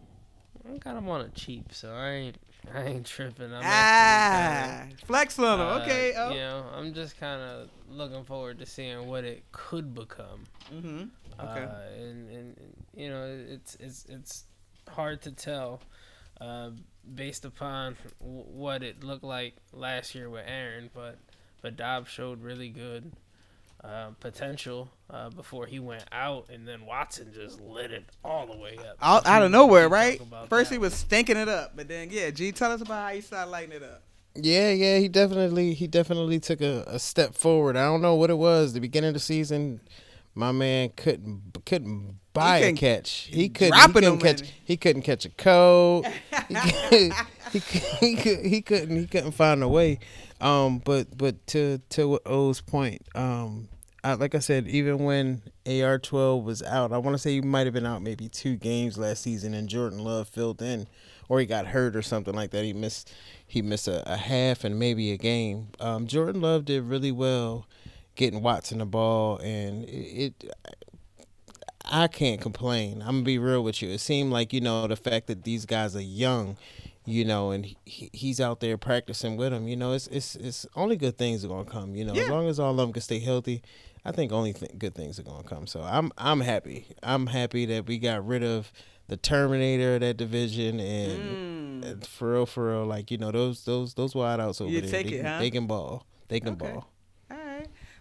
I 0.71 0.77
got 0.79 0.97
him 0.97 1.09
on 1.09 1.23
a 1.23 1.29
cheap, 1.31 1.73
so 1.73 1.93
I 1.95 2.11
ain't 2.11 2.37
I 2.75 2.83
ain't 2.83 3.07
tripping. 3.07 3.53
I'm 3.55 3.63
Ah, 3.65 3.67
actually 4.83 4.97
flex 5.07 5.39
on 5.39 5.61
him. 5.61 5.67
kinda, 5.67 5.73
uh, 5.73 5.83
Okay. 5.85 6.15
Oh. 6.17 6.31
You 6.31 6.37
know, 6.41 6.65
I'm 6.75 6.93
just 6.93 7.19
kind 7.19 7.41
of 7.41 7.69
looking 7.89 8.25
forward 8.25 8.59
to 8.59 8.67
seeing 8.67 9.07
what 9.07 9.25
it 9.25 9.45
could 9.53 9.95
become. 9.95 10.45
Mm-hmm. 10.75 11.05
Okay. 11.41 11.65
Uh, 11.65 12.03
and, 12.03 12.31
and 12.31 12.57
and, 12.59 12.75
you 12.95 13.09
know, 13.11 13.25
it's 13.49 13.77
it's 13.81 14.07
it's 14.09 14.45
hard 14.89 15.23
to 15.23 15.33
tell 15.33 15.81
uh, 16.41 16.71
based 17.15 17.45
upon 17.45 17.97
w- 18.21 18.45
what 18.45 18.83
it 18.83 19.05
looked 19.05 19.25
like 19.25 19.55
last 19.73 20.15
year 20.15 20.31
with 20.31 20.45
Aaron, 20.47 20.91
but 20.95 21.19
but 21.63 21.77
Dobbs 21.77 22.09
showed 22.09 22.43
really 22.43 22.69
good 22.69 23.13
uh, 23.85 24.09
potential 24.21 24.91
uh, 25.11 25.31
before 25.31 25.67
he 25.67 25.79
went 25.79 26.05
out, 26.13 26.49
and 26.53 26.67
then 26.67 26.87
Watson 26.87 27.33
just 27.35 27.61
lit 27.61 27.91
it 27.91 28.05
all 28.25 28.47
the 28.47 28.57
way 28.57 28.79
up. 28.79 28.97
Out, 29.03 29.27
out 29.27 29.43
of 29.43 29.51
nowhere, 29.51 29.89
right? 29.89 30.21
First 30.49 30.71
that 30.71 30.77
he 30.77 30.79
was 30.79 30.95
stinking 30.95 31.37
it 31.37 31.49
up, 31.49 31.77
but 31.77 31.89
then 31.89 32.09
yeah, 32.11 32.31
G, 32.31 32.53
tell 32.53 32.73
us 32.73 32.81
about 32.81 33.09
how 33.09 33.15
he 33.15 33.21
started 33.21 33.51
lighting 33.51 33.73
it 33.73 33.83
up. 33.83 34.03
Yeah, 34.35 34.71
yeah, 34.71 34.99
he 34.99 35.09
definitely 35.09 35.75
he 35.75 35.87
definitely 35.87 36.41
took 36.41 36.61
a, 36.61 36.85
a 36.87 36.99
step 36.99 37.35
forward. 37.35 37.77
I 37.77 37.85
don't 37.85 38.03
know 38.03 38.15
what 38.15 38.31
it 38.31 38.39
was. 38.39 38.75
The 38.75 38.81
beginning 38.81 39.09
of 39.09 39.15
the 39.15 39.21
season, 39.21 39.81
my 40.37 40.53
man 40.53 40.91
couldn't 40.95 41.65
couldn't 41.65 42.21
buy 42.35 42.59
a 42.59 42.73
catch. 42.75 43.29
He 43.33 43.49
couldn't, 43.49 43.75
he 43.75 43.93
couldn't 43.93 44.19
catch 44.19 44.41
in. 44.43 44.47
he 44.65 44.77
couldn't 44.77 45.03
catch 45.03 45.25
a 45.25 45.31
code. 45.31 46.07
he, 46.49 46.55
could, 46.55 47.13
he, 47.51 47.59
he, 48.01 48.17
could, 48.17 48.47
he 48.47 48.63
couldn't 48.63 48.97
he 48.97 49.07
couldn't 49.07 49.33
find 49.33 49.63
a 49.63 49.69
way. 49.69 49.99
Um, 50.41 50.79
but 50.85 51.17
but 51.17 51.45
to 51.49 51.79
to 51.91 52.21
O's 52.27 52.61
point, 52.61 53.03
um, 53.15 53.69
I, 54.05 54.15
like 54.15 54.35
I 54.35 54.41
said, 54.41 54.69
even 54.69 54.99
when 54.99 55.41
AR 55.67 55.99
twelve 55.99 56.45
was 56.45 56.63
out, 56.63 56.93
I 56.93 56.99
want 56.99 57.15
to 57.15 57.19
say 57.19 57.33
he 57.33 57.41
might 57.41 57.67
have 57.67 57.75
been 57.75 57.87
out 57.87 58.03
maybe 58.03 58.29
two 58.29 58.57
games 58.57 58.99
last 58.99 59.23
season, 59.23 59.55
and 59.55 59.69
Jordan 59.69 60.01
Love 60.01 60.29
filled 60.29 60.61
in, 60.61 60.87
or 61.31 61.41
he 61.41 61.47
got 61.47 61.67
hurt 61.69 61.97
or 61.97 62.03
something 62.03 62.35
like 62.35 62.51
that. 62.51 62.63
He 62.63 62.75
missed 62.75 63.11
he 63.47 63.63
missed 63.63 63.89
a, 63.89 64.13
a 64.13 64.19
half 64.19 64.65
and 64.65 64.79
maybe 64.79 65.13
a 65.13 65.17
game. 65.17 65.69
Um, 65.81 66.07
Jordan 66.07 66.43
Love 66.43 66.67
did 66.67 66.83
really 66.83 67.13
well 67.13 67.67
getting 68.17 68.43
Watson 68.43 68.79
the 68.79 68.87
ball, 68.87 69.39
and 69.39 69.85
it, 69.85 70.35
it 70.45 70.51
I 71.89 72.09
can't 72.09 72.41
complain. 72.41 73.01
I'm 73.01 73.09
gonna 73.17 73.23
be 73.23 73.39
real 73.39 73.63
with 73.63 73.81
you. 73.81 73.91
It 73.91 73.99
seemed 74.01 74.33
like 74.33 74.53
you 74.53 74.61
know 74.61 74.87
the 74.89 74.97
fact 74.97 75.29
that 75.29 75.45
these 75.45 75.65
guys 75.67 75.95
are 75.95 76.01
young, 76.01 76.57
you 77.05 77.25
know, 77.25 77.53
and 77.53 77.65
he, 77.85 78.11
he's 78.13 78.41
out 78.41 78.59
there 78.61 78.77
practicing 78.77 79.37
with 79.37 79.53
them. 79.53 79.69
You 79.69 79.77
know, 79.77 79.93
it's 79.93 80.09
it's 80.09 80.35
it's 80.37 80.67
only 80.75 80.97
good 80.97 81.17
things 81.17 81.45
are 81.45 81.49
gonna 81.49 81.65
come. 81.65 81.95
You 81.95 82.05
know, 82.05 82.15
as 82.15 82.29
long 82.29 82.49
as 82.49 82.59
all 82.59 82.73
of 82.73 82.77
them 82.77 82.93
can 82.93 83.03
stay 83.03 83.21
healthy, 83.21 83.63
I 84.05 84.11
think 84.11 84.33
only 84.33 84.53
th- 84.53 84.73
good 84.79 84.95
things 84.97 85.21
are 85.21 85.23
gonna 85.23 85.45
come. 85.45 85.69
So 85.69 85.81
I'm 85.83 86.11
I'm 86.19 86.41
happy. 86.41 86.87
I'm 87.05 87.29
happy 87.29 87.67
that 87.67 87.87
we 87.87 87.99
got 87.99 88.27
rid 88.27 88.43
of 88.43 88.73
the 89.09 89.17
Terminator 89.17 89.95
of 89.95 90.01
that 90.01 90.17
division 90.17 90.81
and, 90.81 91.21
Mm. 91.85 91.85
and 91.89 92.07
for 92.07 92.33
real, 92.33 92.47
for 92.47 92.71
real, 92.73 92.85
like 92.87 93.13
you 93.13 93.19
know 93.19 93.31
those 93.31 93.65
those 93.65 93.95
those 93.95 94.15
wideouts 94.15 94.61
over 94.61 94.71
You 94.73 94.81
there. 94.81 94.91
they, 94.91 95.01
it, 95.03 95.09
can, 95.09 95.25
huh? 95.25 95.39
they 95.39 95.51
can 95.51 95.67
ball. 95.69 96.05
They 96.27 96.41
can 96.41 96.55
Okay. 96.55 96.73
ball. 96.73 96.91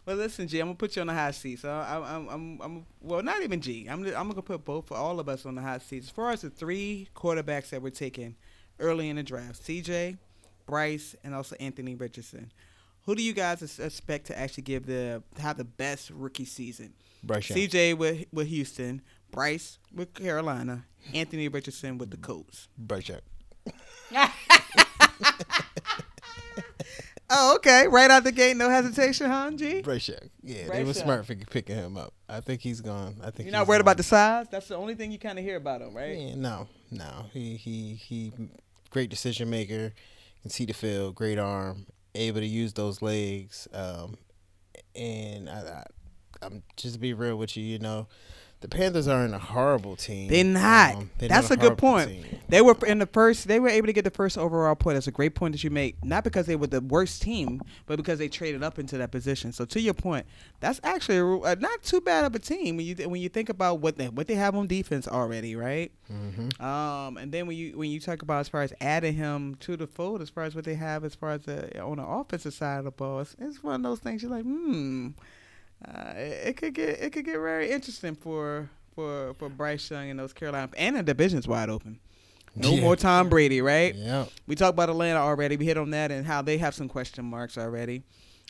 All 0.08 0.14
right. 0.14 0.18
Well, 0.18 0.26
listen, 0.26 0.48
G, 0.48 0.60
I'm 0.60 0.68
gonna 0.68 0.76
put 0.76 0.96
you 0.96 1.02
on 1.02 1.08
the 1.08 1.14
hot 1.14 1.36
seat. 1.36 1.60
So 1.60 1.70
I'm, 1.72 2.04
I'm, 2.04 2.30
I'm, 2.30 2.62
I'm 2.62 2.86
well, 3.02 3.24
not 3.24 3.42
even 3.42 3.62
G. 3.62 3.88
I'm, 3.88 4.06
I'm 4.06 4.30
gonna 4.30 4.42
put 4.42 4.66
both 4.66 4.88
for 4.88 4.98
all 4.98 5.20
of 5.20 5.30
us 5.30 5.46
on 5.46 5.56
the 5.56 5.62
hot 5.62 5.82
seat. 5.82 6.04
As 6.04 6.10
far 6.10 6.32
as 6.32 6.42
the 6.42 6.50
three 6.50 7.10
quarterbacks 7.16 7.70
that 7.70 7.82
were 7.82 7.90
taken 7.90 8.36
early 8.80 9.10
in 9.10 9.16
the 9.16 9.24
draft, 9.24 9.64
CJ, 9.64 10.18
Bryce, 10.66 11.16
and 11.24 11.34
also 11.34 11.56
Anthony 11.60 11.96
Richardson. 11.96 12.52
Who 13.06 13.14
do 13.14 13.22
you 13.22 13.34
guys 13.34 13.62
expect 13.80 14.28
to 14.28 14.38
actually 14.38 14.64
give 14.64 14.88
the 14.88 15.22
have 15.40 15.58
the 15.58 15.64
best 15.64 16.10
rookie 16.10 16.46
season? 16.46 16.94
Bryce 17.24 17.48
CJ 17.48 17.98
with 17.98 18.26
with 18.32 18.48
Houston, 18.48 19.02
Bryce 19.32 19.78
with 19.94 20.14
Carolina, 20.14 20.86
Anthony 21.14 21.48
Richardson 21.48 21.98
with 21.98 22.10
the 22.12 22.18
Colts. 22.18 22.68
Bryce 22.78 23.10
Young. 23.10 23.22
Oh, 27.38 27.56
okay. 27.58 27.88
Right 27.88 28.10
out 28.10 28.24
the 28.24 28.32
gate, 28.32 28.56
no 28.58 28.70
hesitation, 28.70 29.30
huh, 29.30 29.52
G? 29.52 29.82
Bryce 29.82 30.08
Young. 30.08 30.30
Yeah, 30.42 30.68
they 30.70 30.84
were 30.84 30.94
smart 30.94 31.26
for 31.26 31.36
picking 31.36 31.76
him 31.76 31.98
up. 31.98 32.14
I 32.30 32.40
think 32.40 32.62
he's 32.62 32.82
gone. 32.82 33.18
I 33.22 33.32
think 33.32 33.48
You're 33.48 33.52
not 33.52 33.68
worried 33.68 33.78
gone. 33.80 33.82
about 33.82 33.98
the 33.98 34.04
size. 34.04 34.48
That's 34.50 34.68
the 34.68 34.76
only 34.78 34.96
thing 34.96 35.12
you 35.12 35.20
kind 35.20 35.38
of 35.38 35.46
hear 35.46 35.58
about 35.58 35.82
him, 35.82 35.94
right? 35.96 36.18
Yeah, 36.18 36.36
no, 36.36 36.68
no. 36.92 37.26
He 37.34 37.56
he 37.58 37.96
he. 37.96 38.32
Great 38.90 39.10
decision 39.10 39.50
maker. 39.50 39.92
Can 40.42 40.52
see 40.52 40.66
the 40.66 40.74
field. 40.74 41.16
Great 41.16 41.38
arm. 41.38 41.86
Able 42.14 42.40
to 42.40 42.46
use 42.46 42.72
those 42.74 43.02
legs. 43.02 43.68
Um, 43.74 44.18
and 44.96 45.50
I, 45.50 45.84
I, 46.42 46.46
I'm 46.46 46.64
just 46.78 46.94
to 46.96 47.00
be 47.00 47.14
real 47.14 47.36
with 47.36 47.58
you. 47.58 47.64
You 47.64 47.80
know, 47.80 48.08
the 48.70 48.76
Panthers 48.76 49.08
aren't 49.08 49.34
a 49.36 49.38
horrible 49.40 49.96
team. 49.96 50.28
They're 50.28 50.44
not. 50.44 50.96
Um, 50.96 51.10
they're 51.20 51.30
That's 51.30 51.50
not 51.52 51.60
a 51.60 51.62
good 51.62 51.78
point. 51.78 52.10
team. 52.10 52.26
They 52.50 52.62
were 52.62 52.76
in 52.88 52.98
the 53.00 53.06
first. 53.06 53.48
They 53.48 53.60
were 53.60 53.70
able 53.70 53.86
to 53.86 53.94
get 53.94 54.04
the 54.04 54.10
first 54.10 54.38
overall 54.40 54.74
point. 54.74 54.96
That's 54.96 55.06
a 55.08 55.12
great 55.12 55.36
point 55.36 55.52
that 55.54 55.64
you 55.64 55.70
make. 55.70 56.04
Not 56.04 56.24
because 56.24 56.48
they 56.48 56.56
were 56.56 56.66
the 56.68 56.82
worst 56.82 57.22
team, 57.22 57.62
but 57.86 57.98
because 57.98 58.18
they 58.18 58.28
traded 58.28 58.64
up 58.64 58.80
into 58.80 58.98
that 58.98 59.12
position. 59.12 59.52
So 59.52 59.66
to 59.66 59.80
your 59.80 59.94
point, 59.94 60.26
that's 60.62 60.80
actually 60.84 61.18
a, 61.18 61.26
uh, 61.28 61.56
not 61.60 61.84
too 61.84 62.02
bad 62.02 62.26
of 62.26 62.34
a 62.34 62.40
team 62.40 62.78
when 62.78 62.86
you 62.88 62.96
when 63.08 63.22
you 63.22 63.30
think 63.30 63.50
about 63.50 63.82
what 63.82 63.98
they 63.98 64.10
what 64.10 64.26
they 64.28 64.36
have 64.36 64.56
on 64.56 64.66
defense 64.66 65.08
already, 65.08 65.56
right? 65.56 65.92
Mhm. 66.12 66.60
Um, 66.60 67.18
and 67.18 67.32
then 67.32 67.46
when 67.46 67.58
you 67.58 67.78
when 67.78 67.92
you 67.92 68.00
talk 68.00 68.24
about 68.24 68.40
as 68.40 68.50
far 68.50 68.64
as 68.64 68.74
adding 68.82 69.14
him 69.14 69.56
to 69.62 69.78
the 69.78 69.86
fold, 69.88 70.22
as 70.22 70.30
far 70.30 70.44
as 70.44 70.56
what 70.56 70.66
they 70.66 70.76
have 70.76 71.04
as 71.04 71.14
far 71.14 71.32
as 71.32 71.42
the 71.44 71.80
on 71.80 71.98
the 71.98 72.06
offensive 72.06 72.54
side 72.54 72.80
of 72.80 72.86
the 72.86 72.92
ball, 72.92 73.20
it's, 73.20 73.36
it's 73.40 73.64
one 73.64 73.76
of 73.76 73.84
those 73.84 74.00
things 74.00 74.24
you're 74.24 74.32
like, 74.32 74.44
hmm, 74.44 75.10
uh, 75.84 76.14
it, 76.16 76.48
it 76.50 76.58
could 76.58 76.74
get 76.74 76.90
it 77.02 77.12
could 77.14 77.26
get 77.26 77.34
very 77.40 77.72
interesting 77.72 78.16
for 78.16 78.70
for 78.94 79.34
for 79.40 79.50
Bryce 79.50 79.90
Young 79.92 80.10
and 80.10 80.20
those 80.20 80.34
Carolina 80.34 80.70
and 80.78 80.96
the 80.96 81.04
division's 81.04 81.48
wide 81.48 81.70
open. 81.70 82.00
No 82.56 82.72
Yeah. 82.72 82.82
more 82.82 82.96
Tom 82.96 83.28
Brady, 83.30 83.62
right? 83.62 83.94
Yeah. 83.94 84.26
We 84.48 84.56
talked 84.56 84.74
about 84.76 84.90
Atlanta 84.90 85.20
already. 85.20 85.58
We 85.58 85.66
hit 85.66 85.78
on 85.78 85.90
that 85.92 86.12
and 86.12 86.26
how 86.26 86.42
they 86.42 86.58
have 86.58 86.74
some 86.74 86.88
question 86.88 87.26
marks 87.26 87.58
already. 87.58 88.04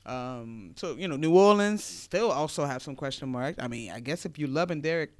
Um, 0.05 0.73
so 0.75 0.95
you 0.95 1.07
know, 1.07 1.15
New 1.15 1.35
Orleans 1.35 1.83
still 1.83 2.31
also 2.31 2.65
have 2.65 2.83
some 2.83 2.95
question 2.95 3.29
marks. 3.29 3.57
I 3.61 3.67
mean, 3.67 3.91
I 3.91 3.99
guess 3.99 4.25
if 4.25 4.37
you 4.37 4.45
loving 4.45 4.81
Derek 4.81 5.11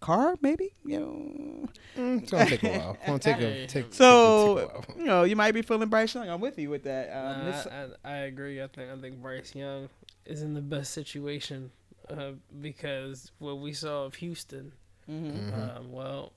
Carr, 0.00 0.36
maybe 0.40 0.72
you 0.86 0.98
know. 1.00 1.68
Mm, 1.98 2.22
it's 2.22 2.30
gonna 2.30 2.46
take 2.46 2.62
a 2.62 2.78
while. 2.78 2.96
It's 2.98 3.06
gonna 3.06 3.18
take 3.18 3.36
a 3.40 3.66
take. 3.68 3.92
So 3.92 4.70
take 4.86 4.96
a 4.96 4.98
you 4.98 5.04
know, 5.04 5.24
you 5.24 5.36
might 5.36 5.52
be 5.52 5.60
feeling 5.60 5.90
Bryce 5.90 6.14
Young. 6.14 6.30
I'm 6.30 6.40
with 6.40 6.58
you 6.58 6.70
with 6.70 6.84
that. 6.84 7.10
Um, 7.14 7.50
Nah, 7.50 7.62
I, 8.06 8.08
I, 8.10 8.12
I 8.14 8.16
agree. 8.20 8.62
I 8.62 8.66
think 8.68 8.90
I 8.90 8.96
think 8.98 9.20
Bryce 9.20 9.54
Young 9.54 9.90
is 10.26 10.42
in 10.42 10.54
the 10.54 10.60
best 10.60 10.92
situation 10.92 11.70
uh, 12.08 12.32
because 12.60 13.30
what 13.38 13.58
we 13.58 13.72
saw 13.72 14.04
of 14.04 14.14
Houston. 14.16 14.72
mhm. 15.08 15.76
Um, 15.78 15.92
well, 15.92 16.32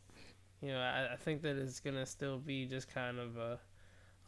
you 0.62 0.70
know, 0.70 0.80
I, 0.80 1.14
I 1.14 1.16
think 1.18 1.42
that 1.42 1.58
it's 1.58 1.80
gonna 1.80 2.06
still 2.06 2.38
be 2.38 2.66
just 2.66 2.94
kind 2.94 3.20
of 3.20 3.38
a 3.38 3.60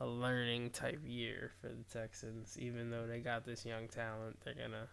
a 0.01 0.05
learning 0.05 0.71
type 0.71 0.99
year 1.05 1.51
for 1.61 1.67
the 1.69 1.83
Texans. 1.97 2.57
Even 2.59 2.89
though 2.91 3.07
they 3.07 3.19
got 3.19 3.45
this 3.45 3.65
young 3.65 3.87
talent, 3.87 4.37
they're 4.43 4.53
gonna 4.53 4.87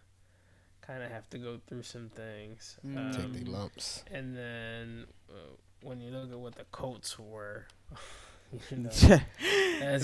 kind 0.81 1.03
of 1.03 1.11
have 1.11 1.29
to 1.31 1.37
go 1.37 1.59
through 1.67 1.83
some 1.83 2.09
things. 2.09 2.77
Mm. 2.85 3.11
take 3.15 3.25
Um, 3.25 3.33
the 3.33 3.51
lumps. 3.51 4.03
and 4.11 4.35
then 4.35 5.05
uh, 5.29 5.55
when 5.81 5.99
you 5.99 6.09
look 6.11 6.31
at 6.31 6.39
what 6.39 6.55
the 6.55 6.63
Colts 6.71 7.19
were, 7.19 7.67
you 8.69 8.77
know, 8.77 8.89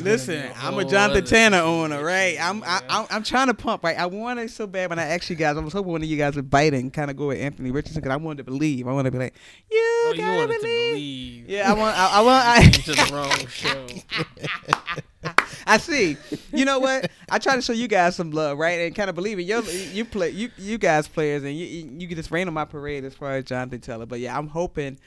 Listen, 0.02 0.52
I'm 0.58 0.78
a 0.78 0.86
Jonathan 0.86 1.24
Taylor 1.24 1.60
owner, 1.60 2.04
right? 2.04 2.38
I'm 2.39 2.64
I, 2.64 2.82
I'm 2.89 3.06
I'm 3.10 3.24
trying 3.24 3.47
to 3.47 3.54
pump, 3.54 3.84
right? 3.84 3.97
I 3.97 4.06
wanted 4.08 4.52
so 4.52 4.68
bad 4.68 4.89
when 4.89 5.00
I 5.00 5.04
asked 5.06 5.30
you 5.30 5.36
guys. 5.36 5.56
I 5.58 5.62
was 5.62 5.74
hoping 5.74 5.91
one 5.91 6.02
of 6.04 6.08
you 6.10 6.18
guys 6.18 6.36
would 6.36 6.50
bite 6.50 6.74
and 6.74 6.91
kind 6.91 7.10
of 7.10 7.18
go 7.18 7.28
with 7.28 7.39
Anthony 7.39 7.72
Richardson 7.72 8.02
because 8.02 8.14
I 8.14 8.18
wanted 8.18 8.38
to 8.38 8.43
believe. 8.52 8.88
I 8.88 8.91
want 8.91 9.06
to 9.06 9.12
be 9.12 9.18
like, 9.20 9.36
you 9.72 9.78
Oh, 9.82 10.12
you 10.16 10.22
gotta 10.22 10.38
wanted 10.38 10.54
to 10.56 10.60
believe. 10.62 11.45
believe. 11.45 11.50
Yeah, 11.50 11.72
I 11.72 11.74
want. 11.76 11.97
I, 11.97 12.08
I 12.08 12.22
want. 12.22 12.66
You 12.66 12.72
came 12.72 12.95
to 12.95 13.02
I, 13.02 13.06
the 13.06 13.14
wrong 13.14 13.47
show. 13.47 13.88
I 15.68 15.78
see. 15.78 16.18
You 16.54 16.66
know 16.66 16.80
what? 16.80 17.12
I 17.30 17.38
try 17.39 17.56
to 17.56 17.62
show 17.62 17.74
you 17.74 17.88
guys 17.88 18.16
some 18.16 18.32
love, 18.32 18.58
right? 18.58 18.80
And 18.80 18.95
kind 18.95 19.10
of 19.10 19.16
believe 19.16 19.39
it. 19.39 19.43
You 19.43 19.62
you 19.93 20.06
play 20.06 20.30
you 20.32 20.50
you 20.58 20.78
guys 20.78 21.08
players, 21.08 21.43
and 21.43 21.56
you 21.56 21.66
you, 21.66 21.89
you 22.00 22.08
can 22.08 22.16
just 22.18 22.32
rain 22.32 22.47
on 22.47 22.54
my 22.54 22.66
parade 22.66 23.04
as 23.06 23.14
far 23.14 23.32
as 23.32 23.45
Jonathan 23.45 23.80
Taylor. 23.82 24.06
But 24.06 24.20
yeah, 24.20 24.38
I'm 24.38 24.47
hoping. 24.47 25.00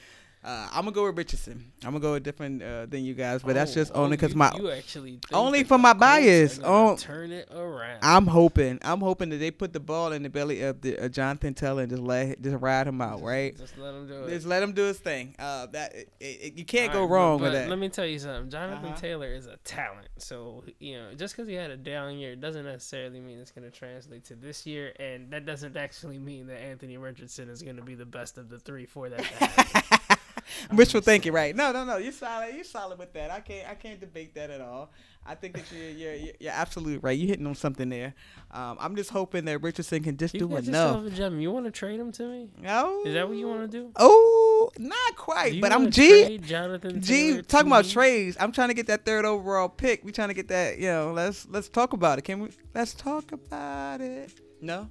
Uh, 0.43 0.67
I'm 0.73 0.83
gonna 0.83 0.91
go 0.91 1.05
with 1.05 1.17
Richardson. 1.17 1.71
I'm 1.85 1.91
gonna 1.91 1.99
go 2.01 2.13
with 2.13 2.23
different 2.23 2.61
uh, 2.61 2.85
than 2.85 3.05
you 3.05 3.13
guys, 3.13 3.41
but 3.43 3.53
that's 3.53 3.71
Oh, 3.71 3.75
just 3.75 3.91
oh, 3.95 4.03
only 4.03 4.17
because 4.17 4.31
you- 4.33 4.37
my 4.37 4.51
you 4.57 4.69
actually 4.71 5.11
think 5.11 5.27
only 5.31 5.63
for 5.63 5.77
my 5.77 5.93
bias. 5.93 6.59
Oh. 6.63 6.97
turn 6.97 7.31
it 7.31 7.47
around. 7.53 7.99
I'm 8.01 8.27
hoping. 8.27 8.79
I'm 8.81 8.99
hoping 8.99 9.29
that 9.29 9.37
they 9.37 9.51
put 9.51 9.71
the 9.71 9.79
ball 9.79 10.11
in 10.11 10.21
the 10.23 10.29
belly 10.29 10.61
of 10.63 10.81
the 10.81 10.97
uh, 10.99 11.07
Jonathan 11.07 11.53
Taylor 11.53 11.83
and 11.83 11.89
just 11.91 12.03
let 12.03 12.41
just 12.41 12.57
ride 12.61 12.87
him 12.87 12.99
out, 12.99 13.21
right? 13.21 13.57
Just 13.57 13.77
let 13.77 13.93
him 13.93 14.07
do 14.07 14.25
it. 14.25 14.29
Just 14.31 14.45
let 14.45 14.61
him 14.61 14.73
do 14.73 14.83
his 14.83 14.99
thing. 14.99 15.33
Uh, 15.39 15.67
that 15.67 15.95
it, 15.95 16.09
it, 16.19 16.53
you 16.57 16.65
can't 16.65 16.91
go 16.91 16.99
All 17.03 17.05
right, 17.07 17.13
wrong 17.13 17.37
but 17.39 17.43
with 17.45 17.53
that. 17.53 17.69
Let 17.69 17.79
me 17.79 17.87
tell 17.87 18.05
you 18.05 18.19
something. 18.19 18.49
Jonathan 18.49 18.85
Uh-huh. 18.87 18.95
Taylor 18.99 19.27
is 19.33 19.45
a 19.45 19.55
talent. 19.63 20.09
So, 20.17 20.63
you 20.79 20.97
know, 20.97 21.13
just 21.15 21.35
because 21.37 21.47
he 21.47 21.55
had 21.55 21.71
a 21.71 21.77
down 21.77 22.17
year 22.17 22.35
doesn't 22.35 22.65
necessarily 22.65 23.21
mean 23.21 23.39
it's 23.39 23.51
going 23.51 23.69
to 23.69 23.71
translate 23.75 24.25
to 24.25 24.35
this 24.35 24.65
year. 24.65 24.91
And 24.99 25.31
that 25.31 25.45
doesn't 25.45 25.77
actually 25.77 26.19
mean 26.19 26.47
that 26.47 26.59
Anthony 26.61 26.97
Richardson 26.97 27.49
is 27.49 27.61
going 27.63 27.77
to 27.77 27.81
be 27.81 27.95
the 27.95 28.05
best 28.05 28.37
of 28.37 28.49
the 28.49 28.59
three 28.59 28.85
for 28.85 29.07
that. 29.09 29.99
to 30.45 30.61
happen. 30.61 30.77
Wishful 30.77 31.01
thinking, 31.01 31.33
right? 31.33 31.55
No, 31.55 31.71
no, 31.71 31.83
no. 31.85 31.97
You're 31.97 32.11
solid. 32.11 32.53
You're 32.55 32.63
solid 32.63 32.99
with 32.99 33.13
that. 33.13 33.31
I 33.31 33.39
can't. 33.39 33.69
I 33.69 33.75
can't 33.75 33.99
debate 33.99 34.35
that 34.35 34.49
at 34.49 34.61
all. 34.61 34.91
I 35.25 35.35
think 35.35 35.55
that 35.55 35.63
you're 35.71 35.89
you're 35.89 36.13
you're, 36.15 36.33
you're 36.39 36.51
absolutely 36.51 36.97
right. 36.97 37.17
You're 37.17 37.29
hitting 37.29 37.47
on 37.47 37.55
something 37.55 37.87
there. 37.87 38.13
Um, 38.51 38.77
I'm 38.79 38.95
just 38.95 39.09
hoping 39.09 39.45
that 39.45 39.59
Richardson 39.61 40.03
can 40.03 40.17
just 40.17 40.33
you 40.33 40.41
do 40.41 40.47
got 40.49 40.63
enough. 40.65 40.95
yourself 40.97 41.05
a 41.05 41.09
gem. 41.15 41.39
You 41.39 41.51
want 41.51 41.65
to 41.65 41.71
trade 41.71 41.97
him 41.99 42.11
to 42.11 42.23
me? 42.27 42.49
Oh, 42.67 43.03
Is 43.05 43.13
that 43.13 43.27
what 43.29 43.37
you 43.37 43.47
want 43.47 43.71
to 43.71 43.77
do? 43.77 43.91
Oh, 43.95 44.69
not 44.77 45.15
quite. 45.15 45.61
But 45.61 45.71
I'm 45.71 45.89
G. 45.91 46.09
trade 46.25 46.43
Jonathan 46.43 47.01
G 47.01 47.13
Taylor 47.31 47.41
talking 47.43 47.67
about 47.67 47.85
me? 47.85 47.91
trades. 47.91 48.35
I'm 48.37 48.51
trying 48.51 48.67
to 48.67 48.73
get 48.73 48.87
that 48.87 49.05
third 49.05 49.23
overall 49.23 49.69
pick. 49.69 50.03
We 50.03 50.11
trying 50.11 50.27
to 50.27 50.33
get 50.33 50.49
that. 50.49 50.77
You 50.77 50.87
know, 50.87 51.13
let's 51.13 51.47
let's 51.49 51.69
talk 51.69 51.93
about 51.93 52.19
it. 52.19 52.23
Can 52.23 52.41
we? 52.41 52.49
Let's 52.75 52.93
talk 52.93 53.31
about 53.31 54.01
it. 54.01 54.33
No. 54.59 54.89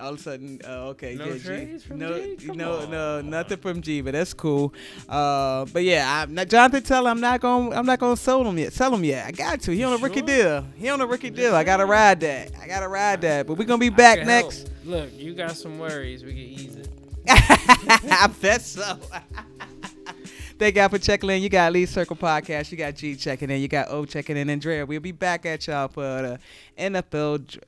All 0.00 0.12
of 0.14 0.18
a 0.20 0.22
sudden, 0.22 0.60
uh, 0.66 0.88
okay, 0.90 1.14
No 1.14 1.24
yeah, 1.26 1.32
G. 1.66 1.78
from 1.78 1.98
no, 1.98 2.36
G? 2.36 2.46
No, 2.54 2.86
no, 2.86 3.20
nothing 3.20 3.58
from 3.58 3.82
G, 3.82 4.00
but 4.00 4.12
that's 4.12 4.32
cool. 4.32 4.72
Uh, 5.08 5.64
but 5.72 5.82
yeah, 5.82 6.22
I'm 6.22 6.34
not 6.34 6.48
Jonathan 6.48 6.82
Taylor. 6.82 7.10
I'm 7.10 7.20
not 7.20 7.40
going. 7.40 7.72
I'm 7.74 7.84
not 7.86 7.98
going 7.98 8.14
to 8.16 8.22
sell 8.22 8.44
him 8.44 8.56
yet. 8.58 8.72
Sell 8.72 8.94
him 8.94 9.02
yet. 9.04 9.26
I 9.26 9.30
got 9.32 9.60
to. 9.62 9.72
He 9.72 9.82
on 9.84 9.92
a 9.92 9.96
rookie 9.96 10.18
Sure. 10.20 10.26
deal. 10.26 10.66
He 10.76 10.88
on 10.88 11.00
a 11.00 11.06
rookie 11.06 11.30
deal. 11.30 11.54
I 11.54 11.64
gotta 11.64 11.84
ride 11.86 12.20
that. 12.20 12.52
I 12.60 12.66
gotta 12.66 12.88
ride 12.88 13.20
that. 13.22 13.46
But 13.46 13.54
we're 13.58 13.64
gonna 13.66 13.78
be 13.78 13.90
back 13.90 14.18
can 14.18 14.28
help. 14.28 14.44
next. 14.52 14.70
Look, 14.84 15.10
you 15.16 15.34
got 15.34 15.56
some 15.56 15.78
worries. 15.78 16.24
We 16.24 16.30
can 16.30 16.38
ease 16.40 16.76
it. 16.76 16.88
I 17.28 18.28
bet 18.40 18.62
so. 18.62 18.98
Thank 20.58 20.74
y'all 20.76 20.88
for 20.88 20.98
checking 20.98 21.30
in. 21.30 21.42
You 21.42 21.48
got 21.48 21.72
Lee 21.72 21.86
Circle 21.86 22.16
Podcast. 22.16 22.72
You 22.72 22.78
got 22.78 22.94
G 22.96 23.14
checking 23.14 23.48
in. 23.50 23.60
You 23.60 23.68
got 23.68 23.88
O 23.90 24.04
checking 24.04 24.36
in. 24.36 24.48
And 24.48 24.60
Drea, 24.60 24.84
we'll 24.86 24.98
be 25.00 25.12
back 25.12 25.46
at 25.46 25.66
y'all 25.66 25.86
for 25.88 26.02
the 26.02 26.38
NFL 26.76 27.58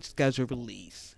schedule 0.00 0.46
release. 0.46 1.09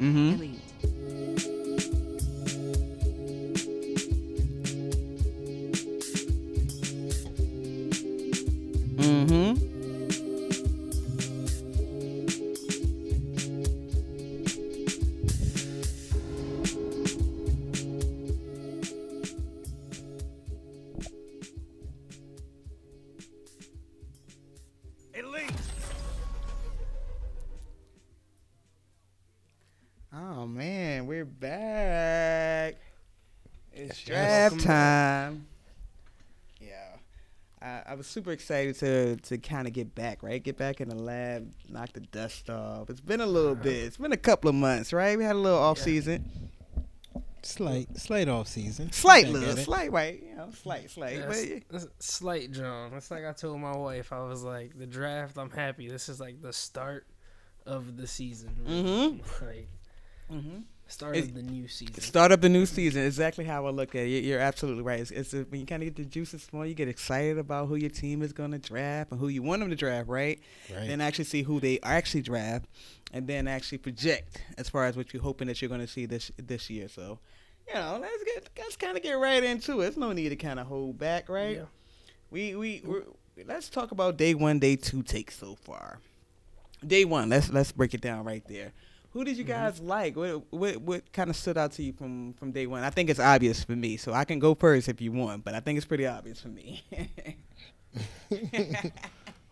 Mm-hmm. 0.00 0.30
Delete. 0.30 0.56
Mm-hmm. 8.96 9.69
Super 38.10 38.32
excited 38.32 38.76
to 38.80 39.16
to 39.16 39.38
kind 39.38 39.66
of 39.66 39.72
get 39.72 39.94
back, 39.94 40.22
right? 40.22 40.42
Get 40.42 40.56
back 40.56 40.80
in 40.80 40.88
the 40.88 40.94
lab, 40.96 41.52
knock 41.68 41.92
the 41.92 42.00
dust 42.00 42.50
off. 42.50 42.90
It's 42.90 43.00
been 43.00 43.20
a 43.20 43.26
little 43.26 43.54
bit. 43.54 43.84
It's 43.84 43.96
been 43.96 44.12
a 44.12 44.16
couple 44.16 44.48
of 44.50 44.54
months, 44.56 44.92
right? 44.92 45.16
We 45.16 45.24
had 45.24 45.36
a 45.36 45.38
little 45.38 45.58
off 45.58 45.78
season. 45.78 46.28
Slight, 47.42 47.96
slight 47.96 48.28
off 48.28 48.48
season. 48.48 48.92
Slight 48.92 49.24
I 49.26 49.30
little, 49.30 49.56
slight, 49.56 49.90
right? 49.92 50.22
You 50.22 50.36
know, 50.36 50.50
slight, 50.62 50.90
slight. 50.90 51.16
Yeah, 51.20 51.26
but 51.26 51.36
s- 51.36 51.46
yeah. 51.48 51.58
s- 51.72 51.86
slight 51.98 52.52
John. 52.52 52.92
It's 52.92 53.10
like 53.10 53.24
I 53.24 53.32
told 53.32 53.58
my 53.60 53.74
wife. 53.74 54.12
I 54.12 54.22
was 54.24 54.42
like, 54.42 54.78
the 54.78 54.86
draft. 54.86 55.38
I'm 55.38 55.50
happy. 55.50 55.88
This 55.88 56.10
is 56.10 56.20
like 56.20 56.42
the 56.42 56.52
start 56.52 57.06
of 57.64 57.96
the 57.96 58.06
season. 58.06 58.56
really. 58.66 59.22
Like 59.40 59.68
Mhm. 60.30 60.62
Start 60.90 61.16
It- 61.16 61.24
of 61.24 61.34
the 61.34 61.42
new 61.42 61.68
season. 61.68 62.00
Start 62.00 62.32
up 62.32 62.40
the 62.40 62.48
new 62.48 62.66
season. 62.66 63.04
Exactly 63.04 63.44
how 63.44 63.66
I 63.66 63.70
look 63.70 63.94
at 63.94 64.02
it. 64.02 64.08
You- 64.08 64.20
You're 64.20 64.40
absolutely 64.40 64.82
right. 64.82 65.00
It's, 65.00 65.10
it's 65.10 65.32
when 65.50 65.60
you 65.60 65.66
kind 65.66 65.82
of 65.82 65.86
get 65.88 65.96
the 65.96 66.04
juices 66.04 66.42
flowing, 66.44 66.68
you 66.68 66.74
get 66.74 66.88
excited 66.88 67.38
about 67.38 67.68
who 67.68 67.76
your 67.76 67.90
team 67.90 68.22
is 68.22 68.32
going 68.32 68.50
to 68.52 68.58
draft 68.58 69.10
and 69.10 69.20
who 69.20 69.28
you 69.28 69.42
want 69.42 69.60
them 69.60 69.70
to 69.70 69.76
draft, 69.76 70.08
right? 70.08 70.40
Right. 70.74 70.86
Then 70.88 71.00
actually 71.00 71.24
see 71.24 71.42
who 71.42 71.60
they 71.60 71.78
actually 71.82 72.22
draft, 72.22 72.66
and 73.12 73.26
then 73.26 73.48
actually 73.48 73.78
project 73.78 74.42
as 74.58 74.68
far 74.68 74.84
as 74.84 74.96
what 74.96 75.12
you're 75.12 75.22
hoping 75.22 75.48
that 75.48 75.60
you're 75.62 75.68
going 75.68 75.80
to 75.80 75.86
see 75.86 76.06
this 76.06 76.30
this 76.36 76.68
year. 76.70 76.88
So, 76.88 77.18
you 77.68 77.74
know, 77.74 77.98
let's 78.00 78.24
get 78.24 78.48
let's 78.58 78.76
kind 78.76 78.96
of 78.96 79.02
get 79.02 79.12
right 79.14 79.42
into 79.42 79.80
it. 79.80 79.82
There's 79.82 79.96
no 79.96 80.12
need 80.12 80.28
to 80.30 80.36
kind 80.36 80.60
of 80.60 80.66
hold 80.66 80.98
back, 80.98 81.28
right? 81.28 81.56
Yeah. 81.56 81.64
We 82.30 82.54
we 82.54 82.82
we're, 82.84 83.02
let's 83.46 83.68
talk 83.68 83.90
about 83.90 84.16
day 84.16 84.34
one, 84.34 84.58
day 84.60 84.76
two 84.76 85.02
takes 85.02 85.36
so 85.38 85.56
far. 85.56 85.98
Day 86.86 87.04
one, 87.04 87.28
let's 87.28 87.50
let's 87.50 87.72
break 87.72 87.92
it 87.94 88.00
down 88.00 88.24
right 88.24 88.44
there. 88.48 88.72
Who 89.12 89.24
did 89.24 89.36
you 89.36 89.44
guys 89.44 89.80
like? 89.80 90.16
What 90.16 90.44
what 90.50 90.76
what 90.78 91.12
kind 91.12 91.30
of 91.30 91.36
stood 91.36 91.58
out 91.58 91.72
to 91.72 91.82
you 91.82 91.92
from 91.92 92.32
from 92.34 92.52
day 92.52 92.66
one? 92.66 92.84
I 92.84 92.90
think 92.90 93.10
it's 93.10 93.18
obvious 93.20 93.64
for 93.64 93.74
me, 93.74 93.96
so 93.96 94.12
I 94.12 94.24
can 94.24 94.38
go 94.38 94.54
first 94.54 94.88
if 94.88 95.00
you 95.00 95.10
want, 95.12 95.44
but 95.44 95.54
I 95.54 95.60
think 95.60 95.76
it's 95.78 95.86
pretty 95.86 96.06
obvious 96.06 96.40
for 96.40 96.48
me. 96.48 96.84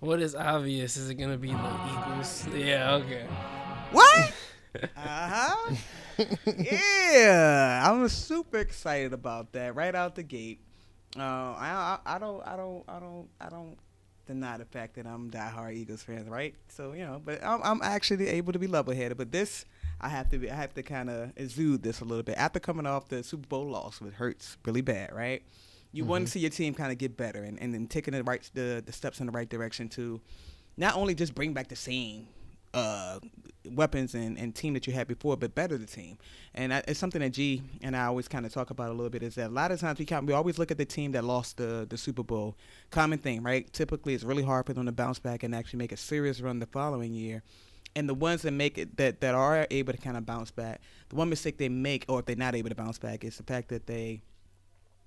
What 0.00 0.22
is 0.22 0.36
obvious? 0.36 0.96
Is 0.96 1.10
it 1.10 1.16
gonna 1.16 1.36
be 1.36 1.48
the 1.50 1.80
Eagles? 1.90 2.46
Yeah, 2.54 2.94
okay. 3.02 3.26
what? 3.92 4.32
Uh 4.96 4.98
huh. 5.32 5.74
yeah, 6.56 7.82
I'm 7.90 8.06
super 8.08 8.58
excited 8.58 9.12
about 9.12 9.50
that 9.52 9.74
right 9.74 9.94
out 9.94 10.14
the 10.14 10.22
gate. 10.22 10.60
Uh, 11.16 11.22
I, 11.56 11.98
I 12.06 12.14
I 12.14 12.18
don't 12.18 12.46
I 12.46 12.56
don't 12.56 12.84
I 12.86 13.00
don't 13.00 13.28
I 13.40 13.48
don't 13.48 13.76
deny 14.28 14.58
the 14.58 14.64
fact 14.64 14.94
that 14.94 15.06
I'm 15.06 15.30
diehard 15.30 15.74
Eagles 15.74 16.02
fan, 16.02 16.28
right? 16.30 16.54
So 16.68 16.92
you 16.92 17.04
know, 17.04 17.20
but 17.24 17.42
I'm 17.42 17.60
I'm 17.64 17.80
actually 17.82 18.28
able 18.28 18.52
to 18.52 18.58
be 18.58 18.68
level-headed. 18.68 19.18
But 19.18 19.32
this, 19.32 19.64
I 20.00 20.08
have 20.08 20.28
to 20.30 20.38
be 20.38 20.50
I 20.50 20.54
have 20.54 20.74
to 20.74 20.82
kind 20.82 21.10
of 21.10 21.32
exude 21.36 21.82
this 21.82 22.00
a 22.00 22.04
little 22.04 22.22
bit 22.22 22.36
after 22.38 22.60
coming 22.60 22.86
off 22.86 23.08
the 23.08 23.24
Super 23.24 23.48
Bowl 23.48 23.68
loss, 23.68 24.00
which 24.00 24.14
hurts 24.14 24.56
really 24.64 24.82
bad, 24.82 25.12
right? 25.12 25.42
You 25.90 26.04
want 26.04 26.26
to 26.26 26.28
mm-hmm. 26.28 26.32
see 26.32 26.40
your 26.40 26.50
team 26.50 26.74
kind 26.74 26.92
of 26.92 26.98
get 26.98 27.16
better 27.16 27.42
and, 27.42 27.58
and 27.60 27.72
then 27.72 27.86
taking 27.86 28.12
the 28.12 28.22
right 28.22 28.48
the, 28.54 28.82
the 28.84 28.92
steps 28.92 29.20
in 29.20 29.26
the 29.26 29.32
right 29.32 29.48
direction 29.48 29.88
to 29.90 30.20
not 30.76 30.94
only 30.94 31.14
just 31.14 31.34
bring 31.34 31.54
back 31.54 31.68
the 31.68 31.76
same 31.76 32.28
uh, 32.74 33.18
weapons 33.64 34.14
and, 34.14 34.38
and 34.38 34.54
team 34.54 34.74
that 34.74 34.86
you 34.86 34.92
had 34.92 35.08
before, 35.08 35.36
but 35.36 35.54
better 35.54 35.76
the 35.76 35.86
team. 35.86 36.18
And 36.54 36.72
I, 36.72 36.82
it's 36.88 36.98
something 36.98 37.20
that 37.20 37.30
G 37.30 37.62
and 37.82 37.96
I 37.96 38.06
always 38.06 38.28
kind 38.28 38.46
of 38.46 38.52
talk 38.52 38.70
about 38.70 38.88
a 38.90 38.92
little 38.92 39.10
bit 39.10 39.22
is 39.22 39.34
that 39.36 39.48
a 39.50 39.52
lot 39.52 39.70
of 39.70 39.80
times 39.80 39.98
we 39.98 40.04
can 40.04 40.26
we 40.26 40.32
always 40.32 40.58
look 40.58 40.70
at 40.70 40.78
the 40.78 40.84
team 40.84 41.12
that 41.12 41.24
lost 41.24 41.56
the 41.56 41.86
the 41.88 41.96
Super 41.96 42.22
Bowl. 42.22 42.56
Common 42.90 43.18
thing, 43.18 43.42
right? 43.42 43.70
Typically, 43.72 44.14
it's 44.14 44.24
really 44.24 44.42
hard 44.42 44.66
for 44.66 44.72
them 44.72 44.86
to 44.86 44.92
bounce 44.92 45.18
back 45.18 45.42
and 45.42 45.54
actually 45.54 45.78
make 45.78 45.92
a 45.92 45.96
serious 45.96 46.40
run 46.40 46.58
the 46.58 46.66
following 46.66 47.14
year. 47.14 47.42
And 47.96 48.08
the 48.08 48.14
ones 48.14 48.42
that 48.42 48.52
make 48.52 48.78
it 48.78 48.96
that 48.96 49.20
that 49.20 49.34
are 49.34 49.66
able 49.70 49.92
to 49.92 49.98
kind 49.98 50.16
of 50.16 50.26
bounce 50.26 50.50
back, 50.50 50.80
the 51.08 51.16
one 51.16 51.28
mistake 51.28 51.58
they 51.58 51.68
make, 51.68 52.04
or 52.08 52.20
if 52.20 52.26
they're 52.26 52.36
not 52.36 52.54
able 52.54 52.68
to 52.68 52.74
bounce 52.74 52.98
back, 52.98 53.24
is 53.24 53.36
the 53.36 53.42
fact 53.42 53.68
that 53.68 53.86
they 53.86 54.22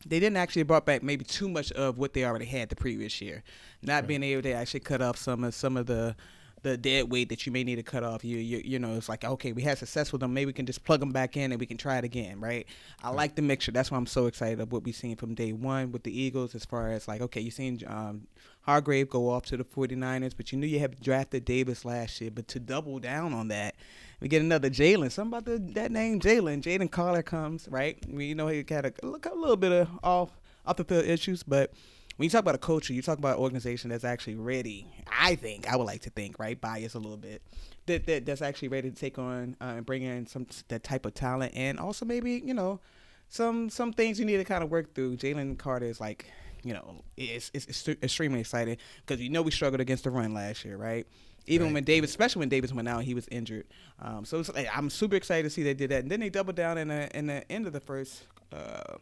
they 0.06 0.20
didn't 0.20 0.38
actually 0.38 0.64
brought 0.64 0.86
back 0.86 1.04
maybe 1.04 1.24
too 1.24 1.48
much 1.48 1.72
of 1.74 1.98
what 1.98 2.14
they 2.14 2.26
already 2.26 2.46
had 2.46 2.70
the 2.70 2.76
previous 2.76 3.22
year. 3.22 3.44
Not 3.82 4.08
being 4.08 4.24
able 4.24 4.42
to 4.44 4.52
actually 4.52 4.80
cut 4.80 5.02
off 5.02 5.18
some 5.18 5.44
of 5.44 5.54
some 5.54 5.78
of 5.78 5.86
the 5.86 6.16
the 6.64 6.78
dead 6.78 7.10
weight 7.10 7.30
that 7.30 7.46
you 7.46 7.52
may 7.52 7.64
need 7.64 7.78
to 7.78 7.84
cut 7.84 8.04
off. 8.04 8.24
You 8.24 8.38
you 8.38 8.62
you 8.64 8.80
know, 8.80 8.96
it's 8.96 9.10
like 9.10 9.24
okay, 9.24 9.52
we 9.52 9.62
had 9.62 9.78
success 9.78 10.12
with 10.12 10.22
them. 10.22 10.34
Maybe 10.34 10.48
we 10.48 10.54
can 10.54 10.66
just 10.66 10.84
plug 10.84 11.00
them 11.00 11.12
back 11.12 11.38
in 11.38 11.52
and 11.52 11.60
we 11.60 11.66
can 11.66 11.78
try 11.78 11.98
it 11.98 12.04
again, 12.04 12.40
right? 12.40 12.68
I 13.04 13.10
like 13.10 13.36
the 13.36 13.42
mixture. 13.42 13.72
That's 13.72 13.92
why 13.92 13.98
I'm 13.98 14.06
so 14.06 14.28
excited 14.28 14.60
of 14.60 14.72
what 14.72 14.84
we've 14.84 14.96
seen 14.96 15.16
from 15.16 15.34
day 15.34 15.54
one 15.54 15.92
with 15.92 16.04
the 16.04 16.18
Eagles. 16.18 16.54
As 16.56 16.66
far 16.66 16.92
as 16.92 17.08
like 17.08 17.22
okay, 17.22 17.42
you 17.42 17.52
seen 17.52 17.80
um, 17.88 18.28
Hargrave 18.62 19.10
go 19.10 19.30
off 19.30 19.46
to 19.48 19.58
the 19.58 19.64
49ers, 19.64 20.34
but 20.38 20.52
you 20.52 20.58
knew 20.58 20.68
you 20.68 20.80
had 20.80 21.00
drafted 21.02 21.46
Davis 21.46 21.84
last 21.84 22.22
year. 22.22 22.32
But 22.32 22.48
to 22.50 22.60
double 22.60 23.00
down 23.00 23.34
on 23.34 23.48
that, 23.48 23.76
we 24.20 24.28
get 24.28 24.42
another 24.42 24.70
Jalen. 24.70 25.12
Something 25.12 25.40
about 25.40 25.46
the, 25.46 25.58
that 25.74 25.92
name 25.92 26.20
Jalen. 26.20 26.62
Jaden 26.62 26.92
Carter 26.92 27.24
comes, 27.24 27.68
right? 27.70 27.98
We 28.08 28.26
you 28.26 28.36
know 28.36 28.48
he 28.48 28.64
had 28.70 28.86
a, 28.86 28.94
look 29.06 29.26
a 29.26 29.34
little 29.34 29.58
bit 29.58 29.72
of 29.72 29.90
off 30.04 30.30
off 30.66 30.78
the 30.78 30.84
field 30.84 31.06
issues, 31.06 31.42
but 31.42 31.74
when 32.22 32.26
you 32.26 32.30
talk 32.30 32.42
about 32.42 32.54
a 32.54 32.60
culture, 32.60 32.94
you 32.94 33.02
talk 33.02 33.18
about 33.18 33.38
an 33.38 33.42
organization 33.42 33.90
that's 33.90 34.04
actually 34.04 34.36
ready. 34.36 34.86
I 35.12 35.34
think 35.34 35.68
I 35.68 35.76
would 35.76 35.86
like 35.86 36.02
to 36.02 36.12
think, 36.12 36.38
right, 36.38 36.62
bias 36.62 36.94
a 36.94 37.00
little 37.00 37.18
bit, 37.18 37.42
that, 37.88 38.06
that 38.06 38.28
that's 38.28 38.44
actually 38.44 38.68
ready 38.68 38.92
to 38.92 38.96
take 38.96 39.18
on 39.18 39.58
uh, 39.60 39.74
and 39.78 39.86
bring 39.88 40.04
in 40.04 40.28
some 40.28 40.46
that 40.68 40.84
type 40.84 41.08
of 41.08 41.16
talent, 41.16 41.52
and 41.56 41.80
also 41.80 42.06
maybe 42.06 42.40
you 42.46 42.54
know 42.54 42.80
some 43.28 43.72
some 43.72 43.92
things 43.92 44.20
you 44.20 44.26
need 44.28 44.38
to 44.38 44.44
kind 44.44 44.64
of 44.64 44.70
work 44.70 44.94
through. 44.94 45.18
Jalen 45.18 45.58
Carter 45.58 45.88
is 45.88 46.00
like, 46.00 46.32
you 46.62 46.74
know, 46.74 47.02
it's 47.18 47.50
it's, 47.56 47.66
it's 47.66 47.88
extremely 48.04 48.40
exciting 48.42 48.78
because 49.04 49.20
you 49.20 49.32
know 49.32 49.42
we 49.42 49.50
struggled 49.50 49.82
against 49.82 50.04
the 50.04 50.12
run 50.12 50.32
last 50.32 50.64
year, 50.64 50.78
right? 50.78 51.08
Even 51.48 51.70
Right. 51.70 51.74
when 51.74 51.84
Davis, 51.86 52.12
especially 52.12 52.42
when 52.42 52.50
Davis 52.50 52.72
went 52.72 52.88
out, 52.88 53.04
he 53.04 53.16
was 53.16 53.28
injured. 53.32 53.66
Um, 54.00 54.26
so 54.26 54.44
like, 54.54 54.70
I'm 54.72 54.92
super 54.92 55.16
excited 55.16 55.42
to 55.42 55.50
see 55.50 55.64
they 55.64 55.74
did 55.74 55.90
that, 55.90 56.04
and 56.04 56.12
then 56.12 56.20
they 56.20 56.30
doubled 56.30 56.56
down 56.56 56.78
in 56.78 56.90
the 56.90 57.18
in 57.18 57.26
the 57.26 57.52
end 57.52 57.66
of 57.66 57.74
the 57.74 57.82
first 57.82 58.28
uh, 58.54 58.98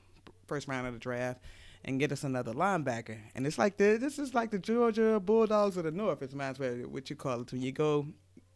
first 0.48 0.70
round 0.70 0.88
of 0.88 0.94
the 0.94 1.00
draft 1.00 1.42
and 1.86 2.00
get 2.00 2.12
us 2.12 2.24
another 2.24 2.54
linebacker. 2.54 3.18
And 3.36 3.48
it's 3.48 3.58
like 3.58 3.78
the 3.78 3.98
this 4.00 4.20
is 4.20 4.34
like 4.34 4.52
the 4.52 4.60
Georgia 4.60 5.20
Bulldogs 5.20 5.78
of 5.78 5.84
the 5.86 5.92
North. 5.92 6.22
It's 6.22 6.34
reminds 6.34 6.60
me 6.60 6.86
what 6.86 7.10
you 7.10 7.16
call 7.16 7.42
it 7.42 7.52
when 7.52 7.62
you 7.62 7.72
go, 7.72 8.06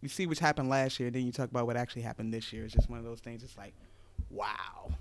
you 0.02 0.10
see 0.10 0.26
what's 0.26 0.40
happened 0.40 0.70
last 0.70 1.00
year, 1.00 1.08
and 1.08 1.16
then 1.16 1.26
you 1.26 1.32
talk 1.32 1.50
about 1.50 1.66
what 1.66 1.78
actually 1.78 2.02
happened 2.04 2.34
this 2.34 2.52
year. 2.52 2.66
It's 2.66 2.74
just 2.74 2.90
one 2.90 3.00
of 3.00 3.06
those 3.06 3.20
things. 3.22 3.44
It's 3.44 3.58
like, 3.58 3.74
wow, 4.30 4.92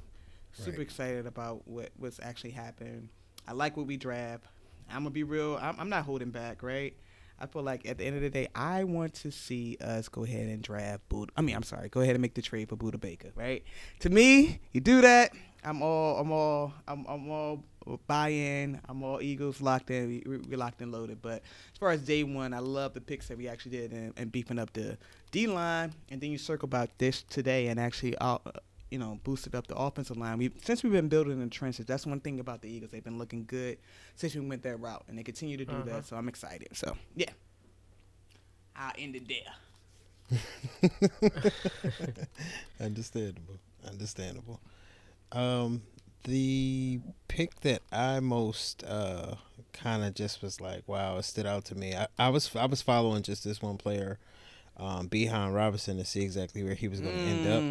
super 0.52 0.78
Right. 0.78 0.80
excited 0.80 1.26
about 1.26 1.66
what 1.66 1.90
what's 1.96 2.20
actually 2.22 2.50
happened. 2.52 3.08
I 3.46 3.52
like 3.52 3.76
what 3.76 3.86
we 3.86 3.96
draft. 3.96 4.44
I'm 4.88 4.98
gonna 5.02 5.10
be 5.10 5.24
real. 5.24 5.58
I'm, 5.60 5.74
I'm 5.78 5.88
not 5.88 6.04
holding 6.04 6.30
back, 6.30 6.62
right? 6.62 6.94
I 7.40 7.46
feel 7.46 7.62
like 7.62 7.88
at 7.88 7.98
the 7.98 8.04
end 8.04 8.14
of 8.14 8.22
the 8.22 8.30
day, 8.30 8.46
I 8.54 8.84
want 8.84 9.14
to 9.14 9.32
see 9.32 9.76
us 9.80 10.08
go 10.08 10.22
ahead 10.22 10.46
and 10.48 10.62
draft 10.62 11.08
Budda. 11.08 11.30
I 11.36 11.40
mean, 11.42 11.56
I'm 11.56 11.64
sorry, 11.64 11.88
go 11.88 12.00
ahead 12.00 12.14
and 12.14 12.22
make 12.22 12.34
the 12.34 12.42
trade 12.42 12.68
for 12.68 12.76
Budda 12.76 13.00
Baker, 13.00 13.30
right? 13.34 13.64
To 14.00 14.10
me, 14.10 14.60
you 14.70 14.80
do 14.80 15.00
that, 15.00 15.32
I'm 15.64 15.80
all, 15.82 16.18
I'm 16.18 16.32
all, 16.32 16.72
I'm, 16.88 17.04
I'm 17.06 17.30
all 17.30 17.64
buy 18.06 18.28
in. 18.30 18.80
I'm 18.88 19.02
all 19.02 19.20
Eagles 19.22 19.60
locked 19.60 19.90
in. 19.90 20.08
We, 20.08 20.22
we- 20.26 20.38
we 20.38 20.56
locked 20.56 20.80
and 20.82 20.90
loaded. 20.92 21.22
But 21.22 21.42
as 21.72 21.78
far 21.78 21.90
as 21.90 22.02
day 22.02 22.24
one, 22.24 22.52
I 22.54 22.58
love 22.58 22.94
the 22.94 23.00
picks 23.00 23.28
that 23.28 23.38
we 23.38 23.48
actually 23.48 23.72
did 23.72 23.92
and, 23.92 24.12
and 24.16 24.32
beefing 24.32 24.58
up 24.58 24.72
the 24.72 24.98
D 25.30 25.46
line, 25.46 25.92
and 26.10 26.20
then 26.20 26.30
you 26.30 26.38
circle 26.38 26.68
back 26.68 26.90
this 26.98 27.22
today 27.22 27.68
and 27.68 27.78
actually 27.80 28.18
out. 28.20 28.42
You 28.90 28.98
know, 28.98 29.18
boosted 29.24 29.54
up 29.54 29.66
the 29.68 29.74
offensive 29.74 30.18
line. 30.18 30.36
We 30.36 30.50
since 30.64 30.82
we've 30.82 30.92
been 30.92 31.08
building 31.08 31.40
the 31.40 31.46
trenches. 31.46 31.86
That's 31.86 32.04
one 32.06 32.20
thing 32.20 32.40
about 32.40 32.60
the 32.60 32.68
Eagles. 32.68 32.90
They've 32.90 33.02
been 33.02 33.16
looking 33.16 33.44
good 33.46 33.78
since 34.16 34.34
we 34.34 34.42
went 34.42 34.62
that 34.64 34.76
route, 34.80 35.04
and 35.08 35.16
they 35.16 35.22
continue 35.22 35.56
to 35.56 35.64
do 35.64 35.72
Uh-huh. 35.72 35.84
that. 35.86 36.04
So 36.06 36.14
I'm 36.16 36.28
excited. 36.28 36.68
So 36.74 36.94
yeah, 37.16 37.30
I'll 38.76 38.92
end 38.98 39.16
it 39.16 39.26
there. 39.28 40.40
Understandable. 42.80 43.58
Understandable. 43.88 44.60
Um, 45.32 45.82
the 46.24 47.00
pick 47.28 47.60
that 47.60 47.82
I 47.90 48.20
most 48.20 48.84
uh 48.84 49.34
kind 49.72 50.04
of 50.04 50.14
just 50.14 50.42
was 50.42 50.60
like, 50.60 50.82
wow, 50.86 51.16
it 51.16 51.24
stood 51.24 51.46
out 51.46 51.64
to 51.66 51.74
me. 51.74 51.94
I, 51.94 52.06
I 52.18 52.28
was 52.28 52.54
I 52.54 52.66
was 52.66 52.82
following 52.82 53.22
just 53.22 53.42
this 53.44 53.60
one 53.62 53.76
player, 53.78 54.18
um, 54.76 55.08
Bijan 55.08 55.54
Robinson, 55.54 55.96
to 55.96 56.04
see 56.04 56.22
exactly 56.22 56.62
where 56.62 56.74
he 56.74 56.88
was 56.88 57.00
going 57.00 57.18
to 57.18 57.24
end 57.24 57.44
Mm. 57.44 57.58
up. 57.58 57.64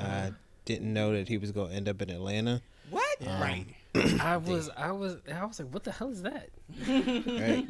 I 0.00 0.32
didn't 0.64 0.92
know 0.92 1.12
that 1.12 1.28
he 1.28 1.36
was 1.38 1.50
going 1.52 1.70
to 1.70 1.76
end 1.76 1.88
up 1.88 2.00
in 2.02 2.10
Atlanta. 2.10 2.62
What? 2.90 3.04
Um, 3.26 3.40
right. 3.40 3.66
I 4.20 4.36
was, 4.36 4.70
I 4.76 4.92
was, 4.92 5.16
I 5.34 5.44
was 5.44 5.58
like, 5.58 5.72
what 5.74 5.82
the 5.84 5.92
hell 5.92 6.10
is 6.10 6.22
that? 6.22 6.48
right, 6.86 7.64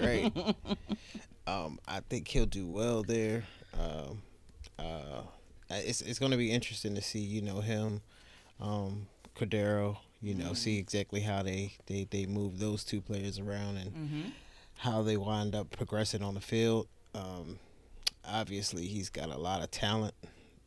right. 0.00 0.54
Um, 1.46 1.78
I 1.88 2.00
think 2.08 2.28
he'll 2.28 2.46
do 2.46 2.66
well 2.66 3.02
there. 3.02 3.44
Um, 3.78 4.22
uh, 4.78 5.22
it's 5.70 6.00
it's 6.02 6.18
going 6.18 6.32
to 6.32 6.38
be 6.38 6.50
interesting 6.52 6.94
to 6.94 7.02
see, 7.02 7.18
you 7.20 7.40
know, 7.42 7.60
him, 7.60 8.02
um, 8.60 9.06
Cordarrelle, 9.36 9.98
you 10.20 10.34
know, 10.34 10.52
see 10.54 10.78
exactly 10.78 11.20
how 11.20 11.42
they 11.42 11.72
they 11.86 12.06
they 12.10 12.26
move 12.26 12.58
those 12.58 12.84
two 12.84 13.00
players 13.00 13.38
around 13.38 13.76
and 13.76 13.92
Mm-hmm. 13.92 14.28
how 14.78 15.02
they 15.02 15.16
wind 15.16 15.54
up 15.54 15.70
progressing 15.70 16.22
on 16.22 16.34
the 16.34 16.40
field. 16.40 16.88
Um, 17.14 17.58
obviously, 18.26 18.86
he's 18.86 19.08
got 19.10 19.28
a 19.30 19.38
lot 19.38 19.62
of 19.62 19.70
talent, 19.70 20.14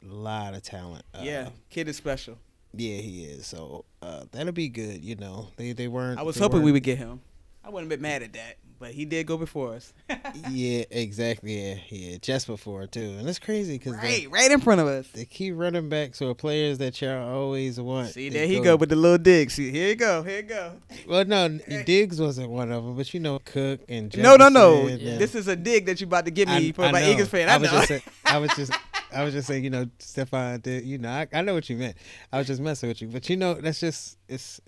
a 0.03 0.13
lot 0.13 0.53
of 0.53 0.63
talent. 0.63 1.03
Uh, 1.13 1.21
yeah, 1.23 1.49
kid 1.69 1.87
is 1.87 1.97
special. 1.97 2.37
yeah, 2.73 2.97
he 2.97 3.25
is. 3.25 3.45
So 3.47 3.85
uh, 4.01 4.25
that'll 4.31 4.53
be 4.53 4.69
good. 4.69 5.03
You 5.03 5.15
know, 5.15 5.47
they 5.57 5.73
they 5.73 5.87
weren't. 5.87 6.19
I 6.19 6.23
was 6.23 6.37
hoping 6.37 6.59
we 6.59 6.65
weren't- 6.65 6.73
would 6.75 6.83
get 6.83 6.97
him. 6.97 7.21
I 7.63 7.69
wouldn't 7.69 7.91
have 7.91 7.99
been 7.99 8.09
mad 8.09 8.23
at 8.23 8.33
that, 8.33 8.57
but 8.81 8.91
he 8.91 9.05
did 9.05 9.27
go 9.27 9.37
before 9.37 9.75
us. 9.75 9.93
yeah, 10.49 10.83
exactly. 10.89 11.53
Yeah, 11.53 11.75
yeah, 11.89 12.17
just 12.19 12.47
before 12.47 12.87
too, 12.87 13.15
and 13.19 13.29
it's 13.29 13.37
crazy 13.37 13.77
because 13.77 13.93
right, 13.93 14.27
right 14.31 14.51
in 14.51 14.59
front 14.59 14.81
of 14.81 14.87
us. 14.87 15.07
they 15.13 15.23
keep 15.23 15.53
running 15.55 15.87
back 15.87 16.15
so 16.15 16.33
players 16.33 16.79
that 16.79 16.99
y'all 16.99 17.31
always 17.31 17.79
want. 17.79 18.09
See, 18.09 18.29
there 18.29 18.47
he 18.47 18.59
go 18.59 18.75
with 18.75 18.89
the 18.89 18.95
little 18.95 19.19
dig. 19.19 19.51
See, 19.51 19.69
here 19.69 19.89
you 19.89 19.95
go, 19.95 20.23
here 20.23 20.37
you 20.37 20.43
go. 20.43 20.73
Well, 21.07 21.23
no, 21.25 21.47
Diggs 21.85 22.19
wasn't 22.19 22.49
one 22.49 22.71
of 22.71 22.83
them, 22.83 22.95
but 22.95 23.13
you 23.13 23.19
know 23.19 23.37
Cook 23.37 23.81
and 23.87 24.17
No, 24.17 24.35
no, 24.35 24.49
no. 24.49 24.89
Jefferson 24.89 25.15
uh, 25.15 25.19
This 25.19 25.35
is 25.35 25.47
a 25.47 25.55
dig 25.55 25.85
that 25.85 26.01
you 26.01 26.07
about 26.07 26.25
to 26.25 26.31
give 26.31 26.49
me 26.49 26.69
I- 26.69 26.71
for 26.71 26.85
I 26.85 26.91
my. 26.91 27.03
Eagles 27.03 27.29
fan. 27.29 27.49
I, 27.49 27.57
was 27.57 27.71
know. 27.71 27.77
just 27.77 27.87
saying, 27.87 28.01
I 28.25 28.37
was 28.39 28.51
just 28.55 28.71
I 29.13 29.23
was 29.23 29.33
just 29.33 29.47
saying, 29.47 29.63
you 29.63 29.69
know, 29.69 29.85
Stefon 29.99 30.59
did 30.63 30.85
you 30.85 30.97
know, 30.97 31.09
I, 31.09 31.27
I 31.31 31.41
know 31.41 31.53
what 31.53 31.69
you 31.69 31.77
meant. 31.77 31.97
I 32.33 32.39
was 32.39 32.47
just 32.47 32.59
messing 32.59 32.89
with 32.89 32.99
you. 32.99 33.09
But 33.09 33.29
you 33.29 33.37
know, 33.37 33.53
that's 33.53 33.79
just 33.79 34.17
it's 34.27 34.59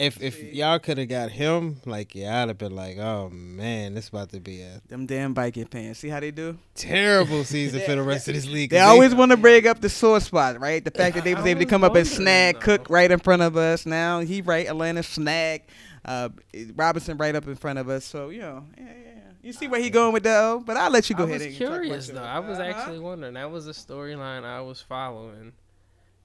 if 0.00 0.22
if 0.22 0.42
y'all 0.54 0.78
could 0.78 0.98
have 0.98 1.08
got 1.08 1.30
him, 1.30 1.76
like 1.86 2.14
yeah, 2.14 2.42
I'd 2.42 2.48
have 2.48 2.58
been 2.58 2.74
like, 2.74 2.98
oh 2.98 3.28
man, 3.30 3.94
this 3.94 4.08
about 4.08 4.30
to 4.30 4.40
be 4.40 4.62
a 4.62 4.80
Them 4.88 5.06
damn 5.06 5.34
Viking 5.34 5.66
fans. 5.66 5.98
See 5.98 6.08
how 6.08 6.20
they 6.20 6.30
do? 6.30 6.58
terrible 6.74 7.44
season 7.44 7.80
for 7.82 7.94
the 7.94 8.02
rest 8.02 8.26
of 8.28 8.34
this 8.34 8.46
league. 8.48 8.70
They 8.70 8.80
always 8.80 9.14
want 9.14 9.30
to 9.32 9.36
bring 9.36 9.66
up 9.66 9.80
the 9.80 9.88
sore 9.90 10.20
spot, 10.20 10.58
right? 10.60 10.84
The 10.84 10.90
fact 10.90 11.14
that 11.16 11.24
they 11.24 11.34
was 11.34 11.44
able 11.46 11.60
to 11.60 11.66
come 11.66 11.84
up 11.84 11.94
and 11.94 12.06
snag 12.06 12.54
though. 12.56 12.60
Cook 12.78 12.88
right 12.90 13.10
in 13.10 13.18
front 13.18 13.42
of 13.42 13.56
us. 13.56 13.84
Now 13.86 14.20
he 14.20 14.40
right, 14.42 14.66
Atlanta 14.66 15.02
snag, 15.02 15.62
uh, 16.04 16.30
Robinson 16.74 17.16
right 17.18 17.34
up 17.36 17.46
in 17.46 17.54
front 17.56 17.78
of 17.78 17.88
us. 17.88 18.04
So 18.04 18.30
you 18.30 18.40
know, 18.40 18.64
yeah, 18.78 18.84
yeah, 18.84 18.90
yeah. 19.04 19.16
You 19.42 19.52
see 19.54 19.68
where 19.68 19.80
he 19.80 19.88
going 19.90 20.12
with 20.12 20.22
that? 20.24 20.38
oh? 20.42 20.62
But 20.64 20.76
I'll 20.76 20.90
let 20.90 21.08
you 21.10 21.16
go 21.16 21.24
I 21.24 21.26
ahead 21.28 21.38
was 21.40 21.46
and 21.46 21.58
talk 21.58 21.68
curious 21.82 22.08
though. 22.08 22.22
I 22.22 22.38
was 22.40 22.58
Uh-huh. 22.58 22.68
actually 22.70 22.98
wondering. 22.98 23.34
That 23.34 23.50
was 23.50 23.66
a 23.68 23.72
storyline 23.72 24.44
I 24.44 24.60
was 24.60 24.80
following, 24.82 25.52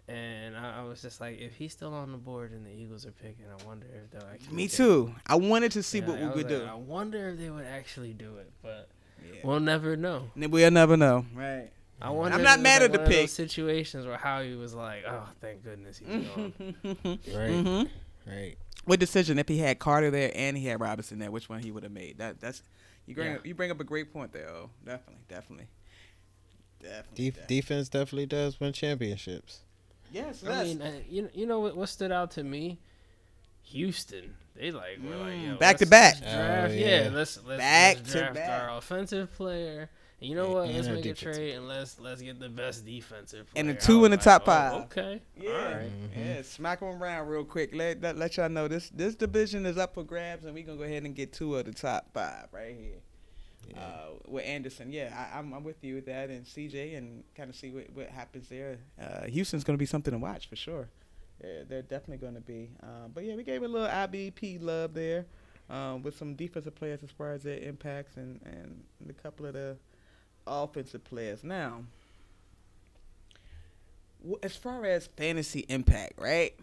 and 0.07 0.55
I, 0.55 0.79
I 0.81 0.83
was 0.83 1.01
just 1.01 1.19
like, 1.19 1.39
if 1.39 1.55
he's 1.55 1.71
still 1.73 1.93
on 1.93 2.11
the 2.11 2.17
board 2.17 2.51
and 2.51 2.65
the 2.65 2.71
Eagles 2.71 3.05
are 3.05 3.11
picking, 3.11 3.45
I 3.59 3.63
wonder 3.65 3.87
if 3.93 4.11
they'll 4.11 4.29
actually. 4.31 4.55
Me 4.55 4.63
get 4.65 4.73
it. 4.73 4.77
too. 4.77 5.15
I 5.25 5.35
wanted 5.35 5.71
to 5.73 5.83
see 5.83 5.99
Yeah, 5.99 6.07
what 6.07 6.17
I 6.17 6.21
we 6.21 6.27
was 6.27 6.35
would 6.37 6.51
like, 6.51 6.61
do. 6.61 6.65
I 6.65 6.73
wonder 6.75 7.29
if 7.29 7.39
they 7.39 7.49
would 7.49 7.65
actually 7.65 8.13
do 8.13 8.37
it, 8.37 8.51
but 8.61 8.89
Yeah. 9.25 9.39
we'll 9.43 9.59
never 9.59 9.95
know. 9.95 10.29
We'll 10.35 10.71
never 10.71 10.95
know. 10.97 11.25
Right. 11.33 11.71
I 12.01 12.09
wonder. 12.09 12.35
I'm 12.37 12.43
not 12.43 12.59
it 12.59 12.61
mad 12.61 12.81
like 12.81 12.85
at 12.85 12.91
the 12.91 12.97
one 12.99 13.05
of 13.07 13.11
those 13.13 13.21
pick. 13.21 13.29
Situations 13.29 14.05
where 14.05 14.17
Howie 14.17 14.55
was 14.55 14.73
like, 14.73 15.05
"Oh, 15.07 15.29
thank 15.39 15.63
goodness 15.63 15.97
he's 15.97 16.07
gone." 16.27 16.53
Right. 16.83 17.15
Mm-hmm. 17.25 18.29
Right. 18.29 18.55
What 18.83 18.99
decision 18.99 19.39
if 19.39 19.47
he 19.47 19.57
had 19.59 19.79
Carter 19.79 20.11
there 20.11 20.29
and 20.35 20.57
he 20.57 20.65
had 20.67 20.81
Robinson 20.81 21.19
there? 21.19 21.31
Which 21.31 21.47
one 21.47 21.61
he 21.63 21.71
would 21.71 21.83
have 21.83 21.93
made? 21.93 22.17
That 22.17 22.39
that's 22.41 22.63
you 23.05 23.15
bring 23.15 23.29
Yeah. 23.31 23.35
up, 23.37 23.45
you 23.45 23.55
bring 23.55 23.71
up 23.71 23.79
a 23.79 23.83
great 23.85 24.11
point 24.11 24.33
there. 24.33 24.49
Oh, 24.49 24.69
definitely, 24.85 25.23
definitely, 25.29 25.67
definitely. 26.81 27.15
Def- 27.15 27.33
definitely. 27.35 27.55
defense 27.55 27.89
definitely 27.89 28.25
does 28.25 28.59
win 28.59 28.73
championships. 28.73 29.59
Yes, 30.15 30.43
I 30.47 30.63
mean, 30.63 30.81
uh, 30.81 30.91
you 31.09 31.29
you 31.33 31.45
know 31.45 31.59
what, 31.59 31.75
what 31.75 31.89
stood 31.89 32.11
out 32.11 32.31
to 32.31 32.43
me? 32.43 32.79
Houston. 33.63 34.35
They 34.55 34.71
like 34.71 34.99
were 35.03 35.15
like 35.17 35.33
Mm, 35.33 35.47
Yo, 35.47 35.57
back 35.57 35.77
to 35.79 35.85
back. 35.85 36.19
draft, 36.19 36.71
Oh, 36.71 36.73
yeah. 36.73 37.03
yeah. 37.03 37.09
let's 37.11 37.37
let's, 37.45 37.59
Back 37.59 37.97
let's 37.97 38.11
to 38.13 38.17
draft 38.19 38.35
back. 38.35 38.61
our 38.61 38.77
offensive 38.77 39.33
player. 39.33 39.89
And 40.21 40.29
you 40.29 40.35
know 40.35 40.49
what? 40.51 40.65
and 40.67 40.75
Let's 40.75 40.87
our 40.87 40.93
make 40.93 41.05
a 41.05 41.13
trade 41.13 41.55
and 41.55 41.67
let's 41.67 41.99
let's 41.99 42.21
get 42.21 42.39
the 42.39 42.47
best 42.47 42.85
defensive 42.85 43.51
player. 43.51 43.59
And 43.59 43.69
the 43.69 43.73
two 43.73 44.05
in 44.05 44.11
the 44.11 44.17
like, 44.17 44.23
top 44.23 44.43
oh, 44.43 44.45
five. 44.45 44.73
Okay, 44.83 45.21
Yeah, 45.35 45.51
all 45.51 45.57
right. 45.75 45.91
yeah. 46.17 46.41
Smack 46.43 46.79
them 46.79 47.01
around 47.03 47.27
real 47.27 47.43
quick. 47.43 47.71
Let, 47.75 48.01
let 48.01 48.17
let 48.17 48.37
y'all 48.37 48.47
know 48.47 48.69
this 48.69 48.89
this 48.91 49.15
division 49.15 49.65
is 49.65 49.77
up 49.77 49.93
for 49.95 50.03
grabs, 50.05 50.45
and 50.45 50.53
we 50.53 50.63
gonna 50.63 50.77
go 50.77 50.83
ahead 50.85 51.03
and 51.03 51.13
get 51.13 51.33
two 51.33 51.55
of 51.57 51.65
the 51.65 51.73
top 51.73 52.13
five 52.13 52.47
right 52.53 52.75
here. 52.79 53.01
Uh, 53.75 54.11
with 54.27 54.45
Anderson, 54.45 54.91
yeah, 54.91 55.29
I, 55.33 55.39
I'm 55.39 55.53
I'm 55.53 55.63
with 55.63 55.83
you 55.83 55.95
with 55.95 56.05
that, 56.05 56.29
and 56.29 56.45
CJ, 56.45 56.97
and 56.97 57.23
kind 57.35 57.49
of 57.49 57.55
see 57.55 57.71
what, 57.71 57.89
what 57.93 58.09
happens 58.09 58.49
there. 58.49 58.77
Uh, 59.01 59.25
Houston's 59.25 59.63
gonna 59.63 59.77
be 59.77 59.85
something 59.85 60.11
to 60.11 60.17
watch 60.17 60.47
for 60.49 60.55
sure. 60.55 60.89
Yeah, 61.43 61.63
they're 61.67 61.81
definitely 61.81 62.25
gonna 62.25 62.41
be. 62.41 62.69
Um, 62.83 63.11
but 63.13 63.23
yeah, 63.23 63.35
we 63.35 63.43
gave 63.43 63.63
a 63.63 63.67
little 63.67 63.87
IDP 63.87 64.61
love 64.61 64.93
there, 64.93 65.25
um, 65.69 66.03
with 66.03 66.17
some 66.17 66.35
defensive 66.35 66.75
players 66.75 67.03
as 67.03 67.11
far 67.11 67.33
as 67.33 67.43
their 67.43 67.59
impacts 67.59 68.17
and 68.17 68.39
and 68.45 68.83
a 69.09 69.13
couple 69.13 69.45
of 69.45 69.53
the 69.53 69.77
offensive 70.47 71.03
players. 71.03 71.43
Now, 71.43 71.83
as 74.43 74.55
far 74.55 74.85
as 74.85 75.07
fantasy 75.07 75.65
impact, 75.69 76.13
right? 76.17 76.53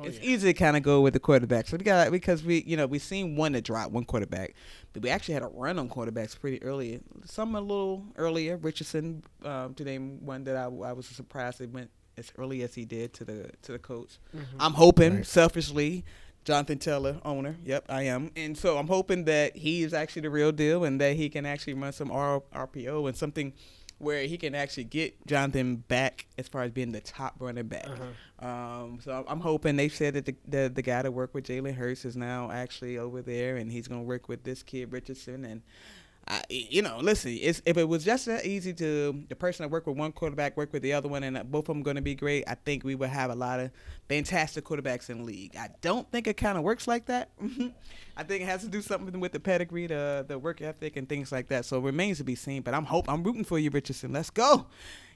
Oh, 0.00 0.04
it's 0.06 0.18
yeah. 0.18 0.30
easy 0.30 0.52
to 0.52 0.58
kind 0.58 0.76
of 0.76 0.82
go 0.82 1.00
with 1.00 1.12
the 1.14 1.20
quarterback. 1.20 1.68
So 1.68 1.76
we 1.76 1.84
got 1.84 2.10
because 2.10 2.42
we 2.42 2.62
you 2.66 2.76
know 2.76 2.86
we 2.86 2.98
seen 2.98 3.36
one 3.36 3.52
to 3.54 3.60
drop 3.60 3.90
one 3.90 4.04
quarterback, 4.04 4.54
but 4.92 5.02
we 5.02 5.10
actually 5.10 5.34
had 5.34 5.42
a 5.42 5.48
run 5.48 5.78
on 5.78 5.88
quarterbacks 5.88 6.38
pretty 6.38 6.62
early. 6.62 7.00
Some 7.24 7.54
a 7.54 7.60
little 7.60 8.04
earlier. 8.16 8.56
Richardson 8.56 9.22
um, 9.44 9.74
to 9.74 9.84
name 9.84 10.24
one 10.24 10.44
that 10.44 10.56
I, 10.56 10.64
I 10.64 10.92
was 10.92 11.06
surprised 11.06 11.58
they 11.58 11.66
went 11.66 11.90
as 12.18 12.32
early 12.38 12.62
as 12.62 12.74
he 12.74 12.84
did 12.84 13.12
to 13.14 13.24
the 13.24 13.50
to 13.62 13.72
the 13.72 13.78
coach. 13.78 14.18
I'm 14.58 14.72
hoping 14.74 15.16
Right. 15.16 15.26
selfishly. 15.26 16.04
Jonathan 16.42 16.78
Taylor, 16.78 17.20
owner. 17.22 17.56
Yep, 17.66 17.84
I 17.90 18.04
am. 18.04 18.30
And 18.34 18.56
so 18.56 18.78
I'm 18.78 18.86
hoping 18.88 19.24
that 19.26 19.54
he 19.56 19.82
is 19.82 19.92
actually 19.92 20.22
the 20.22 20.30
real 20.30 20.52
deal 20.52 20.84
and 20.84 20.98
that 20.98 21.14
he 21.14 21.28
can 21.28 21.44
actually 21.44 21.74
run 21.74 21.92
some 21.92 22.10
R- 22.10 22.42
RPO 22.54 23.06
and 23.08 23.14
something 23.16 23.52
where 24.00 24.22
he 24.22 24.36
can 24.38 24.54
actually 24.54 24.84
get 24.84 25.14
Jonathan 25.26 25.76
back 25.76 26.26
as 26.38 26.48
far 26.48 26.62
as 26.62 26.70
being 26.72 26.90
the 26.90 27.00
top 27.02 27.36
running 27.38 27.68
back. 27.68 27.86
Uh-huh. 27.86 28.46
Um, 28.46 28.98
so 29.02 29.24
I'm- 29.28 29.40
hoping 29.40 29.76
they 29.76 29.88
said 29.88 30.14
that 30.14 30.24
the, 30.24 30.34
the 30.48 30.72
the 30.74 30.82
guy 30.82 31.02
to 31.02 31.10
work 31.10 31.34
with 31.34 31.44
Jalen 31.46 31.74
Hurts 31.74 32.04
is 32.04 32.16
now 32.16 32.50
actually 32.50 32.96
over 32.98 33.20
there, 33.22 33.56
and 33.56 33.70
he's 33.70 33.86
gonna 33.86 34.02
work 34.02 34.28
with 34.28 34.42
this 34.42 34.62
kid 34.62 34.92
Richardson. 34.92 35.44
And 35.44 35.62
I, 36.30 36.42
you 36.48 36.80
know, 36.80 36.98
listen, 37.02 37.36
it's, 37.40 37.60
if 37.66 37.76
it 37.76 37.88
was 37.88 38.04
just 38.04 38.26
that 38.26 38.46
easy 38.46 38.72
to 38.74 39.24
the 39.28 39.34
person 39.34 39.64
that 39.64 39.68
work 39.68 39.88
with 39.88 39.96
one 39.96 40.12
quarterback 40.12 40.56
work 40.56 40.72
with 40.72 40.82
the 40.82 40.92
other 40.92 41.08
one, 41.08 41.24
and 41.24 41.50
both 41.50 41.68
of 41.68 41.74
them 41.74 41.82
going 41.82 41.96
to 41.96 42.02
be 42.02 42.14
great, 42.14 42.44
I 42.46 42.54
think 42.54 42.84
we 42.84 42.94
would 42.94 43.10
have 43.10 43.30
a 43.30 43.34
lot 43.34 43.58
of 43.58 43.72
fantastic 44.08 44.64
quarterbacks 44.64 45.10
in 45.10 45.18
the 45.18 45.24
league. 45.24 45.56
I 45.56 45.70
don't 45.80 46.08
think 46.12 46.28
it 46.28 46.36
kind 46.36 46.56
of 46.56 46.62
works 46.62 46.86
like 46.86 47.06
that. 47.06 47.30
I 48.16 48.22
think 48.22 48.42
it 48.42 48.46
has 48.46 48.62
to 48.62 48.68
do 48.68 48.80
something 48.80 49.18
with 49.18 49.32
the 49.32 49.40
pedigree, 49.40 49.88
the 49.88 50.24
the 50.26 50.38
work 50.38 50.62
ethic, 50.62 50.96
and 50.96 51.08
things 51.08 51.32
like 51.32 51.48
that. 51.48 51.64
So 51.64 51.78
it 51.78 51.82
remains 51.82 52.18
to 52.18 52.24
be 52.24 52.36
seen. 52.36 52.62
But 52.62 52.74
I'm 52.74 52.84
hope 52.84 53.08
I'm 53.08 53.24
rooting 53.24 53.44
for 53.44 53.58
you, 53.58 53.70
Richardson. 53.70 54.12
Let's 54.12 54.30
go. 54.30 54.66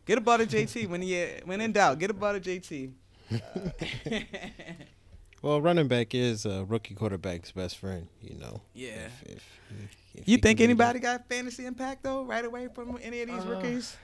Get 0.07 0.19
a 0.19 0.21
to 0.21 0.47
JT 0.47 0.89
when 0.89 1.03
you 1.03 1.29
when 1.45 1.61
in 1.61 1.73
doubt. 1.73 2.01
Get 2.01 2.11
a 2.11 2.15
to 2.15 2.41
JT. 2.41 2.91
Uh, 3.33 4.19
Well, 5.43 5.61
running 5.61 5.89
back 5.89 6.15
is 6.15 6.47
a 6.47 6.65
rookie 6.65 6.95
quarterback's 6.95 7.53
best 7.53 7.77
friend. 7.77 8.09
You 8.23 8.39
know. 8.39 8.63
Yeah. 8.73 8.89
If, 9.05 9.23
if, 9.25 9.61
if 9.85 10.04
You 10.25 10.39
think 10.39 10.59
can 10.59 10.67
be 10.67 10.71
anybody 10.71 11.01
got 11.01 11.29
fantasy 11.29 11.67
impact 11.67 12.03
though, 12.05 12.23
right 12.25 12.45
away 12.45 12.69
from 12.73 12.99
any 13.03 13.23
of 13.23 13.29
these 13.29 13.45
Uh, 13.45 13.49
rookies? 13.49 13.97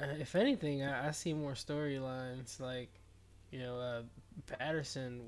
Uh, 0.00 0.06
if 0.20 0.34
anything, 0.34 0.82
I, 0.82 1.08
I 1.08 1.10
see 1.12 1.32
more 1.32 1.52
storylines 1.52 2.60
like, 2.60 2.90
you 3.50 3.58
know, 3.60 3.78
uh, 3.78 4.02
Patterson 4.46 5.22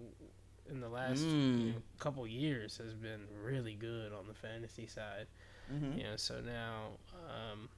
in 0.71 0.81
the 0.81 0.89
last 0.89 1.21
Mm. 1.23 1.59
you 1.61 1.73
know, 1.73 1.83
couple 1.99 2.27
years 2.27 2.77
has 2.77 2.93
been 2.93 3.23
really 3.43 3.75
good 3.75 4.13
on 4.13 4.27
the 4.29 4.35
fantasy 4.35 4.87
side. 4.87 5.27
Mm-hmm. 5.73 5.99
You 5.99 6.05
know, 6.05 6.17
so 6.17 6.41
now 6.43 6.89
um, 7.31 7.69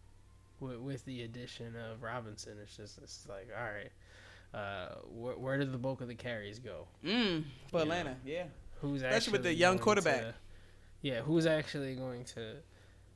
with, 0.59 0.79
with 0.79 1.05
the 1.05 1.23
addition 1.23 1.77
of 1.77 2.03
Robinson, 2.03 2.55
it's 2.61 2.77
just 2.77 2.99
it's 2.99 3.27
like, 3.29 3.49
all 3.57 3.65
right, 3.73 3.93
uh, 4.53 4.95
where, 5.13 5.37
where 5.37 5.59
did 5.59 5.71
the 5.73 5.79
bulk 5.79 6.01
of 6.01 6.09
the 6.09 6.15
carries 6.17 6.59
go? 6.59 6.89
Mm, 7.05 7.45
for 7.71 7.77
Yeah. 7.79 7.83
Atlanta, 7.83 8.17
yeah. 8.25 8.45
Who's 8.81 9.03
Especially 9.03 9.33
with 9.33 9.43
the 9.45 9.55
young 9.55 9.79
quarterback. 9.79 10.21
to- 10.23 10.35
yeah, 11.03 11.21
who's 11.21 11.47
actually 11.47 11.95
going 11.95 12.25
to 12.37 12.57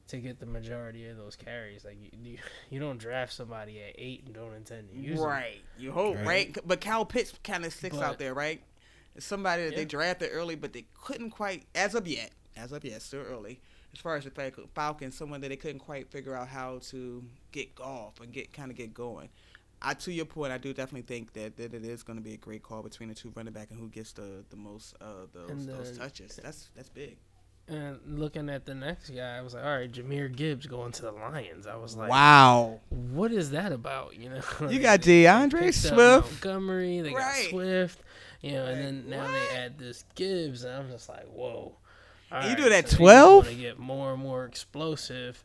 to 0.07 0.19
get 0.19 0.39
the 0.39 0.47
majority 0.47 1.09
of 1.09 1.17
those 1.17 1.35
carries? 1.35 1.85
Like 1.85 1.97
you, 2.01 2.11
you, 2.23 2.39
you 2.71 2.79
don't 2.81 2.99
draft 2.99 3.33
somebody 3.33 3.81
at 3.83 3.95
eight 3.97 4.25
and 4.27 4.35
don't 4.35 4.55
intend 4.55 4.91
to 4.91 4.97
use 4.97 5.19
them. 5.19 5.29
Right. 5.29 5.61
You 5.79 5.93
hope, 5.93 6.17
Right. 6.17 6.27
right? 6.27 6.59
But 6.67 6.81
Kyle 6.81 7.07
Pitts 7.07 7.33
kind 7.43 7.65
of 7.65 7.73
sticks 7.73 7.97
But- 7.97 8.05
out 8.05 8.19
there, 8.19 8.35
right? 8.35 8.63
Somebody 9.19 9.65
that 9.65 9.77
they 9.77 9.83
Yeah. 9.83 9.89
drafted 9.89 10.31
early, 10.33 10.57
but 10.57 10.73
they 10.73 10.87
couldn't 11.01 11.31
quite, 11.31 11.67
as 11.75 11.95
of 11.95 12.07
yet, 12.09 12.33
as 12.57 12.73
of 12.73 12.85
yet, 12.85 13.01
still 13.01 13.21
early. 13.21 13.61
As 13.93 14.01
far 14.01 14.17
as 14.17 14.25
the 14.25 14.69
Falcons, 14.75 15.17
someone 15.17 15.41
that 15.43 15.51
they 15.51 15.57
couldn't 15.57 15.79
quite 15.79 16.11
figure 16.11 16.35
out 16.35 16.49
how 16.49 16.81
to 16.91 17.25
get 17.53 17.69
off 17.81 18.21
and 18.21 18.33
get 18.33 18.53
kind 18.53 18.73
of 18.73 18.77
get 18.77 18.93
going. 18.93 19.29
I, 19.81 19.95
to 19.95 20.13
your 20.13 20.25
point, 20.25 20.53
I 20.53 20.59
do 20.59 20.73
definitely 20.75 21.03
think 21.03 21.33
that, 21.35 21.57
that 21.59 21.75
it 21.75 21.85
is 21.85 22.03
going 22.03 22.19
to 22.19 22.23
be 22.23 22.35
a 22.35 22.39
great 22.39 22.63
call 22.65 22.83
between 22.83 23.09
the 23.09 23.15
two 23.15 23.33
running 23.37 23.53
back 23.53 23.71
and 23.71 23.79
who 23.79 23.89
gets 23.89 24.13
the, 24.13 24.45
the 24.51 24.57
most 24.57 24.95
of 25.01 25.33
those 25.33 25.51
And 25.51 25.69
those 25.69 25.97
touches. 25.97 26.41
That's 26.43 26.71
that's 26.75 26.89
big. 26.89 27.19
And 27.67 27.99
looking 28.07 28.51
at 28.51 28.67
the 28.67 28.75
next 28.75 29.09
guy, 29.11 29.39
I 29.39 29.41
was 29.41 29.55
like, 29.55 29.65
all 29.65 29.75
right, 29.79 29.91
Jahmyr 29.91 30.35
Gibbs 30.35 30.67
going 30.67 30.93
to 30.93 31.03
the 31.03 31.13
Lions. 31.13 31.67
I 31.67 31.77
was 31.77 31.97
like, 31.97 32.11
wow. 32.11 32.79
what 32.91 33.33
is 33.33 33.51
that 33.53 33.73
about? 33.73 34.17
You 34.17 34.29
know, 34.31 34.43
You 34.71 34.81
got 34.81 35.01
DeAndre 35.01 35.73
Swift. 35.73 36.31
Montgomery, 36.45 37.01
they 37.01 37.15
Right. 37.15 37.45
got 37.45 37.51
Swift, 37.51 38.01
you 38.43 38.53
know, 38.53 38.67
and 38.67 38.81
then 38.85 39.09
now 39.09 39.27
they 39.27 39.57
add 39.57 39.79
this 39.79 40.05
Gibbs, 40.15 40.65
and 40.65 40.75
I'm 40.75 40.91
just 40.91 41.09
like, 41.09 41.25
whoa. 41.29 41.73
And 42.31 42.45
you 42.45 42.51
All 42.51 42.57
do 42.57 42.67
it 42.67 42.73
at 42.73 42.89
so 42.91 42.97
they 42.97 43.03
12? 43.05 43.45
wanna 43.47 43.57
get 43.57 43.79
more 43.79 44.13
and 44.13 44.23
more 44.23 44.45
explosive, 44.45 45.43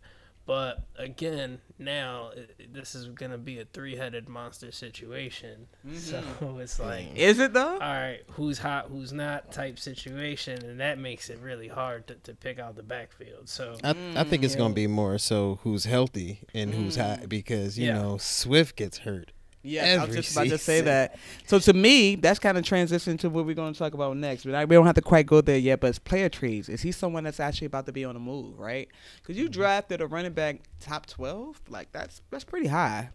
but 0.49 0.83
again, 0.97 1.59
now 1.77 2.31
it, 2.35 2.55
it- 2.57 2.73
this 2.73 2.95
is 2.95 3.05
gonna 3.09 3.37
be 3.37 3.59
a 3.59 3.65
three-headed 3.65 4.27
monster 4.27 4.71
situation. 4.71 5.67
So 5.95 6.21
mm-hmm. 6.21 6.59
it's 6.59 6.79
like, 6.79 7.13
mm. 7.13 7.17
Is 7.17 7.37
it 7.37 7.53
though? 7.53 7.73
all 7.73 7.77
right, 7.79 8.21
who's 8.31 8.57
hot, 8.57 8.87
who's 8.89 9.13
not 9.13 9.51
type 9.51 9.77
situation, 9.77 10.65
and 10.65 10.79
that 10.79 10.97
makes 10.97 11.29
it 11.29 11.37
really 11.39 11.67
hard 11.67 12.07
to, 12.07 12.15
to 12.15 12.33
pick 12.33 12.57
out 12.57 12.75
the 12.75 12.81
backfield. 12.81 13.47
So 13.47 13.75
I, 13.83 13.91
I 14.15 14.23
think 14.23 14.43
it's 14.43 14.55
Mm. 14.55 14.57
gonna 14.57 14.73
be 14.73 14.87
more 14.87 15.19
so 15.19 15.59
who's 15.61 15.85
healthy 15.85 16.39
and 16.51 16.73
who's 16.73 16.95
hot 16.95 17.19
mm. 17.21 17.29
because 17.29 17.77
you 17.77 17.87
Yeah. 17.87 18.01
know 18.01 18.17
Swift 18.17 18.75
gets 18.75 18.99
hurt. 18.99 19.31
Yeah, 19.61 19.99
I 20.01 20.05
was 20.05 20.15
just 20.15 20.31
about 20.31 20.47
to 20.47 20.57
say 20.57 20.81
that. 20.81 21.17
So 21.45 21.59
to 21.59 21.73
me, 21.73 22.15
that's 22.15 22.39
kind 22.39 22.57
of 22.57 22.63
transition 22.63 23.17
to 23.17 23.29
what 23.29 23.45
we're 23.45 23.55
going 23.55 23.73
to 23.73 23.77
talk 23.79 23.93
about 23.93 24.15
next. 24.15 24.45
But 24.45 24.55
I, 24.55 24.63
we 24.63 24.75
don't 24.75 24.85
have 24.85 24.95
to 24.95 25.01
quite 25.01 25.25
go 25.25 25.41
there 25.41 25.57
yet. 25.57 25.81
But 25.81 25.87
it's 25.89 25.99
player 25.99 26.29
trades. 26.29 26.69
Is 26.69 26.81
he 26.81 26.91
someone 26.93 27.25
that's 27.25 27.41
actually 27.41 27.67
about 27.67 27.85
to 27.87 27.91
be 27.91 28.05
on 28.05 28.13
the 28.13 28.21
move, 28.21 28.57
right? 28.57 28.87
Because 29.21 29.37
you 29.37 29.49
drafted 29.49 29.99
a 30.01 30.07
running 30.07 30.31
back 30.31 30.61
top 30.79 31.07
twelve, 31.07 31.59
like 31.67 31.91
that's 31.91 32.21
that's 32.31 32.45
pretty 32.45 32.67
high. 32.67 33.09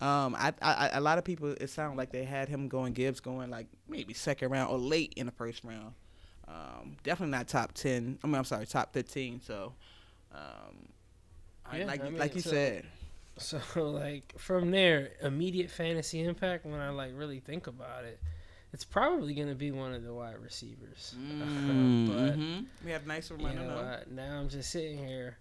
Um, 0.00 0.34
I, 0.36 0.52
I, 0.62 0.72
I- 0.74 0.90
a 0.98 1.00
lot 1.00 1.18
of 1.18 1.24
people 1.24 1.50
it 1.50 1.68
sounded 1.68 1.98
like 1.98 2.12
they 2.12 2.24
had 2.24 2.48
him 2.48 2.68
going 2.68 2.92
Gibbs 2.92 3.20
going 3.20 3.50
like 3.50 3.66
maybe 3.88 4.14
second 4.14 4.50
round 4.50 4.70
or 4.70 4.78
late 4.78 5.12
in 5.16 5.26
the 5.26 5.32
first 5.32 5.64
round. 5.64 5.94
Um, 6.48 6.96
definitely 7.02 7.32
not 7.36 7.48
top 7.48 7.72
ten. 7.72 8.18
I 8.22 8.26
mean, 8.28 8.36
I'm 8.36 8.44
sorry, 8.44 8.66
top 8.66 8.92
fifteen. 8.92 9.40
So, 9.40 9.74
um, 10.32 10.88
Yeah, 11.76 11.86
like 11.86 12.00
I 12.02 12.04
mean, 12.10 12.18
like 12.18 12.34
you 12.34 12.40
so- 12.40 12.50
said, 12.50 12.84
So 13.38 13.60
like 13.76 14.34
from 14.38 14.70
there, 14.70 15.10
immediate 15.22 15.70
fantasy 15.70 16.22
impact 16.22 16.64
when 16.66 16.80
I 16.80 16.90
like 16.90 17.12
really 17.14 17.40
think 17.40 17.66
about 17.66 18.04
it, 18.04 18.20
it's 18.72 18.84
probably 18.84 19.34
gonna 19.34 19.54
be 19.54 19.70
one 19.70 19.94
of 19.94 20.02
the 20.04 20.12
wide 20.14 20.38
receivers. 20.42 21.14
but 22.06 22.38
Mhm. 22.38 22.66
we 22.84 22.90
have 22.90 23.06
nicer 23.06 23.36
you 23.36 23.42
know, 23.54 23.66
though. 23.68 23.78
uh, 23.78 24.00
now 24.10 24.38
I'm 24.38 24.48
just 24.48 24.70
sitting 24.70 24.98
here. 24.98 25.38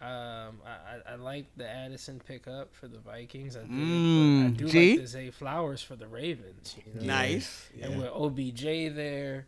Um, 0.00 0.62
I, 0.64 0.70
I, 1.10 1.12
I 1.12 1.14
like 1.16 1.44
the 1.58 1.68
Addison 1.68 2.22
pickup 2.26 2.74
for 2.74 2.88
the 2.88 2.96
Vikings. 2.98 3.54
I, 3.54 3.60
did, 3.60 3.68
but 3.68 3.76
I 3.76 4.48
Mm, 4.48 4.56
do 4.56 4.66
G? 4.68 4.92
like 4.92 5.00
the 5.02 5.06
Zay 5.06 5.30
Flowers 5.30 5.82
for 5.82 5.94
the 5.94 6.06
Ravens. 6.06 6.74
You 6.86 6.94
know? 7.00 7.06
Nice. 7.06 7.68
And 7.82 7.98
with 7.98 8.08
OBJ 8.08 8.62
there, 8.94 9.46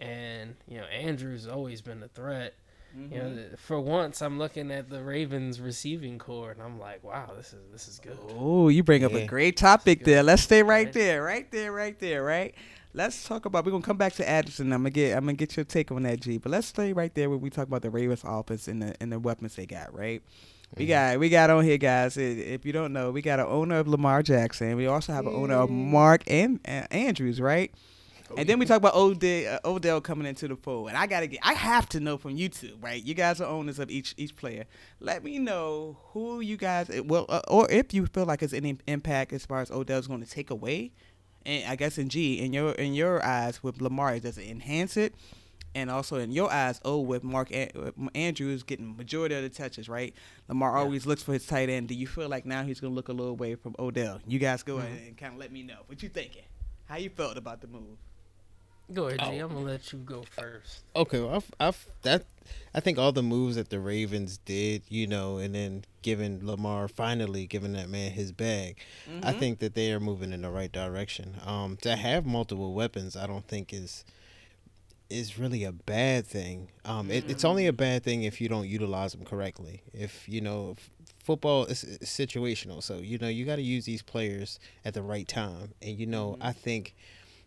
and 0.00 0.56
you 0.66 0.78
know 0.78 0.86
Andrews 0.86 1.46
always 1.46 1.80
been 1.82 2.02
a 2.02 2.08
threat. 2.08 2.54
You 2.94 3.18
know, 3.18 3.38
for 3.56 3.80
once 3.80 4.20
I'm 4.22 4.38
looking 4.38 4.70
at 4.70 4.90
the 4.90 5.02
Ravens 5.02 5.60
receiving 5.60 6.18
corps, 6.18 6.50
and 6.52 6.60
I'm 6.62 6.78
like, 6.78 7.02
wow, 7.02 7.30
this 7.36 7.52
is 7.52 7.60
this 7.72 7.88
is 7.88 7.98
good. 7.98 8.18
Oh, 8.38 8.68
you 8.68 8.82
bring 8.82 9.04
up 9.04 9.14
a 9.14 9.26
great 9.26 9.56
topic 9.56 10.04
there. 10.04 10.22
Let's 10.22 10.42
stay 10.42 10.62
right 10.62 10.86
Right. 10.86 10.92
there, 10.92 11.22
right 11.22 11.50
there, 11.50 11.72
right 11.72 11.98
there, 11.98 12.22
right. 12.22 12.54
Let's 12.94 13.26
talk 13.26 13.46
about. 13.46 13.64
We're 13.64 13.70
gonna 13.72 13.82
come 13.82 13.96
back 13.96 14.12
to 14.14 14.28
Addison. 14.28 14.70
I'm 14.72 14.80
gonna 14.80 14.90
get. 14.90 15.16
I'm 15.16 15.24
gonna 15.24 15.32
get 15.34 15.56
your 15.56 15.64
take 15.64 15.90
on 15.90 16.02
that, 16.02 16.20
G. 16.20 16.36
But 16.36 16.52
let's 16.52 16.66
stay 16.66 16.92
right 16.92 17.14
there 17.14 17.30
when 17.30 17.40
we 17.40 17.48
talk 17.48 17.66
about 17.66 17.80
the 17.80 17.88
Ravens 17.90 18.22
offense 18.24 18.68
and 18.68 18.82
the 18.82 18.94
and 19.00 19.10
the 19.10 19.18
weapons 19.18 19.56
they 19.56 19.64
got. 19.64 19.94
Right. 19.96 20.22
We 20.76 20.86
got 20.86 21.18
we 21.18 21.28
got 21.30 21.48
on 21.50 21.64
here, 21.64 21.78
guys. 21.78 22.16
If 22.18 22.64
you 22.66 22.72
don't 22.72 22.92
know, 22.92 23.10
we 23.10 23.22
got 23.22 23.40
an 23.40 23.46
owner 23.46 23.78
of 23.78 23.88
Lamar 23.88 24.22
Jackson. 24.22 24.76
We 24.76 24.86
also 24.86 25.12
have 25.14 25.26
an 25.26 25.34
owner 25.34 25.54
of 25.54 25.70
Mark 25.70 26.22
and 26.26 26.60
uh, 26.66 26.84
Andrews, 26.90 27.40
right? 27.40 27.72
And 28.36 28.48
then 28.48 28.58
we 28.58 28.66
talk 28.66 28.76
about 28.78 28.94
Odell, 28.94 29.58
uh, 29.64 29.68
Odell 29.68 30.00
coming 30.00 30.26
into 30.26 30.48
the 30.48 30.56
fold, 30.56 30.88
and 30.88 30.96
I 30.96 31.06
gotta 31.06 31.26
get, 31.26 31.40
I 31.42 31.54
have 31.54 31.88
to 31.90 32.00
know 32.00 32.16
from 32.18 32.32
you 32.32 32.48
two, 32.48 32.76
right? 32.80 33.02
You 33.02 33.14
guys 33.14 33.40
are 33.40 33.48
owners 33.48 33.78
of 33.78 33.90
each 33.90 34.14
each 34.16 34.34
player. 34.36 34.64
Let 35.00 35.24
me 35.24 35.38
know 35.38 35.98
who 36.12 36.40
you 36.40 36.56
guys, 36.56 36.90
eh, 36.90 37.00
well, 37.00 37.26
uh, 37.28 37.40
or 37.48 37.70
if 37.70 37.92
you 37.94 38.06
feel 38.06 38.24
like 38.24 38.42
it's 38.42 38.52
any 38.52 38.78
impact 38.86 39.32
as 39.32 39.44
far 39.46 39.60
as 39.60 39.70
Odell's 39.70 40.06
going 40.06 40.22
to 40.22 40.30
take 40.30 40.50
away, 40.50 40.92
and 41.44 41.64
I 41.70 41.76
guess 41.76 41.98
in 41.98 42.08
G, 42.08 42.40
in 42.40 42.52
your 42.52 42.72
in 42.72 42.94
your 42.94 43.24
eyes 43.24 43.62
with 43.62 43.80
Lamar, 43.80 44.18
does 44.18 44.38
it 44.38 44.48
enhance 44.48 44.96
it? 44.96 45.14
And 45.74 45.90
also 45.90 46.18
in 46.18 46.32
your 46.32 46.52
eyes, 46.52 46.80
oh, 46.84 47.00
with 47.00 47.24
Mark 47.24 47.50
An- 47.50 48.10
Andrews 48.14 48.62
getting 48.62 48.94
majority 48.94 49.34
of 49.34 49.42
the 49.42 49.48
touches, 49.48 49.88
right? 49.88 50.14
Lamar 50.46 50.76
always 50.76 51.06
looks 51.06 51.22
for 51.22 51.32
his 51.32 51.46
tight 51.46 51.70
end. 51.70 51.88
Do 51.88 51.94
you 51.94 52.06
feel 52.06 52.28
like 52.28 52.44
now 52.44 52.62
he's 52.62 52.78
gonna 52.78 52.92
look 52.92 53.08
a 53.08 53.12
little 53.12 53.32
away 53.32 53.54
from 53.54 53.74
Odell? 53.78 54.20
You 54.26 54.38
guys 54.38 54.62
go 54.62 54.76
ahead 54.78 55.00
and 55.06 55.16
kind 55.16 55.32
of 55.32 55.40
let 55.40 55.50
me 55.50 55.62
know 55.62 55.78
what 55.86 56.02
you 56.02 56.10
thinking. 56.10 56.42
How 56.84 56.96
you 56.96 57.08
felt 57.08 57.38
about 57.38 57.62
the 57.62 57.68
move? 57.68 57.96
Go 58.92 59.06
ahead, 59.08 59.20
G. 59.20 59.38
I'm 59.38 59.48
gonna 59.48 59.60
let 59.60 59.92
you 59.92 59.98
go 60.00 60.24
first. 60.30 60.82
Okay, 60.94 61.20
well, 61.20 61.36
I've, 61.36 61.50
I've 61.58 61.86
that 62.02 62.24
I 62.74 62.80
think 62.80 62.98
all 62.98 63.12
the 63.12 63.22
moves 63.22 63.56
that 63.56 63.70
the 63.70 63.80
Ravens 63.80 64.38
did, 64.38 64.82
you 64.88 65.06
know, 65.06 65.38
and 65.38 65.54
then 65.54 65.84
giving 66.02 66.44
Lamar 66.44 66.88
finally 66.88 67.46
giving 67.46 67.72
that 67.74 67.88
man 67.88 68.10
his 68.12 68.32
bag, 68.32 68.78
I 69.22 69.32
think 69.32 69.60
that 69.60 69.74
they 69.74 69.92
are 69.92 70.00
moving 70.00 70.32
in 70.32 70.42
the 70.42 70.50
right 70.50 70.72
direction. 70.72 71.36
Um, 71.46 71.76
to 71.82 71.96
have 71.96 72.26
multiple 72.26 72.74
weapons, 72.74 73.16
I 73.16 73.26
don't 73.26 73.46
think 73.46 73.72
is 73.72 74.04
is 75.08 75.38
really 75.38 75.62
a 75.64 75.72
bad 75.72 76.26
thing. 76.26 76.68
Um, 76.86 77.10
it, 77.10 77.30
it's 77.30 77.44
only 77.44 77.66
a 77.66 77.72
bad 77.72 78.02
thing 78.02 78.22
if 78.22 78.40
you 78.40 78.48
don't 78.48 78.66
utilize 78.66 79.12
them 79.12 79.24
correctly. 79.24 79.82
If 79.92 80.26
you 80.28 80.40
know 80.40 80.74
f- 80.78 80.90
football 81.22 81.66
is 81.66 81.84
is 81.84 82.08
situational, 82.08 82.82
so 82.82 82.96
you 82.96 83.18
know 83.18 83.28
you 83.28 83.44
got 83.44 83.56
to 83.56 83.62
use 83.62 83.84
these 83.84 84.02
players 84.02 84.58
at 84.84 84.94
the 84.94 85.02
right 85.02 85.28
time. 85.28 85.72
And 85.82 85.98
you 85.98 86.06
know, 86.06 86.36
I 86.40 86.52
think 86.52 86.94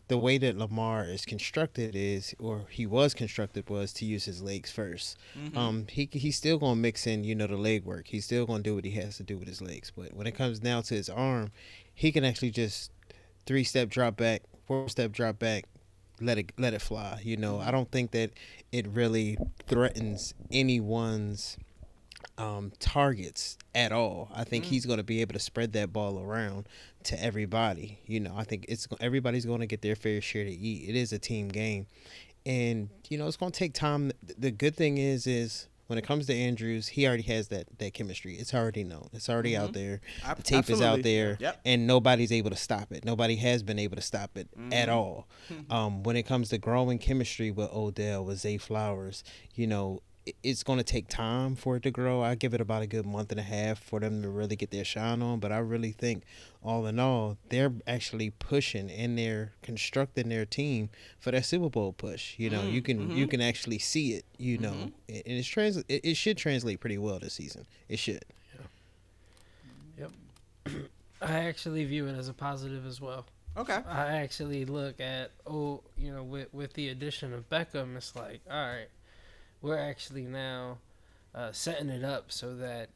the 0.08 0.18
way 0.18 0.38
that 0.38 0.58
Lamar 0.58 1.04
is 1.06 1.26
constructed 1.26 1.96
is, 1.96 2.36
or 2.40 2.66
he 2.70 2.86
was 2.86 3.14
constructed, 3.14 3.70
was 3.70 3.92
to 3.94 4.06
use 4.06 4.26
his 4.26 4.42
legs 4.42 4.72
1st 4.72 5.16
Um, 5.56 5.88
he 5.90 6.08
he's 6.12 6.38
still 6.38 6.58
gonna 6.58 6.76
mix 6.76 7.08
in, 7.08 7.24
you 7.24 7.36
know, 7.36 7.48
the 7.48 7.58
leg 7.58 7.84
work. 7.86 8.08
He's 8.08 8.26
still 8.26 8.46
gonna 8.46 8.64
do 8.64 8.76
what 8.76 8.86
he 8.86 8.92
has 8.92 9.18
to 9.18 9.24
do 9.24 9.38
with 9.38 9.48
his 9.48 9.62
legs. 9.62 9.92
But 9.96 10.14
when 10.14 10.28
it 10.28 10.34
comes 10.36 10.60
down 10.60 10.84
to 10.84 10.94
his 10.94 11.10
arm, 11.10 11.52
he 11.94 12.12
can 12.12 12.24
actually 12.24 12.52
just 12.52 12.92
three 13.46 13.64
step 13.64 13.90
drop 13.90 14.18
back, 14.18 14.44
four 14.68 14.88
step 14.90 15.12
drop 15.12 15.40
back, 15.40 15.66
let 16.22 16.38
it 16.38 16.52
let 16.58 16.74
it 16.74 16.82
fly. 16.82 17.22
You 17.24 17.38
know, 17.38 17.60
I 17.60 17.72
don't 17.72 17.92
think 17.92 18.12
that 18.12 18.32
it 18.72 18.88
really 18.88 19.38
threatens 19.68 20.34
anyone's 20.52 21.58
um, 22.38 22.72
targets 22.80 23.58
at 23.74 23.92
all. 23.92 24.30
I 24.34 24.44
think 24.44 24.66
he's 24.66 24.86
going 24.86 24.98
to 24.98 25.04
be 25.04 25.22
able 25.22 25.34
to 25.34 25.40
spread 25.40 25.74
that 25.74 25.94
ball 25.94 26.20
around 26.20 26.68
to 27.04 27.22
everybody. 27.24 28.00
You 28.06 28.20
know, 28.20 28.34
I 28.36 28.44
think 28.44 28.66
it's 28.70 28.88
everybody's 29.00 29.46
going 29.46 29.62
to 29.62 29.68
get 29.68 29.82
their 29.82 29.96
fair 29.96 30.22
share 30.22 30.44
to 30.44 30.52
eat. 30.52 30.90
It 30.90 30.96
is 30.96 31.14
a 31.14 31.20
team 31.20 31.48
game, 31.50 31.88
and 32.46 32.90
you 33.10 33.18
know 33.18 33.28
it's 33.28 33.38
going 33.38 33.52
to 33.52 33.58
take 33.60 33.74
time. 33.74 34.12
The 34.38 34.52
good 34.52 34.76
thing 34.76 34.98
is, 34.98 35.28
is 35.28 35.68
when 35.88 36.00
it 36.00 36.04
comes 36.04 36.26
to 36.26 36.34
Andrews, 36.34 36.88
he 36.90 37.08
already 37.08 37.24
has 37.24 37.48
that 37.50 37.68
that 37.78 37.94
chemistry. 37.94 38.36
It's 38.36 38.54
already 38.54 38.84
known. 38.84 39.08
It's 39.14 39.30
already 39.30 39.56
out 39.56 39.74
there. 39.74 40.02
The 40.36 40.44
tape 40.44 40.70
is 40.70 40.82
out 40.82 41.04
there, 41.04 41.38
Yep. 41.40 41.62
and 41.64 41.88
nobody's 41.88 42.32
able 42.32 42.50
to 42.50 42.56
stop 42.56 42.92
it. 42.92 43.06
Nobody 43.06 43.36
has 43.38 43.62
been 43.64 43.80
able 43.80 43.96
to 43.96 44.02
stop 44.02 44.38
it 44.38 44.50
at 44.72 44.90
all. 44.90 45.28
Um, 45.70 46.04
when 46.04 46.16
it 46.16 46.24
comes 46.24 46.50
to 46.50 46.58
growing 46.58 46.98
chemistry 47.00 47.50
with 47.52 47.70
Odell, 47.72 48.26
with 48.26 48.40
Zay 48.40 48.58
Flowers, 48.58 49.24
you 49.56 49.68
know, 49.68 50.02
it's 50.44 50.64
going 50.64 50.78
to 50.78 50.84
take 50.84 51.08
time 51.08 51.56
for 51.56 51.76
it 51.76 51.84
to 51.84 51.92
grow. 51.92 52.22
I 52.22 52.36
give 52.36 52.54
it 52.54 52.62
about 52.62 52.82
a 52.82 52.88
good 52.88 53.06
month 53.06 53.32
and 53.32 53.40
a 53.40 53.44
half 53.44 53.80
for 53.80 54.00
them 54.00 54.22
to 54.22 54.30
really 54.30 54.56
get 54.56 54.72
their 54.72 54.86
shine 54.86 55.22
on. 55.22 55.40
But 55.40 55.52
I 55.52 55.60
really 55.60 55.92
think, 55.92 56.24
all 56.64 56.88
in 56.88 57.00
all, 57.00 57.38
they're 57.50 57.74
actually 57.86 58.32
pushing 58.32 58.90
and 58.90 59.18
they're 59.18 59.54
constructing 59.62 60.30
their 60.30 60.46
team 60.46 60.90
for 61.20 61.32
that 61.32 61.46
Super 61.46 61.70
Bowl 61.70 61.94
push. 61.94 62.40
You 62.40 62.50
know, 62.50 62.64
you 62.64 62.82
mm, 62.82 62.86
can 62.86 63.10
you 63.12 63.26
mm-hmm. 63.26 63.32
can 63.32 63.42
actually 63.42 63.80
see 63.80 64.14
it. 64.14 64.26
You 64.38 64.58
know, 64.58 64.72
mm-hmm. 64.72 65.14
and 65.16 65.24
it's 65.26 65.48
trans. 65.48 65.78
It, 65.78 66.02
it 66.04 66.18
should 66.18 66.38
translate 66.38 66.80
pretty 66.80 66.98
well 66.98 67.20
this 67.20 67.34
season. 67.34 67.68
It 67.88 68.00
should. 68.00 68.26
Yeah. 69.98 70.08
Yep. 70.66 70.82
I 71.22 71.40
actually 71.46 71.86
view 71.86 72.08
it 72.08 72.18
as 72.18 72.30
a 72.30 72.34
positive 72.34 72.86
as 72.86 73.00
well. 73.00 73.26
Okay. 73.58 73.80
I 73.88 74.18
actually 74.18 74.66
look 74.66 75.00
at 75.00 75.32
oh, 75.48 75.82
you 75.98 76.12
know, 76.12 76.24
with 76.24 76.54
with 76.54 76.74
the 76.74 76.90
addition 76.90 77.34
of 77.34 77.50
Beckham, 77.50 77.96
it's 77.96 78.16
like 78.16 78.42
all 78.50 78.58
right, 78.58 78.88
we're 79.62 79.78
actually 79.78 80.24
now 80.26 80.78
uh, 81.34 81.52
setting 81.52 81.90
it 81.90 82.04
up 82.04 82.32
so 82.32 82.56
that 82.56 82.90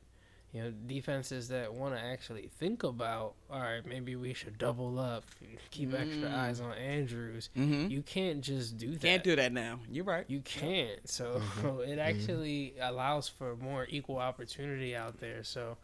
you 0.54 0.64
know 0.64 0.72
defenses 0.88 1.48
that 1.50 1.74
want 1.74 1.94
to 1.94 2.02
actually 2.02 2.50
think 2.60 2.84
about 2.84 3.34
all 3.52 3.60
right, 3.60 3.86
maybe 3.86 4.16
we 4.16 4.34
should 4.34 4.58
double 4.58 4.98
up, 5.00 5.24
keep 5.72 5.94
extra 5.94 6.30
eyes 6.32 6.60
on 6.60 6.74
Andrews. 6.74 7.50
Mhm. 7.56 7.90
You 7.90 8.02
can't 8.02 8.42
just 8.42 8.78
do 8.78 8.92
that. 8.92 9.02
Can't 9.02 9.24
do 9.24 9.36
that 9.36 9.52
now. 9.52 9.80
You're 9.92 10.06
right. 10.06 10.26
You 10.28 10.40
can't. 10.42 11.08
So 11.08 11.42
it 11.88 12.00
actually 12.00 12.74
allows 12.82 13.28
for 13.28 13.56
more 13.58 13.86
equal 13.90 14.18
opportunity 14.18 14.96
out 14.96 15.20
there. 15.20 15.44
So, 15.44 15.78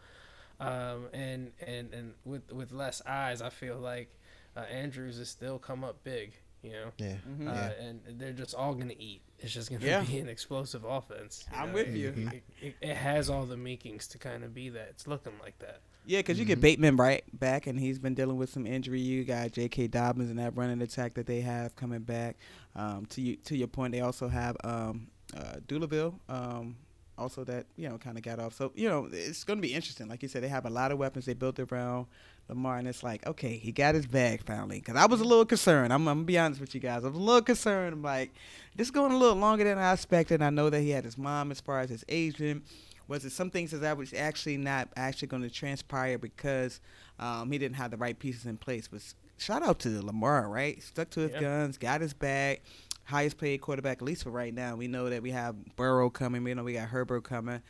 um, 0.60 1.08
and 1.14 1.52
and 1.66 1.94
and 1.94 2.14
with 2.24 2.52
with 2.52 2.72
less 2.72 3.02
eyes, 3.06 3.42
I 3.42 3.50
feel 3.50 3.78
like 3.78 4.10
uh, 4.56 4.62
Andrews 4.62 5.18
has 5.18 5.30
still 5.30 5.60
come 5.60 5.84
up 5.84 6.04
big. 6.04 6.34
You 6.66 6.72
know, 6.72 6.92
Yeah. 6.98 7.16
Mm-hmm. 7.30 7.48
uh, 7.48 7.70
and 7.80 8.02
they're 8.20 8.34
just 8.34 8.54
all 8.56 8.74
gonna 8.74 8.94
eat. 8.98 9.22
It's 9.40 9.54
just 9.54 9.70
gonna 9.70 9.86
Yeah. 9.86 10.04
be 10.08 10.20
an 10.20 10.30
explosive 10.30 10.84
offense. 10.84 11.46
I'm 11.54 11.68
know? 11.70 11.74
with 11.76 11.88
It- 11.90 11.98
you. 11.98 12.14
It, 12.32 12.44
it, 12.62 12.76
it 12.82 12.96
has 12.96 13.30
all 13.30 13.46
the 13.46 13.58
makings 13.58 14.08
to 14.10 14.18
kind 14.18 14.44
of 14.44 14.54
be 14.54 14.70
that. 14.70 14.88
It's 14.92 15.08
looking 15.08 15.34
like 15.42 15.60
that. 15.60 15.80
Yeah, 16.08 16.20
because 16.20 16.38
you 16.38 16.46
get 16.46 16.62
Bateman 16.62 16.98
right 16.98 17.24
back, 17.40 17.66
and 17.66 17.80
he's 17.80 17.98
been 17.98 18.14
dealing 18.14 18.38
with 18.38 18.52
some 18.52 18.68
injury. 18.68 19.00
You 19.00 19.24
got 19.24 19.52
J.K. 19.54 19.88
Dobbins 19.88 20.30
and 20.30 20.38
that 20.38 20.56
running 20.56 20.80
attack 20.84 21.16
that 21.16 21.26
they 21.26 21.42
have 21.42 21.76
coming 21.76 22.02
back. 22.02 22.36
Um, 22.76 23.08
to 23.08 23.22
you, 23.22 23.38
to 23.38 23.58
your 23.58 23.68
point, 23.68 23.92
they 23.92 24.02
also 24.02 24.28
have 24.28 24.56
um, 24.64 25.08
uh, 25.36 25.56
Dooleville, 25.68 26.14
um, 26.30 26.76
also 27.18 27.44
that 27.46 27.66
you 27.76 27.88
know 27.90 27.98
kind 27.98 28.18
of 28.18 28.24
got 28.24 28.40
off. 28.40 28.54
So 28.54 28.72
you 28.76 28.90
know 28.90 29.08
it's 29.12 29.44
going 29.44 29.58
to 29.58 29.62
be 29.62 29.74
interesting. 29.74 30.08
Like 30.08 30.22
you 30.24 30.30
said, 30.30 30.44
they 30.44 30.48
have 30.50 30.66
a 30.66 30.70
lot 30.70 30.92
of 30.92 30.98
weapons 30.98 31.26
they 31.26 31.34
built 31.34 31.60
around 31.60 32.08
Lamar, 32.50 32.78
and 32.78 32.88
it's 32.88 33.04
like 33.04 33.26
okay, 33.28 33.58
he 33.58 33.72
got 33.72 33.96
his 33.96 34.06
bag 34.08 34.44
finally. 34.46 34.80
Because 34.80 34.96
I 34.96 35.06
was 35.06 35.22
a 35.22 35.26
little 35.26 35.46
concerned. 35.46 35.92
I'm, 35.94 36.08
I'm 36.08 36.18
gonna 36.20 36.26
be 36.26 36.38
honest 36.38 36.62
with 36.62 36.74
you 36.76 36.82
guys. 36.82 37.04
I 37.04 37.08
was 37.08 37.18
a 37.18 37.22
little 37.22 37.42
concerned. 37.42 37.94
I'm 37.94 38.02
like, 38.04 38.32
this 38.76 38.88
is 38.88 38.92
going 38.92 39.12
a 39.12 39.18
little 39.18 39.38
longer 39.38 39.64
than 39.64 39.78
I 39.78 39.94
expected. 39.94 40.42
I 40.42 40.50
know 40.50 40.70
that 40.70 40.82
he 40.82 40.90
had 40.92 41.06
his 41.06 41.18
mom 41.18 41.52
as 41.52 41.60
far 41.62 41.80
as 41.80 41.90
his 41.90 42.04
agent 42.10 42.64
was 43.08 43.24
it 43.24 43.32
some 43.32 43.52
things 43.52 43.70
that 43.70 43.84
I 43.84 43.94
was 43.94 44.14
actually 44.16 44.58
not 44.58 44.90
actually 44.96 45.28
going 45.28 45.44
to 45.44 45.50
transpire 45.52 46.18
because 46.18 46.80
um, 47.20 47.52
he 47.52 47.60
didn't 47.60 47.76
have 47.76 47.92
the 47.92 47.98
right 47.98 48.18
pieces 48.18 48.48
in 48.48 48.58
place. 48.58 48.88
But 48.88 49.02
shout 49.38 49.62
out 49.62 49.78
to 49.82 50.02
Lamar, 50.04 50.50
right? 50.50 50.82
Stuck 50.82 51.12
to 51.12 51.20
his 51.20 51.32
Yeah. 51.34 51.40
guns, 51.42 51.78
got 51.78 52.02
his 52.02 52.14
bag, 52.16 52.62
highest 53.06 53.38
paid 53.38 53.62
quarterback 53.62 53.98
at 53.98 54.04
least 54.04 54.24
for 54.24 54.32
right 54.32 54.54
now. 54.54 54.76
We 54.76 54.88
know 54.88 55.10
that 55.10 55.22
we 55.22 55.32
have 55.32 55.56
Burrow 55.76 56.10
coming. 56.10 56.44
We 56.44 56.54
know 56.54 56.64
we 56.64 56.74
got 56.74 56.90
Herbert 56.90 57.24
coming. 57.24 57.62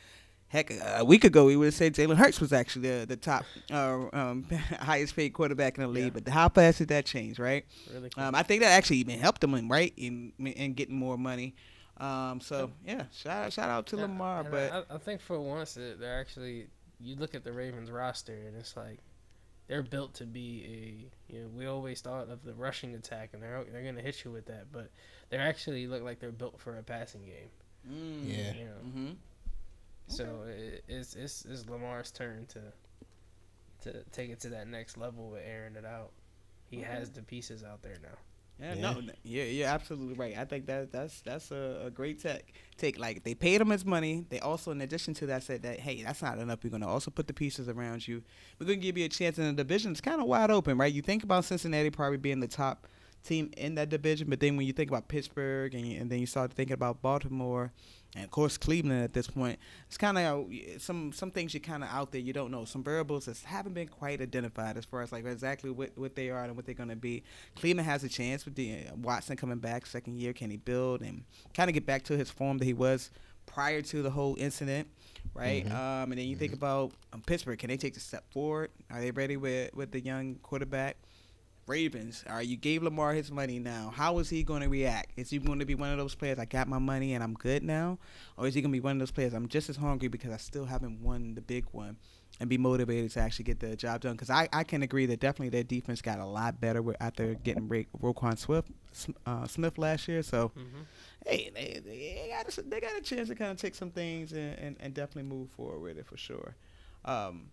Heck, 0.48 0.70
a 0.70 1.04
week 1.04 1.24
ago 1.24 1.46
we 1.46 1.56
would 1.56 1.66
have 1.66 1.74
said 1.74 1.94
Jalen 1.94 2.16
Hurts 2.16 2.40
was 2.40 2.52
actually 2.52 2.88
the, 2.88 3.04
the 3.04 3.16
top, 3.16 3.44
uh, 3.72 4.06
um, 4.12 4.44
highest 4.80 5.16
paid 5.16 5.30
quarterback 5.30 5.76
in 5.76 5.82
the 5.82 5.88
league. 5.88 6.14
But 6.14 6.28
how 6.28 6.48
fast 6.48 6.78
did 6.78 6.88
that 6.88 7.04
change, 7.04 7.38
right? 7.40 7.64
Really 7.92 8.10
cool. 8.10 8.22
Um, 8.22 8.34
I 8.34 8.44
think 8.44 8.62
that 8.62 8.70
actually 8.70 8.98
even 8.98 9.18
helped 9.18 9.42
him, 9.42 9.68
right, 9.68 9.92
in 9.96 10.32
in 10.38 10.74
getting 10.74 10.96
more 10.96 11.18
money. 11.18 11.56
Um, 11.98 12.40
so 12.40 12.70
yeah, 12.84 13.04
shout 13.12 13.46
out, 13.46 13.52
shout 13.52 13.70
out 13.70 13.86
to 13.88 13.96
Yeah, 13.96 14.02
Lamar, 14.02 14.44
but 14.44 14.86
I, 14.90 14.94
I 14.94 14.98
think 14.98 15.20
for 15.20 15.40
once 15.40 15.76
they're 15.76 16.20
actually 16.20 16.68
you 17.00 17.16
look 17.16 17.34
at 17.34 17.42
the 17.42 17.52
Ravens 17.52 17.90
roster 17.90 18.34
and 18.34 18.56
it's 18.56 18.76
like 18.76 18.98
they're 19.66 19.82
built 19.82 20.14
to 20.14 20.24
be 20.24 21.10
a 21.28 21.32
you 21.32 21.42
know 21.42 21.48
we 21.48 21.66
always 21.66 22.00
thought 22.00 22.28
of 22.28 22.44
the 22.44 22.54
rushing 22.54 22.94
attack 22.94 23.30
and 23.32 23.42
they're 23.42 23.64
they're 23.72 23.82
gonna 23.82 24.00
hit 24.00 24.24
you 24.24 24.30
with 24.30 24.46
that 24.46 24.66
but 24.72 24.90
they 25.30 25.36
actually 25.38 25.86
look 25.86 26.02
like 26.02 26.18
they're 26.20 26.30
built 26.32 26.60
for 26.60 26.76
a 26.78 26.82
passing 26.82 27.24
game. 27.24 27.50
Mm, 27.90 28.28
Yeah. 28.28 28.52
You 28.54 28.64
know, 28.64 28.90
hmm 28.92 29.10
so 30.08 30.44
it, 30.46 30.84
it's 30.86 31.14
it's 31.16 31.44
it's 31.44 31.68
Lamar's 31.68 32.12
turn 32.12 32.46
to 32.46 32.60
to 33.82 34.02
take 34.12 34.30
it 34.30 34.40
to 34.40 34.48
that 34.50 34.68
next 34.68 34.96
level 34.96 35.30
with 35.30 35.42
airing 35.44 35.76
it 35.76 35.84
out. 35.84 36.10
He 36.70 36.80
has 36.80 37.10
the 37.10 37.22
pieces 37.22 37.62
out 37.64 37.82
there 37.82 37.96
now. 38.02 38.16
Yeah, 38.58 38.74
Yeah. 38.74 38.80
no, 38.80 39.02
yeah, 39.22 39.42
you're 39.44 39.66
absolutely 39.68 40.14
right. 40.14 40.36
I 40.38 40.44
think 40.44 40.66
that 40.66 40.90
that's 40.90 41.20
that's 41.20 41.50
a, 41.50 41.82
a 41.86 41.90
great 41.90 42.20
tech 42.22 42.44
take. 42.78 42.98
Like 42.98 43.22
they 43.24 43.34
paid 43.34 43.60
him 43.60 43.68
his 43.70 43.84
money. 43.84 44.24
They 44.28 44.40
also, 44.40 44.70
in 44.70 44.80
addition 44.80 45.12
to 45.14 45.26
that, 45.26 45.42
said 45.42 45.62
that 45.62 45.78
hey, 45.80 46.02
that's 46.04 46.22
not 46.22 46.38
enough. 46.38 46.60
We're 46.64 46.70
gonna 46.70 46.88
also 46.88 47.10
put 47.10 47.26
the 47.26 47.34
pieces 47.34 47.68
around 47.68 48.06
you. 48.08 48.22
We're 48.58 48.66
gonna 48.66 48.76
give 48.76 48.96
you 48.96 49.04
a 49.04 49.08
chance 49.08 49.38
in 49.38 49.44
the 49.44 49.52
division. 49.52 49.90
It's 49.92 50.00
kind 50.00 50.20
of 50.20 50.26
wide 50.26 50.50
open, 50.50 50.78
right? 50.78 50.92
You 50.92 51.02
think 51.02 51.22
about 51.24 51.44
Cincinnati 51.44 51.90
probably 51.90 52.18
being 52.18 52.40
the 52.40 52.48
top 52.48 52.86
team 53.26 53.50
in 53.56 53.74
that 53.74 53.88
division, 53.88 54.28
but 54.30 54.40
then 54.40 54.56
when 54.56 54.66
you 54.66 54.72
think 54.72 54.90
about 54.90 55.08
Pittsburgh 55.08 55.74
and, 55.74 55.84
and 55.92 56.10
then 56.10 56.18
you 56.18 56.26
start 56.26 56.52
thinking 56.52 56.74
about 56.74 57.02
Baltimore 57.02 57.72
and 58.14 58.24
of 58.24 58.30
course 58.30 58.56
Cleveland 58.56 59.02
at 59.02 59.12
this 59.12 59.26
point, 59.26 59.58
it's 59.86 59.98
kind 59.98 60.16
of 60.16 60.46
some 60.80 61.12
some 61.12 61.30
things 61.30 61.52
you're 61.52 61.60
kind 61.60 61.84
of 61.84 61.90
out 61.90 62.12
there. 62.12 62.20
You 62.20 62.32
don't 62.32 62.50
know 62.50 62.64
some 62.64 62.82
variables 62.82 63.26
that 63.26 63.38
haven't 63.38 63.74
been 63.74 63.88
quite 63.88 64.20
identified 64.20 64.76
as 64.76 64.84
far 64.84 65.02
as 65.02 65.12
like 65.12 65.26
exactly 65.26 65.70
what, 65.70 65.90
what 65.96 66.14
they 66.14 66.30
are 66.30 66.44
and 66.44 66.56
what 66.56 66.64
they're 66.64 66.74
going 66.74 66.88
to 66.88 66.96
be. 66.96 67.22
Cleveland 67.56 67.86
has 67.86 68.04
a 68.04 68.08
chance 68.08 68.44
with 68.44 68.54
the 68.54 68.86
uh, 68.86 68.94
Watson 68.96 69.36
coming 69.36 69.58
back 69.58 69.86
second 69.86 70.18
year. 70.18 70.32
Can 70.32 70.50
he 70.50 70.56
build 70.56 71.02
and 71.02 71.24
kind 71.52 71.68
of 71.68 71.74
get 71.74 71.84
back 71.84 72.04
to 72.04 72.16
his 72.16 72.30
form 72.30 72.58
that 72.58 72.64
he 72.64 72.74
was 72.74 73.10
prior 73.46 73.80
to 73.80 74.02
the 74.02 74.10
whole 74.10 74.36
incident, 74.38 74.88
right? 75.34 75.64
Um, 75.66 76.10
and 76.10 76.18
then 76.18 76.26
you 76.26 76.36
think 76.36 76.52
about 76.52 76.92
um, 77.12 77.22
Pittsburgh. 77.26 77.58
Can 77.58 77.68
they 77.68 77.76
take 77.76 77.96
a 77.96 78.00
step 78.00 78.24
forward? 78.32 78.70
Are 78.90 79.00
they 79.00 79.10
ready 79.10 79.36
with 79.36 79.74
with 79.74 79.90
the 79.90 80.00
young 80.00 80.36
quarterback? 80.42 80.96
Ravens. 81.66 82.24
All 82.28 82.36
right, 82.36 82.46
you 82.46 82.56
gave 82.56 82.82
Lamar 82.82 83.12
his 83.12 83.30
money 83.30 83.58
now. 83.58 83.92
How 83.94 84.18
is 84.18 84.30
he 84.30 84.42
going 84.42 84.62
to 84.62 84.68
react? 84.68 85.10
Is 85.16 85.30
he 85.30 85.38
going 85.38 85.58
to 85.58 85.66
be 85.66 85.74
one 85.74 85.90
of 85.90 85.98
those 85.98 86.14
players? 86.14 86.38
I 86.38 86.44
got 86.44 86.68
my 86.68 86.78
money 86.78 87.14
and 87.14 87.22
I'm 87.22 87.34
good 87.34 87.62
now, 87.62 87.98
or 88.36 88.46
is 88.46 88.54
he 88.54 88.60
going 88.60 88.70
to 88.70 88.76
be 88.76 88.80
one 88.80 88.92
of 88.92 88.98
those 89.00 89.10
players? 89.10 89.34
I'm 89.34 89.48
just 89.48 89.68
as 89.68 89.76
hungry 89.76 90.08
because 90.08 90.32
I 90.32 90.36
still 90.36 90.64
haven't 90.64 91.00
won 91.02 91.34
the 91.34 91.40
big 91.40 91.64
one, 91.72 91.96
and 92.38 92.48
be 92.48 92.58
motivated 92.58 93.10
to 93.12 93.20
actually 93.20 93.44
get 93.44 93.60
the 93.60 93.76
job 93.76 94.00
done. 94.02 94.12
Because 94.12 94.30
I, 94.30 94.48
I 94.52 94.62
can 94.64 94.82
agree 94.82 95.06
that 95.06 95.20
definitely 95.20 95.48
their 95.50 95.64
defense 95.64 96.02
got 96.02 96.18
a 96.18 96.26
lot 96.26 96.60
better 96.60 96.84
after 97.00 97.34
getting 97.34 97.68
Ro- 97.68 97.84
Roquan 98.00 98.38
Swift 98.38 98.70
uh, 99.26 99.46
Smith 99.46 99.78
last 99.78 100.06
year. 100.08 100.22
So 100.22 100.52
hey, 101.26 101.50
they, 101.54 101.80
they 101.84 102.30
got 102.30 102.56
a, 102.56 102.62
they 102.62 102.80
got 102.80 102.96
a 102.96 103.00
chance 103.00 103.28
to 103.28 103.34
kind 103.34 103.50
of 103.50 103.56
take 103.56 103.74
some 103.74 103.90
things 103.90 104.32
and, 104.32 104.58
and, 104.58 104.76
and 104.80 104.94
definitely 104.94 105.28
move 105.28 105.50
forward 105.50 105.80
with 105.80 105.98
it 105.98 106.06
for 106.06 106.16
sure. 106.16 106.54
Um, 107.04 107.48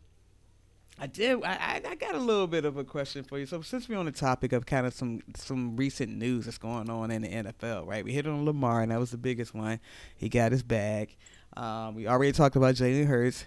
I 0.99 1.07
did. 1.07 1.43
I, 1.43 1.81
I- 1.89 1.95
got 1.95 2.15
a 2.15 2.19
little 2.19 2.47
bit 2.47 2.65
of 2.65 2.77
a 2.77 2.83
question 2.83 3.23
for 3.23 3.39
you. 3.39 3.45
So 3.45 3.61
since 3.61 3.87
we're 3.89 3.97
on 3.97 4.05
the 4.05 4.11
topic 4.11 4.51
of 4.53 4.65
kind 4.65 4.85
of 4.85 4.93
some 4.93 5.21
some 5.35 5.75
recent 5.75 6.15
news 6.15 6.45
that's 6.45 6.57
going 6.57 6.89
on 6.89 7.11
in 7.11 7.21
the 7.23 7.29
NFL, 7.29 7.87
right? 7.87 8.03
We 8.03 8.13
hit 8.13 8.27
on 8.27 8.45
Lamar, 8.45 8.81
and 8.81 8.91
that 8.91 8.99
was 8.99 9.11
the 9.11 9.17
biggest 9.17 9.53
one. 9.53 9.79
He 10.15 10.29
got 10.29 10.51
his 10.51 10.63
bag. 10.63 11.15
Um, 11.55 11.95
we 11.95 12.07
already 12.07 12.31
talked 12.31 12.55
about 12.55 12.75
Jalen 12.75 13.05
Hurts. 13.07 13.45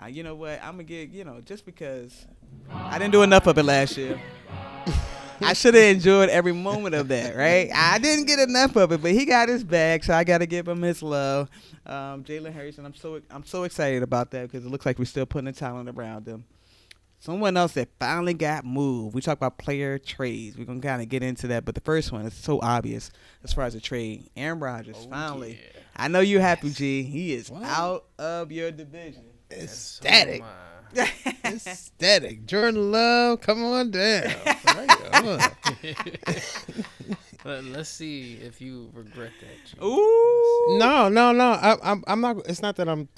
Uh, 0.00 0.06
you 0.06 0.22
know 0.22 0.34
what? 0.34 0.60
I'm 0.62 0.72
gonna 0.72 0.84
get 0.84 1.10
you 1.10 1.24
know 1.24 1.40
just 1.40 1.66
because 1.66 2.26
I 2.72 2.98
didn't 2.98 3.12
do 3.12 3.22
enough 3.22 3.46
of 3.46 3.58
it 3.58 3.64
last 3.64 3.96
year. 3.96 4.20
I 5.40 5.52
should 5.52 5.74
have 5.74 5.84
enjoyed 5.84 6.30
every 6.30 6.52
moment 6.52 6.96
of 6.96 7.08
that, 7.08 7.36
right? 7.36 7.70
I 7.72 7.98
didn't 7.98 8.24
get 8.26 8.40
enough 8.40 8.74
of 8.76 8.90
it, 8.90 9.00
but 9.00 9.12
he 9.12 9.24
got 9.24 9.48
his 9.48 9.62
bag, 9.62 10.02
so 10.02 10.12
I 10.14 10.24
got 10.24 10.38
to 10.38 10.46
give 10.46 10.66
him 10.66 10.82
his 10.82 11.00
love. 11.00 11.48
Um, 11.86 12.24
Jalen 12.24 12.52
Hurts, 12.52 12.78
and 12.78 12.86
I'm 12.86 12.94
so 12.94 13.20
I'm 13.30 13.44
so 13.44 13.62
excited 13.64 14.02
about 14.02 14.30
that 14.32 14.50
because 14.50 14.64
it 14.66 14.68
looks 14.70 14.84
like 14.86 14.98
we're 14.98 15.04
still 15.04 15.26
putting 15.26 15.46
the 15.46 15.52
talent 15.52 15.88
around 15.90 16.26
him. 16.26 16.44
Someone 17.20 17.56
else 17.56 17.72
that 17.72 17.88
finally 17.98 18.34
got 18.34 18.64
moved. 18.64 19.14
We 19.14 19.20
talk 19.20 19.36
about 19.36 19.58
player 19.58 19.98
trades. 19.98 20.56
We're 20.56 20.64
gonna 20.64 20.80
kind 20.80 21.02
of 21.02 21.08
get 21.08 21.22
into 21.22 21.48
that, 21.48 21.64
but 21.64 21.74
the 21.74 21.80
first 21.80 22.12
one 22.12 22.24
is 22.26 22.34
so 22.34 22.60
obvious 22.62 23.10
as 23.42 23.52
far 23.52 23.64
as 23.64 23.74
the 23.74 23.80
trade. 23.80 24.30
Aaron 24.36 24.60
Rodgers 24.60 24.96
oh, 25.00 25.10
finally. 25.10 25.58
I 25.96 26.06
know 26.08 26.20
you're 26.20 26.40
happy, 26.40 26.70
G. 26.70 27.02
He 27.02 27.34
is 27.34 27.50
out 27.50 28.04
of 28.18 28.52
your 28.52 28.70
division. 28.70 29.24
Ecstatic. 29.50 30.44
Oh, 30.44 31.08
Ecstatic. 31.44 32.46
Jordan 32.46 32.92
Love, 32.92 33.40
come 33.40 33.64
on 33.64 33.90
down. 33.90 34.32
Right. 35.22 35.50
Let, 37.44 37.64
let's 37.64 37.88
see 37.88 38.34
if 38.34 38.60
you 38.60 38.90
regret 38.92 39.32
that. 39.40 39.84
Ooh. 39.84 40.78
No, 40.78 41.08
no, 41.08 41.32
no. 41.32 41.52
I, 41.52 41.76
I'm, 41.82 42.04
I'm 42.06 42.20
not. 42.20 42.36
It's 42.46 42.62
not 42.62 42.76
that 42.76 42.88
I'm. 42.88 43.08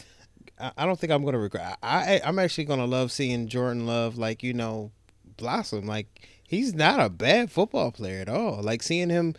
I, 0.77 0.87
don't 0.87 0.99
think 0.99 1.12
I'm 1.12 1.24
gonna 1.24 1.39
regret. 1.39 1.78
I, 1.82 2.15
I, 2.15 2.20
I'm 2.24 2.39
actually 2.39 2.65
gonna 2.65 2.87
love 2.87 3.12
seeing 3.12 3.49
Jordan 3.49 3.87
Love, 3.87 4.19
like 4.19 4.43
you 4.43 4.53
know, 4.53 4.91
blossom. 5.37 5.87
Like 5.87 6.28
he's 6.47 6.74
not 6.74 7.01
a 7.01 7.09
bad 7.09 7.51
football 7.51 7.93
player 7.93 8.20
at 8.20 8.28
all. 8.28 8.62
Like 8.62 8.82
seeing 8.82 9.11
him 9.11 9.35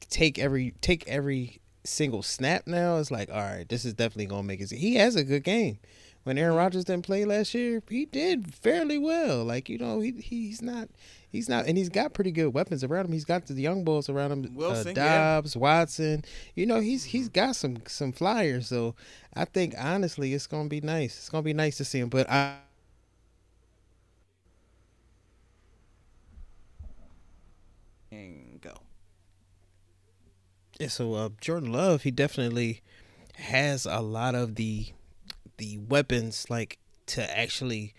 take 0.00 0.38
every 0.38 0.74
take 0.80 1.06
every 1.08 1.60
single 1.84 2.22
snap 2.22 2.66
now 2.66 2.96
is 2.96 3.10
like, 3.10 3.30
all 3.30 3.40
right, 3.40 3.68
this 3.68 3.84
is 3.84 3.94
definitely 3.94 4.26
gonna 4.26 4.42
make 4.42 4.60
it. 4.60 4.70
He 4.70 4.96
has 4.96 5.16
a 5.16 5.24
good 5.24 5.44
game. 5.44 5.78
When 6.24 6.38
Aaron 6.38 6.52
mm-hmm. 6.52 6.58
Rodgers 6.58 6.84
didn't 6.84 7.04
play 7.04 7.24
last 7.24 7.52
year, 7.54 7.82
he 7.88 8.04
did 8.04 8.54
fairly 8.54 8.98
well. 8.98 9.44
Like 9.44 9.68
you 9.68 9.78
know, 9.78 10.00
he 10.00 10.12
he's 10.12 10.62
not. 10.62 10.88
He's 11.32 11.48
not, 11.48 11.66
and 11.66 11.78
he's 11.78 11.88
got 11.88 12.12
pretty 12.12 12.30
good 12.30 12.52
weapons 12.52 12.84
around 12.84 13.06
him. 13.06 13.12
He's 13.12 13.24
got 13.24 13.46
the 13.46 13.54
young 13.54 13.84
bulls 13.84 14.10
around 14.10 14.32
him, 14.32 14.54
Wilson, 14.54 14.88
uh, 14.88 14.90
yeah. 14.90 14.94
Doubs, 14.94 15.56
Watson. 15.56 16.26
You 16.54 16.66
know, 16.66 16.80
he's 16.80 17.04
he's 17.04 17.30
got 17.30 17.56
some 17.56 17.78
some 17.86 18.12
flyers. 18.12 18.68
So 18.68 18.94
I 19.34 19.46
think 19.46 19.74
honestly, 19.78 20.34
it's 20.34 20.46
gonna 20.46 20.68
be 20.68 20.82
nice. 20.82 21.16
It's 21.16 21.30
gonna 21.30 21.42
be 21.42 21.54
nice 21.54 21.78
to 21.78 21.86
see 21.86 22.00
him. 22.00 22.10
But 22.10 22.30
I. 22.30 22.56
And 28.10 28.60
go. 28.60 28.74
Yeah, 30.78 30.88
so 30.88 31.14
uh, 31.14 31.30
Jordan 31.40 31.72
Love, 31.72 32.02
he 32.02 32.10
definitely 32.10 32.82
has 33.36 33.86
a 33.86 34.00
lot 34.00 34.34
of 34.34 34.56
the 34.56 34.88
the 35.56 35.78
weapons 35.78 36.50
like 36.50 36.78
to 37.06 37.38
actually 37.38 37.94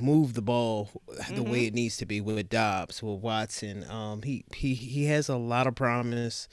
move 0.00 0.34
the 0.34 0.42
ball 0.42 0.90
the 1.32 1.42
way 1.42 1.66
it 1.66 1.74
needs 1.74 1.96
to 1.98 2.06
be 2.06 2.20
with 2.20 2.48
Doubs, 2.48 3.02
with 3.02 3.20
Watson. 3.20 3.88
Um, 3.90 4.22
he 4.22 4.44
he 4.54 4.74
he 4.74 5.06
has 5.06 5.28
a 5.28 5.36
lot 5.36 5.66
of 5.66 5.74
promise. 5.74 6.48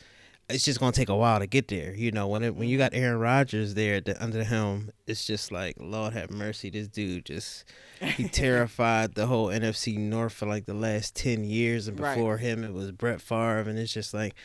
It's 0.49 0.64
just 0.64 0.80
gonna 0.80 0.93
take 0.93 1.09
a 1.09 1.15
while 1.15 1.39
to 1.39 1.45
get 1.47 1.68
there. 1.68 1.93
You 1.93 2.11
know, 2.11 2.27
when 2.27 2.41
it, 2.41 2.55
when 2.55 2.69
you 2.69 2.77
got 2.77 2.93
Aaron 2.93 3.19
Rodgers 3.19 3.73
there 3.73 3.95
at 3.95 4.05
the, 4.05 4.23
under 4.23 4.38
the 4.38 4.45
helm, 4.45 4.91
it's 5.05 5.26
just 5.26 5.51
like 5.51 5.76
Lord 5.77 6.14
have 6.14 6.31
mercy. 6.31 6.69
This 6.69 6.88
dude 6.88 7.26
just 7.26 7.65
he 7.99 8.30
terrified 8.30 9.15
the 9.15 9.26
whole 9.27 9.47
NFC 9.47 9.97
North 9.97 10.31
for 10.31 10.45
like 10.45 10.65
the 10.65 10.73
last 10.73 11.15
ten 11.15 11.43
years, 11.43 11.89
and 11.89 11.99
Right. 11.99 12.15
before 12.15 12.38
him 12.38 12.64
it 12.64 12.73
was 12.73 12.91
Brett 12.93 13.19
Favre, 13.19 13.69
and 13.69 13.77
it's 13.77 13.91
just 13.93 14.14
like 14.14 14.35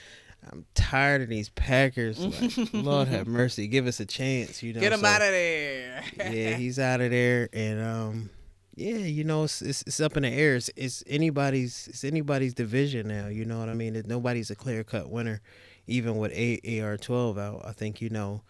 I'm 0.50 0.64
tired 0.74 1.22
of 1.22 1.28
these 1.28 1.50
Packers. 1.50 2.18
Like, 2.18 2.68
Lord 2.72 3.06
have 3.06 3.28
mercy, 3.28 3.68
give 3.68 3.86
us 3.86 4.00
a 4.00 4.04
chance. 4.04 4.60
You 4.60 4.72
know, 4.72 4.80
Get 4.80 4.92
him 4.92 5.00
so- 5.02 5.06
out 5.06 5.22
of 5.22 5.28
there. 5.28 6.02
yeah, 6.16 6.56
he's 6.56 6.80
out 6.80 7.00
of 7.00 7.12
there, 7.12 7.48
and 7.52 7.80
um, 7.80 8.30
yeah, 8.74 8.96
you 8.98 9.24
know, 9.24 9.44
it's 9.44 9.60
it's, 9.62 9.82
it's 9.82 10.00
up 10.00 10.16
in 10.16 10.22
the 10.22 10.28
air. 10.30 10.56
It's, 10.56 10.70
it's 10.76 11.04
anybody's 11.06 11.88
it's 11.88 12.04
anybody's 12.04 12.54
division 12.54 13.08
now. 13.08 13.28
You 13.28 13.44
know 13.44 13.58
what 13.58 13.68
I 13.68 13.74
mean? 13.74 13.96
It- 13.96 14.06
Nobody's 14.06 14.50
a 14.50 14.56
clear 14.56 14.82
cut 14.84 15.10
winner, 15.10 15.40
even 15.86 16.16
with 16.16 16.32
A- 16.32 16.80
AR 16.80 16.96
twelve 16.96 17.38
out. 17.38 17.62
I 17.64 17.72
think 17.72 18.00
you 18.00 18.10
know. 18.10 18.42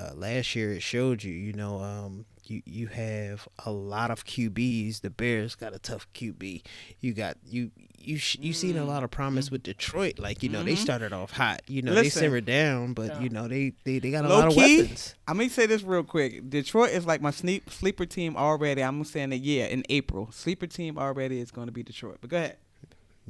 Uh, 0.00 0.12
last 0.14 0.56
year 0.56 0.72
it 0.74 0.82
showed 0.82 1.24
you, 1.24 1.32
you 1.34 1.52
know, 1.52 1.82
um, 1.82 2.24
you 2.48 2.62
you 2.64 2.86
have 2.88 3.48
a 3.64 3.70
lot 3.70 4.10
of 4.10 4.24
QBs. 4.24 5.00
The 5.00 5.10
Bears 5.10 5.54
got 5.54 5.74
a 5.74 5.78
tough 5.78 6.06
QB. 6.14 6.62
You 7.00 7.12
got 7.14 7.36
you 7.46 7.70
you 7.98 8.18
sh- 8.18 8.38
you 8.40 8.52
seen 8.52 8.76
a 8.76 8.84
lot 8.84 9.04
of 9.04 9.10
promise 9.10 9.50
with 9.50 9.62
Detroit. 9.62 10.18
Like 10.18 10.42
you 10.42 10.48
know, 10.48 10.62
they 10.62 10.72
mm-hmm. 10.72 10.82
started 10.82 11.12
off 11.12 11.32
hot. 11.32 11.62
You 11.66 11.82
know, 11.82 11.94
they 11.94 12.08
simmered 12.08 12.44
down, 12.44 12.94
but 12.94 13.20
you 13.20 13.28
know 13.28 13.48
they 13.48 13.72
they, 13.84 13.98
they 13.98 14.10
got 14.10 14.24
a 14.24 14.28
Low 14.28 14.38
lot 14.38 14.48
of 14.48 14.54
key, 14.54 14.80
weapons. 14.82 15.14
I'm 15.26 15.36
gonna 15.36 15.50
say 15.50 15.66
this 15.66 15.82
real 15.82 16.04
quick. 16.04 16.48
Detroit 16.48 16.90
is 16.90 17.06
like 17.06 17.20
my 17.20 17.30
sleep, 17.30 17.70
sleeper 17.70 18.06
team 18.06 18.36
already. 18.36 18.82
I'm 18.82 19.02
saying 19.04 19.30
that 19.30 19.38
yeah, 19.38 19.66
in 19.66 19.84
April, 19.88 20.30
sleeper 20.32 20.66
team 20.66 20.98
already 20.98 21.40
is 21.40 21.50
going 21.50 21.66
to 21.66 21.72
be 21.72 21.82
Detroit. 21.82 22.18
But 22.20 22.30
go 22.30 22.36
ahead. 22.36 22.56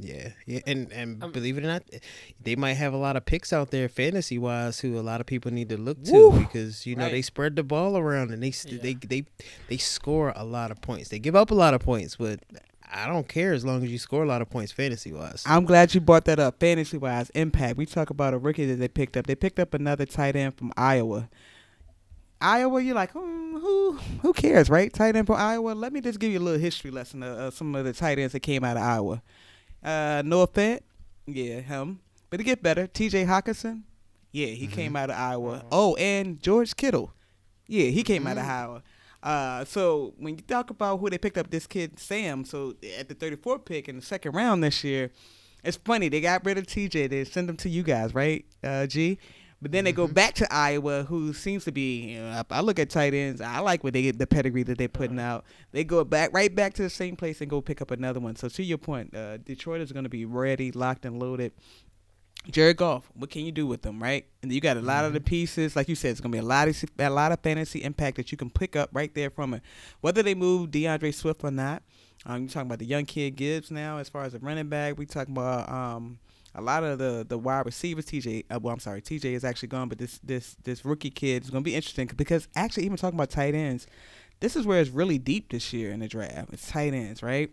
Yeah, 0.00 0.30
yeah, 0.46 0.60
and 0.66 0.92
and 0.92 1.22
Um, 1.22 1.32
believe 1.32 1.58
it 1.58 1.64
or 1.64 1.66
not, 1.68 1.82
they 2.42 2.56
might 2.56 2.74
have 2.74 2.92
a 2.92 2.96
lot 2.96 3.16
of 3.16 3.24
picks 3.24 3.52
out 3.52 3.70
there 3.70 3.88
fantasy 3.88 4.38
wise 4.38 4.80
who 4.80 4.98
a 4.98 5.02
lot 5.02 5.20
of 5.20 5.26
people 5.26 5.50
need 5.50 5.68
to 5.70 5.76
look 5.76 6.02
to 6.04 6.12
Woo! 6.12 6.38
because 6.40 6.86
you 6.86 6.94
know 6.96 7.08
they 7.10 7.22
spread 7.22 7.56
the 7.56 7.62
ball 7.62 7.96
around 7.96 8.30
and 8.30 8.42
they 8.42 8.50
st- 8.50 8.74
Yeah. 8.74 8.82
they 8.82 8.94
they 8.94 9.24
they 9.68 9.76
score 9.76 10.32
a 10.36 10.44
lot 10.44 10.70
of 10.70 10.80
points. 10.80 11.08
They 11.08 11.18
give 11.18 11.34
up 11.36 11.50
a 11.50 11.54
lot 11.54 11.74
of 11.74 11.80
points, 11.80 12.16
but 12.16 12.40
I 12.90 13.06
don't 13.06 13.28
care 13.28 13.52
as 13.52 13.64
long 13.66 13.82
as 13.84 13.90
you 13.90 13.98
score 13.98 14.22
a 14.22 14.26
lot 14.26 14.40
of 14.40 14.48
points 14.48 14.72
fantasy 14.72 15.12
wise. 15.12 15.42
I'm 15.46 15.64
glad 15.66 15.94
you 15.94 16.00
brought 16.00 16.24
that 16.26 16.38
up. 16.38 16.58
Fantasy 16.60 16.96
wise, 16.96 17.28
impact. 17.30 17.76
We 17.76 17.84
talk 17.84 18.08
about 18.10 18.32
a 18.34 18.38
rookie 18.38 18.64
that 18.66 18.76
they 18.76 18.88
picked 18.88 19.16
up. 19.16 19.26
They 19.26 19.34
picked 19.34 19.58
up 19.58 19.74
another 19.74 20.06
tight 20.06 20.36
end 20.36 20.56
from 20.56 20.72
Iowa. 20.76 21.28
Iowa, 22.40 22.80
you're 22.80 22.94
like, 22.94 23.10
hmm, 23.12 23.56
who 23.56 23.92
who 24.22 24.32
cares, 24.32 24.70
right? 24.70 24.92
Tight 24.92 25.16
end 25.16 25.26
from 25.26 25.36
Iowa. 25.36 25.72
Let 25.72 25.92
me 25.92 26.00
just 26.00 26.20
give 26.20 26.30
you 26.30 26.38
a 26.38 26.40
little 26.46 26.60
history 26.60 26.90
lesson 26.92 27.22
of, 27.24 27.36
of 27.38 27.54
some 27.54 27.74
of 27.74 27.84
the 27.84 27.92
tight 27.92 28.18
ends 28.18 28.32
that 28.32 28.40
came 28.40 28.62
out 28.62 28.76
of 28.76 28.82
Iowa. 28.84 29.22
Uh, 29.82 30.22
Noah 30.24 30.48
Fant, 30.48 30.80
yeah, 31.26 31.60
him. 31.60 32.00
But 32.30 32.40
it 32.40 32.44
get 32.44 32.62
better, 32.62 32.86
T.J. 32.86 33.24
Hockenson, 33.24 33.82
yeah, 34.32 34.48
he 34.48 34.66
came 34.66 34.94
out 34.96 35.10
of 35.10 35.16
Iowa. 35.16 35.64
Oh, 35.72 35.94
and 35.96 36.40
George 36.42 36.76
Kittle, 36.76 37.12
yeah, 37.66 37.86
he 37.86 38.02
came 38.02 38.26
out 38.26 38.38
of 38.38 38.44
Iowa. 38.44 38.82
Uh, 39.22 39.64
so 39.64 40.14
when 40.18 40.36
you 40.36 40.42
talk 40.42 40.70
about 40.70 40.98
who 41.00 41.10
they 41.10 41.18
picked 41.18 41.38
up, 41.38 41.50
this 41.50 41.66
kid 41.66 41.98
Sam. 41.98 42.44
So 42.44 42.74
at 42.98 43.08
the 43.08 43.14
34 43.14 43.58
pick 43.60 43.88
in 43.88 43.96
the 43.96 44.02
second 44.02 44.32
round 44.34 44.62
this 44.62 44.84
year, 44.84 45.10
it's 45.64 45.76
funny 45.76 46.08
they 46.08 46.20
got 46.20 46.44
rid 46.44 46.58
of 46.58 46.66
TJ. 46.66 47.10
They 47.10 47.24
sent 47.24 47.48
him 47.48 47.56
to 47.58 47.68
you 47.68 47.82
guys, 47.82 48.14
right, 48.14 48.44
uh, 48.62 48.86
G? 48.86 49.18
But 49.60 49.72
then 49.72 49.84
they 49.84 49.92
go 49.92 50.06
back 50.06 50.34
to 50.34 50.52
Iowa, 50.52 51.02
who 51.02 51.32
seems 51.32 51.64
to 51.64 51.72
be. 51.72 52.12
You 52.12 52.20
know, 52.20 52.30
I 52.50 52.58
I 52.58 52.60
look 52.60 52.78
at 52.78 52.90
tight 52.90 53.12
ends. 53.12 53.40
I 53.40 53.58
like 53.58 53.82
what 53.82 53.92
they 53.92 54.02
get 54.02 54.18
the 54.18 54.26
pedigree 54.26 54.62
that 54.62 54.78
they're 54.78 54.88
putting 54.88 55.18
out. 55.18 55.44
They 55.72 55.82
go 55.84 56.04
back 56.04 56.30
right 56.32 56.54
back 56.54 56.74
to 56.74 56.82
the 56.82 56.90
same 56.90 57.16
place 57.16 57.40
and 57.40 57.50
go 57.50 57.60
pick 57.60 57.82
up 57.82 57.90
another 57.90 58.20
one. 58.20 58.36
So 58.36 58.48
to 58.48 58.62
your 58.62 58.78
point, 58.78 59.14
uh, 59.16 59.38
Detroit 59.38 59.80
is 59.80 59.90
going 59.90 60.04
to 60.04 60.08
be 60.10 60.24
ready, 60.24 60.70
locked 60.70 61.04
and 61.04 61.18
loaded. 61.18 61.52
Jared 62.50 62.78
Goff, 62.78 63.10
what 63.14 63.30
can 63.30 63.44
you 63.44 63.52
do 63.52 63.66
with 63.66 63.82
them, 63.82 64.02
right? 64.02 64.24
And 64.42 64.50
you 64.50 64.60
got 64.60 64.76
a 64.76 64.80
lot 64.80 65.04
of 65.04 65.12
the 65.12 65.20
pieces, 65.20 65.76
like 65.76 65.88
you 65.88 65.94
said, 65.94 66.12
it's 66.12 66.20
gonna 66.20 66.32
be 66.32 66.38
a 66.38 66.42
lot 66.42 66.68
of 66.68 66.84
a 66.98 67.10
lot 67.10 67.32
of 67.32 67.40
fantasy 67.40 67.82
impact 67.82 68.16
that 68.16 68.32
you 68.32 68.38
can 68.38 68.48
pick 68.48 68.74
up 68.74 68.88
right 68.92 69.14
there 69.14 69.28
from 69.28 69.54
it. 69.54 69.62
Whether 70.00 70.22
they 70.22 70.34
move 70.34 70.70
DeAndre 70.70 71.12
Swift 71.12 71.44
or 71.44 71.50
not, 71.50 71.82
um, 72.24 72.42
you're 72.42 72.48
talking 72.48 72.68
about 72.68 72.78
the 72.78 72.86
young 72.86 73.04
kid 73.04 73.36
Gibbs 73.36 73.70
now. 73.70 73.98
As 73.98 74.08
far 74.08 74.24
as 74.24 74.32
the 74.32 74.38
running 74.38 74.68
back, 74.68 74.98
we 74.98 75.04
talking 75.04 75.36
about 75.36 75.68
um, 75.68 76.18
a 76.58 76.60
lot 76.60 76.84
of 76.84 76.98
the 76.98 77.24
the 77.26 77.38
wide 77.38 77.64
receivers. 77.66 78.06
TJ, 78.06 78.44
uh, 78.50 78.58
well, 78.60 78.74
I'm 78.74 78.80
sorry, 78.80 79.00
TJ 79.00 79.32
is 79.32 79.44
actually 79.44 79.68
gone, 79.68 79.88
but 79.88 79.98
this 79.98 80.18
this 80.22 80.56
this 80.64 80.84
rookie 80.84 81.10
kid 81.10 81.44
is 81.44 81.50
gonna 81.50 81.62
be 81.62 81.74
interesting 81.74 82.10
because 82.16 82.48
actually, 82.54 82.84
even 82.84 82.96
talking 82.96 83.16
about 83.16 83.30
tight 83.30 83.54
ends, 83.54 83.86
this 84.40 84.56
is 84.56 84.66
where 84.66 84.80
it's 84.80 84.90
really 84.90 85.18
deep 85.18 85.50
this 85.50 85.72
year 85.72 85.90
in 85.90 86.00
the 86.00 86.08
draft. 86.08 86.52
It's 86.52 86.68
tight 86.68 86.94
ends, 86.94 87.22
right? 87.22 87.50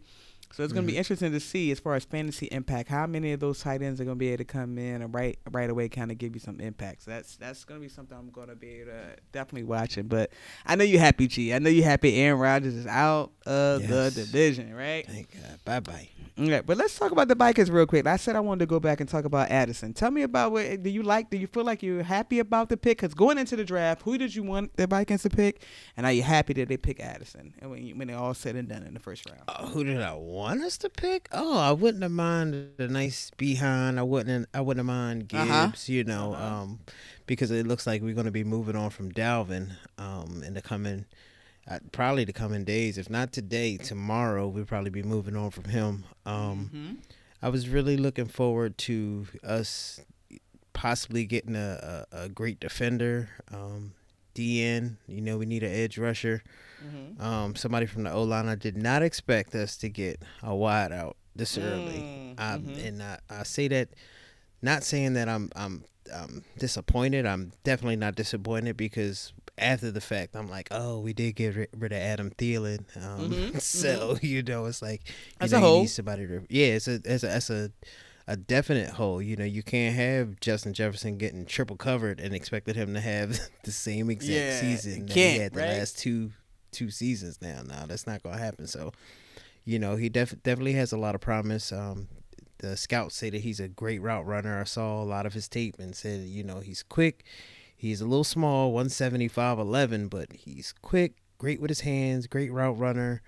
So 0.54 0.64
it's 0.64 0.72
going 0.74 0.86
to 0.86 0.92
be 0.92 0.98
interesting 0.98 1.32
to 1.32 1.40
see 1.40 1.72
as 1.72 1.80
far 1.80 1.96
as 1.96 2.06
fantasy 2.06 2.46
impact, 2.48 2.90
how 2.90 3.06
many 3.08 3.34
of 3.34 3.40
those 3.40 3.60
tight 3.60 3.82
ends 3.82 4.00
are 4.00 4.06
going 4.06 4.16
to 4.16 4.20
be 4.20 4.30
able 4.30 4.38
to 4.38 4.46
come 4.46 4.78
in 4.78 5.02
and 5.02 5.14
right 5.14 5.38
right 5.52 5.70
away 5.70 5.90
kind 5.90 6.12
of 6.12 6.18
give 6.18 6.34
you 6.34 6.40
some 6.40 6.60
impact. 6.60 7.04
So 7.04 7.12
that's 7.12 7.36
that's 7.38 7.64
going 7.66 7.80
to 7.80 7.84
be 7.86 7.90
something 7.90 8.18
I'm 8.18 8.30
going 8.30 8.48
to 8.50 8.56
be 8.56 8.70
able 8.82 8.92
to 8.92 9.16
definitely 9.32 9.64
watching. 9.66 10.08
But 10.08 10.32
I 10.66 10.76
know 10.76 10.84
you're 10.84 11.00
happy, 11.02 11.28
G. 11.28 11.54
I 11.54 11.60
know 11.60 11.70
you're 11.70 11.84
happy. 11.86 12.16
Aaron 12.16 12.40
Rodgers 12.40 12.74
is 12.76 12.88
out 12.88 13.32
of 13.46 13.82
Yes. 13.82 13.90
the 14.16 14.22
division, 14.22 14.74
right? 14.74 15.06
Thank 15.06 15.34
God. 15.34 15.60
Bye 15.66 15.80
bye. 15.82 16.10
Okay, 16.38 16.62
but 16.66 16.76
let's 16.76 16.98
talk 17.00 17.12
about 17.14 17.30
the 17.30 17.36
Vikings 17.36 17.72
real 17.72 17.86
quick. 17.86 18.06
I 18.06 18.18
said 18.18 18.36
I 18.36 18.42
wanted 18.42 18.60
to 18.60 18.66
go 18.66 18.78
back 18.80 19.00
and 19.00 19.08
talk 19.10 19.24
about 19.24 19.50
Addison. 19.50 19.94
Tell 19.94 20.12
me 20.12 20.22
about 20.24 20.52
what 20.52 20.84
do 20.84 20.90
you 20.90 21.02
like? 21.02 21.30
Do 21.30 21.38
you 21.38 21.48
feel 21.48 21.64
like 21.64 21.82
you're 21.82 22.04
happy 22.04 22.40
about 22.40 22.68
the 22.68 22.76
pick? 22.76 22.98
Because 22.98 23.14
going 23.14 23.38
into 23.38 23.56
the 23.56 23.64
draft, 23.64 24.02
who 24.02 24.18
did 24.18 24.36
you 24.36 24.44
want 24.44 24.76
the 24.76 24.86
Vikings 24.86 25.22
to 25.24 25.30
pick, 25.30 25.62
and 25.96 26.06
are 26.06 26.12
you 26.12 26.24
happy 26.24 26.52
that 26.54 26.68
they 26.68 26.76
pick 26.76 27.00
Addison? 27.00 27.54
And 27.60 27.72
when 27.72 27.86
you, 27.86 27.96
when 27.96 28.10
they're 28.10 28.18
all 28.18 28.34
said 28.34 28.58
and 28.58 28.68
done 28.68 28.84
in 28.84 28.94
the 28.94 29.00
first 29.00 29.26
round. 29.30 29.44
Uh, 29.48 29.66
who 29.68 29.86
did 29.86 30.02
I 30.02 30.14
want 30.14 30.35
us 30.40 30.78
to 30.80 30.90
pick? 30.90 31.28
Oh, 31.32 31.58
I 31.58 31.72
wouldn't 31.72 32.04
have 32.04 32.12
mind 32.12 32.72
the 32.78 32.88
nice 32.88 33.32
behind. 33.38 34.00
I 34.00 34.04
wouldn't. 34.04 34.48
I 34.54 34.62
wouldn't 34.62 34.86
mind 34.86 35.28
Gibbs. 35.28 35.50
Uh-huh. 35.50 35.72
You 35.86 36.04
know, 36.04 36.36
um, 36.36 36.80
because 37.26 37.52
it 37.52 37.66
looks 37.68 37.88
like 37.88 38.02
we're 38.02 38.14
going 38.14 38.26
to 38.26 38.32
be 38.32 38.44
moving 38.44 38.76
on 38.76 38.90
from 38.90 39.12
Dalvin 39.12 39.72
um, 39.98 40.44
in 40.46 40.54
the 40.54 40.62
coming, 40.62 41.06
uh, 41.70 41.80
probably 41.92 42.24
the 42.26 42.34
coming 42.34 42.64
days. 42.64 42.98
If 42.98 43.10
not 43.10 43.32
today, 43.32 43.78
tomorrow 43.78 44.48
we'll 44.48 44.66
probably 44.66 44.92
be 44.92 45.04
moving 45.04 45.36
on 45.36 45.52
from 45.52 45.66
him. 45.66 46.06
Um, 46.26 46.70
Mm-hmm. 46.74 46.94
I 47.42 47.50
was 47.50 47.70
really 47.70 47.96
looking 47.98 48.26
forward 48.26 48.78
to 48.80 49.28
us 49.44 50.00
possibly 50.74 51.26
getting 51.26 51.56
a, 51.56 52.06
a, 52.12 52.24
a 52.24 52.30
great 52.30 52.60
defender. 52.60 53.30
Um, 53.54 53.94
DN, 54.34 54.98
you 55.08 55.22
know, 55.22 55.38
we 55.38 55.46
need 55.46 55.62
an 55.64 55.72
edge 55.72 55.98
rusher. 55.98 56.42
Mm-hmm. 56.86 57.22
Um, 57.22 57.56
somebody 57.56 57.86
from 57.86 58.04
the 58.04 58.12
O 58.12 58.24
line. 58.24 58.48
I 58.48 58.56
did 58.56 58.78
not 58.78 59.02
expect 59.02 59.56
us 59.56 59.78
to 59.78 59.90
get 59.90 60.22
a 60.44 60.56
wide 60.56 60.92
out 60.92 61.18
this 61.36 61.58
early. 61.58 62.04
Mm, 62.38 62.40
Um, 62.40 62.62
mhm. 62.64 62.88
And 62.88 63.04
I, 63.04 63.20
I 63.30 63.44
say 63.44 63.68
that, 63.70 63.90
not 64.62 64.84
saying 64.84 65.14
that 65.14 65.28
I'm 65.30 65.50
I'm 65.56 65.84
I'm 66.14 66.44
disappointed. 66.60 67.26
I'm 67.26 67.52
definitely 67.64 67.96
not 67.96 68.16
disappointed 68.16 68.78
because 68.78 69.34
after 69.58 69.90
the 69.90 70.02
fact, 70.02 70.36
I'm 70.36 70.50
like, 70.50 70.68
oh, 70.72 71.00
we 71.00 71.14
did 71.14 71.36
get 71.36 71.56
ri- 71.56 71.68
rid 71.76 71.92
of 71.94 71.98
Adam 71.98 72.30
Thielen. 72.32 72.84
Um, 72.98 73.32
Mhm, 73.32 73.62
so 73.62 74.18
you 74.22 74.44
know, 74.44 74.66
it's 74.66 74.82
like 74.82 75.02
you 75.42 75.48
know, 75.50 75.58
a 75.58 75.60
you 75.60 75.66
hole. 75.66 75.80
need 75.82 75.88
somebody 75.88 76.28
to. 76.28 76.42
Yeah, 76.50 76.68
it's 76.76 76.88
a 76.88 76.96
it's 77.06 77.24
a 77.24 77.28
that's 77.28 77.50
a 77.50 77.72
a 78.28 78.36
definite 78.36 78.90
hole. 78.90 79.22
You 79.22 79.36
know, 79.36 79.46
you 79.46 79.62
can't 79.64 79.96
have 79.96 80.40
Justin 80.42 80.74
Jefferson 80.74 81.18
getting 81.18 81.46
triple 81.46 81.76
covered 81.78 82.20
and 82.20 82.34
expected 82.36 82.76
him 82.76 82.94
to 82.96 83.00
have 83.00 83.40
the 83.64 83.72
same 83.72 84.10
exact 84.10 84.34
Yeah, 84.34 84.60
season 84.60 85.06
that 85.06 85.14
he 85.16 85.38
had 85.38 85.54
the 85.54 85.60
right? 85.60 85.78
last 85.78 86.00
two 86.00 86.32
two 86.76 86.92
seasons 86.92 87.40
now. 87.42 87.62
Now 87.66 87.86
that's 87.88 88.06
not 88.06 88.22
gonna 88.24 88.38
happen. 88.38 88.68
So, 88.68 88.92
you 89.64 89.80
know, 89.80 89.96
he 89.96 90.10
def- 90.10 90.42
definitely 90.44 90.74
has 90.74 90.92
a 90.92 90.98
lot 90.98 91.16
of 91.16 91.22
promise. 91.22 91.72
Um, 91.72 92.08
the 92.60 92.78
scouts 92.78 93.16
say 93.16 93.30
that 93.30 93.42
he's 93.42 93.60
a 93.60 93.68
great 93.68 94.02
route 94.02 94.26
runner. 94.26 94.60
I 94.62 94.64
saw 94.66 95.02
a 95.02 95.06
lot 95.06 95.26
of 95.26 95.34
his 95.34 95.48
tape 95.48 95.76
and 95.80 95.96
said, 95.96 96.22
you 96.28 96.44
know, 96.44 96.60
he's 96.60 96.84
quick. 96.84 97.24
He's 97.76 98.00
a 98.02 98.06
little 98.06 98.24
small, 98.24 98.72
175, 98.72 99.60
11, 99.60 100.08
but 100.08 100.32
he's 100.34 100.74
quick, 100.82 101.14
great 101.38 101.60
with 101.60 101.70
his 101.70 101.82
hands, 101.82 102.28
great 102.28 102.52
route 102.52 102.78
runner. 102.78 103.22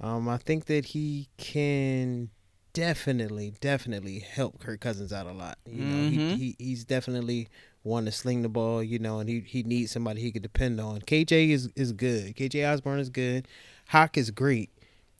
Um, 0.00 0.28
I 0.28 0.38
think 0.38 0.66
that 0.66 0.86
he 0.86 1.28
can 1.36 2.30
definitely, 2.72 3.54
definitely 3.60 4.18
help 4.18 4.58
Kirk 4.58 4.80
Cousins 4.80 5.12
out 5.12 5.26
a 5.26 5.32
lot. 5.32 5.58
You 5.64 5.84
know, 5.84 5.94
Mhm. 5.94 6.10
he, 6.36 6.36
he 6.36 6.56
he's 6.58 6.84
definitely 6.84 7.48
one 7.84 8.06
to 8.06 8.12
sling 8.12 8.42
the 8.42 8.48
ball. 8.48 8.82
You 8.82 8.98
know, 8.98 9.20
and 9.20 9.28
he 9.28 9.40
he 9.40 9.62
needs 9.62 9.92
somebody 9.92 10.20
he 10.20 10.32
could 10.32 10.42
depend 10.42 10.80
on. 10.80 11.00
KJ 11.00 11.50
is 11.50 11.70
is 11.76 11.92
good. 11.92 12.34
KJ 12.34 12.70
Osborn 12.70 12.98
is 12.98 13.10
good. 13.10 13.46
Hawk 13.88 14.18
is 14.18 14.30
great. 14.30 14.70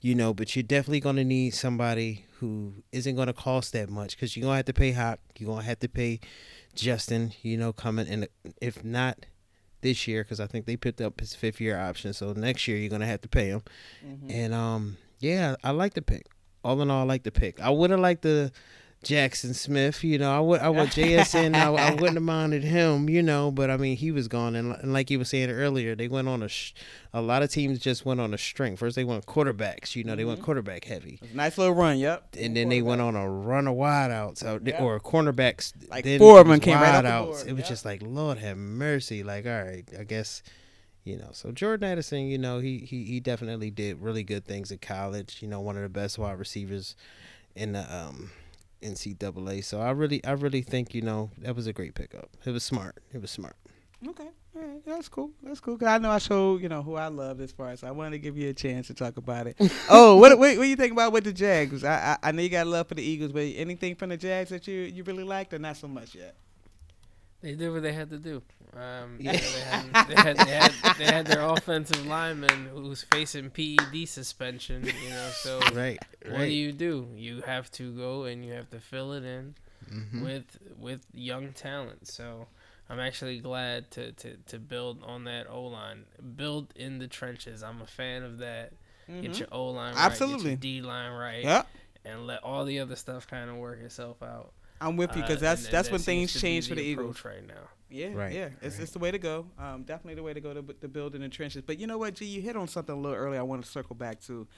You 0.01 0.15
know, 0.15 0.35
but 0.35 0.55
you're 0.55 0.63
definitely 0.65 1.01
gonna 1.01 1.25
need 1.25 1.55
somebody 1.55 2.27
who 2.39 2.75
isn't 2.93 3.17
gonna 3.17 3.33
cost 3.33 3.73
that 3.73 3.89
much 3.89 4.17
because 4.17 4.37
you're 4.37 4.43
gonna 4.43 4.57
have 4.57 4.67
to 4.67 4.75
pay 4.75 4.91
Hawk. 4.91 5.21
You're 5.39 5.51
gonna 5.51 5.63
have 5.63 5.79
to 5.81 5.89
pay 5.89 6.21
Justin. 6.75 7.33
You 7.43 7.57
know, 7.57 7.73
coming 7.73 8.09
and 8.09 8.29
if 8.61 8.85
not 8.85 9.27
this 9.81 10.09
year, 10.09 10.25
because 10.25 10.41
I 10.41 10.47
think 10.47 10.67
they 10.67 10.77
picked 10.77 11.01
up 11.01 11.21
his 11.21 11.35
fifth 11.35 11.61
year 11.61 11.79
option. 11.79 12.13
So 12.13 12.33
next 12.33 12.67
year 12.67 12.77
you're 12.77 12.91
gonna 12.91 13.07
have 13.07 13.21
to 13.21 13.29
pay 13.29 13.49
him. 13.49 13.63
Mm-hmm. 14.05 14.31
And 14.31 14.55
um, 14.55 14.97
yeah, 15.21 15.57
I 15.63 15.71
like 15.71 15.95
the 15.95 16.03
pick. 16.03 16.27
All 16.65 16.81
in 16.81 16.91
all, 16.91 17.01
I 17.01 17.05
like 17.05 17.23
the 17.23 17.31
pick. 17.31 17.61
I 17.61 17.71
would 17.71 17.91
have 17.91 18.01
liked 18.01 18.23
the 18.23 18.51
Jaxon 19.05 19.55
Smith. 19.55 20.03
You 20.03 20.19
know, 20.19 20.35
I 20.35 20.41
would. 20.41 20.61
I 20.61 20.69
want 20.71 20.91
JSN. 20.91 21.55
I, 21.55 21.73
I 21.73 21.91
wouldn't 21.93 22.15
have 22.15 22.23
minded 22.23 22.65
him. 22.65 23.09
You 23.09 23.23
know, 23.23 23.51
but 23.51 23.71
I 23.71 23.77
mean, 23.77 23.97
he 23.97 24.11
was 24.11 24.29
gone. 24.29 24.55
And, 24.57 24.73
and 24.77 24.93
like 24.93 25.11
you 25.11 25.19
were 25.19 25.25
saying 25.25 25.51
earlier, 25.51 25.95
they 25.95 26.09
went 26.09 26.29
on 26.29 26.43
a. 26.43 26.49
Sh- 26.49 26.73
a 27.13 27.23
lot 27.23 27.43
of 27.45 27.51
teams 27.51 27.79
just 27.79 28.05
went 28.05 28.21
on 28.21 28.35
a 28.35 28.39
string. 28.39 28.77
First, 28.77 28.97
they 28.97 29.05
went 29.05 29.25
quarterbacks. 29.27 29.95
You 29.95 30.03
know, 30.05 30.17
they 30.17 30.25
went 30.25 30.43
quarterback 30.43 30.85
heavy. 30.85 31.21
Nice 31.33 31.57
little 31.59 31.75
run. 31.75 31.99
Yep. 31.99 32.35
And 32.41 32.57
then 32.57 32.69
they 32.69 32.83
went 32.83 33.01
on 33.01 33.15
a 33.15 33.29
run 33.31 33.69
of 33.69 33.77
wideouts 33.77 34.45
out 34.45 34.63
Yeah. 34.67 34.83
or 34.83 34.99
cornerbacks. 34.99 35.73
Like 35.89 36.05
then 36.05 36.19
four 36.19 36.41
of 36.41 36.49
them 36.49 36.59
came 36.59 36.75
right 36.75 36.95
off 36.97 37.03
the 37.05 37.09
wideouts. 37.09 37.25
board. 37.39 37.47
It 37.49 37.53
was 37.53 37.61
Yep. 37.61 37.69
just 37.69 37.85
like 37.85 38.03
Lord 38.03 38.39
have 38.39 38.57
mercy. 38.57 39.23
Like 39.23 39.47
all 39.47 39.63
right, 39.63 39.85
I 39.97 40.03
guess 40.03 40.43
you 41.05 41.17
know. 41.17 41.29
So 41.33 41.53
Jordan 41.53 41.89
Addison, 41.89 42.27
you 42.27 42.39
know, 42.39 42.59
he 42.59 42.79
he 42.79 43.05
he 43.05 43.21
definitely 43.21 43.71
did 43.71 44.01
really 44.03 44.25
good 44.25 44.45
things 44.45 44.73
in 44.73 44.79
college. 44.79 45.39
You 45.41 45.47
know, 45.47 45.61
one 45.61 45.77
of 45.77 45.83
the 45.85 45.89
best 45.89 46.19
wide 46.19 46.39
receivers 46.39 46.97
in 47.55 47.73
the 47.75 47.97
um 47.97 48.33
NCAA. 48.85 49.65
So 49.65 49.81
I 49.81 49.91
really 49.91 50.25
I 50.25 50.33
really 50.33 50.63
think 50.63 50.95
you 50.95 51.03
know 51.03 51.31
that 51.39 51.57
was 51.57 51.67
a 51.67 51.73
great 51.73 51.95
pickup. 51.95 52.31
It 52.45 52.51
was 52.51 52.63
smart. 52.63 52.99
It 53.13 53.21
was 53.21 53.31
smart. 53.31 53.57
Okay. 54.07 54.29
Right. 54.55 54.85
That's 54.87 55.09
cool. 55.09 55.33
That's 55.43 55.59
cool. 55.59 55.77
Cause 55.77 55.89
I 55.89 55.99
know 55.99 56.11
I 56.11 56.19
showed 56.19 56.63
you 56.63 56.69
know 56.69 56.83
who 56.83 56.95
I 56.95 57.09
love 57.09 57.41
as 57.41 57.51
far 57.51 57.71
as 57.71 57.83
I 57.83 57.91
wanted 57.91 58.13
to 58.13 58.19
give 58.19 58.37
you 58.37 58.51
a 58.51 58.55
chance 58.55 58.87
to 58.87 58.95
talk 58.95 59.17
about 59.17 59.49
it. 59.49 59.57
oh, 59.91 60.17
what 60.17 60.39
what, 60.39 60.57
what 60.59 60.69
you 60.69 60.77
think 60.77 60.93
about 60.93 61.13
with 61.13 61.25
the 61.25 61.33
Jags? 61.33 61.83
I, 61.83 62.17
I 62.23 62.29
I 62.29 62.33
know 62.33 62.43
you 62.43 62.51
got 62.51 62.67
love 62.67 62.89
for 62.89 62.95
the 62.95 63.03
Eagles, 63.03 63.33
but 63.33 63.41
anything 63.41 63.97
from 63.97 64.11
the 64.11 64.17
Jags 64.17 64.51
that 64.51 64.69
you 64.69 64.81
you 64.83 65.03
really 65.03 65.25
liked 65.25 65.53
or 65.55 65.59
not 65.59 65.77
so 65.77 65.89
much 65.89 66.15
yet? 66.15 66.37
They 67.45 67.55
did 67.55 67.71
what 67.73 67.83
they 67.83 67.93
had 67.93 68.11
to 68.11 68.19
do. 68.19 68.43
Um, 68.77 69.19
you 69.21 69.27
know, 69.27 69.33
they, 69.33 69.39
had, 69.61 70.09
they, 70.09 70.15
had, 70.15 70.37
they, 70.39 70.51
had, 70.51 70.73
they 70.99 71.05
had 71.05 71.27
their 71.27 71.43
offensive 71.43 72.05
lineman 72.07 72.69
who's 72.75 73.03
facing 73.05 73.51
PED 73.51 74.09
suspension. 74.09 74.85
You 74.85 75.11
know, 75.11 75.29
so 75.33 75.61
Right. 75.75 75.99
what 76.29 76.39
do 76.39 76.53
you 76.53 76.73
do? 76.73 77.07
You 77.15 77.43
have 77.43 77.71
to 77.73 77.93
go 77.93 78.25
and 78.25 78.45
you 78.45 78.53
have 78.55 78.71
to 78.71 78.81
fill 78.81 79.13
it 79.13 79.25
in 79.25 79.55
Mm-hmm. 79.93 80.25
with 80.25 80.59
with 80.79 81.03
young 81.13 81.53
talent. 81.53 82.09
So 82.09 82.47
I'm 82.89 82.99
actually 82.99 83.39
glad 83.39 83.91
to 83.93 84.13
to, 84.13 84.37
to 84.49 84.59
build 84.59 85.03
on 85.05 85.25
that 85.25 85.47
O 85.51 85.65
line, 85.65 86.07
build 86.37 86.73
in 86.75 86.99
the 86.99 87.07
trenches. 87.07 87.63
I'm 87.63 87.83
a 87.83 87.87
fan 87.87 88.23
of 88.23 88.39
that. 88.39 88.73
Get 89.21 89.39
your 89.39 89.49
O 89.53 89.67
line 89.67 89.95
right, 89.95 90.01
Absolutely. 90.07 90.57
get 90.57 90.65
your 90.65 90.81
D 90.81 90.81
line 90.81 91.13
right, 91.13 91.45
Yep. 91.45 91.67
and 92.07 92.27
let 92.27 92.43
all 92.43 92.65
the 92.65 92.79
other 92.81 92.97
stuff 92.97 93.27
kind 93.29 93.51
of 93.51 93.57
work 93.57 93.79
itself 93.83 94.23
out. 94.23 94.53
I'm 94.87 94.97
with 94.97 95.15
you 95.17 95.23
because 95.23 95.39
Uh, 95.39 95.41
that's 95.41 95.61
and- 95.63 95.67
and 95.69 95.75
that's 95.75 95.89
that 95.89 95.93
when 95.93 96.01
seems 96.01 96.33
things 96.33 96.43
change 96.43 96.69
for 96.69 96.75
the 96.75 96.83
Eagles. 96.83 97.17
approach 97.19 97.35
right 97.35 97.47
now. 97.47 97.69
Yeah, 97.91 98.13
Right, 98.13 98.33
yeah, 98.33 98.49
it's, 98.61 98.75
right. 98.75 98.83
it's 98.83 98.91
the 98.93 98.99
way 98.99 99.13
to 99.13 99.19
go. 99.19 99.47
Um, 99.57 99.85
definitely 99.85 100.15
the 100.17 100.23
way 100.25 100.35
to 100.35 100.41
go 100.41 100.53
to, 100.53 100.63
to 100.81 100.89
build 100.89 101.15
in 101.15 101.21
the 101.21 101.29
trenches. 101.29 101.63
But 101.65 101.79
you 101.79 101.87
know 101.87 101.97
what, 101.97 102.15
G, 102.15 102.25
you 102.25 102.43
hit 102.43 102.57
on 102.57 102.67
something 102.67 102.93
a 102.93 102.99
little 102.99 103.17
earlier. 103.17 103.39
I 103.39 103.45
want 103.45 103.65
to 103.65 103.71
circle 103.71 103.95
back 103.95 104.21
to. 104.23 104.49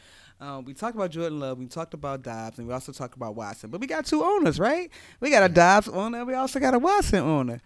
Um, 0.40 0.64
we 0.64 0.72
talked 0.72 0.94
about 0.96 1.10
Jordan 1.10 1.38
Love, 1.40 1.58
we 1.58 1.66
talked 1.66 1.92
about 1.92 2.22
Doubs, 2.22 2.58
and 2.58 2.66
we 2.66 2.72
also 2.72 2.92
talked 2.92 3.14
about 3.14 3.34
Watson. 3.34 3.68
But 3.70 3.80
we 3.82 3.86
got 3.86 4.06
two 4.06 4.24
owners, 4.24 4.58
right? 4.58 4.90
We 5.20 5.28
got 5.30 5.42
a 5.42 5.50
Doubs 5.52 5.88
owner, 5.88 6.24
we 6.24 6.32
also 6.34 6.58
got 6.60 6.72
a 6.72 6.78
Watson 6.78 7.18
owner. 7.18 7.60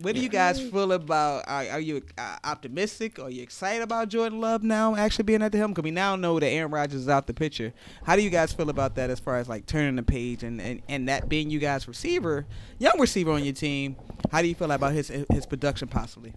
What 0.00 0.14
do 0.14 0.22
you 0.22 0.30
guys 0.30 0.58
feel 0.58 0.92
about? 0.92 1.44
Are, 1.46 1.66
are 1.72 1.80
you 1.80 2.00
uh, 2.16 2.36
optimistic? 2.42 3.18
Are 3.18 3.28
you 3.28 3.42
excited 3.42 3.82
about 3.82 4.08
Jordan 4.08 4.40
Love 4.40 4.62
now 4.62 4.96
actually 4.96 5.24
being 5.24 5.42
at 5.42 5.52
the 5.52 5.58
helm? 5.58 5.72
Because 5.72 5.84
we 5.84 5.90
now 5.90 6.16
know 6.16 6.40
that 6.40 6.48
Aaron 6.48 6.70
Rodgers 6.70 7.02
is 7.02 7.08
out 7.08 7.26
the 7.26 7.34
picture. 7.34 7.74
How 8.04 8.16
do 8.16 8.22
you 8.22 8.30
guys 8.30 8.50
feel 8.50 8.70
about 8.70 8.94
that 8.94 9.10
as 9.10 9.20
far 9.20 9.36
as 9.36 9.46
like 9.46 9.66
turning 9.66 9.96
the 9.96 10.02
page 10.02 10.42
and, 10.42 10.58
and, 10.58 10.80
and 10.88 11.08
that 11.10 11.28
being 11.28 11.50
you 11.50 11.58
guys 11.58 11.86
receiver, 11.86 12.46
young 12.78 12.98
receiver 12.98 13.30
on 13.32 13.44
your 13.44 13.52
team? 13.52 13.96
How 14.32 14.40
do 14.40 14.48
you 14.48 14.54
feel 14.54 14.70
about 14.70 14.94
his 14.94 15.08
his 15.08 15.44
production 15.44 15.86
possibly? 15.86 16.32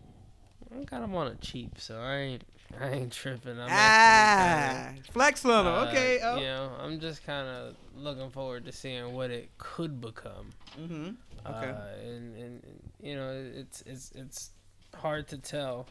I 0.78 0.84
got 0.84 1.02
him 1.02 1.16
on 1.16 1.28
a 1.28 1.36
cheap, 1.36 1.80
so 1.80 2.02
I 2.02 2.16
ain't 2.16 2.44
I 2.82 2.90
ain't 2.92 3.12
tripping. 3.12 3.60
I'm 3.60 3.68
Ah, 3.72 4.90
flex 5.12 5.46
on 5.46 5.66
him. 5.66 5.74
uh, 5.74 5.86
okay. 5.90 6.20
Oh. 6.24 6.38
You 6.38 6.44
know, 6.46 6.72
I'm 6.80 7.00
just 7.00 7.26
kind 7.26 7.48
of 7.48 7.76
looking 7.96 8.30
forward 8.30 8.66
to 8.66 8.72
seeing 8.72 9.14
what 9.14 9.32
it 9.32 9.50
could 9.58 10.02
become. 10.02 10.50
Mm-hmm. 10.80 11.10
Okay. 11.46 11.70
Uh, 11.70 11.88
and, 12.06 12.36
and 12.36 12.64
and, 12.64 12.80
you 13.02 13.16
know, 13.16 13.32
it's 13.56 13.82
it's 13.86 14.12
it's 14.16 14.50
hard 14.96 15.28
to 15.30 15.38
tell 15.38 15.88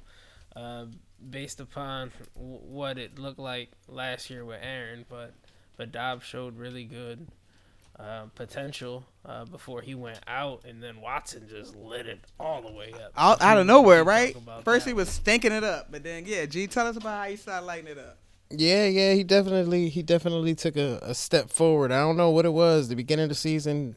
uh, 0.57 0.87
based 1.31 1.61
upon 1.61 2.11
w- 2.35 2.59
what 2.63 2.99
it 2.99 3.19
looked 3.19 3.39
like 3.39 3.71
last 3.89 4.31
year 4.31 4.45
with 4.45 4.61
Aaron, 4.63 5.05
but 5.09 5.35
but 5.77 5.93
Doubs 5.93 6.25
showed 6.25 6.57
really 6.57 6.85
good 6.85 7.27
uh, 8.03 8.25
potential 8.35 9.05
uh, 9.25 9.45
before 9.45 9.81
he 9.81 9.95
went 9.95 10.19
out, 10.27 10.65
and 10.65 10.83
then 10.83 11.01
Watson 11.01 11.47
just 11.49 11.77
lit 11.77 12.07
it 12.07 12.21
all 12.41 12.61
the 12.61 12.73
way 12.73 12.93
up. 12.95 13.13
Out, 13.17 13.41
out 13.41 13.59
of 13.59 13.67
nowhere, 13.67 14.03
right? 14.03 14.37
First 14.65 14.85
that 14.87 14.91
he 14.91 14.95
was 14.95 15.09
stinking 15.09 15.53
it 15.53 15.63
up, 15.63 15.93
but 15.93 16.03
then 16.03 16.25
yeah, 16.27 16.47
G, 16.47 16.67
tell 16.67 16.87
us 16.87 16.97
about 16.97 17.23
how 17.25 17.31
he 17.31 17.37
started 17.37 17.65
lighting 17.67 17.89
it 17.89 17.99
up. 17.99 18.19
Yeah, 18.51 18.87
yeah, 18.87 19.15
he 19.15 19.25
definitely 19.25 19.89
he 19.89 20.03
definitely 20.03 20.55
took 20.55 20.77
a, 20.77 20.99
a 21.03 21.15
step 21.15 21.49
forward. 21.49 21.91
I 21.93 22.01
don't 22.01 22.17
know 22.17 22.31
what 22.31 22.45
it 22.45 22.53
was. 22.53 22.89
The 22.89 22.97
beginning 22.97 23.25
of 23.25 23.29
the 23.31 23.35
season, 23.35 23.97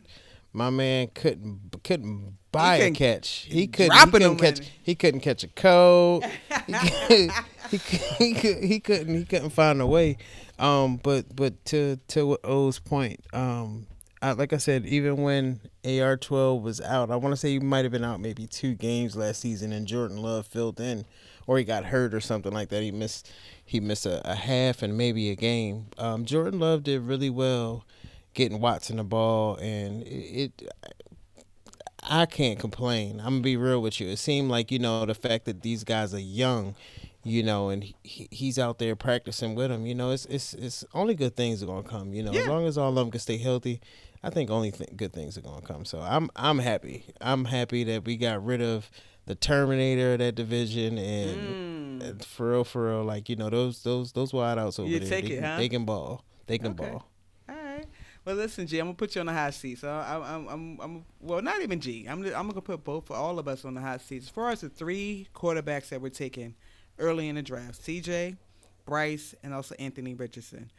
my 0.53 0.69
man 0.69 1.09
couldn't 1.13 1.83
couldn't 1.83 2.37
buy 2.51 2.75
a 2.75 2.79
couldn't- 2.79 2.93
catch. 2.95 3.29
He 3.49 3.67
couldn't 3.67 3.97
he 3.97 4.11
couldn't 4.11 4.37
catch 4.37 4.59
in. 4.59 4.65
he 4.83 4.95
couldn't 4.95 5.19
catch 5.21 5.43
a 5.43 5.47
code. 5.47 6.23
he, 6.67 6.73
could, 6.73 7.31
he, 7.69 7.77
he, 8.17 8.33
could, 8.33 8.63
he 8.63 8.79
couldn't 8.79 9.15
he 9.15 9.25
couldn't 9.25 9.49
find 9.49 9.81
a 9.81 9.87
way. 9.87 10.17
Um, 10.57 10.97
but 11.03 11.35
but 11.35 11.65
to 11.65 11.97
to 12.09 12.37
O's 12.45 12.79
point, 12.79 13.19
um, 13.33 13.87
Like 14.33 14.53
I 14.53 14.57
said, 14.57 14.85
even 14.85 15.17
when 15.17 15.59
AR 15.85 16.17
twelve 16.17 16.63
was 16.63 16.81
out, 16.81 17.11
I 17.11 17.15
want 17.15 17.33
to 17.33 17.37
say 17.37 17.51
he 17.51 17.59
might 17.59 17.85
have 17.85 17.91
been 17.91 18.03
out 18.03 18.19
maybe 18.19 18.47
two 18.47 18.73
games 18.73 19.15
last 19.15 19.41
season, 19.41 19.71
and 19.71 19.87
Jordan 19.87 20.17
Love 20.17 20.47
filled 20.47 20.79
in, 20.79 21.05
or 21.47 21.57
he 21.57 21.63
got 21.63 21.85
hurt 21.85 22.13
or 22.13 22.21
something 22.21 22.53
like 22.53 22.69
that. 22.69 22.81
He 22.81 22.91
missed 22.91 23.29
he 23.63 23.79
missed 23.79 24.05
a, 24.05 24.27
a 24.29 24.35
half 24.35 24.81
and 24.81 24.97
maybe 24.97 25.29
a 25.29 25.35
game. 25.35 25.87
Um, 25.97 26.25
Jordan 26.25 26.59
Love 26.59 26.83
did 26.83 27.01
really 27.01 27.29
well 27.29 27.85
getting 28.33 28.59
Watson 28.59 28.97
the 28.97 29.03
ball, 29.03 29.55
and 29.57 30.03
it, 30.03 30.61
it 30.61 30.69
I 32.03 32.25
can't 32.25 32.59
complain. 32.59 33.19
I'm 33.19 33.25
gonna 33.25 33.41
be 33.41 33.57
real 33.57 33.81
with 33.81 33.99
you. 33.99 34.07
It 34.07 34.17
seemed 34.17 34.49
like 34.49 34.71
you 34.71 34.79
know 34.79 35.05
the 35.05 35.15
fact 35.15 35.45
that 35.45 35.61
these 35.61 35.83
guys 35.83 36.13
are 36.13 36.19
young, 36.19 36.75
you 37.23 37.41
know, 37.41 37.69
and 37.69 37.83
he, 38.03 38.27
he's 38.29 38.59
out 38.59 38.77
there 38.77 38.95
practicing 38.95 39.55
with 39.55 39.69
them. 39.69 39.85
You 39.85 39.95
know, 39.95 40.11
it's 40.11 40.25
it's 40.25 40.53
it's 40.53 40.85
only 40.93 41.15
good 41.15 41.35
things 41.35 41.63
are 41.63 41.65
gonna 41.65 41.83
come. 41.83 42.13
You 42.13 42.23
know, 42.23 42.33
as 42.33 42.47
long 42.47 42.67
as 42.67 42.77
all 42.77 42.89
of 42.89 42.95
them 42.95 43.09
can 43.09 43.19
stay 43.19 43.37
healthy, 43.37 43.81
I 44.25 44.31
think 44.31 44.49
only 44.49 44.71
th- 44.71 44.89
good 44.97 45.13
things 45.13 45.37
are 45.37 45.41
gonna 45.41 45.61
come. 45.61 45.85
So 45.85 45.99
I'm 46.01 46.29
I'm 46.35 46.59
happy. 46.59 47.05
I'm 47.21 47.45
happy 47.45 47.83
that 47.85 48.05
we 48.05 48.17
got 48.17 48.43
rid 48.43 48.61
of 48.61 48.89
the 49.25 49.35
Terminator 49.35 50.13
of 50.13 50.19
that 50.19 50.35
division 50.35 50.97
and. 50.97 52.01
Hmm. 52.01 52.01
and 52.07 52.25
For 52.25 52.51
real, 52.51 52.63
for 52.63 52.89
real, 52.89 53.03
like 53.03 53.29
you 53.29 53.35
know 53.35 53.49
those 53.49 53.83
those 53.83 54.11
those 54.11 54.31
wideouts 54.31 54.79
over 54.79 54.89
You 54.89 54.99
there. 54.99 55.07
take 55.09 55.25
they, 55.27 55.31
it, 55.33 55.39
can, 55.41 55.43
huh? 55.43 55.57
they 55.57 55.69
can 55.69 55.85
ball. 55.85 56.23
They 56.47 56.57
can 56.57 56.71
Okay. 56.71 56.89
ball. 56.91 57.07
All 57.47 57.55
right. 57.55 57.85
Well, 58.25 58.35
listen, 58.35 58.65
G. 58.67 58.79
I'm 58.79 58.87
gonna 58.87 58.95
put 58.95 59.13
you 59.15 59.21
on 59.21 59.27
the 59.27 59.33
hot 59.33 59.53
seat. 59.53 59.77
So 59.79 59.89
I'm, 59.89 60.23
I'm, 60.23 60.47
I'm, 60.47 60.79
I'm 60.81 61.05
well, 61.21 61.41
not 61.43 61.61
even 61.61 61.79
G. 61.79 62.05
I'm, 62.09 62.25
I'm 62.25 62.47
gonna 62.49 62.61
put 62.61 62.83
both 62.83 63.05
for 63.07 63.15
all 63.15 63.37
of 63.39 63.47
us 63.47 63.63
on 63.65 63.75
the 63.75 63.81
hot 63.81 64.01
seat. 64.01 64.23
As 64.23 64.29
far 64.29 64.49
as 64.49 64.61
the 64.61 64.69
three 64.69 65.27
quarterbacks 65.35 65.89
that 65.89 66.01
were 66.01 66.09
taken 66.09 66.55
early 66.97 67.29
in 67.29 67.35
the 67.35 67.43
draft, 67.43 67.81
CJ, 67.85 68.37
Bryce, 68.85 69.35
and 69.43 69.53
also 69.53 69.75
Anthony 69.79 70.13
Richardson. 70.15 70.71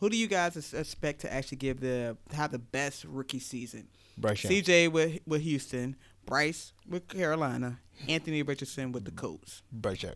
Who 0.00 0.08
do 0.08 0.16
you 0.16 0.26
guys 0.28 0.56
expect 0.74 1.20
to 1.20 1.32
actually 1.32 1.58
give 1.58 1.80
the 1.80 2.16
have 2.32 2.52
the 2.52 2.58
best 2.58 3.04
rookie 3.04 3.38
season? 3.38 3.88
Bryce 4.16 4.42
Young. 4.44 4.52
CJ 4.52 4.90
with 4.92 5.20
with 5.26 5.42
Houston, 5.42 5.96
Bryce 6.26 6.72
with 6.88 7.06
Carolina, 7.08 7.78
Anthony 8.08 8.42
Richardson 8.42 8.92
with 8.92 9.04
the 9.04 9.10
Colts. 9.10 9.62
Bryce 9.72 10.02
Young. 10.02 10.14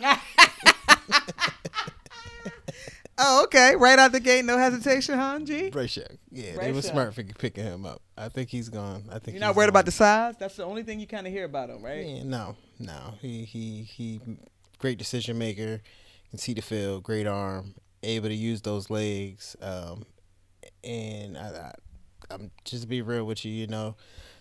Oh, 3.16 3.44
okay. 3.44 3.76
Right 3.76 3.96
out 3.98 4.10
the 4.10 4.18
gate, 4.18 4.44
no 4.44 4.58
hesitation, 4.58 5.16
huh, 5.16 5.38
G? 5.44 5.70
Bryce 5.70 5.96
Young. 5.96 6.18
Yeah, 6.32 6.56
they 6.56 6.72
were 6.72 6.82
smart 6.82 7.14
for 7.14 7.22
picking 7.22 7.62
him 7.62 7.86
up. 7.86 8.02
I 8.18 8.28
think 8.28 8.50
he's 8.50 8.68
gone. 8.68 9.04
I 9.08 9.20
think 9.20 9.36
You're 9.36 9.40
not 9.40 9.54
worried 9.54 9.66
gone. 9.66 9.70
about 9.70 9.84
the 9.84 9.92
size. 9.92 10.34
That's 10.38 10.56
the 10.56 10.64
only 10.64 10.82
thing 10.82 10.98
you 10.98 11.06
kind 11.06 11.24
of 11.26 11.32
hear 11.32 11.44
about 11.44 11.70
him, 11.70 11.80
right? 11.82 12.04
Yeah, 12.04 12.24
no, 12.24 12.56
no. 12.80 13.14
He 13.20 13.44
he 13.44 13.82
he. 13.82 14.20
Great 14.80 14.98
decision 14.98 15.38
maker. 15.38 15.80
Can 16.30 16.38
see 16.40 16.54
the 16.54 16.60
field. 16.60 17.04
Great 17.04 17.28
arm. 17.28 17.74
Able 18.04 18.28
to 18.28 18.34
use 18.34 18.62
those 18.62 18.90
legs. 18.90 19.56
Um, 19.60 20.04
and 20.82 21.36
I, 21.36 21.48
I, 21.48 22.34
I'm 22.34 22.50
just 22.64 22.82
to 22.82 22.88
be 22.88 23.02
real 23.02 23.24
with 23.24 23.44
you. 23.44 23.52
You 23.52 23.66
know, 23.66 23.96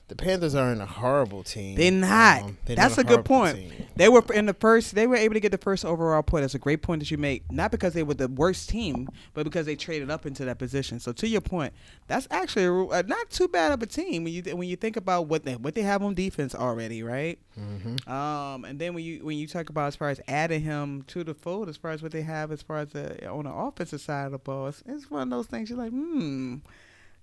the 0.10 0.16
Panthers 0.16 0.54
aren't 0.54 0.82
a 0.82 0.86
horrible 0.86 1.44
team. 1.44 1.76
They're 1.76 1.92
not. 1.92 2.44
Um, 2.44 2.58
they're 2.66 2.76
That's 2.76 2.98
not 2.98 3.06
a 3.06 3.08
good 3.08 3.24
point. 3.24 3.58
team. 3.58 3.72
They 3.96 4.10
were 4.10 4.24
in 4.34 4.48
the 4.48 4.54
first. 4.54 4.96
They 4.96 5.08
were 5.08 5.16
able 5.16 5.34
to 5.34 5.40
get 5.40 5.52
the 5.52 5.58
first 5.58 5.86
overall 5.86 6.22
point. 6.22 6.44
That's 6.44 6.56
a 6.56 6.60
great 6.60 6.82
point 6.82 7.00
that 7.00 7.10
you 7.10 7.18
make. 7.18 7.50
Not 7.50 7.72
because 7.72 7.94
they 7.94 8.04
were 8.04 8.14
the 8.14 8.28
worst 8.28 8.70
team, 8.70 9.08
but 9.34 9.44
because 9.46 9.66
they 9.66 9.76
traded 9.76 10.12
up 10.12 10.26
into 10.26 10.44
that 10.46 10.60
position. 10.60 11.00
So 11.00 11.14
to 11.14 11.28
your 11.28 11.42
point, 11.42 11.74
that's 12.08 12.28
actually 12.32 12.66
a, 12.66 12.74
uh, 12.74 13.04
not 13.08 13.30
too 13.30 13.48
bad 13.48 13.72
of 13.72 13.82
a 13.82 13.86
team 13.86 14.26
when 14.26 14.34
you 14.34 14.44
when 14.56 14.68
you 14.68 14.76
think 14.76 14.98
about 14.98 15.28
what 15.28 15.46
they 15.46 15.56
what 15.56 15.74
they 15.74 15.84
have 15.84 16.04
on 16.04 16.16
defense 16.16 16.54
already, 16.54 17.02
right? 17.02 17.40
Mm-hmm. 17.58 18.12
Um, 18.12 18.66
and 18.66 18.80
then 18.80 18.94
when 18.94 19.06
you 19.06 19.24
when 19.24 19.38
you 19.38 19.48
talk 19.48 19.70
about 19.70 19.88
as 19.88 19.96
far 19.96 20.10
as 20.10 20.20
adding 20.28 20.62
him 20.62 21.04
to 21.08 21.24
the 21.24 21.34
fold, 21.34 21.70
as 21.70 21.78
far 21.78 21.92
as 21.92 22.04
what 22.04 22.12
they 22.12 22.24
have 22.24 22.52
as 22.52 22.62
far 22.62 22.80
as 22.80 22.90
the 22.90 23.26
on 23.28 23.46
the 23.46 23.54
offensive 23.54 24.02
side 24.02 24.26
of 24.26 24.32
the 24.34 24.38
ball, 24.38 24.68
it's, 24.68 24.84
it's 24.86 25.10
one 25.10 25.22
of 25.24 25.30
those 25.30 25.48
things 25.48 25.70
you're 25.70 25.80
like, 25.80 25.92
hmm, 25.92 26.58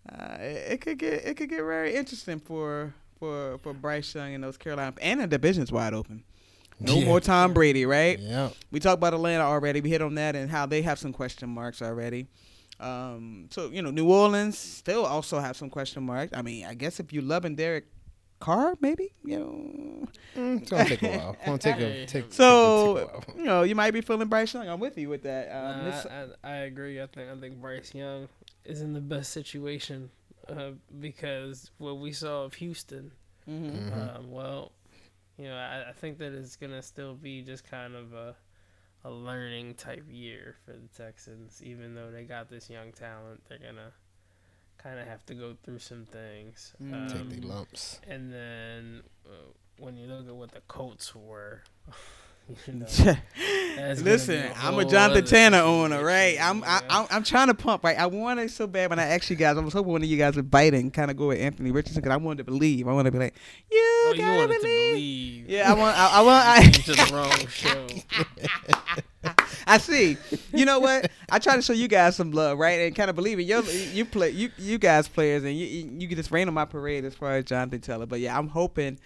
uh, 0.09 0.37
it, 0.41 0.73
it 0.73 0.81
could 0.81 0.99
get 0.99 1.25
it 1.25 1.37
could 1.37 1.49
get 1.49 1.59
very 1.59 1.95
interesting 1.95 2.39
for 2.41 2.95
for 3.19 3.59
for 3.63 3.73
Bryce 3.75 4.15
Young 4.15 4.35
and 4.35 4.43
those 4.45 4.57
Carolina 4.57 4.95
and 5.01 5.21
the 5.21 5.27
division's 5.27 5.71
wide 5.71 5.95
open. 5.95 6.25
No 6.83 6.95
Yeah. 6.95 7.05
more 7.05 7.21
Tom 7.21 7.53
Brady, 7.53 7.85
right? 7.85 8.19
Yeah. 8.19 8.51
We 8.71 8.81
talked 8.81 8.95
about 8.99 9.13
Atlanta 9.13 9.45
already. 9.45 9.81
We 9.83 9.91
hit 9.91 10.01
on 10.01 10.15
that 10.15 10.35
and 10.35 10.51
how 10.51 10.65
they 10.65 10.81
have 10.83 10.99
some 10.99 11.13
question 11.13 11.51
marks 11.51 11.83
already. 11.83 12.27
Um, 12.79 13.49
so 13.51 13.69
you 13.71 13.83
know, 13.83 13.91
New 13.91 14.09
Orleans 14.11 14.57
still 14.59 15.05
also 15.05 15.39
have 15.39 15.57
some 15.57 15.69
question 15.69 16.03
marks. 16.03 16.33
I 16.37 16.41
mean, 16.43 16.65
I 16.65 16.73
guess 16.75 16.99
if 16.99 17.13
you 17.13 17.21
loving 17.21 17.55
Derek 17.55 17.85
Carr, 18.39 18.75
maybe 18.81 19.13
you 19.23 19.39
know. 19.39 20.09
Mm, 20.35 20.63
it's 20.63 20.71
gonna 20.71 20.89
take 20.89 21.03
a 21.03 21.19
while. 21.19 21.37
It's 21.39 21.45
gonna 21.47 21.59
take 21.59 21.77
a 21.77 22.07
take. 22.07 22.33
So 22.33 22.95
take 22.97 23.03
a 23.05 23.11
while. 23.11 23.25
you 23.37 23.45
know, 23.45 23.63
you 23.65 23.75
might 23.75 23.91
be 23.91 24.01
feeling 24.01 24.29
Bryce 24.29 24.55
Young. 24.55 24.67
I'm 24.67 24.81
with 24.81 24.97
you 24.97 25.11
with 25.11 25.25
that. 25.25 25.49
Um, 25.55 25.91
Nah, 25.91 26.03
I, 26.45 26.49
I, 26.49 26.53
I 26.53 26.57
agree. 26.61 27.03
I 27.03 27.07
think 27.07 27.29
I 27.31 27.39
think 27.39 27.61
Bryce 27.61 27.95
Young 27.95 28.29
is 28.65 28.81
in 28.83 28.93
the 28.93 29.01
best 29.01 29.33
situation 29.33 30.11
uh, 30.49 30.71
because 31.01 31.71
what 31.79 31.99
we 31.99 32.13
saw 32.13 32.45
of 32.45 32.55
Houston. 32.55 33.13
mhm. 33.49 34.17
Um, 34.17 34.31
well, 34.31 34.73
you 35.39 35.47
know, 35.49 35.57
I, 35.57 35.91
I 35.91 35.93
think 35.93 36.19
that 36.19 36.33
it's 36.33 36.57
gonna 36.57 36.83
still 36.83 37.15
be 37.15 37.43
just 37.43 37.69
kind 37.71 37.95
of 37.95 38.13
a 38.13 38.37
a 39.05 39.11
learning 39.11 39.75
type 39.75 40.05
year 40.11 40.57
for 40.65 40.73
the 40.73 40.89
Texans. 41.03 41.63
Even 41.63 41.95
though 41.95 42.11
they 42.11 42.25
got 42.25 42.51
this 42.51 42.69
young 42.69 42.93
talent, 42.93 43.43
they're 43.49 43.59
gonna 43.59 43.93
kind 44.77 44.99
of 44.99 45.07
have 45.07 45.25
to 45.27 45.35
go 45.35 45.57
through 45.63 45.79
some 45.79 46.05
things. 46.07 46.75
Mm. 46.83 47.09
take 47.11 47.21
Um, 47.21 47.31
the 47.31 47.47
lumps. 47.47 48.01
and 48.07 48.33
then 48.33 49.03
uh, 49.27 49.53
when 49.79 49.97
you 49.97 50.07
look 50.07 50.29
at 50.29 50.35
what 50.35 50.53
the 50.53 50.61
Colts 50.69 51.15
were, 51.15 51.63
you 52.67 52.73
know, 52.75 52.87
That's 52.87 53.17
gonna 53.77 53.95
be 53.97 54.03
Listen, 54.03 54.53
I'm 54.57 54.79
a 54.79 54.85
Jonathan 54.85 55.25
Taylor 55.25 55.59
owner, 55.59 56.05
right? 56.05 56.37
I'm 56.41 56.63
I, 56.65 56.83
I'm 56.89 57.07
I'm 57.11 57.23
trying 57.23 57.49
to 57.49 57.55
pump, 57.55 57.85
right? 57.85 57.99
I 57.99 58.07
wanted 58.07 58.51
so 58.51 58.67
bad 58.67 58.91
when 58.91 58.99
I 58.99 59.05
asked 59.05 59.31
you 59.31 59.37
guys. 59.37 59.57
I 59.57 59.61
was 59.61 59.73
hoping 59.73 59.93
one 59.93 60.03
of 60.03 60.09
you 60.09 60.17
guys 60.17 60.37
would 60.37 60.51
bite 60.51 60.75
and 60.75 60.93
kind 60.93 61.11
of 61.11 61.17
go 61.17 61.29
with 61.29 61.41
Anthony 61.41 61.71
Richardson 61.71 62.03
because 62.03 62.13
I 62.13 62.17
wanted 62.19 62.39
to 62.39 62.45
believe. 62.45 62.89
I 62.89 62.93
want 62.93 63.07
to 63.07 63.13
be 63.13 63.19
like, 63.19 63.35
you 63.71 63.79
oh, 63.79 64.13
you 64.15 64.23
gotta 64.23 64.37
wanted 64.37 64.55
to 64.55 64.61
believe. 64.61 65.47
believe. 65.47 65.51
Yeah, 65.51 65.71
I 65.71 65.75
want. 65.75 65.99
I, 65.99 66.07
I 66.09 66.23
want. 66.23 66.65
You 66.65 66.73
came 66.73 66.83
to 66.83 66.93
the 66.93 67.15
wrong 67.15 67.47
show. 67.49 67.87
I 69.67 69.79
see. 69.79 70.17
You 70.53 70.65
know 70.65 70.81
what? 70.81 71.11
I 71.31 71.39
try 71.39 71.57
to 71.57 71.63
show 71.63 71.73
you 71.73 71.89
guys 71.89 72.17
some 72.17 72.33
love, 72.33 72.59
right? 72.59 72.81
And 72.81 72.97
kind 72.97 73.11
of 73.11 73.17
believe 73.17 73.39
it. 73.39 73.45
You 73.45 73.63
you 73.93 74.05
play 74.05 74.31
you 74.31 74.51
you 74.59 74.79
guys 74.79 75.09
players, 75.09 75.45
and 75.45 75.57
you 75.57 75.67
you, 75.67 75.91
you 76.01 76.09
can 76.09 76.17
just 76.17 76.31
rain 76.31 76.49
on 76.49 76.55
my 76.55 76.65
parade 76.65 77.05
as 77.05 77.15
far 77.15 77.33
as 77.33 77.45
Jonathan 77.45 77.81
Taylor. 77.81 78.07
But 78.07 78.21
yeah, 78.21 78.37
I'm 78.39 78.49
hoping. 78.49 78.99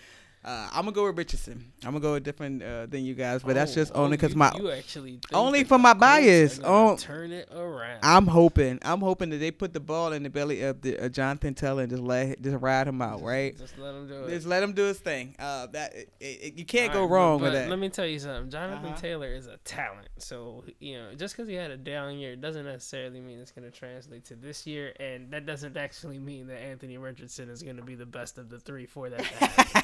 Uh, 0.45 0.69
I'm 0.73 0.83
gonna 0.85 0.93
go 0.93 1.07
with 1.07 1.17
Richardson. 1.17 1.73
I'm 1.85 1.93
gonna 1.93 2.01
go 2.01 2.13
with 2.15 2.23
different 2.25 2.63
uh, 2.63 2.85
than 2.87 3.05
you 3.05 3.15
guys, 3.15 3.43
but 3.43 3.55
that's 3.55 3.73
Oh, 3.73 3.75
just 3.75 3.93
oh, 3.95 4.05
only 4.05 4.17
because 4.19 4.37
my 4.37 4.53
you 4.57 4.71
actually 4.71 5.13
think 5.13 5.25
only 5.33 5.65
for 5.65 5.79
my 5.79 5.95
bias. 5.95 6.61
Oh. 6.63 6.97
turn 6.97 7.33
it 7.33 7.49
around. 7.51 8.01
I'm 8.03 8.27
hoping. 8.27 8.79
I'm 8.83 9.01
hoping 9.01 9.31
that 9.31 9.39
they 9.39 9.51
put 9.51 9.73
the 9.73 9.81
ball 9.81 10.13
in 10.13 10.23
the 10.23 10.29
belly 10.29 10.61
of 10.63 10.83
the 10.83 10.99
uh, 10.99 11.09
Jonathan 11.09 11.55
Taylor 11.55 11.83
and 11.85 11.91
just 11.91 12.03
let 12.03 12.43
just 12.43 12.59
ride 12.61 12.87
him 12.89 13.01
out, 13.01 13.23
right? 13.23 13.57
Just 13.57 13.79
let 13.79 13.95
him 13.95 14.07
do 14.07 14.25
it. 14.25 14.31
Just 14.31 14.47
let 14.47 14.63
him 14.63 14.73
do 14.75 14.83
his 14.83 14.99
thing. 14.99 15.35
Uh, 15.39 15.67
that 15.69 15.95
it, 15.95 16.09
it, 16.21 16.59
you 16.59 16.67
can't 16.67 16.93
go 16.93 17.01
Alright, 17.05 17.11
but- 17.11 17.15
wrong 17.15 17.39
but 17.39 17.45
with 17.45 17.53
that. 17.55 17.71
Let 17.71 17.79
me 17.79 17.89
tell 17.89 18.07
you 18.07 18.19
something. 18.19 18.51
Jonathan 18.51 18.85
Uh-huh. 18.87 18.97
Taylor 19.01 19.29
is 19.33 19.47
a 19.47 19.57
talent. 19.65 20.09
So, 20.19 20.63
you 20.79 20.99
know, 20.99 21.15
just 21.15 21.35
because 21.37 21.49
he 21.49 21.55
had 21.55 21.71
a 21.71 21.77
down 21.79 22.19
year 22.19 22.37
doesn't 22.37 22.67
necessarily 22.67 23.21
mean 23.21 23.39
it's 23.39 23.51
going 23.51 23.71
to 23.71 23.77
translate 23.77 24.27
to 24.27 24.37
this 24.37 24.67
year. 24.67 24.93
And 25.01 25.31
that 25.33 25.47
doesn't 25.47 25.77
actually 25.77 26.19
mean 26.19 26.49
that 26.49 26.61
Anthony 26.61 26.99
Richardson 26.99 27.49
is 27.49 27.63
going 27.63 27.77
to 27.77 27.83
be 27.83 27.95
the 27.95 28.05
best 28.07 28.37
of 28.37 28.51
the 28.51 28.59
three 28.61 28.85
for 28.87 29.09
that. 29.09 29.84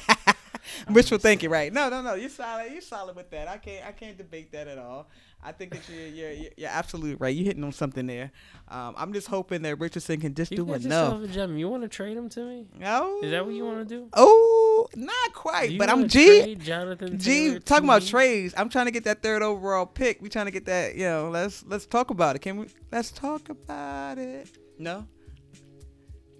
happen. 0.77 0.93
Wishful 0.93 1.17
thinking, 1.17 1.49
right? 1.49 1.71
No, 1.71 1.89
no, 1.89 2.01
no. 2.01 2.13
You're 2.15 2.29
solid. 2.29 2.71
You're 2.71 2.81
solid 2.81 3.15
with 3.15 3.29
that. 3.31 3.47
I 3.47 3.57
can't. 3.57 3.85
I 3.85 3.91
can't 3.91 4.17
debate 4.17 4.51
that 4.51 4.67
at 4.67 4.77
all. 4.77 5.07
I 5.43 5.51
think 5.51 5.71
that 5.71 5.81
you're 5.89 6.05
you're 6.07 6.31
you're, 6.31 6.51
you're 6.55 6.69
absolutely 6.69 7.15
right. 7.15 7.35
You're 7.35 7.45
hitting 7.45 7.63
on 7.63 7.71
something 7.71 8.05
there. 8.05 8.31
Um, 8.67 8.93
I'm 8.97 9.11
just 9.11 9.27
hoping 9.27 9.63
that 9.63 9.79
Richardson 9.79 10.19
can 10.21 10.35
just 10.35 10.51
you 10.51 10.57
do 10.57 10.65
got 10.65 10.81
enough. 10.81 11.13
yourself 11.13 11.23
a 11.23 11.27
gem. 11.33 11.57
You 11.57 11.67
want 11.67 11.81
to 11.83 11.89
trade 11.89 12.15
him 12.15 12.29
to 12.29 12.39
me? 12.45 12.67
Oh, 12.85 13.21
Is 13.23 13.31
that 13.31 13.43
what 13.45 13.55
you 13.55 13.65
want 13.65 13.79
to 13.79 13.95
do? 13.95 14.07
Oh, 14.13 14.87
not 14.95 15.33
quite. 15.33 15.77
But 15.79 15.89
I'm 15.89 16.07
G. 16.07 16.25
trade 16.41 16.59
Jonathan 16.61 17.17
G. 17.17 17.25
Taylor 17.47 17.59
Talking 17.59 17.85
about 17.85 18.03
me? 18.03 18.07
trades. 18.09 18.53
I'm 18.55 18.69
trying 18.69 18.85
to 18.85 18.91
get 18.91 19.03
that 19.05 19.23
third 19.23 19.41
overall 19.41 19.87
pick. 19.87 20.21
We 20.21 20.29
trying 20.29 20.45
to 20.45 20.51
get 20.51 20.65
that. 20.65 20.93
You 20.95 21.05
know, 21.05 21.29
let's 21.31 21.65
let's 21.67 21.87
talk 21.87 22.11
about 22.11 22.35
it. 22.35 22.39
Can 22.39 22.57
we? 22.57 22.67
Let's 22.91 23.09
talk 23.11 23.49
about 23.49 24.19
it. 24.19 24.47
No. 24.77 25.07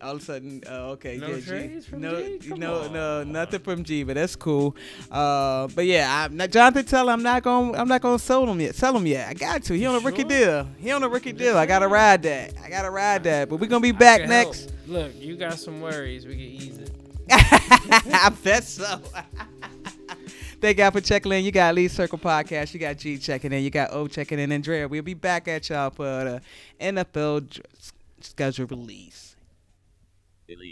All 0.02 0.16
of 0.16 0.22
a 0.22 0.26
sudden, 0.26 0.62
uh, 0.68 0.90
okay, 0.94 1.18
No 1.18 1.28
yeah, 1.28 1.40
G. 1.40 1.82
no, 1.96 2.38
G? 2.40 2.50
No, 2.56 2.88
no, 2.92 3.24
nothing 3.24 3.60
from 3.60 3.84
G, 3.84 4.04
but 4.04 4.16
that's 4.16 4.36
cool. 4.36 4.76
Uh, 5.12 5.68
but 5.76 5.86
yeah, 5.86 6.26
I'm 6.26 6.36
not, 6.36 6.50
Jonathan 6.50 6.86
Taylor, 6.86 7.12
I'm 7.14 7.22
not 7.24 7.44
gonna, 7.44 7.78
I'm 7.78 7.88
not 7.88 8.02
gonna 8.02 8.18
sell 8.20 8.46
him 8.46 8.60
yet. 8.60 8.74
Sell 8.76 8.96
him 8.98 9.06
yet. 9.06 9.28
I 9.30 9.34
got 9.34 9.64
to. 9.64 9.74
He 9.78 9.86
on 9.86 9.96
a 9.96 10.00
rookie 10.00 10.22
Sure. 10.22 10.30
deal. 10.30 10.68
He 10.80 10.92
on 10.92 11.04
a 11.04 11.10
rookie 11.10 11.34
deal. 11.34 11.58
I 11.58 11.66
gotta 11.66 11.88
ride 11.88 12.24
that. 12.24 12.54
I 12.64 12.70
gotta 12.70 12.90
ride 12.90 13.24
that. 13.26 13.50
But 13.50 13.58
we're 13.60 13.68
gonna 13.68 13.82
be 13.82 13.92
back 13.92 14.22
I 14.22 14.24
can 14.24 14.32
help. 14.32 14.48
next. 14.56 14.74
Look, 14.88 15.12
you 15.20 15.36
got 15.38 15.60
some 15.60 15.82
worries. 15.82 16.26
We 16.26 16.34
can 16.34 16.42
ease 16.42 16.78
it. 16.80 16.92
I 17.30 18.32
bet 18.44 18.64
so. 18.64 19.00
Thank 20.62 20.78
y'all 20.78 20.92
for 20.92 21.02
checking 21.02 21.32
in. 21.32 21.44
You 21.44 21.52
got 21.52 21.74
Lee 21.74 21.88
Circle 21.88 22.20
Podcast. 22.20 22.74
You 22.74 22.80
got 22.80 22.98
G 22.98 23.18
checking 23.18 23.52
in. 23.52 23.64
You 23.64 23.70
got 23.72 23.92
O 23.94 24.08
checking 24.08 24.38
in. 24.40 24.52
And 24.52 24.64
Drea, 24.64 24.88
we'll 24.88 25.02
be 25.02 25.14
back 25.16 25.48
at 25.48 25.68
y'all 25.70 25.90
for 25.90 26.04
the 26.06 26.42
NFL 26.80 27.62
schedule 28.20 28.68
release 28.68 29.31
rapidly 30.52 30.68